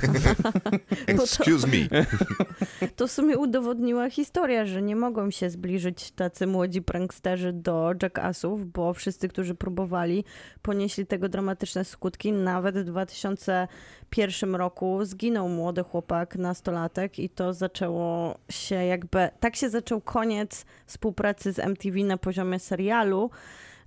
Excuse 1.08 1.68
me. 1.68 1.88
To 3.00 3.08
w 3.08 3.12
sumie 3.12 3.38
udowodniła 3.38 4.10
historia, 4.10 4.66
że 4.66 4.82
nie 4.82 4.96
mogą 4.96 5.32
się 5.32 5.50
zbliżyć 5.50 6.12
tacy 6.12 6.48
młodzi 6.48 6.82
pranksterzy 6.82 7.54
do 7.54 7.94
Jackassów, 8.04 8.72
bo 8.72 8.94
wszyscy, 8.94 9.28
którzy 9.28 9.56
próbowali, 9.56 10.24
ponieśli 10.62 11.06
tego 11.06 11.30
dramatyczne 11.30 11.86
skutki. 11.86 12.32
Nawet 12.32 12.78
w 12.78 12.84
2001 12.84 14.56
roku 14.56 15.06
zginął 15.06 15.50
młody 15.50 15.84
chłopak, 15.84 16.36
nastolatek 16.36 17.20
i 17.20 17.30
to 17.30 17.54
zaczęło 17.54 18.38
się 18.50 18.76
jakby, 18.76 19.30
tak 19.40 19.56
się 19.56 19.70
zaczął 19.70 20.02
koniec 20.02 20.66
współpracy 20.86 21.54
z 21.54 21.60
MTV 21.60 22.00
na 22.00 22.18
poziomie 22.18 22.60
serialu, 22.60 23.30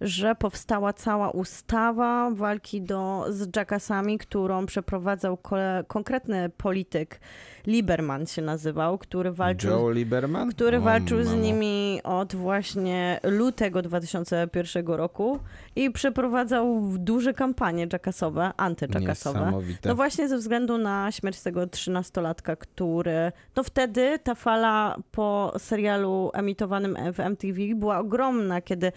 że 0.03 0.35
powstała 0.35 0.93
cała 0.93 1.31
ustawa 1.31 2.31
walki 2.31 2.83
do, 2.83 3.25
z 3.29 3.57
Jackassami, 3.57 4.19
którą 4.19 4.67
przeprowadzał 4.67 5.37
kole, 5.37 5.85
konkretny 5.89 6.51
polityk, 6.57 7.21
Lieberman 7.67 8.27
się 8.27 8.43
nazywał, 8.43 8.99
który 8.99 9.33
walczył 9.33 9.71
Joe 9.71 9.91
Lieberman? 9.91 10.51
który 10.51 10.79
O, 10.79 10.81
walczył 10.81 11.25
z 11.25 11.35
nimi 11.35 12.01
od 12.05 12.35
właśnie 12.35 13.21
lutego 13.23 13.83
2001 13.83 14.87
roku 14.87 15.39
i 15.77 15.91
przeprowadzał 15.91 16.93
duże 16.99 17.35
kampanie 17.35 17.87
jackassowe, 17.93 18.53
anty-jackasowe. 18.57 19.63
No 19.85 19.95
właśnie 19.95 20.29
ze 20.29 20.37
względu 20.37 20.79
na 20.79 21.13
śmierć 21.13 21.41
tego 21.41 21.67
trzynastolatka, 21.67 22.57
który... 22.57 23.33
No 23.57 23.63
wtedy 23.63 24.19
ta 24.19 24.35
fala 24.35 24.97
po 25.13 25.53
serialu 25.59 26.31
emitowanym 26.35 26.97
w 27.13 27.21
MTV 27.21 27.61
była 27.75 27.99
ogromna, 27.99 28.61
kiedy, 28.61 28.93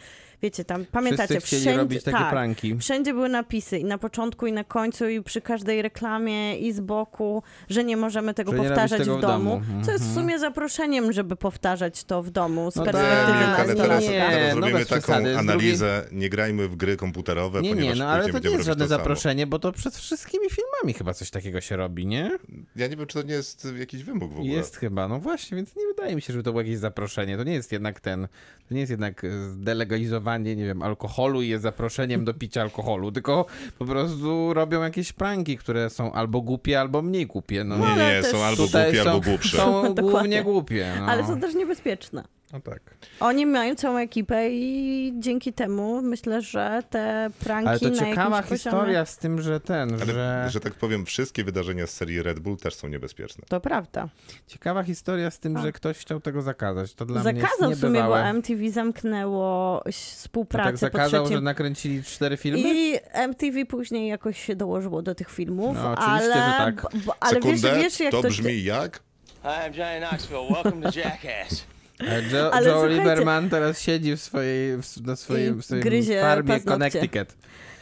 wiecie, 0.46 0.66
tam 0.66 0.86
pamiętacie, 0.86 1.28
Wszyscy 1.34 1.48
chcieli 1.48 1.62
wszędzie... 1.62 1.78
robić 1.80 2.04
takie 2.04 2.18
tak, 2.18 2.30
pranki. 2.30 2.78
Wszędzie 2.80 3.14
były 3.14 3.30
napisy 3.30 3.78
i 3.80 3.84
na 3.86 3.98
początku 3.98 4.48
i 4.48 4.52
na 4.52 4.64
końcu 4.64 5.08
i 5.10 5.22
przy 5.24 5.42
każdej 5.42 5.82
reklamie 5.82 6.58
i 6.60 6.74
z 6.74 6.80
boku, 6.80 7.44
że 7.70 7.84
nie 7.84 7.98
możemy 7.98 8.34
tego 8.34 8.52
Że 8.52 8.58
powtarzać 8.58 9.00
tego 9.00 9.16
w 9.16 9.18
w 9.18 9.22
domu. 9.22 9.50
domu. 9.68 9.86
Co 9.86 9.92
jest 9.92 10.04
w 10.06 10.14
sumie 10.14 10.40
zaproszeniem, 10.40 11.14
żeby 11.14 11.36
powtarzać 11.36 12.04
to 12.04 12.24
w 12.24 12.30
domu 12.30 12.72
z 12.72 12.76
No 12.76 12.84
perspektywy 12.84 13.32
tak, 13.32 13.40
Nie, 13.40 13.64
ale 13.64 13.76
teraz. 13.76 14.04
Nie, 14.04 14.10
teraz 14.10 14.56
no 14.56 14.62
robimy 14.62 14.80
bez 14.80 14.88
taką 14.88 15.02
przesady. 15.02 15.38
Analizę, 15.38 16.06
nie 16.12 16.30
grajmy 16.30 16.68
w 16.68 16.76
gry 16.76 16.98
komputerowe, 16.98 17.62
Nie, 17.62 17.70
ponieważ 17.70 17.94
nie, 17.94 18.00
no 18.00 18.10
ale 18.10 18.30
to 18.30 18.40
nie 18.40 18.50
jest 18.50 18.66
żadne 18.66 18.88
samo. 18.88 18.98
zaproszenie, 18.98 19.48
bo 19.48 19.60
to 19.60 19.72
przed 19.72 19.96
wszystkimi 19.96 20.46
filmami 20.50 20.94
chyba 20.94 21.14
coś 21.14 21.30
takiego 21.30 21.62
się 21.62 21.76
robi, 21.76 22.06
nie? 22.08 22.32
Ja 22.76 22.88
nie 22.88 22.96
wiem, 22.96 23.08
czy 23.08 23.22
to 23.22 23.28
nie 23.28 23.34
jest 23.34 23.68
jakiś 23.80 24.04
wymóg 24.04 24.30
w 24.34 24.38
ogóle. 24.40 24.54
Jest 24.54 24.78
chyba, 24.78 25.08
no 25.08 25.20
właśnie, 25.20 25.56
więc 25.56 25.76
nie 25.76 25.88
wydaje 25.88 26.16
mi 26.16 26.22
się, 26.22 26.34
żeby 26.34 26.44
to 26.44 26.52
było 26.52 26.62
jakieś 26.62 26.78
zaproszenie. 26.78 27.38
To 27.38 27.44
nie 27.44 27.54
jest 27.54 27.72
jednak 27.72 28.00
ten, 28.00 28.28
to 28.70 28.74
nie 28.74 28.80
jest 28.80 28.92
jednak 28.92 29.24
e, 29.24 29.28
delegalizowanie, 30.44 30.56
nie 30.56 30.66
wiem, 30.66 30.82
alkoholu 30.82 31.42
i 31.42 31.48
jest 31.48 31.64
zaproszeniem 31.64 32.26
do 32.26 32.34
picia 32.34 32.62
alkoholu, 32.62 33.12
tylko 33.12 33.46
po 33.80 33.86
prostu 33.86 34.54
robią 34.54 34.82
jakieś 34.84 35.14
pranki, 35.14 35.58
które 35.58 35.90
są 35.90 36.12
albo 36.12 36.42
głupie, 36.42 36.80
albo 36.80 37.02
mniej 37.02 37.26
głupie. 37.26 37.64
No, 37.64 37.78
Nie, 37.78 37.86
ale 37.86 38.22
nie, 38.22 38.24
są 38.24 38.44
albo 38.44 38.64
głupie, 38.64 39.04
są, 39.04 39.10
albo 39.10 39.22
głupsze. 39.22 39.58
Są 39.58 39.94
głównie 39.96 40.44
głupie. 40.44 40.94
No. 41.00 41.06
Ale 41.06 41.28
są 41.28 41.40
też 41.40 41.56
niebezpieczne. 41.56 42.24
No 42.54 42.60
tak. 42.60 42.82
Oni 43.20 43.46
mają 43.46 43.76
całą 43.76 43.98
ekipę 43.98 44.50
i 44.50 45.14
dzięki 45.20 45.54
temu 45.54 46.02
myślę, 46.02 46.42
że 46.42 46.84
te 46.90 47.30
pranki 47.40 47.70
Ale 47.70 47.80
to 47.80 47.90
na 47.90 47.96
ciekawa 47.96 48.42
historia 48.42 48.80
poziomie... 48.80 49.06
z 49.06 49.18
tym, 49.18 49.42
że 49.42 49.60
ten, 49.60 49.94
Ale, 49.94 50.06
że... 50.06 50.48
że 50.50 50.60
tak 50.60 50.74
powiem, 50.74 51.06
wszystkie 51.06 51.44
wydarzenia 51.44 51.88
z 51.88 51.90
serii 51.90 52.22
Red 52.22 52.40
Bull 52.40 52.58
też 52.58 52.76
są 52.76 52.88
niebezpieczne. 52.88 53.44
To 53.50 53.60
prawda. 53.60 54.10
Ciekawa 54.48 54.84
historia 54.84 55.32
z 55.32 55.40
tym, 55.40 55.62
że 55.62 55.72
ktoś 55.72 55.98
chciał 55.98 56.20
tego 56.22 56.42
zakazać. 56.42 56.94
To 56.94 57.06
dla 57.06 57.24
mnie 57.24 57.42
Zakazał 57.42 57.72
w 57.72 57.80
sumie, 57.80 58.04
bo. 58.04 58.20
MTV 58.20 58.70
zamknęło 58.72 59.82
No 59.86 59.92
współpracę 59.92 60.72
tak 60.72 60.92
po 60.92 60.98
zakazał, 60.98 61.24
trzecim 61.24 61.38
że 61.38 61.42
nakręcili 61.42 62.04
cztery 62.04 62.38
filmy? 62.38 62.60
I 62.64 63.00
MTV 63.14 63.66
później 63.66 64.10
jakoś 64.10 64.44
się 64.46 64.56
dołożyło 64.56 65.02
do 65.02 65.16
tych 65.16 65.30
filmów, 65.30 65.78
No, 65.78 65.92
oczywiście, 65.92 66.34
ale, 66.34 66.34
że 66.34 66.74
tak. 66.74 66.88
ale 67.20 67.34
Sekundę, 67.36 67.58
wiesz, 67.58 67.84
wiesz 67.84 68.00
jak 68.00 68.12
to 68.12 68.22
to, 68.22 68.28
brzmi 68.28 68.64
jak? 68.64 69.00
Hi, 69.42 69.48
I'm 69.48 69.78
Johnny 69.78 70.08
Knoxville. 70.08 70.48
Welcome 70.54 70.92
to 70.92 71.00
Jackass. 71.00 71.75
A 72.00 72.36
Joe, 72.36 72.54
Ale 72.54 72.70
Joe 72.70 72.88
Lieberman 72.88 73.50
teraz 73.50 73.82
siedzi 73.82 74.16
w 74.16 74.22
swojej, 74.22 74.78
w, 74.82 75.02
na 75.02 75.16
swoim, 75.16 75.62
w 75.62 75.66
swoim 75.66 75.84
farmie 76.22 76.54
paznokcie. 76.54 77.00
Connecticut. 77.00 77.38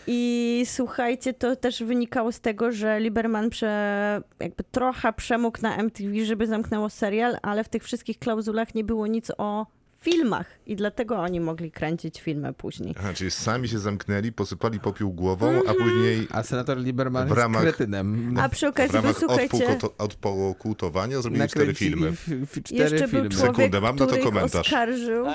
I 0.08 0.64
słuchajcie, 0.66 1.34
to 1.34 1.56
też 1.56 1.84
wynikało 1.84 2.32
z 2.32 2.40
tego, 2.40 2.72
że 2.72 3.00
Lieberman 3.00 3.50
prze, 3.50 4.22
jakby 4.40 4.64
trochę 4.64 5.14
przemógł 5.14 5.62
na 5.62 5.78
MTV, 5.78 6.26
żeby 6.26 6.48
zamknęło 6.48 6.90
serial, 6.90 7.38
ale 7.42 7.64
w 7.64 7.70
tych 7.70 7.84
wszystkich 7.84 8.20
klauzulach 8.20 8.76
nie 8.76 8.84
było 8.84 9.08
nic 9.08 9.32
o 9.38 9.66
filmach 10.04 10.46
i 10.66 10.76
dlatego 10.76 11.16
oni 11.18 11.40
mogli 11.40 11.72
kręcić 11.72 12.22
filmy 12.22 12.54
później. 12.54 12.96
Aha, 13.00 13.10
czyli 13.14 13.32
sami 13.32 13.68
się 13.68 13.80
zamknęli, 13.80 14.32
posypali 14.32 14.80
popiół 14.80 15.14
głową, 15.14 15.48
Mhm. 15.50 15.70
a 15.70 15.74
później 15.84 16.28
A 16.32 16.44
senator 16.44 16.78
Lieberman 16.78 17.26
W 17.26 17.30
jest 17.30 17.42
ramach- 17.42 17.62
kretynem. 17.62 18.38
A 18.40 18.50
przy 18.50 18.66
w 18.66 18.70
okazji, 18.70 18.96
ramach 18.96 19.14
wysłuchajcie, 19.14 19.58
odpokuto- 19.68 19.94
odpokutowania 19.98 21.22
zrobili 21.22 21.48
cztery 21.48 21.74
filmy. 21.74 22.08
f- 22.08 22.28
f- 22.44 22.64
cztery 22.64 22.82
jeszcze 22.82 22.98
był 23.00 23.08
filmy. 23.10 23.30
człowiek, 23.30 23.56
Sekundę, 23.56 23.82
mam 23.82 23.96
na 23.96 24.00
to 24.00 24.06
który 24.06 24.22
ich 24.22 24.28
komentarz. 24.28 24.68
oskarżył, 24.68 25.26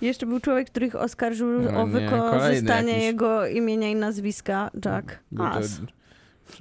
jeszcze 0.00 0.26
był 0.26 0.40
człowiek, 0.40 0.70
który 0.70 0.86
ich 0.86 0.96
oskarżył 0.96 1.62
No 1.62 1.80
o 1.82 1.86
nie, 1.86 1.92
wykorzystanie 1.92 2.98
jego 3.04 3.46
imienia 3.46 3.88
i 3.88 3.94
nazwiska, 3.94 4.70
Jack 4.84 5.18
Bo 5.32 5.44
to- 5.44 5.50
As. 5.52 5.80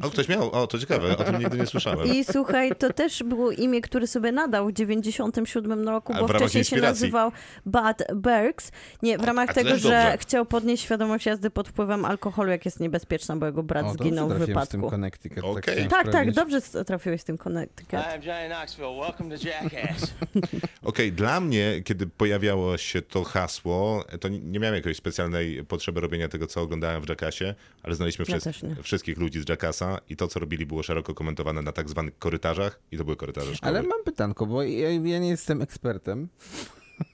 O, 0.04 0.10
ktoś 0.10 0.28
miał, 0.30 0.52
o, 0.52 0.68
to 0.68 0.80
ciekawe, 0.80 1.18
o 1.18 1.24
tym 1.24 1.40
nigdy 1.40 1.58
nie 1.58 1.66
słyszałem. 1.66 2.08
I 2.14 2.24
słuchaj, 2.24 2.72
to 2.80 2.94
też 2.94 3.24
było 3.24 3.52
imię, 3.52 3.82
które 3.82 4.08
sobie 4.08 4.32
nadał 4.32 4.68
w 4.68 4.74
97 4.74 5.88
roku, 5.90 6.14
bo 6.20 6.28
wcześniej 6.28 6.64
się 6.64 6.76
nazywał 6.78 7.32
Bud 7.66 7.98
Berks. 8.16 8.72
Nie, 9.02 9.18
w 9.18 9.24
ramach 9.24 9.48
to 9.50 9.54
tego, 9.54 9.70
że 9.70 9.76
dobrze. 9.76 10.18
chciał 10.20 10.46
podnieść 10.46 10.84
świadomość 10.84 11.26
jazdy 11.26 11.50
pod 11.50 11.68
wpływem 11.70 12.06
alkoholu, 12.06 12.52
jak 12.52 12.66
jest 12.66 12.80
niebezpieczna, 12.80 13.36
bo 13.36 13.46
jego 13.46 13.64
brat 13.64 13.86
O, 13.86 13.94
zginął 13.94 14.30
w 14.30 14.36
trafiłem 14.36 14.66
z 14.66 14.70
tym 14.70 14.82
wypadku. 14.82 14.90
Connecticut. 14.96 15.44
Okej. 15.44 15.62
chciałem 15.62 15.90
Tak, 15.90 16.04
tak, 16.04 16.08
sprawdzić. 16.12 16.36
dobrze 16.36 16.62
trafiłeś 16.86 17.22
z 17.22 17.24
tym 17.24 17.38
Connecticut. 17.38 17.92
I'm 18.00 18.26
Johnny 18.26 18.56
Knoxville. 18.56 18.96
Welcome 19.02 19.38
to 19.38 19.48
Jackass. 19.48 20.14
Okej, 20.84 21.12
dla 21.14 21.40
mnie, 21.42 21.82
kiedy 21.84 22.08
pojawiało 22.08 22.78
się 22.78 23.02
to 23.02 23.24
hasło, 23.24 24.04
to 24.20 24.28
nie- 24.28 24.40
nie 24.40 24.60
miałem 24.60 24.76
jakiejś 24.76 24.98
specjalnej 24.98 25.64
potrzeby 25.64 26.02
robienia 26.02 26.28
tego, 26.30 26.48
co 26.48 26.62
oglądałem 26.62 27.02
w 27.04 27.10
Jackassie, 27.10 27.46
ale 27.84 27.96
znaliśmy 27.96 28.26
Ja 28.30 28.36
wszys- 28.36 28.44
też 28.44 28.64
nie. 28.64 28.76
wszystkich 28.84 29.18
ludzi 29.18 29.42
z 29.42 29.50
Jackassa 29.50 29.75
i 30.10 30.16
to, 30.16 30.28
co 30.28 30.40
robili, 30.40 30.66
było 30.66 30.84
szeroko 30.84 31.14
komentowane 31.14 31.62
na 31.62 31.72
tak 31.72 31.90
zwanych 31.90 32.18
korytarzach 32.20 32.80
i 32.92 32.98
to 32.98 33.04
były 33.04 33.16
korytarze 33.18 33.56
szkoły. 33.56 33.70
Ale 33.70 33.84
mam 33.88 34.04
pytanko, 34.04 34.46
bo 34.46 34.64
ja, 34.64 34.90
ja 34.90 35.20
nie 35.20 35.30
jestem 35.30 35.62
ekspertem, 35.62 36.28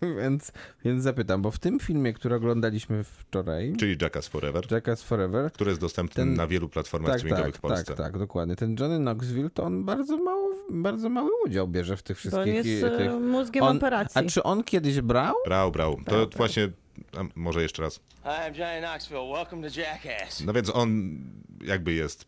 więc, 0.21 0.51
więc 0.85 1.03
zapytam, 1.03 1.41
bo 1.41 1.51
w 1.51 1.59
tym 1.59 1.79
filmie, 1.79 2.13
który 2.13 2.35
oglądaliśmy 2.35 3.03
wczoraj, 3.03 3.73
Czyli 3.79 3.97
Jackass 4.01 4.27
Forever, 4.27 4.71
Jackass 4.71 5.03
Forever, 5.03 5.51
który 5.51 5.71
jest 5.71 5.81
dostępny 5.81 6.15
Ten- 6.15 6.33
na 6.33 6.47
wielu 6.47 6.69
platformach 6.69 7.11
tak, 7.11 7.19
streamingowych 7.19 7.53
tak, 7.53 7.57
w 7.59 7.61
Polsce. 7.61 7.85
tak, 7.85 7.97
tak, 7.97 8.17
dokładnie. 8.17 8.55
Ten 8.55 8.75
Johnny 8.79 8.97
Knoxville, 8.99 9.49
to 9.49 9.63
on 9.63 9.83
bardzo 9.85 10.17
mało, 10.17 10.49
bardzo 10.69 11.09
mały 11.09 11.29
udział 11.45 11.67
bierze 11.67 11.97
w 11.97 12.03
tych 12.03 12.17
Bo 12.17 12.37
on 12.37 12.43
wszystkich 12.43 12.55
jest 12.55 12.93
i- 12.93 12.97
tych... 12.97 13.11
e, 13.11 13.19
mózgiem 13.19 13.63
On, 13.63 13.77
operacji. 13.77 14.21
a 14.21 14.29
czy 14.29 14.43
on 14.43 14.63
kiedyś 14.63 15.01
brał? 15.01 15.35
Brał, 15.45 15.71
brał. 15.71 15.97
To 16.05 16.27
właśnie, 16.37 16.69
a 17.17 17.21
może 17.35 17.61
jeszcze 17.61 17.81
raz. 17.81 17.95
Hi, 17.95 18.29
I'm 18.29 18.57
Johnny 18.59 18.87
Knoxville. 18.87 19.33
Welcome 19.33 19.69
to 19.69 19.79
Jackass. 19.79 20.43
No 20.45 20.53
więc 20.53 20.69
on 20.75 21.19
jakby 21.63 21.93
jest 21.93 22.25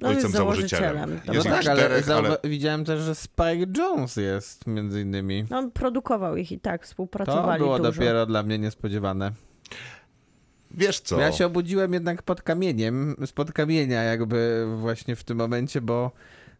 No, 0.00 0.08
jest 0.10 0.16
ojcem 0.24 0.30
założycielem. 0.32 0.94
założycielem. 0.96 1.20
No 1.26 1.32
Jest 1.34 1.46
ich 1.46 1.52
tak, 1.52 1.66
ale, 1.66 1.76
czterech, 1.80 2.10
ale 2.10 2.22
zauwa- 2.28 2.48
widziałem 2.48 2.84
też, 2.84 3.00
że 3.00 3.14
Spike 3.14 3.66
Jones 3.78 4.16
jest 4.16 4.66
między 4.66 5.00
innymi. 5.00 5.44
No, 5.50 5.58
on 5.58 5.70
produkował 5.70 6.36
ich 6.36 6.52
i 6.52 6.60
tak, 6.60 6.80
To 6.80 6.86
współpracowali 6.86 7.58
było 7.62 7.78
dużo. 7.78 7.92
dopiero 7.92 8.26
dla 8.26 8.42
mnie 8.42 8.58
niespodziewane. 8.58 9.32
wiesz 10.70 11.00
co? 11.00 11.20
Ja 11.20 11.32
się 11.32 11.46
obudziłem 11.46 11.92
jednak 11.92 12.22
pod 12.22 12.42
kamieniem, 12.42 13.16
spod 13.26 13.52
kamienia 13.52 14.02
jakby 14.02 14.66
właśnie 14.76 15.16
w 15.16 15.24
tym 15.24 15.38
momencie, 15.38 15.80
bo 15.80 16.10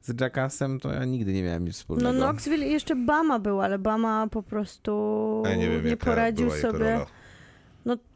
z 0.00 0.20
Jackassem 0.20 0.80
to 0.80 0.92
ja 0.92 1.04
nigdy 1.04 1.32
nie 1.32 1.42
miałem 1.42 1.64
nic 1.64 1.74
No 1.74 1.78
wspólnego. 1.78 2.18
Knoxville 2.18 2.66
i 2.68 2.72
jeszcze 2.72 2.96
Bama 2.96 3.38
był, 3.38 3.60
ale 3.60 3.78
Bama 3.78 4.26
po 4.30 4.42
prostu 4.42 5.42
Ja 5.46 5.54
nie 5.56 5.68
wiem, 5.70 5.86
nie 5.86 5.96
poradził 5.96 6.50
sobie. 6.50 7.06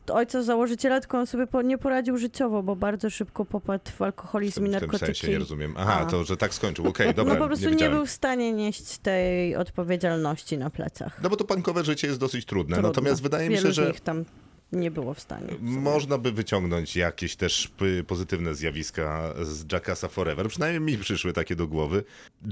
No 0.09 0.14
ojca 0.14 0.42
założyciela, 0.42 1.00
tylko 1.00 1.18
on 1.18 1.26
sobie 1.26 1.46
nie 1.64 1.78
poradził 1.78 2.16
życiowo, 2.18 2.62
bo 2.62 2.76
bardzo 2.76 3.11
szybko 3.11 3.44
popadł 3.44 3.90
w 3.90 3.96
W 3.96 4.03
alkoholizm 4.03 4.55
tym, 4.55 4.64
i 4.64 4.68
w 4.68 4.72
tym 4.72 4.80
narkotyki. 4.80 5.07
sensie, 5.07 5.28
nie 5.28 5.38
rozumiem. 5.38 5.74
Aha, 5.76 6.00
A. 6.00 6.07
to, 6.07 6.24
że 6.24 6.36
tak 6.36 6.55
skończył. 6.55 6.88
Okej, 6.88 7.14
dobra, 7.14 7.34
no 7.34 7.40
po 7.40 7.46
prostu 7.46 7.68
nie 7.68 7.74
nie, 7.76 7.90
był 7.90 8.07
w 8.07 8.11
stanie 8.11 8.53
nieść 8.53 8.98
tej 8.98 9.57
odpowiedzialności 9.57 10.59
na 10.59 10.70
plecach. 10.70 11.22
No 11.22 11.30
bo 11.30 11.36
to 11.36 11.44
punkowe 11.44 11.84
życie 11.84 12.07
jest 12.07 12.20
dosyć 12.20 12.44
trudne. 12.44 12.74
Trudno. 12.76 12.88
Natomiast 12.88 13.22
wydaje 13.22 13.48
mi 13.48 13.55
Wielu 13.55 13.66
się, 13.66 13.72
z 13.72 13.76
że 13.76 13.94
tam 13.94 14.24
nie 14.73 14.91
było 14.91 15.14
w 15.14 15.20
stanie. 15.20 15.47
można 15.61 16.18
by 16.18 16.33
wyciągnąć 16.33 16.97
jakieś 16.97 17.37
też 17.37 17.73
pozytywne 18.07 18.55
zjawiska 18.55 19.35
z 19.43 19.73
Jackassa 19.73 20.09
Forever. 20.09 20.49
Przynajmniej 20.49 20.97
mi 20.97 21.03
przyszły 21.03 21.33
takie 21.33 21.57
do 21.57 21.66
głowy. 21.66 22.05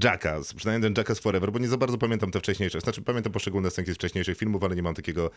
Jackass, 0.03 0.53
przynajmniej 0.53 0.89
ten 0.91 0.99
Jackass 1.01 1.19
Forever, 1.19 1.51
bo 1.51 1.59
nie 1.59 1.67
za 1.67 1.77
bardzo 1.77 1.97
pamiętam 1.97 2.31
te 2.31 2.39
wcześniejsze. 2.39 2.81
Znaczy 2.81 3.01
pamiętam 3.01 3.33
poszczególne 3.33 3.71
scenki 3.71 3.91
z 3.91 3.95
wcześniejszych 3.95 4.37
filmów, 4.37 4.63
ale 4.63 4.75
nie 4.75 4.83
mam 4.83 4.93
takiego 4.95 5.31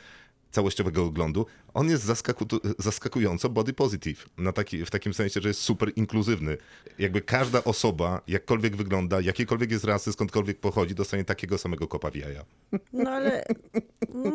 całościowego 0.51 1.05
oglądu. 1.05 1.47
On 1.75 1.89
jest 1.89 2.05
zaskaku- 2.07 2.75
zaskakująco 2.79 3.49
body 3.49 3.73
positive. 3.73 4.27
Na 4.39 4.53
taki, 4.53 4.85
w 4.85 4.91
takim 4.91 5.15
sensie, 5.15 5.41
że 5.41 5.49
jest 5.49 5.61
super 5.61 5.93
inkluzywny. 5.97 6.57
Jakby 6.99 7.21
każda 7.21 7.65
osoba, 7.65 8.21
jakkolwiek 8.29 8.77
wygląda, 8.77 9.21
jakiejkolwiek 9.21 9.71
jest 9.71 9.85
rasy, 9.85 10.13
skądkolwiek 10.13 10.61
pochodzi, 10.61 10.95
dostanie 10.95 11.25
takiego 11.25 11.59
samego 11.59 11.89
kopa 11.89 12.11
w 12.11 12.17
jaja. 12.17 12.45
No 12.93 13.11
ale 13.11 13.45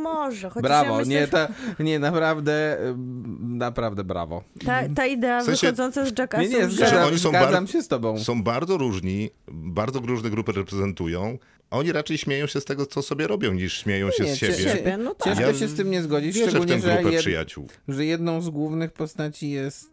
może, 0.04 0.50
chociaż 0.50 0.64
Brawo, 0.64 0.92
ja 0.92 0.98
myślę, 0.98 1.14
nie, 1.14 1.22
że 1.22 1.28
ta, 1.28 1.48
nie, 1.80 2.00
naprawdę, 2.00 2.39
ym, 2.48 3.58
naprawdę 3.58 4.04
brawo. 4.04 4.44
ta, 4.66 4.82
ta 4.96 5.06
idea 5.08 5.42
W 5.42 5.46
sensie- 5.46 5.68
wychodząca 5.68 6.06
z 6.06 6.18
Jackassu, 6.20 6.44
Nie, 6.52 6.56
nie, 6.58 6.70
że... 6.70 6.76
zgadzam, 6.76 7.08
oni 7.08 7.20
są 7.20 7.30
zgadzam 7.30 7.64
bar- 7.66 7.72
się 7.72 7.82
z 7.82 7.88
tobą. 7.88 8.20
są 8.20 8.44
bardzo 8.44 8.78
różni, 8.78 9.30
bardzo 9.48 10.00
różne 10.00 10.30
grupy 10.30 10.52
reprezentują. 10.52 11.38
Oni 11.72 11.92
raczej 11.92 12.18
śmieją 12.18 12.48
się 12.48 12.62
z 12.62 12.66
tego, 12.66 12.86
co 12.86 13.02
sobie 13.02 13.28
robią, 13.28 13.54
niż 13.54 13.74
śmieją 13.78 14.12
się 14.12 14.24
Nie, 14.24 14.36
z 14.36 14.40
cie- 14.40 14.54
siebie. 14.54 14.72
siebie, 14.72 14.98
no 14.98 15.16
tak. 15.16 15.24
Ciężko 15.28 15.42
Ja 15.52 15.54
się 15.54 15.68
z 15.68 15.76
tym 15.76 15.92
nie 15.92 16.02
zgodzić, 16.02 16.36
Wierzę 16.36 16.48
w 16.48 16.50
szczególnie, 16.50 16.74
tę 16.76 16.82
że, 16.82 16.94
grupę 16.94 17.12
jed, 17.12 17.22
przyjaciół. 17.22 17.68
że 17.88 18.06
jedną 18.06 18.42
z 18.42 18.50
głównych 18.50 18.92
postaci 18.92 19.50
jest 19.50 19.90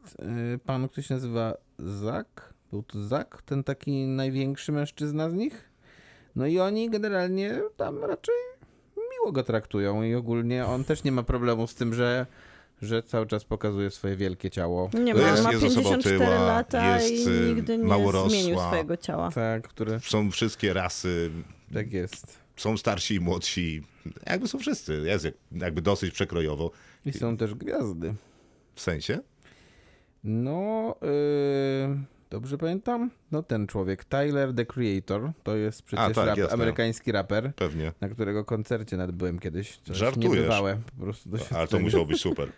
y, 0.54 0.58
pan, 0.58 0.88
który 0.88 1.02
się 1.06 1.14
nazywa 1.14 1.54
Zak. 1.78 2.54
Był 2.70 2.82
to 2.82 3.04
Zak, 3.06 3.42
ten 3.46 3.64
taki 3.64 4.06
największy 4.06 4.72
mężczyzna 4.72 5.30
z 5.30 5.34
nich. 5.34 5.70
No 6.36 6.46
i 6.46 6.58
oni 6.58 6.90
generalnie 6.90 7.60
tam 7.76 8.04
raczej 8.04 8.34
miło 9.26 9.32
go 9.32 9.42
traktują 9.42 10.02
i 10.02 10.14
ogólnie 10.14 10.66
on 10.66 10.84
też 10.84 11.04
nie 11.04 11.12
ma 11.12 11.22
problemu 11.22 11.66
z 11.66 11.74
tym, 11.74 11.94
że, 11.94 12.26
że 12.82 13.02
cały 13.02 13.26
czas 13.26 13.44
pokazuje 13.44 13.90
swoje 13.90 14.16
wielkie 14.16 14.50
ciało. 14.50 14.90
Nie 15.04 15.14
ma, 15.14 15.20
jest- 15.30 15.44
ma 15.44 15.52
jest 15.52 15.64
osoba 15.64 15.82
54 15.88 16.16
otyła, 16.16 16.46
lata 16.46 17.00
jest, 17.00 17.26
i 17.26 17.28
y, 17.28 17.54
nigdy 17.54 17.78
nie 17.78 17.84
małorosła. 17.84 18.30
zmienił 18.30 18.58
swojego 18.58 18.96
ciała. 18.96 19.30
Tak, 19.30 19.68
które 19.68 20.00
Są 20.00 20.30
wszystkie 20.30 20.72
rasy, 20.72 21.30
tak 21.74 21.92
jest. 21.92 22.38
są 22.56 22.76
starsi 22.76 23.14
i 23.14 23.20
młodsi. 23.20 23.82
Jakby 24.26 24.48
są 24.48 24.58
wszyscy. 24.58 25.02
Jest 25.06 25.24
jak- 25.24 25.34
jakby 25.52 25.82
dosyć 25.82 26.14
przekrojowo. 26.14 26.70
I 27.06 27.12
są 27.12 27.36
też 27.36 27.54
gwiazdy. 27.54 28.14
W 28.74 28.80
sensie? 28.80 29.18
No, 30.24 30.94
yy, 31.02 31.98
dobrze 32.30 32.58
pamiętam? 32.58 33.10
No 33.32 33.42
ten 33.42 33.66
człowiek, 33.66 34.04
Tyler 34.04 34.54
the 34.54 34.66
Creator, 34.66 35.32
to 35.42 35.56
jest 35.56 35.82
przecież 35.82 36.14
tak, 36.14 36.26
rap, 36.26 36.38
jasne. 36.38 36.54
amerykański 36.54 37.12
raper, 37.12 37.52
Pewnie. 37.56 37.92
na 38.00 38.08
którego 38.08 38.44
koncercie 38.44 38.96
nawet 38.96 39.16
byłem 39.16 39.38
kiedyś. 39.38 39.80
Jest 39.86 39.98
Żartujesz. 40.00 40.30
Niebywałe 40.30 40.78
po 40.98 41.04
prostu 41.04 41.30
Ale 41.56 41.68
to 41.68 41.78
musiało 41.78 42.06
być 42.06 42.20
super. 42.20 42.48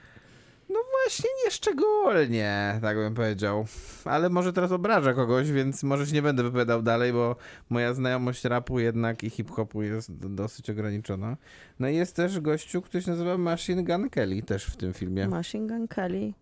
No 0.71 0.79
właśnie 0.93 1.31
nie 1.45 1.51
szczególnie, 1.51 2.79
tak 2.83 2.97
bym 2.97 3.15
powiedział. 3.15 3.67
Ale 4.05 4.31
może 4.31 4.53
teraz 4.53 4.73
obrażę 4.73 5.15
kogoś, 5.15 5.53
więc 5.53 5.83
może 5.83 6.07
się 6.07 6.13
nie 6.13 6.23
będę 6.23 6.43
wypowiadał 6.43 6.83
dalej, 6.83 7.13
bo 7.13 7.37
moja 7.71 7.95
znajomość 7.95 8.45
rapu 8.45 8.79
jednak 8.79 9.25
i 9.25 9.31
hip-hopu 9.31 9.83
jest 9.83 10.13
dosyć 10.13 10.71
ograniczona. 10.71 11.37
No 11.79 11.89
i 11.89 11.97
jest 11.97 12.17
też 12.17 12.41
gościu, 12.41 12.83
który 12.83 13.03
się 13.03 13.11
nazywa 13.11 13.39
Machine 13.39 13.85
Gun 13.85 14.11
Kelly 14.11 14.43
też 14.43 14.65
w 14.65 14.77
tym 14.77 14.93
filmie. 14.93 15.29
Machine 15.29 15.67
Gun 15.67 15.89
Kelly, 15.89 16.33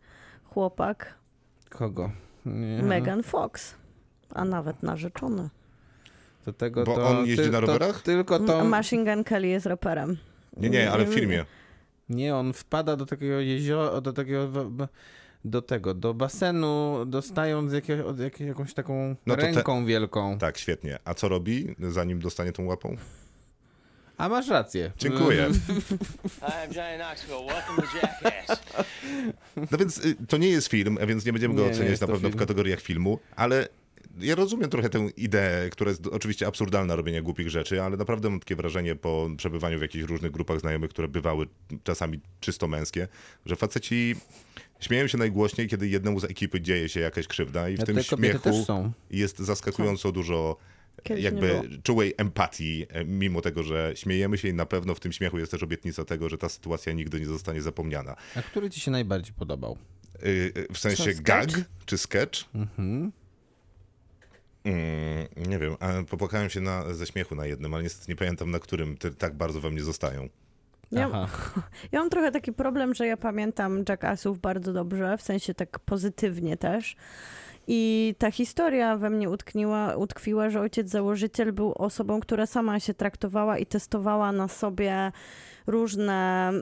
chłopak, 0.45 1.14
Kogo? 1.70 2.11
Nie. 2.47 2.82
Megan 2.82 3.22
Fox, 3.22 3.74
a 4.34 4.44
nawet 4.44 4.82
narzeczony. 4.82 5.49
Do 6.47 6.53
tego 6.53 6.84
Bo 6.84 6.94
to, 6.94 7.07
on 7.09 7.26
jeździ 7.26 7.51
na 7.51 7.61
to- 7.61 7.66
rowerach? 7.66 8.03
Tylko 8.03 8.38
to... 8.38 8.64
Machine 8.64 9.05
Gun 9.14 9.24
Kelly 9.24 9.49
jest 9.49 9.66
raperem. 9.66 10.16
Nie, 10.57 10.70
nie, 10.70 10.90
ale 10.90 11.05
w 11.05 11.14
filmie. 11.14 11.44
Nie, 12.09 12.36
on 12.36 12.53
wpada 12.53 12.97
do 12.97 13.07
takiego 13.07 13.40
jeziora, 13.40 14.01
do 14.01 14.12
takiego, 14.12 14.49
do 15.44 15.62
tego, 15.62 15.94
do 15.94 16.14
basenu, 16.14 17.05
dostając 17.07 17.72
jakiej, 17.72 17.97
jakąś 18.40 18.74
taką 18.74 19.16
No 19.26 19.34
to 19.36 19.40
te- 19.40 19.53
ręką 19.53 19.84
wielką. 19.86 20.38
Tak, 20.38 20.59
świetnie. 20.59 20.99
A 21.05 21.14
co 21.14 21.28
robi, 21.28 21.74
zanim 21.78 22.18
dostanie 22.20 22.53
tą 22.53 22.64
łapą? 22.66 22.97
A 24.19 24.29
masz 24.29 24.49
rację. 24.49 24.93
Dziękuję. 24.99 25.49
No 29.71 29.79
więc 29.79 30.05
y, 30.05 30.17
to 30.29 30.37
nie 30.37 30.49
jest 30.49 30.69
film, 30.69 30.99
a 31.03 31.07
więc 31.07 31.25
nie 31.27 31.33
będziemy 31.33 31.55
go 31.55 31.61
Nie, 31.61 31.67
nie 31.67 31.73
oceniać 31.73 31.91
jest 31.91 32.01
na 32.03 32.07
pewno 32.09 32.29
w 32.29 32.33
film. 32.33 32.39
kategoriach 32.39 32.81
filmu, 32.81 33.19
ale 33.37 33.69
ja 34.21 34.35
rozumiem 34.35 34.71
trochę 34.71 34.89
tę 34.89 35.09
ideę, 35.17 35.71
która 35.71 35.91
jest 35.91 36.07
oczywiście 36.07 36.47
absurdalna 36.47 36.97
robienia 36.97 37.23
głupich 37.23 37.51
rzeczy, 37.51 37.83
ale 37.83 37.97
naprawdę 37.97 38.31
mam 38.31 38.41
takie 38.41 38.57
wrażenie 38.57 38.95
po 38.97 39.29
przebywaniu 39.37 39.79
w 39.79 39.83
jakichś 39.83 40.05
różnych 40.05 40.33
grupach 40.33 40.61
znajomych, 40.61 40.91
które 40.91 41.09
bywały 41.09 41.47
czasami 41.85 42.21
czysto 42.41 42.69
męskie, 42.69 43.09
że 43.47 43.57
faceci 43.57 44.17
śmieją 44.81 45.07
się 45.07 45.19
najgłośniej, 45.19 45.69
kiedy 45.69 45.89
jednemu 45.89 46.21
z 46.21 46.25
ekipy 46.25 46.61
dzieje 46.61 46.89
się 46.89 47.01
jakaś 47.01 47.27
krzywda 47.27 47.69
i 47.69 47.77
w 47.77 47.81
A 47.81 47.87
tym 47.87 48.03
śmiechu 48.03 48.39
też 48.39 48.64
są. 48.64 48.93
jest 49.11 49.39
zaskakująco 49.39 50.12
dużo 50.12 50.57
Kiedyś 51.03 51.24
jakby 51.24 51.62
czułej 51.82 52.14
empatii, 52.16 52.86
e, 52.88 53.05
mimo 53.05 53.40
tego, 53.42 53.62
że 53.62 53.92
śmiejemy 53.94 54.38
się 54.38 54.49
i 54.49 54.55
na 54.55 54.66
pewno 54.66 54.94
w 54.94 55.01
tym 55.01 55.12
śmiechu 55.12 55.38
jest 55.38 55.51
też 55.53 55.62
obietnica 55.62 56.05
tego, 56.05 56.28
że 56.28 56.38
ta 56.38 56.49
sytuacja 56.49 56.92
nigdy 56.92 57.20
nie 57.20 57.26
zostanie 57.26 57.62
zapomniana. 57.62 58.16
A 58.36 58.42
który 58.42 58.70
ci 58.70 58.80
się 58.80 58.90
najbardziej 58.90 59.34
podobał? 59.34 59.78
Y, 60.22 60.53
y, 60.57 60.66
W 60.72 60.78
sensie 60.78 61.03
sketch? 61.03 61.22
gag 61.22 61.64
czy 61.86 61.99
sketch? 61.99 62.44
Mhm. 62.55 63.12
Mm, 64.64 65.49
nie 65.49 65.59
wiem, 65.59 65.76
a 65.80 65.88
popłakałem 66.11 66.51
się 66.51 66.61
na, 66.61 66.94
ze 66.94 67.07
śmiechu 67.07 67.34
na 67.34 67.47
jednym, 67.47 67.74
ale 67.74 67.82
niestety 67.82 68.12
nie 68.12 68.16
pamiętam 68.16 68.51
na 68.51 68.59
którym 68.59 68.97
te, 68.97 69.11
tak 69.11 69.34
bardzo 69.34 69.61
we 69.61 69.70
mnie 69.70 69.82
zostają. 69.82 70.28
Ja, 70.92 71.09
ja 71.92 72.01
mam 72.01 72.11
trochę 72.11 72.32
taki 72.32 72.53
problem, 72.53 72.94
że 72.94 73.07
ja 73.07 73.16
pamiętam 73.16 73.84
Jackassów 73.88 74.40
bardzo 74.40 74.72
dobrze, 74.72 75.18
w 75.18 75.22
sensie 75.22 75.55
tak 75.55 75.78
pozytywnie 75.78 76.57
też. 76.57 76.97
I 77.67 78.14
ta 78.19 78.31
historia 78.31 78.97
we 78.97 79.11
mnie 79.11 79.31
utkniła, 79.31 79.97
utkwiła, 79.97 80.51
że 80.51 80.61
ojciec 80.61 80.91
założyciel 80.91 81.53
był 81.53 81.73
osobą, 81.73 82.21
która 82.21 82.47
sama 82.47 82.81
się 82.81 82.95
traktowała 82.95 83.59
i 83.59 83.67
testowała 83.67 84.33
na 84.33 84.49
sobie 84.49 85.12
różne 85.67 86.53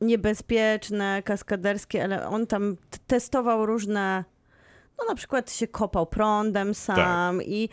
niebezpieczne, 0.00 1.22
kaskaderskie, 1.22 2.04
ale 2.04 2.28
on 2.28 2.46
tam 2.46 2.76
testował 3.06 3.66
różne, 3.66 4.24
no 4.98 5.04
na 5.08 5.14
przykład 5.14 5.52
się 5.52 5.66
kopał 5.66 6.06
prądem 6.06 6.74
sam 6.74 7.42
i 7.42 7.68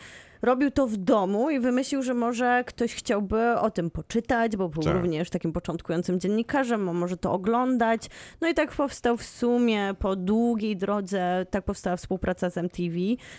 robił 0.46 0.70
to 0.70 0.86
w 0.86 0.96
domu 0.96 1.50
i 1.50 1.60
wymyślił, 1.60 2.02
że 2.02 2.14
może 2.14 2.64
ktoś 2.66 2.94
chciałby 2.94 3.58
o 3.58 3.70
tym 3.70 3.90
poczytać, 3.90 4.56
bo 4.56 4.68
był 4.68 4.82
Tak. 4.82 4.94
również 4.94 5.30
takim 5.30 5.52
początkującym 5.52 6.20
dziennikarzem, 6.20 6.88
a 6.88 6.92
może 6.92 7.16
to 7.16 7.32
oglądać. 7.32 8.02
No 8.40 8.48
i 8.48 8.54
tak 8.54 8.72
powstał 8.72 9.16
w 9.16 9.22
sumie 9.24 9.94
po 9.98 10.16
długiej 10.16 10.76
drodze, 10.76 11.46
tak 11.50 11.64
powstała 11.64 11.96
współpraca 11.96 12.50
z 12.50 12.58
MTV, 12.58 12.96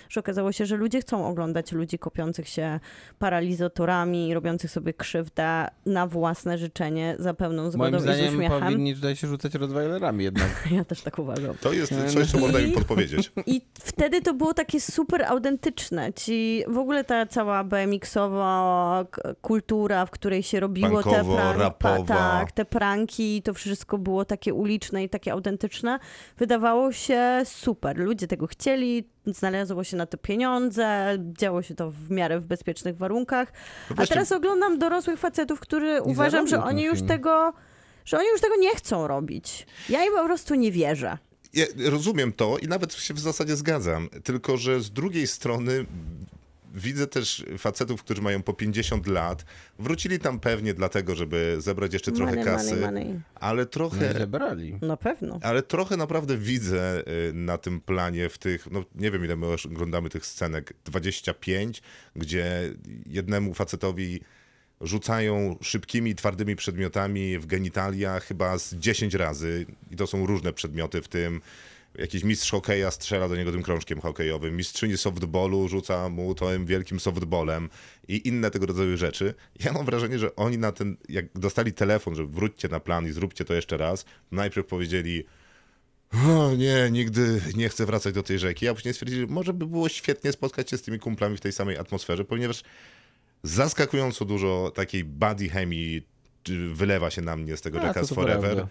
że 0.09 0.19
okazało 0.19 0.51
się, 0.51 0.65
że 0.65 0.77
ludzie 0.77 0.99
chcą 1.01 1.27
oglądać 1.27 1.71
ludzi 1.71 1.99
kopiących 1.99 2.47
się 2.49 2.79
paralizatorami, 3.19 4.33
robiących 4.33 4.71
sobie 4.71 4.93
krzywdę 4.93 5.67
na 5.85 6.07
własne 6.07 6.57
życzenie, 6.57 7.15
za 7.19 7.33
pełną 7.33 7.71
zgodą 7.71 7.91
Moim 7.91 7.95
i 7.95 7.99
z 7.99 8.03
zdaniem 8.03 8.33
uśmiechem. 8.33 8.61
powinni 8.63 8.95
tutaj 8.95 9.15
się 9.15 9.27
rzucać 9.27 9.53
rozwajlerami 9.53 10.23
jednak. 10.23 10.47
Ja 10.71 10.85
też 10.85 11.01
tak 11.01 11.19
uważam. 11.19 11.55
To 11.61 11.73
jest 11.73 11.93
coś, 12.13 12.31
co 12.31 12.39
można 12.39 12.59
I- 12.59 12.67
mi 12.67 12.71
podpowiedzieć. 12.79 13.31
I 13.45 13.61
wtedy 13.73 14.21
to 14.21 14.33
było 14.33 14.53
takie 14.53 14.81
super 14.81 15.23
autentyczne. 15.23 16.13
Ci 16.13 16.63
w 16.67 16.77
ogóle 16.77 16.96
ta 17.03 17.25
cała 17.25 17.63
BMX-owa 17.63 19.05
kultura, 19.41 20.05
w 20.05 20.11
której 20.11 20.43
się 20.43 20.59
robiło 20.59 21.03
te 21.03 21.09
Punkowo, 21.09 21.35
pranki, 21.35 21.59
rapowa. 21.59 22.03
tak, 22.05 22.51
te 22.51 22.65
pranki, 22.65 23.41
to 23.41 23.53
wszystko 23.53 23.97
było 23.97 24.25
takie 24.25 24.53
uliczne 24.53 25.03
i 25.03 25.09
takie 25.09 25.31
autentyczne. 25.31 25.99
Wydawało 26.37 26.91
się 26.91 27.41
super. 27.45 27.97
Ludzie 27.97 28.27
tego 28.27 28.47
chcieli, 28.47 29.09
znalazło 29.25 29.83
się 29.83 29.97
na 29.97 30.05
to 30.05 30.17
pieniądze, 30.17 31.17
działo 31.39 31.61
się 31.61 31.75
to 31.75 31.91
w 31.91 32.11
miarę 32.11 32.39
w 32.39 32.45
bezpiecznych 32.45 32.97
warunkach. 32.97 33.53
No 33.89 33.95
A 34.03 34.07
teraz 34.07 34.31
oglądam 34.31 34.79
dorosłych 34.79 35.19
facetów, 35.19 35.59
którzy 35.59 36.01
uważam, 36.03 36.47
że 36.47 36.63
oni 36.63 36.83
już 36.83 37.01
tego, 37.01 37.53
że 38.05 38.17
oni 38.17 38.27
już 38.27 38.41
tego 38.41 38.55
nie 38.55 38.75
chcą 38.75 39.07
robić. 39.07 39.67
Ja 39.89 40.05
im 40.05 40.13
po 40.13 40.25
prostu 40.25 40.55
nie 40.55 40.71
wierzę. 40.71 41.17
ja 41.53 41.65
rozumiem 41.89 42.33
to 42.33 42.57
i 42.57 42.67
nawet 42.67 42.93
się 42.93 43.13
w 43.13 43.19
zasadzie 43.19 43.55
zgadzam, 43.55 44.09
tylko 44.23 44.57
że 44.57 44.81
z 44.81 44.91
drugiej 44.91 45.27
strony 45.27 45.85
widzę 46.73 47.07
też 47.07 47.45
facetów, 47.57 48.03
którzy 48.03 48.21
mają 48.21 48.43
po 48.43 48.53
50 48.53 49.07
lat, 49.07 49.45
wrócili 49.79 50.19
tam 50.19 50.39
pewnie 50.39 50.73
dlatego, 50.73 51.15
żeby 51.15 51.55
zebrać 51.59 51.93
jeszcze 51.93 52.11
trochę 52.11 52.31
Money, 52.31 52.45
kasy, 52.45 52.75
money, 52.75 53.05
money. 53.05 53.21
ale 53.35 53.61
No 53.63 53.69
trochę... 53.69 54.13
zebrali. 54.13 54.77
Na 54.81 54.97
pewno. 54.97 55.39
Ale 55.41 55.63
trochę 55.63 55.97
naprawdę 55.97 56.37
widzę 56.37 57.03
y, 57.29 57.33
na 57.33 57.57
tym 57.57 57.81
planie 57.81 58.29
w 58.29 58.37
tych, 58.37 58.71
no 58.71 58.83
nie 58.95 59.11
wiem 59.11 59.25
ile 59.25 59.35
my 59.35 59.47
już 59.47 59.65
oglądamy 59.65 60.09
tych 60.09 60.25
scenek, 60.25 60.73
25, 60.85 61.81
gdzie 62.15 62.73
jednemu 63.05 63.53
facetowi 63.53 64.19
rzucają 64.81 65.57
szybkimi, 65.61 66.15
twardymi 66.15 66.55
przedmiotami 66.55 67.39
w 67.39 67.45
genitalia 67.45 68.19
chyba 68.19 68.57
z 68.57 68.73
10 68.73 69.13
razy 69.13 69.65
i 69.91 69.95
to 69.95 70.07
są 70.07 70.25
różne 70.25 70.53
przedmioty, 70.53 71.01
w 71.01 71.07
tym 71.07 71.41
jakiś 71.97 72.23
mistrz 72.23 72.51
hokeja 72.51 72.91
strzela 72.91 73.29
do 73.29 73.35
niego 73.35 73.51
tym 73.51 73.63
krążkiem 73.63 74.01
hokejowym, 74.01 74.55
mistrzyni 74.55 74.97
softballu 74.97 75.67
rzuca 75.67 76.09
mu 76.09 76.35
tym 76.35 76.65
wielkim 76.65 76.99
softballem 76.99 77.69
i 78.07 78.27
inne 78.27 78.51
tego 78.51 78.65
rodzaju 78.65 78.97
rzeczy. 78.97 79.33
Ja 79.59 79.73
mam 79.73 79.85
wrażenie, 79.85 80.19
że 80.19 80.35
oni 80.35 80.57
na 80.57 80.71
ten, 80.71 80.97
jak 81.09 81.25
dostali 81.35 81.73
telefon, 81.73 82.15
że 82.15 82.25
wróćcie 82.25 82.67
na 82.67 82.79
plan 82.79 83.07
i 83.07 83.11
zróbcie 83.11 83.45
to 83.45 83.53
jeszcze 83.53 83.77
raz, 83.77 84.05
najpierw 84.31 84.67
powiedzieli 84.67 85.23
o 86.27 86.55
nie, 86.55 86.89
nigdy 86.91 87.41
nie 87.55 87.69
chcę 87.69 87.85
wracać 87.85 88.13
do 88.13 88.23
tej 88.23 88.39
rzeki, 88.39 88.67
a 88.67 88.73
później 88.73 88.93
stwierdzili, 88.93 89.21
że 89.21 89.27
może 89.27 89.53
by 89.53 89.65
było 89.65 89.89
świetnie 89.89 90.31
spotkać 90.31 90.69
się 90.69 90.77
z 90.77 90.81
tymi 90.81 90.99
kumplami 90.99 91.37
w 91.37 91.41
tej 91.41 91.51
samej 91.51 91.77
atmosferze, 91.77 92.25
ponieważ 92.25 92.63
zaskakująco 93.43 94.25
dużo 94.25 94.71
takiej 94.75 95.03
body 95.03 95.49
chemii 95.49 96.07
czy 96.43 96.73
wylewa 96.73 97.11
się 97.11 97.21
na 97.21 97.35
mnie 97.35 97.57
z 97.57 97.61
tego 97.61 97.81
A, 97.81 97.85
Jackass 97.85 98.09
Forever. 98.09 98.55
prawda. 98.55 98.67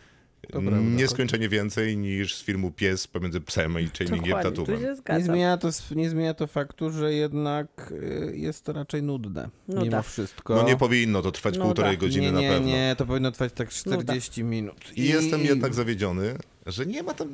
Nieskończenie 0.96 1.48
więcej 1.48 1.96
niż 1.96 2.34
z 2.34 2.42
filmu 2.42 2.70
Pies 2.70 3.06
pomiędzy 3.06 3.40
psem 3.40 3.80
i 3.80 3.84
Dokładnie, 3.84 4.32
Tatumem. 4.42 4.80
się 4.80 5.12
Nie 5.12 5.24
zmienia, 5.24 5.56
to, 5.56 5.68
nie 5.94 6.10
zmienia 6.10 6.34
to 6.34 6.46
faktu, 6.46 6.90
że 6.90 7.14
jednak 7.14 7.92
y, 7.92 8.32
jest 8.36 8.64
to 8.64 8.72
raczej 8.72 9.02
nudne. 9.02 9.48
Nuda. 9.68 9.82
Mimo 9.82 10.02
wszystko. 10.02 10.54
No 10.54 10.62
nie 10.62 10.76
powinno 10.76 11.22
to 11.22 11.32
trwać 11.32 11.58
No 11.58 11.64
półtorej 11.64 11.98
godziny 11.98 12.26
nie, 12.26 12.32
na 12.32 12.40
nie, 12.40 12.48
pewno. 12.48 12.68
nie, 12.68 12.94
to 12.98 13.06
powinno 13.06 13.32
trwać 13.32 13.52
tak 13.52 13.68
40 13.68 14.44
minut. 14.44 14.92
I 14.96 15.04
jestem 15.04 15.40
jednak 15.40 15.74
zawiedziony, 15.74 16.36
że 16.66 16.86
nie 16.86 17.02
ma 17.02 17.14
tam 17.14 17.28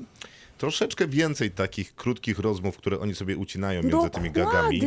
troszeczkę 0.59 1.07
więcej 1.09 1.51
takich 1.51 1.95
krótkich 1.95 2.39
rozmów, 2.39 2.77
które 2.77 3.01
oni 3.01 3.15
sobie 3.15 3.37
ucinają 3.37 3.83
między 3.83 4.11
tymi 4.11 4.31
gagami. 4.31 4.81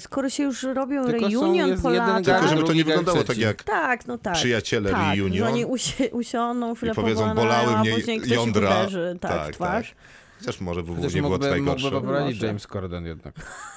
Skoro 0.00 0.30
się 0.30 0.42
już 0.42 0.62
robią 0.62 1.04
Tylko 1.06 1.28
reunion 1.28 1.80
po 1.80 1.90
latach. 1.90 2.22
Tylko 2.24 2.48
żeby 2.48 2.62
to 2.64 2.72
nie 2.72 2.84
wyglądało 2.84 3.24
tak 3.24 3.38
jak 3.38 3.62
Tak, 3.62 4.06
no 4.06 4.18
tak. 4.18 4.34
Przyjaciele 4.34 4.90
tak, 4.90 5.16
reunion. 5.16 5.46
Że 5.46 5.52
oni 5.52 5.64
usi- 5.66 6.08
usiądą, 6.12 6.74
chwilę 6.74 6.92
i 6.92 6.94
powiedzą, 6.94 7.34
bolały 7.34 7.74
a 7.74 7.80
mnie 7.80 7.92
później 7.94 8.18
ktoś 8.18 8.30
jądra. 8.30 8.80
uderzy 8.80 9.16
tak, 9.20 9.48
w 9.52 9.54
twarz. 9.54 9.94
Chociaż 10.46 10.60
może 10.60 10.80
by 10.82 10.86
było, 10.86 10.96
Chociaż 10.96 11.14
nie 11.14 11.20
było 11.20 11.32
mógłby, 11.32 11.46
mógłby 11.48 11.64
najgorsze. 11.64 11.90
poprawić 11.90 12.34
Może. 12.36 12.46
James 12.46 12.66
Corden 12.66 13.06
jednak. 13.06 13.34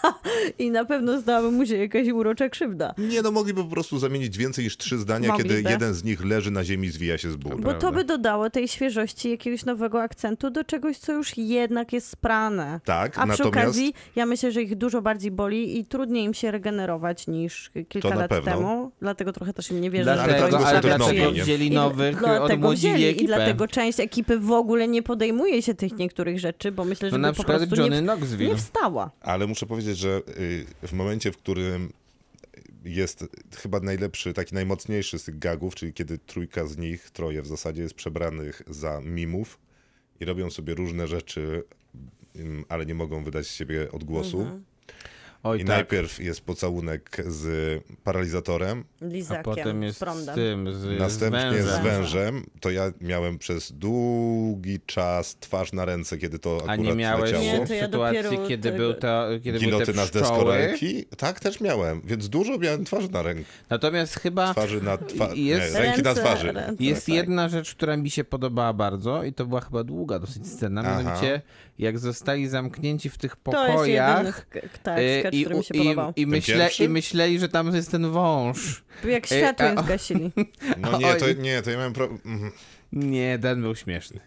I 0.59 0.71
na 0.71 0.85
pewno 0.85 1.21
stałaby 1.21 1.51
mu 1.51 1.65
się 1.65 1.77
jakaś 1.77 2.07
urocza 2.07 2.49
krzywda. 2.49 2.93
Nie, 2.97 3.21
no 3.21 3.31
mogliby 3.31 3.63
po 3.63 3.69
prostu 3.69 3.99
zamienić 3.99 4.37
więcej 4.37 4.63
niż 4.63 4.77
trzy 4.77 4.97
zdania, 4.97 5.29
Mogliby. 5.29 5.55
kiedy 5.55 5.69
jeden 5.69 5.93
z 5.93 6.03
nich 6.03 6.25
leży 6.25 6.51
na 6.51 6.63
ziemi 6.63 6.87
i 6.87 6.91
zwija 6.91 7.17
się 7.17 7.31
z 7.31 7.35
bólu. 7.35 7.57
Bo 7.59 7.73
to 7.73 7.91
by 7.91 8.03
dodało 8.03 8.49
tej 8.49 8.67
świeżości, 8.67 9.29
jakiegoś 9.31 9.65
nowego 9.65 10.01
akcentu 10.01 10.49
do 10.49 10.63
czegoś, 10.63 10.97
co 10.97 11.13
już 11.13 11.37
jednak 11.37 11.93
jest 11.93 12.09
sprane. 12.09 12.79
Tak, 12.85 13.17
A 13.17 13.21
przy 13.21 13.27
natomiast 13.27 13.41
okazji, 13.63 13.93
ja 14.15 14.25
myślę, 14.25 14.51
że 14.51 14.61
ich 14.61 14.75
dużo 14.75 15.01
bardziej 15.01 15.31
boli 15.31 15.79
i 15.79 15.85
trudniej 15.85 16.23
im 16.23 16.33
się 16.33 16.51
regenerować 16.51 17.27
niż 17.27 17.71
kilka 17.89 18.09
To 18.09 18.15
na 18.15 18.21
lat 18.21 18.29
pewno. 18.29 18.51
temu. 18.51 18.91
Dlatego 19.01 19.33
trochę 19.33 19.53
też 19.53 19.71
im 19.71 19.81
nie 19.81 19.91
wierzę, 19.91 20.03
Dlatego, 20.13 20.33
że 20.33 20.37
dlatego 20.49 20.67
ale 20.67 20.81
dlatego 20.81 21.31
wzięli 21.31 21.67
I 21.67 21.71
nowych, 21.71 22.15
dlatego 22.19 22.53
odmłodzili 22.53 22.93
wzięli. 22.95 23.23
I 23.23 23.27
dlatego 23.27 23.67
część 23.67 23.99
ekipy 23.99 24.39
w 24.39 24.51
ogóle 24.51 24.87
nie 24.87 25.03
podejmuje 25.03 25.61
się 25.61 25.73
tych 25.73 25.97
niektórych 25.97 26.39
rzeczy, 26.39 26.56
bo 26.71 26.85
myślę, 26.85 27.09
że 27.09 27.17
No 27.17 27.21
na 27.21 27.27
po 27.27 27.33
przykład 27.33 27.57
prostu 27.57 27.75
Johnny 27.75 27.95
nie, 27.95 28.07
Knoxville. 28.07 28.49
nie 28.49 28.55
wstała. 28.57 29.11
Ale 29.21 29.47
muszę 29.47 29.65
powiedzieć, 29.65 29.97
że 29.97 30.21
y, 30.39 30.65
w 30.87 30.93
momencie, 30.93 31.31
w 31.31 31.37
którym 31.37 31.93
jest 32.85 33.25
chyba 33.57 33.79
najlepszy, 33.79 34.33
taki 34.33 34.55
najmocniejszy 34.55 35.19
z 35.19 35.23
tych 35.23 35.39
gagów, 35.39 35.75
czyli 35.75 35.93
kiedy 35.93 36.17
trójka 36.17 36.65
z 36.67 36.77
nich, 36.77 37.09
troje 37.09 37.41
w 37.41 37.47
zasadzie 37.47 37.81
jest 37.81 37.93
przebranych 37.93 38.61
za 38.67 39.01
mimów 39.01 39.59
i 40.19 40.25
robią 40.25 40.49
sobie 40.51 40.75
różne 40.75 41.07
rzeczy, 41.07 41.63
ym, 42.35 42.65
ale 42.69 42.85
nie 42.85 42.95
mogą 42.95 43.23
wydać 43.23 43.47
z 43.47 43.51
siebie 43.53 43.91
odgłosu. 43.91 44.41
Mhm. 44.41 44.63
Oj, 45.43 45.57
I 45.57 45.59
tak. 45.61 45.67
najpierw 45.67 46.19
jest 46.19 46.41
pocałunek 46.41 47.17
z 47.27 47.47
paralizatorem, 48.03 48.83
A 49.01 49.05
Lizakiem, 49.05 49.43
potem 49.43 49.83
jest 49.83 49.97
z 49.97 49.99
prądem. 49.99 50.33
z 50.33 50.35
tym, 50.35 50.73
z, 50.73 50.99
następnie 50.99 51.53
z 51.63 51.65
z 51.65 51.65
wężem. 51.65 51.83
wężem. 51.83 52.43
To 52.59 52.69
ja 52.71 52.91
miałem 53.01 53.37
przez 53.37 53.71
długi 53.71 54.79
czas 54.85 55.35
twarz 55.39 55.73
na 55.73 55.85
ręce, 55.85 56.17
kiedy 56.17 56.39
to 56.39 56.55
akurat 56.57 56.69
A 56.69 56.75
nie 56.75 56.93
miałeś 56.95 57.31
leciało. 57.31 57.43
Nie, 57.43 57.65
w 57.65 57.67
to 57.67 57.73
ja 57.73 57.85
sytuacji, 57.85 58.23
dopiero 58.23 58.47
kiedy, 58.47 58.63
tego- 58.71 58.77
był 58.83 58.93
to, 58.93 59.25
kiedy 59.43 59.59
były 59.59 59.85
te 59.85 59.93
pszczoły. 59.93 60.09
deskorolki? 60.21 61.05
Tak, 61.17 61.39
też 61.39 61.61
miałem. 61.61 62.01
Więc 62.05 62.29
dużo 62.29 62.57
miałem 62.57 62.85
twarzy 62.85 63.09
na 63.11 63.21
ręku. 63.21 63.43
Natomiast 63.69 64.19
chyba 64.19 64.51
Twarzy 64.51 64.81
na 64.81 64.97
twa... 64.97 65.29
Jest- 65.33 65.73
nie, 65.73 65.79
ręki 65.79 66.01
na 66.01 66.13
Ręce- 66.13 66.21
twarzy. 66.21 66.51
ręce, 66.51 66.83
jest 66.83 67.05
tak. 67.05 67.15
jedna 67.15 67.49
rzecz, 67.49 67.75
która 67.75 67.97
mi 67.97 68.09
się 68.09 68.23
podobała 68.23 68.73
bardzo 68.73 69.23
i 69.23 69.33
to 69.33 69.45
była 69.45 69.61
chyba 69.61 69.83
długa 69.83 70.19
dosyć 70.19 70.47
scena, 70.47 70.81
Aha. 70.85 70.97
mianowicie 71.03 71.41
jak 71.79 71.99
zostali 71.99 72.47
zamknięci 72.47 73.09
w 73.09 73.17
tych 73.17 73.35
To 73.35 73.51
jest 73.51 73.73
pokojach 73.73 74.45
tak, 74.83 74.99
y, 74.99 75.19
sketch, 75.19 75.37
i, 75.37 75.43
który 75.43 75.55
mi 75.57 75.63
się 75.63 75.73
i, 75.73 75.77
podobał. 75.77 76.13
i, 76.15 76.27
myśle, 76.27 76.55
pierwszy? 76.55 76.83
i 76.83 76.89
myśleli, 76.89 77.39
że 77.39 77.49
tam 77.49 77.75
jest 77.75 77.91
ten 77.91 78.11
wąż. 78.11 78.83
Jak 79.03 79.31
Ej, 79.31 79.39
światło 79.39 79.67
im 79.67 79.77
zgasili. 79.77 80.31
No 80.77 80.97
nie, 80.97 81.15
to, 81.15 81.33
nie, 81.33 81.61
to 81.61 81.71
ja 81.71 81.77
miałem 81.77 81.93
pro... 81.93 82.05
mhm. 82.05 82.51
Nie, 82.91 83.39
ten 83.39 83.61
był 83.61 83.75
śmieszny. 83.75 84.19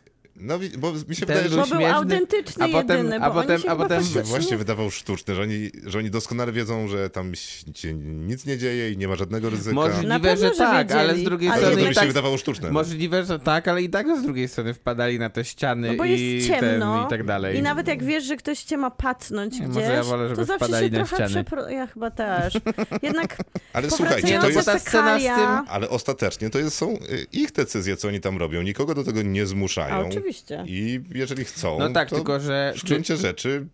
No 0.42 0.58
bo 0.78 0.92
mi 0.92 1.16
się 1.16 1.26
Ten 1.26 1.36
wydaje, 1.36 1.42
był 1.42 1.50
że 1.50 1.56
Bo 1.56 1.66
był 1.66 1.76
śmieszny, 1.78 1.94
autentyczny 1.94 2.64
a 2.64 2.68
potem- 2.68 2.96
jedyny, 2.96 3.20
a 3.24 3.30
bo 3.30 3.34
potem- 3.40 3.54
oni 3.54 3.62
się 3.62 3.70
a 3.70 3.76
potem- 3.76 3.98
faktycznie- 4.02 4.22
właśnie 4.22 4.56
wydawał 4.56 4.90
sztuczny, 4.90 5.34
że 5.34 5.42
oni, 5.42 5.70
że 5.86 5.98
oni 5.98 6.10
doskonale 6.10 6.52
wiedzą, 6.52 6.88
że 6.88 7.10
tam 7.10 7.32
się 7.74 7.94
nic 7.94 8.46
nie 8.46 8.58
dzieje 8.58 8.90
i 8.92 8.96
nie 8.96 9.08
ma 9.08 9.16
żadnego 9.16 9.50
ryzyka. 9.50 9.74
Możliwe, 9.74 10.20
pewno, 10.20 10.48
że 10.48 10.54
że 10.54 10.58
tak, 10.58 10.92
ale 10.92 11.04
z 11.04 11.06
wiedzieli, 11.08 11.24
drugiej 11.24 11.48
ale 11.48 11.56
Ale 11.56 11.66
to 11.66 11.70
strony 11.72 11.82
mi 11.86 11.90
i 11.90 11.94
się 11.94 12.00
tak... 12.00 12.08
wydawało 12.08 12.38
sztuczne. 12.38 12.70
Możliwe, 12.70 13.24
że 13.24 13.38
tak, 13.38 13.68
ale 13.68 13.82
i 13.82 13.90
tak 13.90 14.16
z 14.18 14.22
drugiej 14.22 14.48
strony 14.48 14.74
wpadali 14.74 15.18
na 15.18 15.30
te 15.30 15.44
ściany 15.44 15.88
No 15.88 15.94
bo 15.94 16.04
i, 16.04 16.10
jest 16.34 16.46
ciemno 16.48 16.96
ten, 16.96 17.06
i 17.06 17.10
tak 17.10 17.24
dalej. 17.24 17.58
i 17.58 17.62
nawet 17.62 17.88
jak 17.88 18.04
wiesz, 18.04 18.24
że 18.24 18.36
ktoś 18.36 18.62
cię 18.62 18.76
ma 18.76 18.90
patnąć 18.90 19.60
Nie, 19.60 19.68
gdzieś, 19.68 19.82
ja 19.82 20.02
wolę, 20.02 20.28
żeby 20.28 20.36
to 20.40 20.44
zawsze 20.44 20.80
się 20.80 20.90
na 20.90 20.96
trochę 20.98 21.16
ściany. 21.16 21.30
przepro... 21.30 21.68
Ja 21.68 21.86
chyba 21.86 22.10
też. 22.10 22.54
Jednak 23.02 23.36
Ale 23.72 23.90
słuchajcie, 23.90 24.28
Nie, 24.28 24.38
to 24.38 24.48
jest... 24.48 24.66
ta 24.66 24.78
scena 24.78 25.18
z 25.18 25.22
tym- 25.22 25.68
Ale 25.68 25.88
ostatecznie 25.88 26.50
to 26.50 26.58
jest, 26.58 26.76
są 26.76 26.92
y, 26.94 27.26
ich 27.32 27.52
decyzje, 27.52 27.96
co 27.96 28.08
oni 28.08 28.20
tam 28.20 28.38
robią. 28.38 28.62
Nikogo 28.62 28.94
do 28.94 29.04
tego 29.04 29.22
nie 29.22 29.46
zmuszają. 29.46 29.94
A, 30.06 30.08
oczywiście. 30.30 30.64
I 30.66 31.00
jeżeli 31.14 31.44
chcą, 31.44 31.78
No 31.78 31.90
tak, 31.90 32.08
to 32.10 32.16
tylko 32.16 32.40
że... 32.40 32.72
w 32.76 32.80
Czy, 32.80 32.86
gruncie 32.86 33.16
rzeczy 33.16 33.66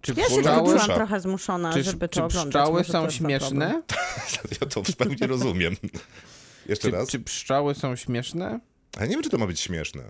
czy 0.00 0.12
Ja 0.12 0.16
się 0.16 0.22
Pszczoły- 0.24 0.42
pszczoły, 0.42 0.64
czułam 0.64 0.78
Pszczoły- 0.78 0.94
trochę 0.98 1.20
zmuszona, 1.20 1.72
czy, 1.72 1.82
żeby 1.82 2.08
czy 2.08 2.18
to 2.20 2.24
oglądać. 2.26 2.54
pszczoły 2.62 2.78
Może 2.78 2.92
to 2.92 3.02
są 3.02 3.10
śmieszne? 3.10 3.82
ja 4.60 4.66
to 4.66 4.82
w 4.82 4.96
pełni 4.96 5.16
rozumiem. 5.26 5.76
Jeszcze 6.68 6.88
Czy, 6.90 6.96
raz. 6.96 7.08
czy 7.08 7.20
pszczoły 7.20 7.74
są 7.74 7.96
śmieszne? 7.96 8.60
Ale 8.96 9.08
nie 9.08 9.14
wiem, 9.14 9.22
czy 9.22 9.30
to 9.30 9.38
ma 9.38 9.46
być 9.46 9.60
śmieszne. 9.60 10.02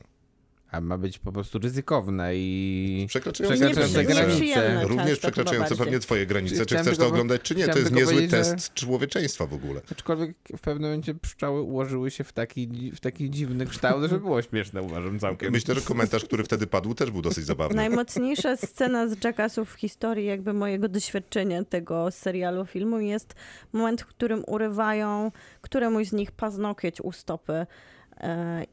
A 0.70 0.80
ma 0.80 0.98
być 0.98 1.18
po 1.18 1.32
prostu 1.32 1.58
ryzykowne 1.58 2.36
i 2.36 3.04
Przekraczające 3.08 3.56
przekraczające 3.56 4.04
granice. 4.04 4.86
Również 4.86 5.18
przekraczające 5.18 5.76
pewnie 5.76 5.98
twoje 5.98 6.26
granice. 6.26 6.66
Czy 6.66 6.76
chcesz 6.76 6.98
to 6.98 7.06
oglądać, 7.06 7.42
czy 7.42 7.54
nie? 7.54 7.68
To 7.68 7.78
jest 7.78 7.92
niezły 7.92 8.12
powiedzieć, 8.14 8.30
że- 8.30 8.36
test 8.36 8.74
człowieczeństwa 8.74 9.46
w 9.46 9.54
ogóle. 9.54 9.80
Aczkolwiek 9.92 10.36
w 10.56 10.60
pewnym 10.60 10.82
momencie 10.90 11.14
pszczoły 11.14 11.60
ułożyły 11.62 12.10
się 12.10 12.24
w 12.24 12.32
taki, 12.32 12.92
w 12.92 13.00
taki 13.00 13.30
dziwny 13.30 13.66
kształt, 13.66 14.10
że 14.10 14.18
było 14.20 14.42
śmieszne, 14.42 14.82
uważam 14.82 15.18
całkiem. 15.18 15.52
Myślę, 15.52 15.74
że 15.74 15.80
komentarz, 15.80 16.24
który 16.24 16.44
wtedy 16.44 16.66
padł, 16.66 16.94
też 16.94 17.10
był 17.10 17.22
dosyć 17.22 17.44
zabawny. 17.44 17.76
Najmocniejsza 17.76 18.56
scena 18.56 19.08
z 19.08 19.24
Jackassów 19.24 19.72
w 19.72 19.76
historii 19.78 20.26
jakby 20.26 20.52
mojego 20.52 20.88
doświadczenia 20.88 21.64
tego 21.64 22.10
serialu 22.10 22.66
filmu 22.66 23.00
jest 23.00 23.34
moment, 23.72 24.02
w 24.02 24.06
którym 24.06 24.44
urywają 24.46 25.32
któremuś 25.60 26.06
z 26.08 26.12
nich 26.12 26.30
paznokieć 26.32 27.00
u 27.00 27.12
stopy. 27.12 27.66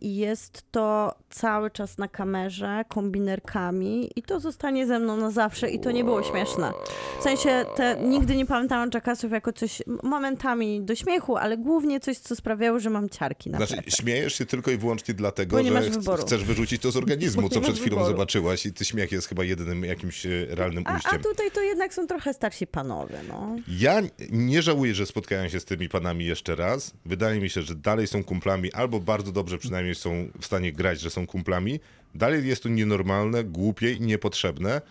I 0.02 0.16
jest 0.16 0.64
to 0.72 1.16
cały 1.30 1.72
czas 1.72 1.98
na 1.98 2.08
kamerze, 2.08 2.86
kombinerkami 2.90 4.10
i 4.16 4.22
to 4.24 4.40
zostanie 4.40 4.88
ze 4.88 5.00
mną 5.00 5.18
na 5.18 5.32
zawsze 5.32 5.70
i 5.70 5.80
to 5.80 5.92
nie 5.92 6.04
było 6.04 6.24
śmieszne. 6.24 6.72
W 7.20 7.24
sensie 7.24 7.66
te, 7.76 7.98
nigdy 8.02 8.36
nie 8.36 8.46
pamiętałam 8.46 8.90
Jackassów 8.94 9.32
jako 9.32 9.54
coś 9.54 9.82
momentami 10.04 10.82
do 10.82 10.96
śmiechu, 10.96 11.38
ale 11.38 11.58
głównie 11.58 12.00
coś, 12.00 12.18
co 12.18 12.36
sprawiało, 12.36 12.80
że 12.80 12.90
mam 12.90 13.10
ciarki 13.10 13.50
na 13.50 13.58
Znaczy, 13.58 13.74
plecach. 13.74 13.94
śmiejesz 13.94 14.34
się 14.38 14.46
tylko 14.46 14.72
i 14.72 14.78
wyłącznie 14.78 15.14
dlatego, 15.14 15.64
że 15.64 15.82
ch- 15.82 16.20
chcesz 16.22 16.44
wyrzucić 16.44 16.82
to 16.82 16.92
z 16.92 16.98
organizmu, 16.98 17.50
co 17.50 17.62
przed 17.62 17.76
chwilą 17.76 17.96
wyboru. 17.96 18.12
zobaczyłaś 18.12 18.66
i 18.66 18.74
ty 18.74 18.86
śmiech 18.86 19.12
jest 19.12 19.28
chyba 19.28 19.44
jedynym 19.44 19.84
jakimś 19.86 20.26
e, 20.26 20.30
realnym 20.50 20.84
A, 20.88 21.00
a 21.16 21.20
tutaj 21.20 21.52
to 21.52 21.62
jednak 21.62 21.94
są 21.94 22.08
trochę 22.08 22.34
starsi 22.34 22.68
panowie, 22.68 23.16
no. 23.30 23.56
Ja 23.68 24.02
nie 24.32 24.62
żałuję, 24.62 24.96
że 24.96 25.06
spotkałem 25.06 25.50
się 25.50 25.60
z 25.60 25.66
tymi 25.66 25.90
panami 25.90 26.26
jeszcze 26.26 26.56
raz. 26.56 26.94
Wydaje 27.06 27.42
mi 27.42 27.50
się, 27.50 27.62
że 27.62 27.76
dalej 27.76 28.08
są 28.08 28.24
kumplami, 28.24 28.74
albo 28.74 29.00
bardzo 29.00 29.32
dobrze 29.36 29.58
przynajmniej 29.58 29.96
są 29.96 30.10
w 30.42 30.46
stanie 30.46 30.74
grać, 30.74 31.00
że 31.00 31.10
są 31.10 31.28
kumplami. 31.28 31.80
Dalej 32.16 32.48
jest 32.48 32.64
to 32.64 32.70
nienormalne, 32.70 33.44
głupie 33.44 33.92
i 33.92 34.02
niepotrzebne. 34.02 34.82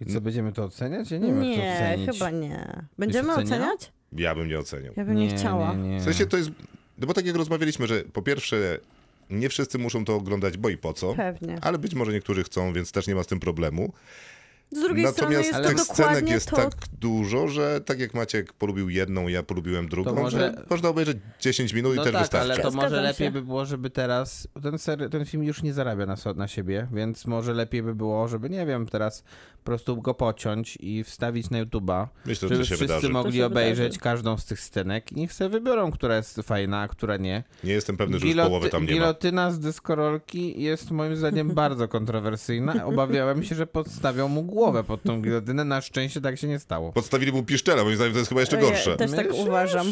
I 0.00 0.06
co, 0.06 0.20
będziemy 0.20 0.52
to 0.52 0.64
oceniać? 0.64 1.10
Ja 1.10 1.18
nie 1.18 1.26
wiem, 1.26 1.44
jak 1.44 1.56
to 1.56 1.62
Nie, 1.62 1.88
ocenić. 1.92 2.10
chyba 2.10 2.30
nie. 2.30 2.82
Będziemy 2.98 3.34
oceniać? 3.34 3.92
Ja 4.12 4.34
bym 4.34 4.48
nie 4.48 4.58
oceniał. 4.58 4.94
Ja 4.96 5.04
bym 5.04 5.16
nie, 5.16 5.28
chciała. 5.28 5.74
Nie, 5.74 5.88
nie. 5.88 6.00
W 6.00 6.04
sensie 6.04 6.26
to 6.26 6.36
jest. 6.36 6.50
No 6.98 7.06
bo 7.06 7.14
tak 7.14 7.26
jak 7.26 7.36
rozmawialiśmy, 7.36 7.86
że 7.86 8.02
po 8.02 8.22
pierwsze 8.22 8.78
Nie 9.30 9.48
wszyscy 9.48 9.78
muszą 9.78 10.04
to 10.04 10.14
oglądać, 10.14 10.56
bo 10.56 10.68
i 10.68 10.76
po 10.76 10.92
co. 10.92 11.14
Pewnie. 11.14 11.58
Ale 11.60 11.78
być 11.78 11.94
może 11.94 12.12
niektórzy 12.12 12.44
chcą, 12.44 12.72
więc 12.72 12.92
też 12.92 13.06
nie 13.06 13.14
ma 13.14 13.22
z 13.22 13.26
tym 13.26 13.40
problemu. 13.40 13.92
Z 14.72 14.80
drugiej 14.80 15.06
strony 15.08 15.36
Natomiast 15.36 15.48
jest 15.52 15.68
to 15.68 15.68
tych 15.84 15.94
scenek 15.96 16.28
jest 16.30 16.50
to, 16.50 16.56
tak 16.56 16.72
dużo, 17.00 17.48
że 17.48 17.80
tak 17.80 18.00
jak 18.00 18.14
Maciek 18.14 18.52
polubił 18.52 18.88
jedną, 18.90 19.28
ja 19.28 19.42
polubiłem 19.42 19.88
drugą, 19.88 20.14
może- 20.14 20.38
że 20.38 20.64
można 20.70 20.88
obejrzeć 20.88 21.18
10 21.40 21.72
minut 21.72 21.96
No 21.96 22.02
i 22.02 22.04
też 22.04 22.12
tak, 22.12 22.22
wystarczy. 22.22 22.44
ale 22.52 22.54
to 22.62 22.70
Zgadzam 22.70 22.82
może 22.90 22.96
się. 22.96 23.02
lepiej 23.02 23.30
by 23.30 23.42
było, 23.42 23.64
żeby 23.66 23.90
teraz. 23.90 24.48
Ten, 24.62 24.78
ser, 24.78 25.10
ten 25.10 25.24
film 25.24 25.44
już 25.44 25.62
nie 25.62 25.72
zarabia 25.72 26.06
na, 26.06 26.16
so- 26.16 26.34
na 26.34 26.48
siebie, 26.48 26.86
więc 26.92 27.26
może 27.26 27.52
lepiej 27.54 27.82
by 27.82 27.94
było, 27.94 28.28
żeby, 28.28 28.50
nie 28.50 28.66
wiem, 28.66 28.86
teraz 28.86 29.24
po 29.58 29.64
prostu 29.66 30.02
go 30.02 30.14
pociąć 30.14 30.78
i 30.80 31.04
wstawić 31.04 31.50
na 31.50 31.64
YouTube'a. 31.64 32.06
Myślę, 32.26 32.48
że 32.48 32.54
żeby 32.54 32.66
się 32.66 32.74
wszyscy 32.76 32.86
wydarzy. 32.94 33.08
mogli 33.08 33.32
się 33.38 33.46
obejrzeć 33.46 33.78
wydarzy. 33.92 34.00
każdą 34.00 34.38
z 34.38 34.44
tych 34.44 34.60
scenek 34.60 35.12
i 35.12 35.14
niech 35.14 35.32
sobie 35.32 35.50
wybiorą, 35.50 35.90
która 35.90 36.16
jest 36.16 36.36
fajna, 36.42 36.80
a 36.80 36.88
która 36.88 37.16
nie. 37.16 37.44
Nie 37.64 37.72
jestem 37.72 37.96
pewny, 37.96 38.18
że 38.18 38.26
już 38.26 38.36
połowy 38.36 38.68
tam 38.70 38.82
nie 38.82 38.88
ma. 38.88 38.92
gilotyna 38.94 39.50
z 39.50 39.60
deskorolki 39.60 40.62
jest 40.62 40.90
moim 40.90 41.16
zdaniem 41.16 41.48
bardzo 41.54 41.88
kontrowersyjna. 41.88 42.84
Obawiałem 42.86 43.42
się, 43.42 43.54
że 43.54 43.66
podstawią 43.66 44.28
mu 44.28 44.42
głowę 44.42 44.61
pod 44.86 45.02
tą 45.02 45.22
gilotynę. 45.22 45.64
Na 45.64 45.80
szczęście 45.80 46.20
tak 46.20 46.38
się 46.38 46.46
nie 46.48 46.58
stało. 46.58 46.92
Podstawili 46.92 47.32
mu 47.32 47.42
piszczela, 47.42 47.84
moim 47.84 47.96
zdaniem 47.96 48.12
to 48.12 48.18
jest 48.18 48.28
chyba 48.28 48.40
jeszcze 48.40 48.58
gorsze. 48.58 48.90
Ja 48.90 48.96
też 48.96 49.10
tak 49.10 49.26
Myślisz? 49.28 49.46
uważam, 49.46 49.86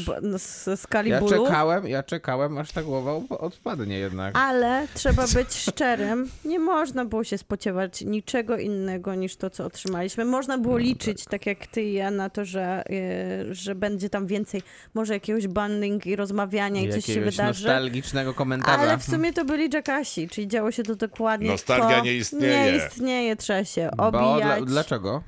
ze 0.65 0.77
skali 0.77 1.11
Ja 1.11 1.21
bólu. 1.21 1.45
czekałem, 1.47 1.89
ja 1.89 2.03
czekałem, 2.03 2.59
aż 2.59 2.73
ta 2.73 2.83
głowa 2.83 3.13
odpadnie 3.39 3.99
jednak. 3.99 4.39
Ale 4.39 4.87
trzeba 4.95 5.27
być 5.35 5.55
szczerym, 5.55 6.31
nie 6.45 6.59
można 6.59 7.05
było 7.05 7.25
się 7.25 7.39
spodziewać 7.39 8.01
niczego 8.03 8.59
innego 8.59 9.15
niż 9.15 9.37
to, 9.37 9.51
co 9.51 9.65
otrzymaliśmy. 9.65 10.25
Można 10.25 10.59
było 10.59 10.79
liczyć, 10.79 11.25
tak 11.25 11.47
jak 11.47 11.67
ty 11.67 11.83
i 11.83 11.93
ja, 11.93 12.11
na 12.11 12.31
to, 12.31 12.45
że, 12.45 12.83
e, 12.91 13.55
że 13.55 13.75
będzie 13.75 14.11
tam 14.11 14.27
więcej 14.27 14.63
może 14.95 15.15
jakiegoś 15.15 15.47
banding 15.49 16.07
i 16.07 16.17
rozmawiania 16.17 16.81
i 16.83 16.93
coś 16.93 17.05
się 17.05 17.21
wydarzy. 17.21 17.65
nostalgicznego 17.65 18.35
komentarza. 18.35 18.79
Ale 18.79 18.99
w 18.99 19.05
sumie 19.05 19.33
to 19.33 19.45
byli 19.45 19.69
Jackasi, 19.75 20.29
czyli 20.29 20.49
działo 20.49 20.71
się 20.73 20.83
to 20.83 20.95
dokładnie 20.97 21.49
Nostalgia 21.51 21.99
to 21.99 22.05
nie 22.05 22.15
istnieje. 22.15 22.73
Nie 22.73 22.79
istnieje, 22.87 23.37
trzeba 23.37 23.65
się 23.65 23.91
Bo 23.97 24.05
dla, 24.51 24.57
obijać 24.57 24.73
dlaczego? 24.73 25.23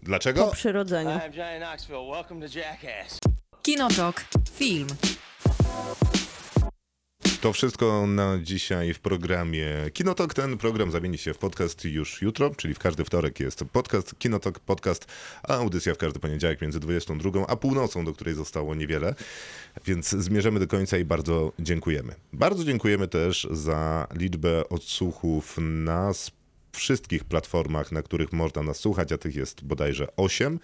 po 0.00 0.06
Dlaczego? 0.06 0.50
przyrodzeniu. 0.50 1.10
I'm 1.10 1.34
Johnny 1.36 1.58
Knoxville. 1.66 2.10
Welcome 2.12 2.48
to 2.48 2.58
Jackass. 2.58 3.18
Kinotok. 3.62 4.24
Film. 4.52 4.86
To 7.40 7.52
wszystko 7.52 8.06
na 8.06 8.38
dzisiaj 8.42 8.94
w 8.94 9.00
programie 9.00 9.66
Kinotok. 9.92 10.34
Ten 10.34 10.58
program 10.58 10.90
zamieni 10.90 11.18
się 11.18 11.34
w 11.34 11.38
podcast 11.38 11.84
już 11.84 12.22
jutro, 12.22 12.50
czyli 12.56 12.74
w 12.74 12.78
każdy 12.78 13.04
wtorek 13.04 13.40
jest 13.40 13.64
podcast 13.72 14.18
Kinotok 14.18 14.58
Podcast, 14.60 15.06
a 15.42 15.54
audycja 15.54 15.94
w 15.94 15.98
każdy 15.98 16.20
poniedziałek 16.20 16.62
między 16.62 16.80
22 16.80 17.46
a 17.48 17.56
północą, 17.56 18.04
do 18.04 18.12
której 18.12 18.34
zostało 18.34 18.74
niewiele. 18.74 19.14
Więc 19.86 20.08
zmierzamy 20.08 20.60
do 20.60 20.66
końca 20.66 20.98
i 20.98 21.04
bardzo 21.04 21.52
dziękujemy. 21.58 22.14
Bardzo 22.32 22.64
dziękujemy 22.64 23.08
też 23.08 23.48
za 23.50 24.06
liczbę 24.14 24.68
odsłuchów 24.68 25.56
na 25.58 26.08
s- 26.10 26.30
wszystkich 26.78 27.24
platformach, 27.24 27.92
na 27.92 28.02
których 28.02 28.32
można 28.32 28.62
nas 28.62 28.76
słuchać, 28.76 29.12
a 29.12 29.18
tych 29.18 29.34
jest 29.34 29.64
bodajże 29.64 30.16
8. 30.16 30.58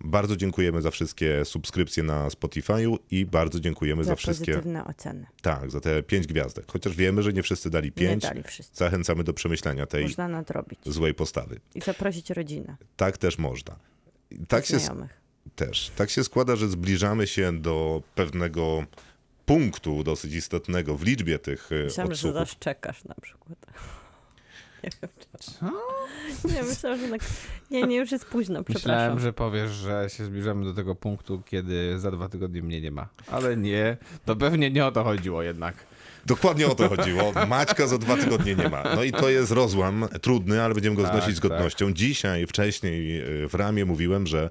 Bardzo 0.00 0.36
dziękujemy 0.36 0.82
za 0.82 0.90
wszystkie 0.90 1.44
subskrypcje 1.44 2.02
na 2.02 2.28
Spotify'u 2.28 2.96
i 3.10 3.26
bardzo 3.26 3.60
dziękujemy 3.60 4.04
za, 4.04 4.08
Za 4.08 4.16
wszystkie 4.16 4.46
pozytywne 4.52 4.84
oceny. 4.84 5.26
tak, 5.42 5.70
za 5.70 5.80
te 5.80 6.02
pięć 6.02 6.26
gwiazdek. 6.26 6.64
Chociaż 6.72 6.96
wiemy, 6.96 7.22
że 7.22 7.32
nie 7.32 7.42
wszyscy 7.42 7.70
dali 7.70 7.86
Nie 7.86 7.92
pięć. 7.92 8.22
dali 8.22 8.42
wszyscy. 8.42 8.76
Zachęcamy 8.76 9.24
do 9.24 9.32
przemyślenia 9.32 9.86
tej 9.86 10.02
Można 10.02 10.28
nadrobić. 10.28 10.78
złej 10.86 11.14
postawy. 11.14 11.60
I 11.74 11.80
zaprosić 11.80 12.30
rodzinę, 12.30 12.76
Tak 12.96 13.18
też 13.18 13.38
można. 13.38 13.76
Tak 14.48 14.66
się, 14.66 14.78
znajomych. 14.78 15.20
też. 15.56 15.90
Tak 15.96 16.10
się 16.10 16.24
składa, 16.24 16.56
że 16.56 16.68
zbliżamy 16.68 17.26
się 17.26 17.58
do 17.60 18.02
pewnego 18.14 18.84
punktu 19.46 20.04
dosyć 20.04 20.34
istotnego 20.34 20.96
w 20.96 21.02
liczbie 21.02 21.38
tych 21.38 21.72
e, 21.72 21.84
Myślałam, 21.84 22.08
że 22.08 22.12
odsłuchów. 22.14 22.38
zaszczekasz 22.38 23.04
na 23.04 23.14
przykład. 23.22 23.58
Nie 24.84 24.90
wiem. 25.02 25.10
Co? 25.40 25.66
Nie, 26.54 26.62
myślałam, 26.62 26.98
że... 27.00 27.08
Na... 27.08 27.16
Nie, 27.70 27.82
nie, 27.82 27.96
już 27.96 28.12
jest 28.12 28.24
późno, 28.26 28.64
przepraszam. 28.64 28.92
Myślałem, 28.92 29.20
że 29.20 29.32
powiesz, 29.32 29.70
że 29.70 30.06
się 30.10 30.24
zbliżamy 30.24 30.64
do 30.64 30.74
tego 30.74 30.94
punktu, 30.94 31.42
kiedy 31.46 31.98
za 31.98 32.10
dwa 32.10 32.28
tygodnie 32.28 32.62
mnie 32.62 32.80
nie 32.80 32.90
ma. 32.90 33.08
Ale 33.30 33.56
nie, 33.56 33.96
to 34.24 34.36
pewnie 34.36 34.70
nie 34.70 34.86
o 34.86 34.92
to 34.92 35.04
chodziło 35.04 35.42
jednak. 35.42 35.74
Dokładnie 36.26 36.66
o 36.66 36.74
to 36.74 36.88
chodziło. 36.88 37.32
Maćka 37.48 37.86
za 37.86 37.98
dwa 37.98 38.16
tygodnie 38.16 38.54
nie 38.54 38.68
ma. 38.68 38.82
No 38.94 39.02
i 39.02 39.12
to 39.12 39.28
jest 39.28 39.52
rozłam 39.52 40.08
trudny, 40.22 40.62
ale 40.62 40.74
będziemy 40.74 40.96
go 40.96 41.02
Tak, 41.02 41.12
znosić 41.12 41.36
z 41.36 41.40
godnością. 41.40 41.92
Dzisiaj, 41.92 42.46
wcześniej 42.46 43.20
e, 43.20 43.48
w 43.48 43.54
ramie 43.54 43.84
mówiłem, 43.84 44.26
że 44.26 44.50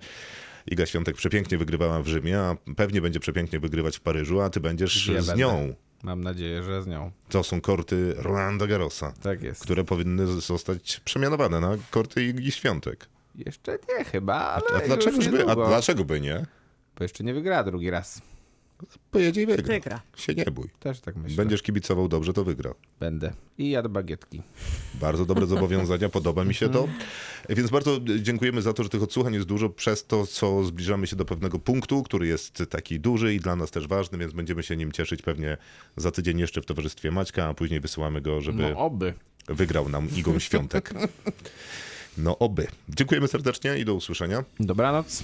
Iga 0.68 0.86
Świątek 0.86 1.16
przepięknie 1.16 1.58
wygrywała 1.58 2.02
w 2.02 2.08
Rzymie, 2.08 2.40
a 2.40 2.56
pewnie 2.76 3.02
będzie 3.02 3.20
przepięknie 3.20 3.60
wygrywać 3.60 3.98
w 3.98 4.02
Paryżu, 4.02 4.42
a 4.42 4.50
ty 4.50 4.60
będziesz 4.60 5.06
z 5.06 5.28
będę. 5.28 5.36
nią. 5.36 5.74
Mam 6.04 6.24
nadzieję, 6.24 6.64
że 6.64 6.84
z 6.84 6.88
nią. 6.88 7.12
To 7.30 7.44
są 7.44 7.62
korty 7.62 8.14
Rolanda 8.18 8.68
Garrosa, 8.68 9.14
Tak 9.22 9.44
jest. 9.44 9.62
które 9.62 9.84
powinny 9.84 10.28
zostać 10.28 11.00
przemianowane 11.06 11.60
na 11.60 11.78
korty 11.92 12.24
Igi 12.26 12.52
Świątek. 12.52 13.06
Jeszcze 13.36 13.78
nie 13.98 14.06
chyba, 14.06 14.36
ale 14.36 14.64
A 14.74 14.78
już 14.78 14.88
dlaczego, 14.88 15.18
by, 15.32 15.50
a 15.52 15.56
dlaczego 15.56 16.06
by 16.06 16.22
nie? 16.22 16.46
Bo 16.98 17.04
jeszcze 17.04 17.24
nie 17.24 17.34
wygrała 17.34 17.64
drugi 17.64 17.90
raz. 17.90 18.22
Pojedzie 19.12 19.42
i 19.42 19.46
wygra. 19.46 19.74
Wygra. 19.74 20.02
Się 20.18 20.34
nie 20.34 20.46
bój. 20.46 20.70
Też 20.80 21.00
tak 21.00 21.16
myślę. 21.16 21.36
Będziesz 21.38 21.62
kibicował 21.62 22.08
dobrze, 22.08 22.34
to 22.34 22.44
wygra. 22.44 22.74
Będę. 23.00 23.34
I 23.58 23.70
jadł 23.70 23.90
bagietki. 23.90 24.42
Bardzo 25.02 25.26
dobre 25.26 25.46
zobowiązania, 25.56 26.10
podoba 26.10 26.44
mi 26.46 26.54
się 26.54 26.70
to. 26.70 26.88
Więc 27.50 27.70
bardzo 27.70 28.00
dziękujemy 28.22 28.62
za 28.62 28.74
to, 28.74 28.84
że 28.84 28.90
tych 28.90 29.04
odsłuchań 29.04 29.34
jest 29.34 29.46
dużo, 29.46 29.70
przez 29.70 30.06
to, 30.06 30.28
co 30.28 30.64
zbliżamy 30.64 31.08
się 31.08 31.16
do 31.16 31.26
pewnego 31.26 31.60
punktu, 31.60 32.04
który 32.04 32.28
jest 32.28 32.64
taki 32.70 33.00
duży 33.00 33.34
i 33.36 33.40
dla 33.40 33.56
nas 33.56 33.72
też 33.72 33.88
ważny, 33.88 34.18
więc 34.18 34.34
będziemy 34.34 34.64
się 34.64 34.76
nim 34.78 34.92
cieszyć 34.92 35.22
pewnie 35.22 35.58
za 35.98 36.12
tydzień 36.12 36.40
jeszcze 36.40 36.62
w 36.62 36.66
towarzystwie 36.66 37.12
Maćka, 37.12 37.46
a 37.46 37.54
później 37.54 37.80
wysyłamy 37.80 38.22
go, 38.22 38.42
żeby 38.42 38.64
No 38.72 38.80
oby. 38.80 39.14
wygrał 39.48 39.90
nam 39.90 40.08
Igą 40.16 40.40
Świątek. 40.48 40.94
No 42.18 42.38
oby. 42.40 42.68
Dziękujemy 42.90 43.28
serdecznie 43.28 43.78
i 43.78 43.86
do 43.86 43.94
usłyszenia. 43.94 44.44
Dobranoc. 44.60 45.24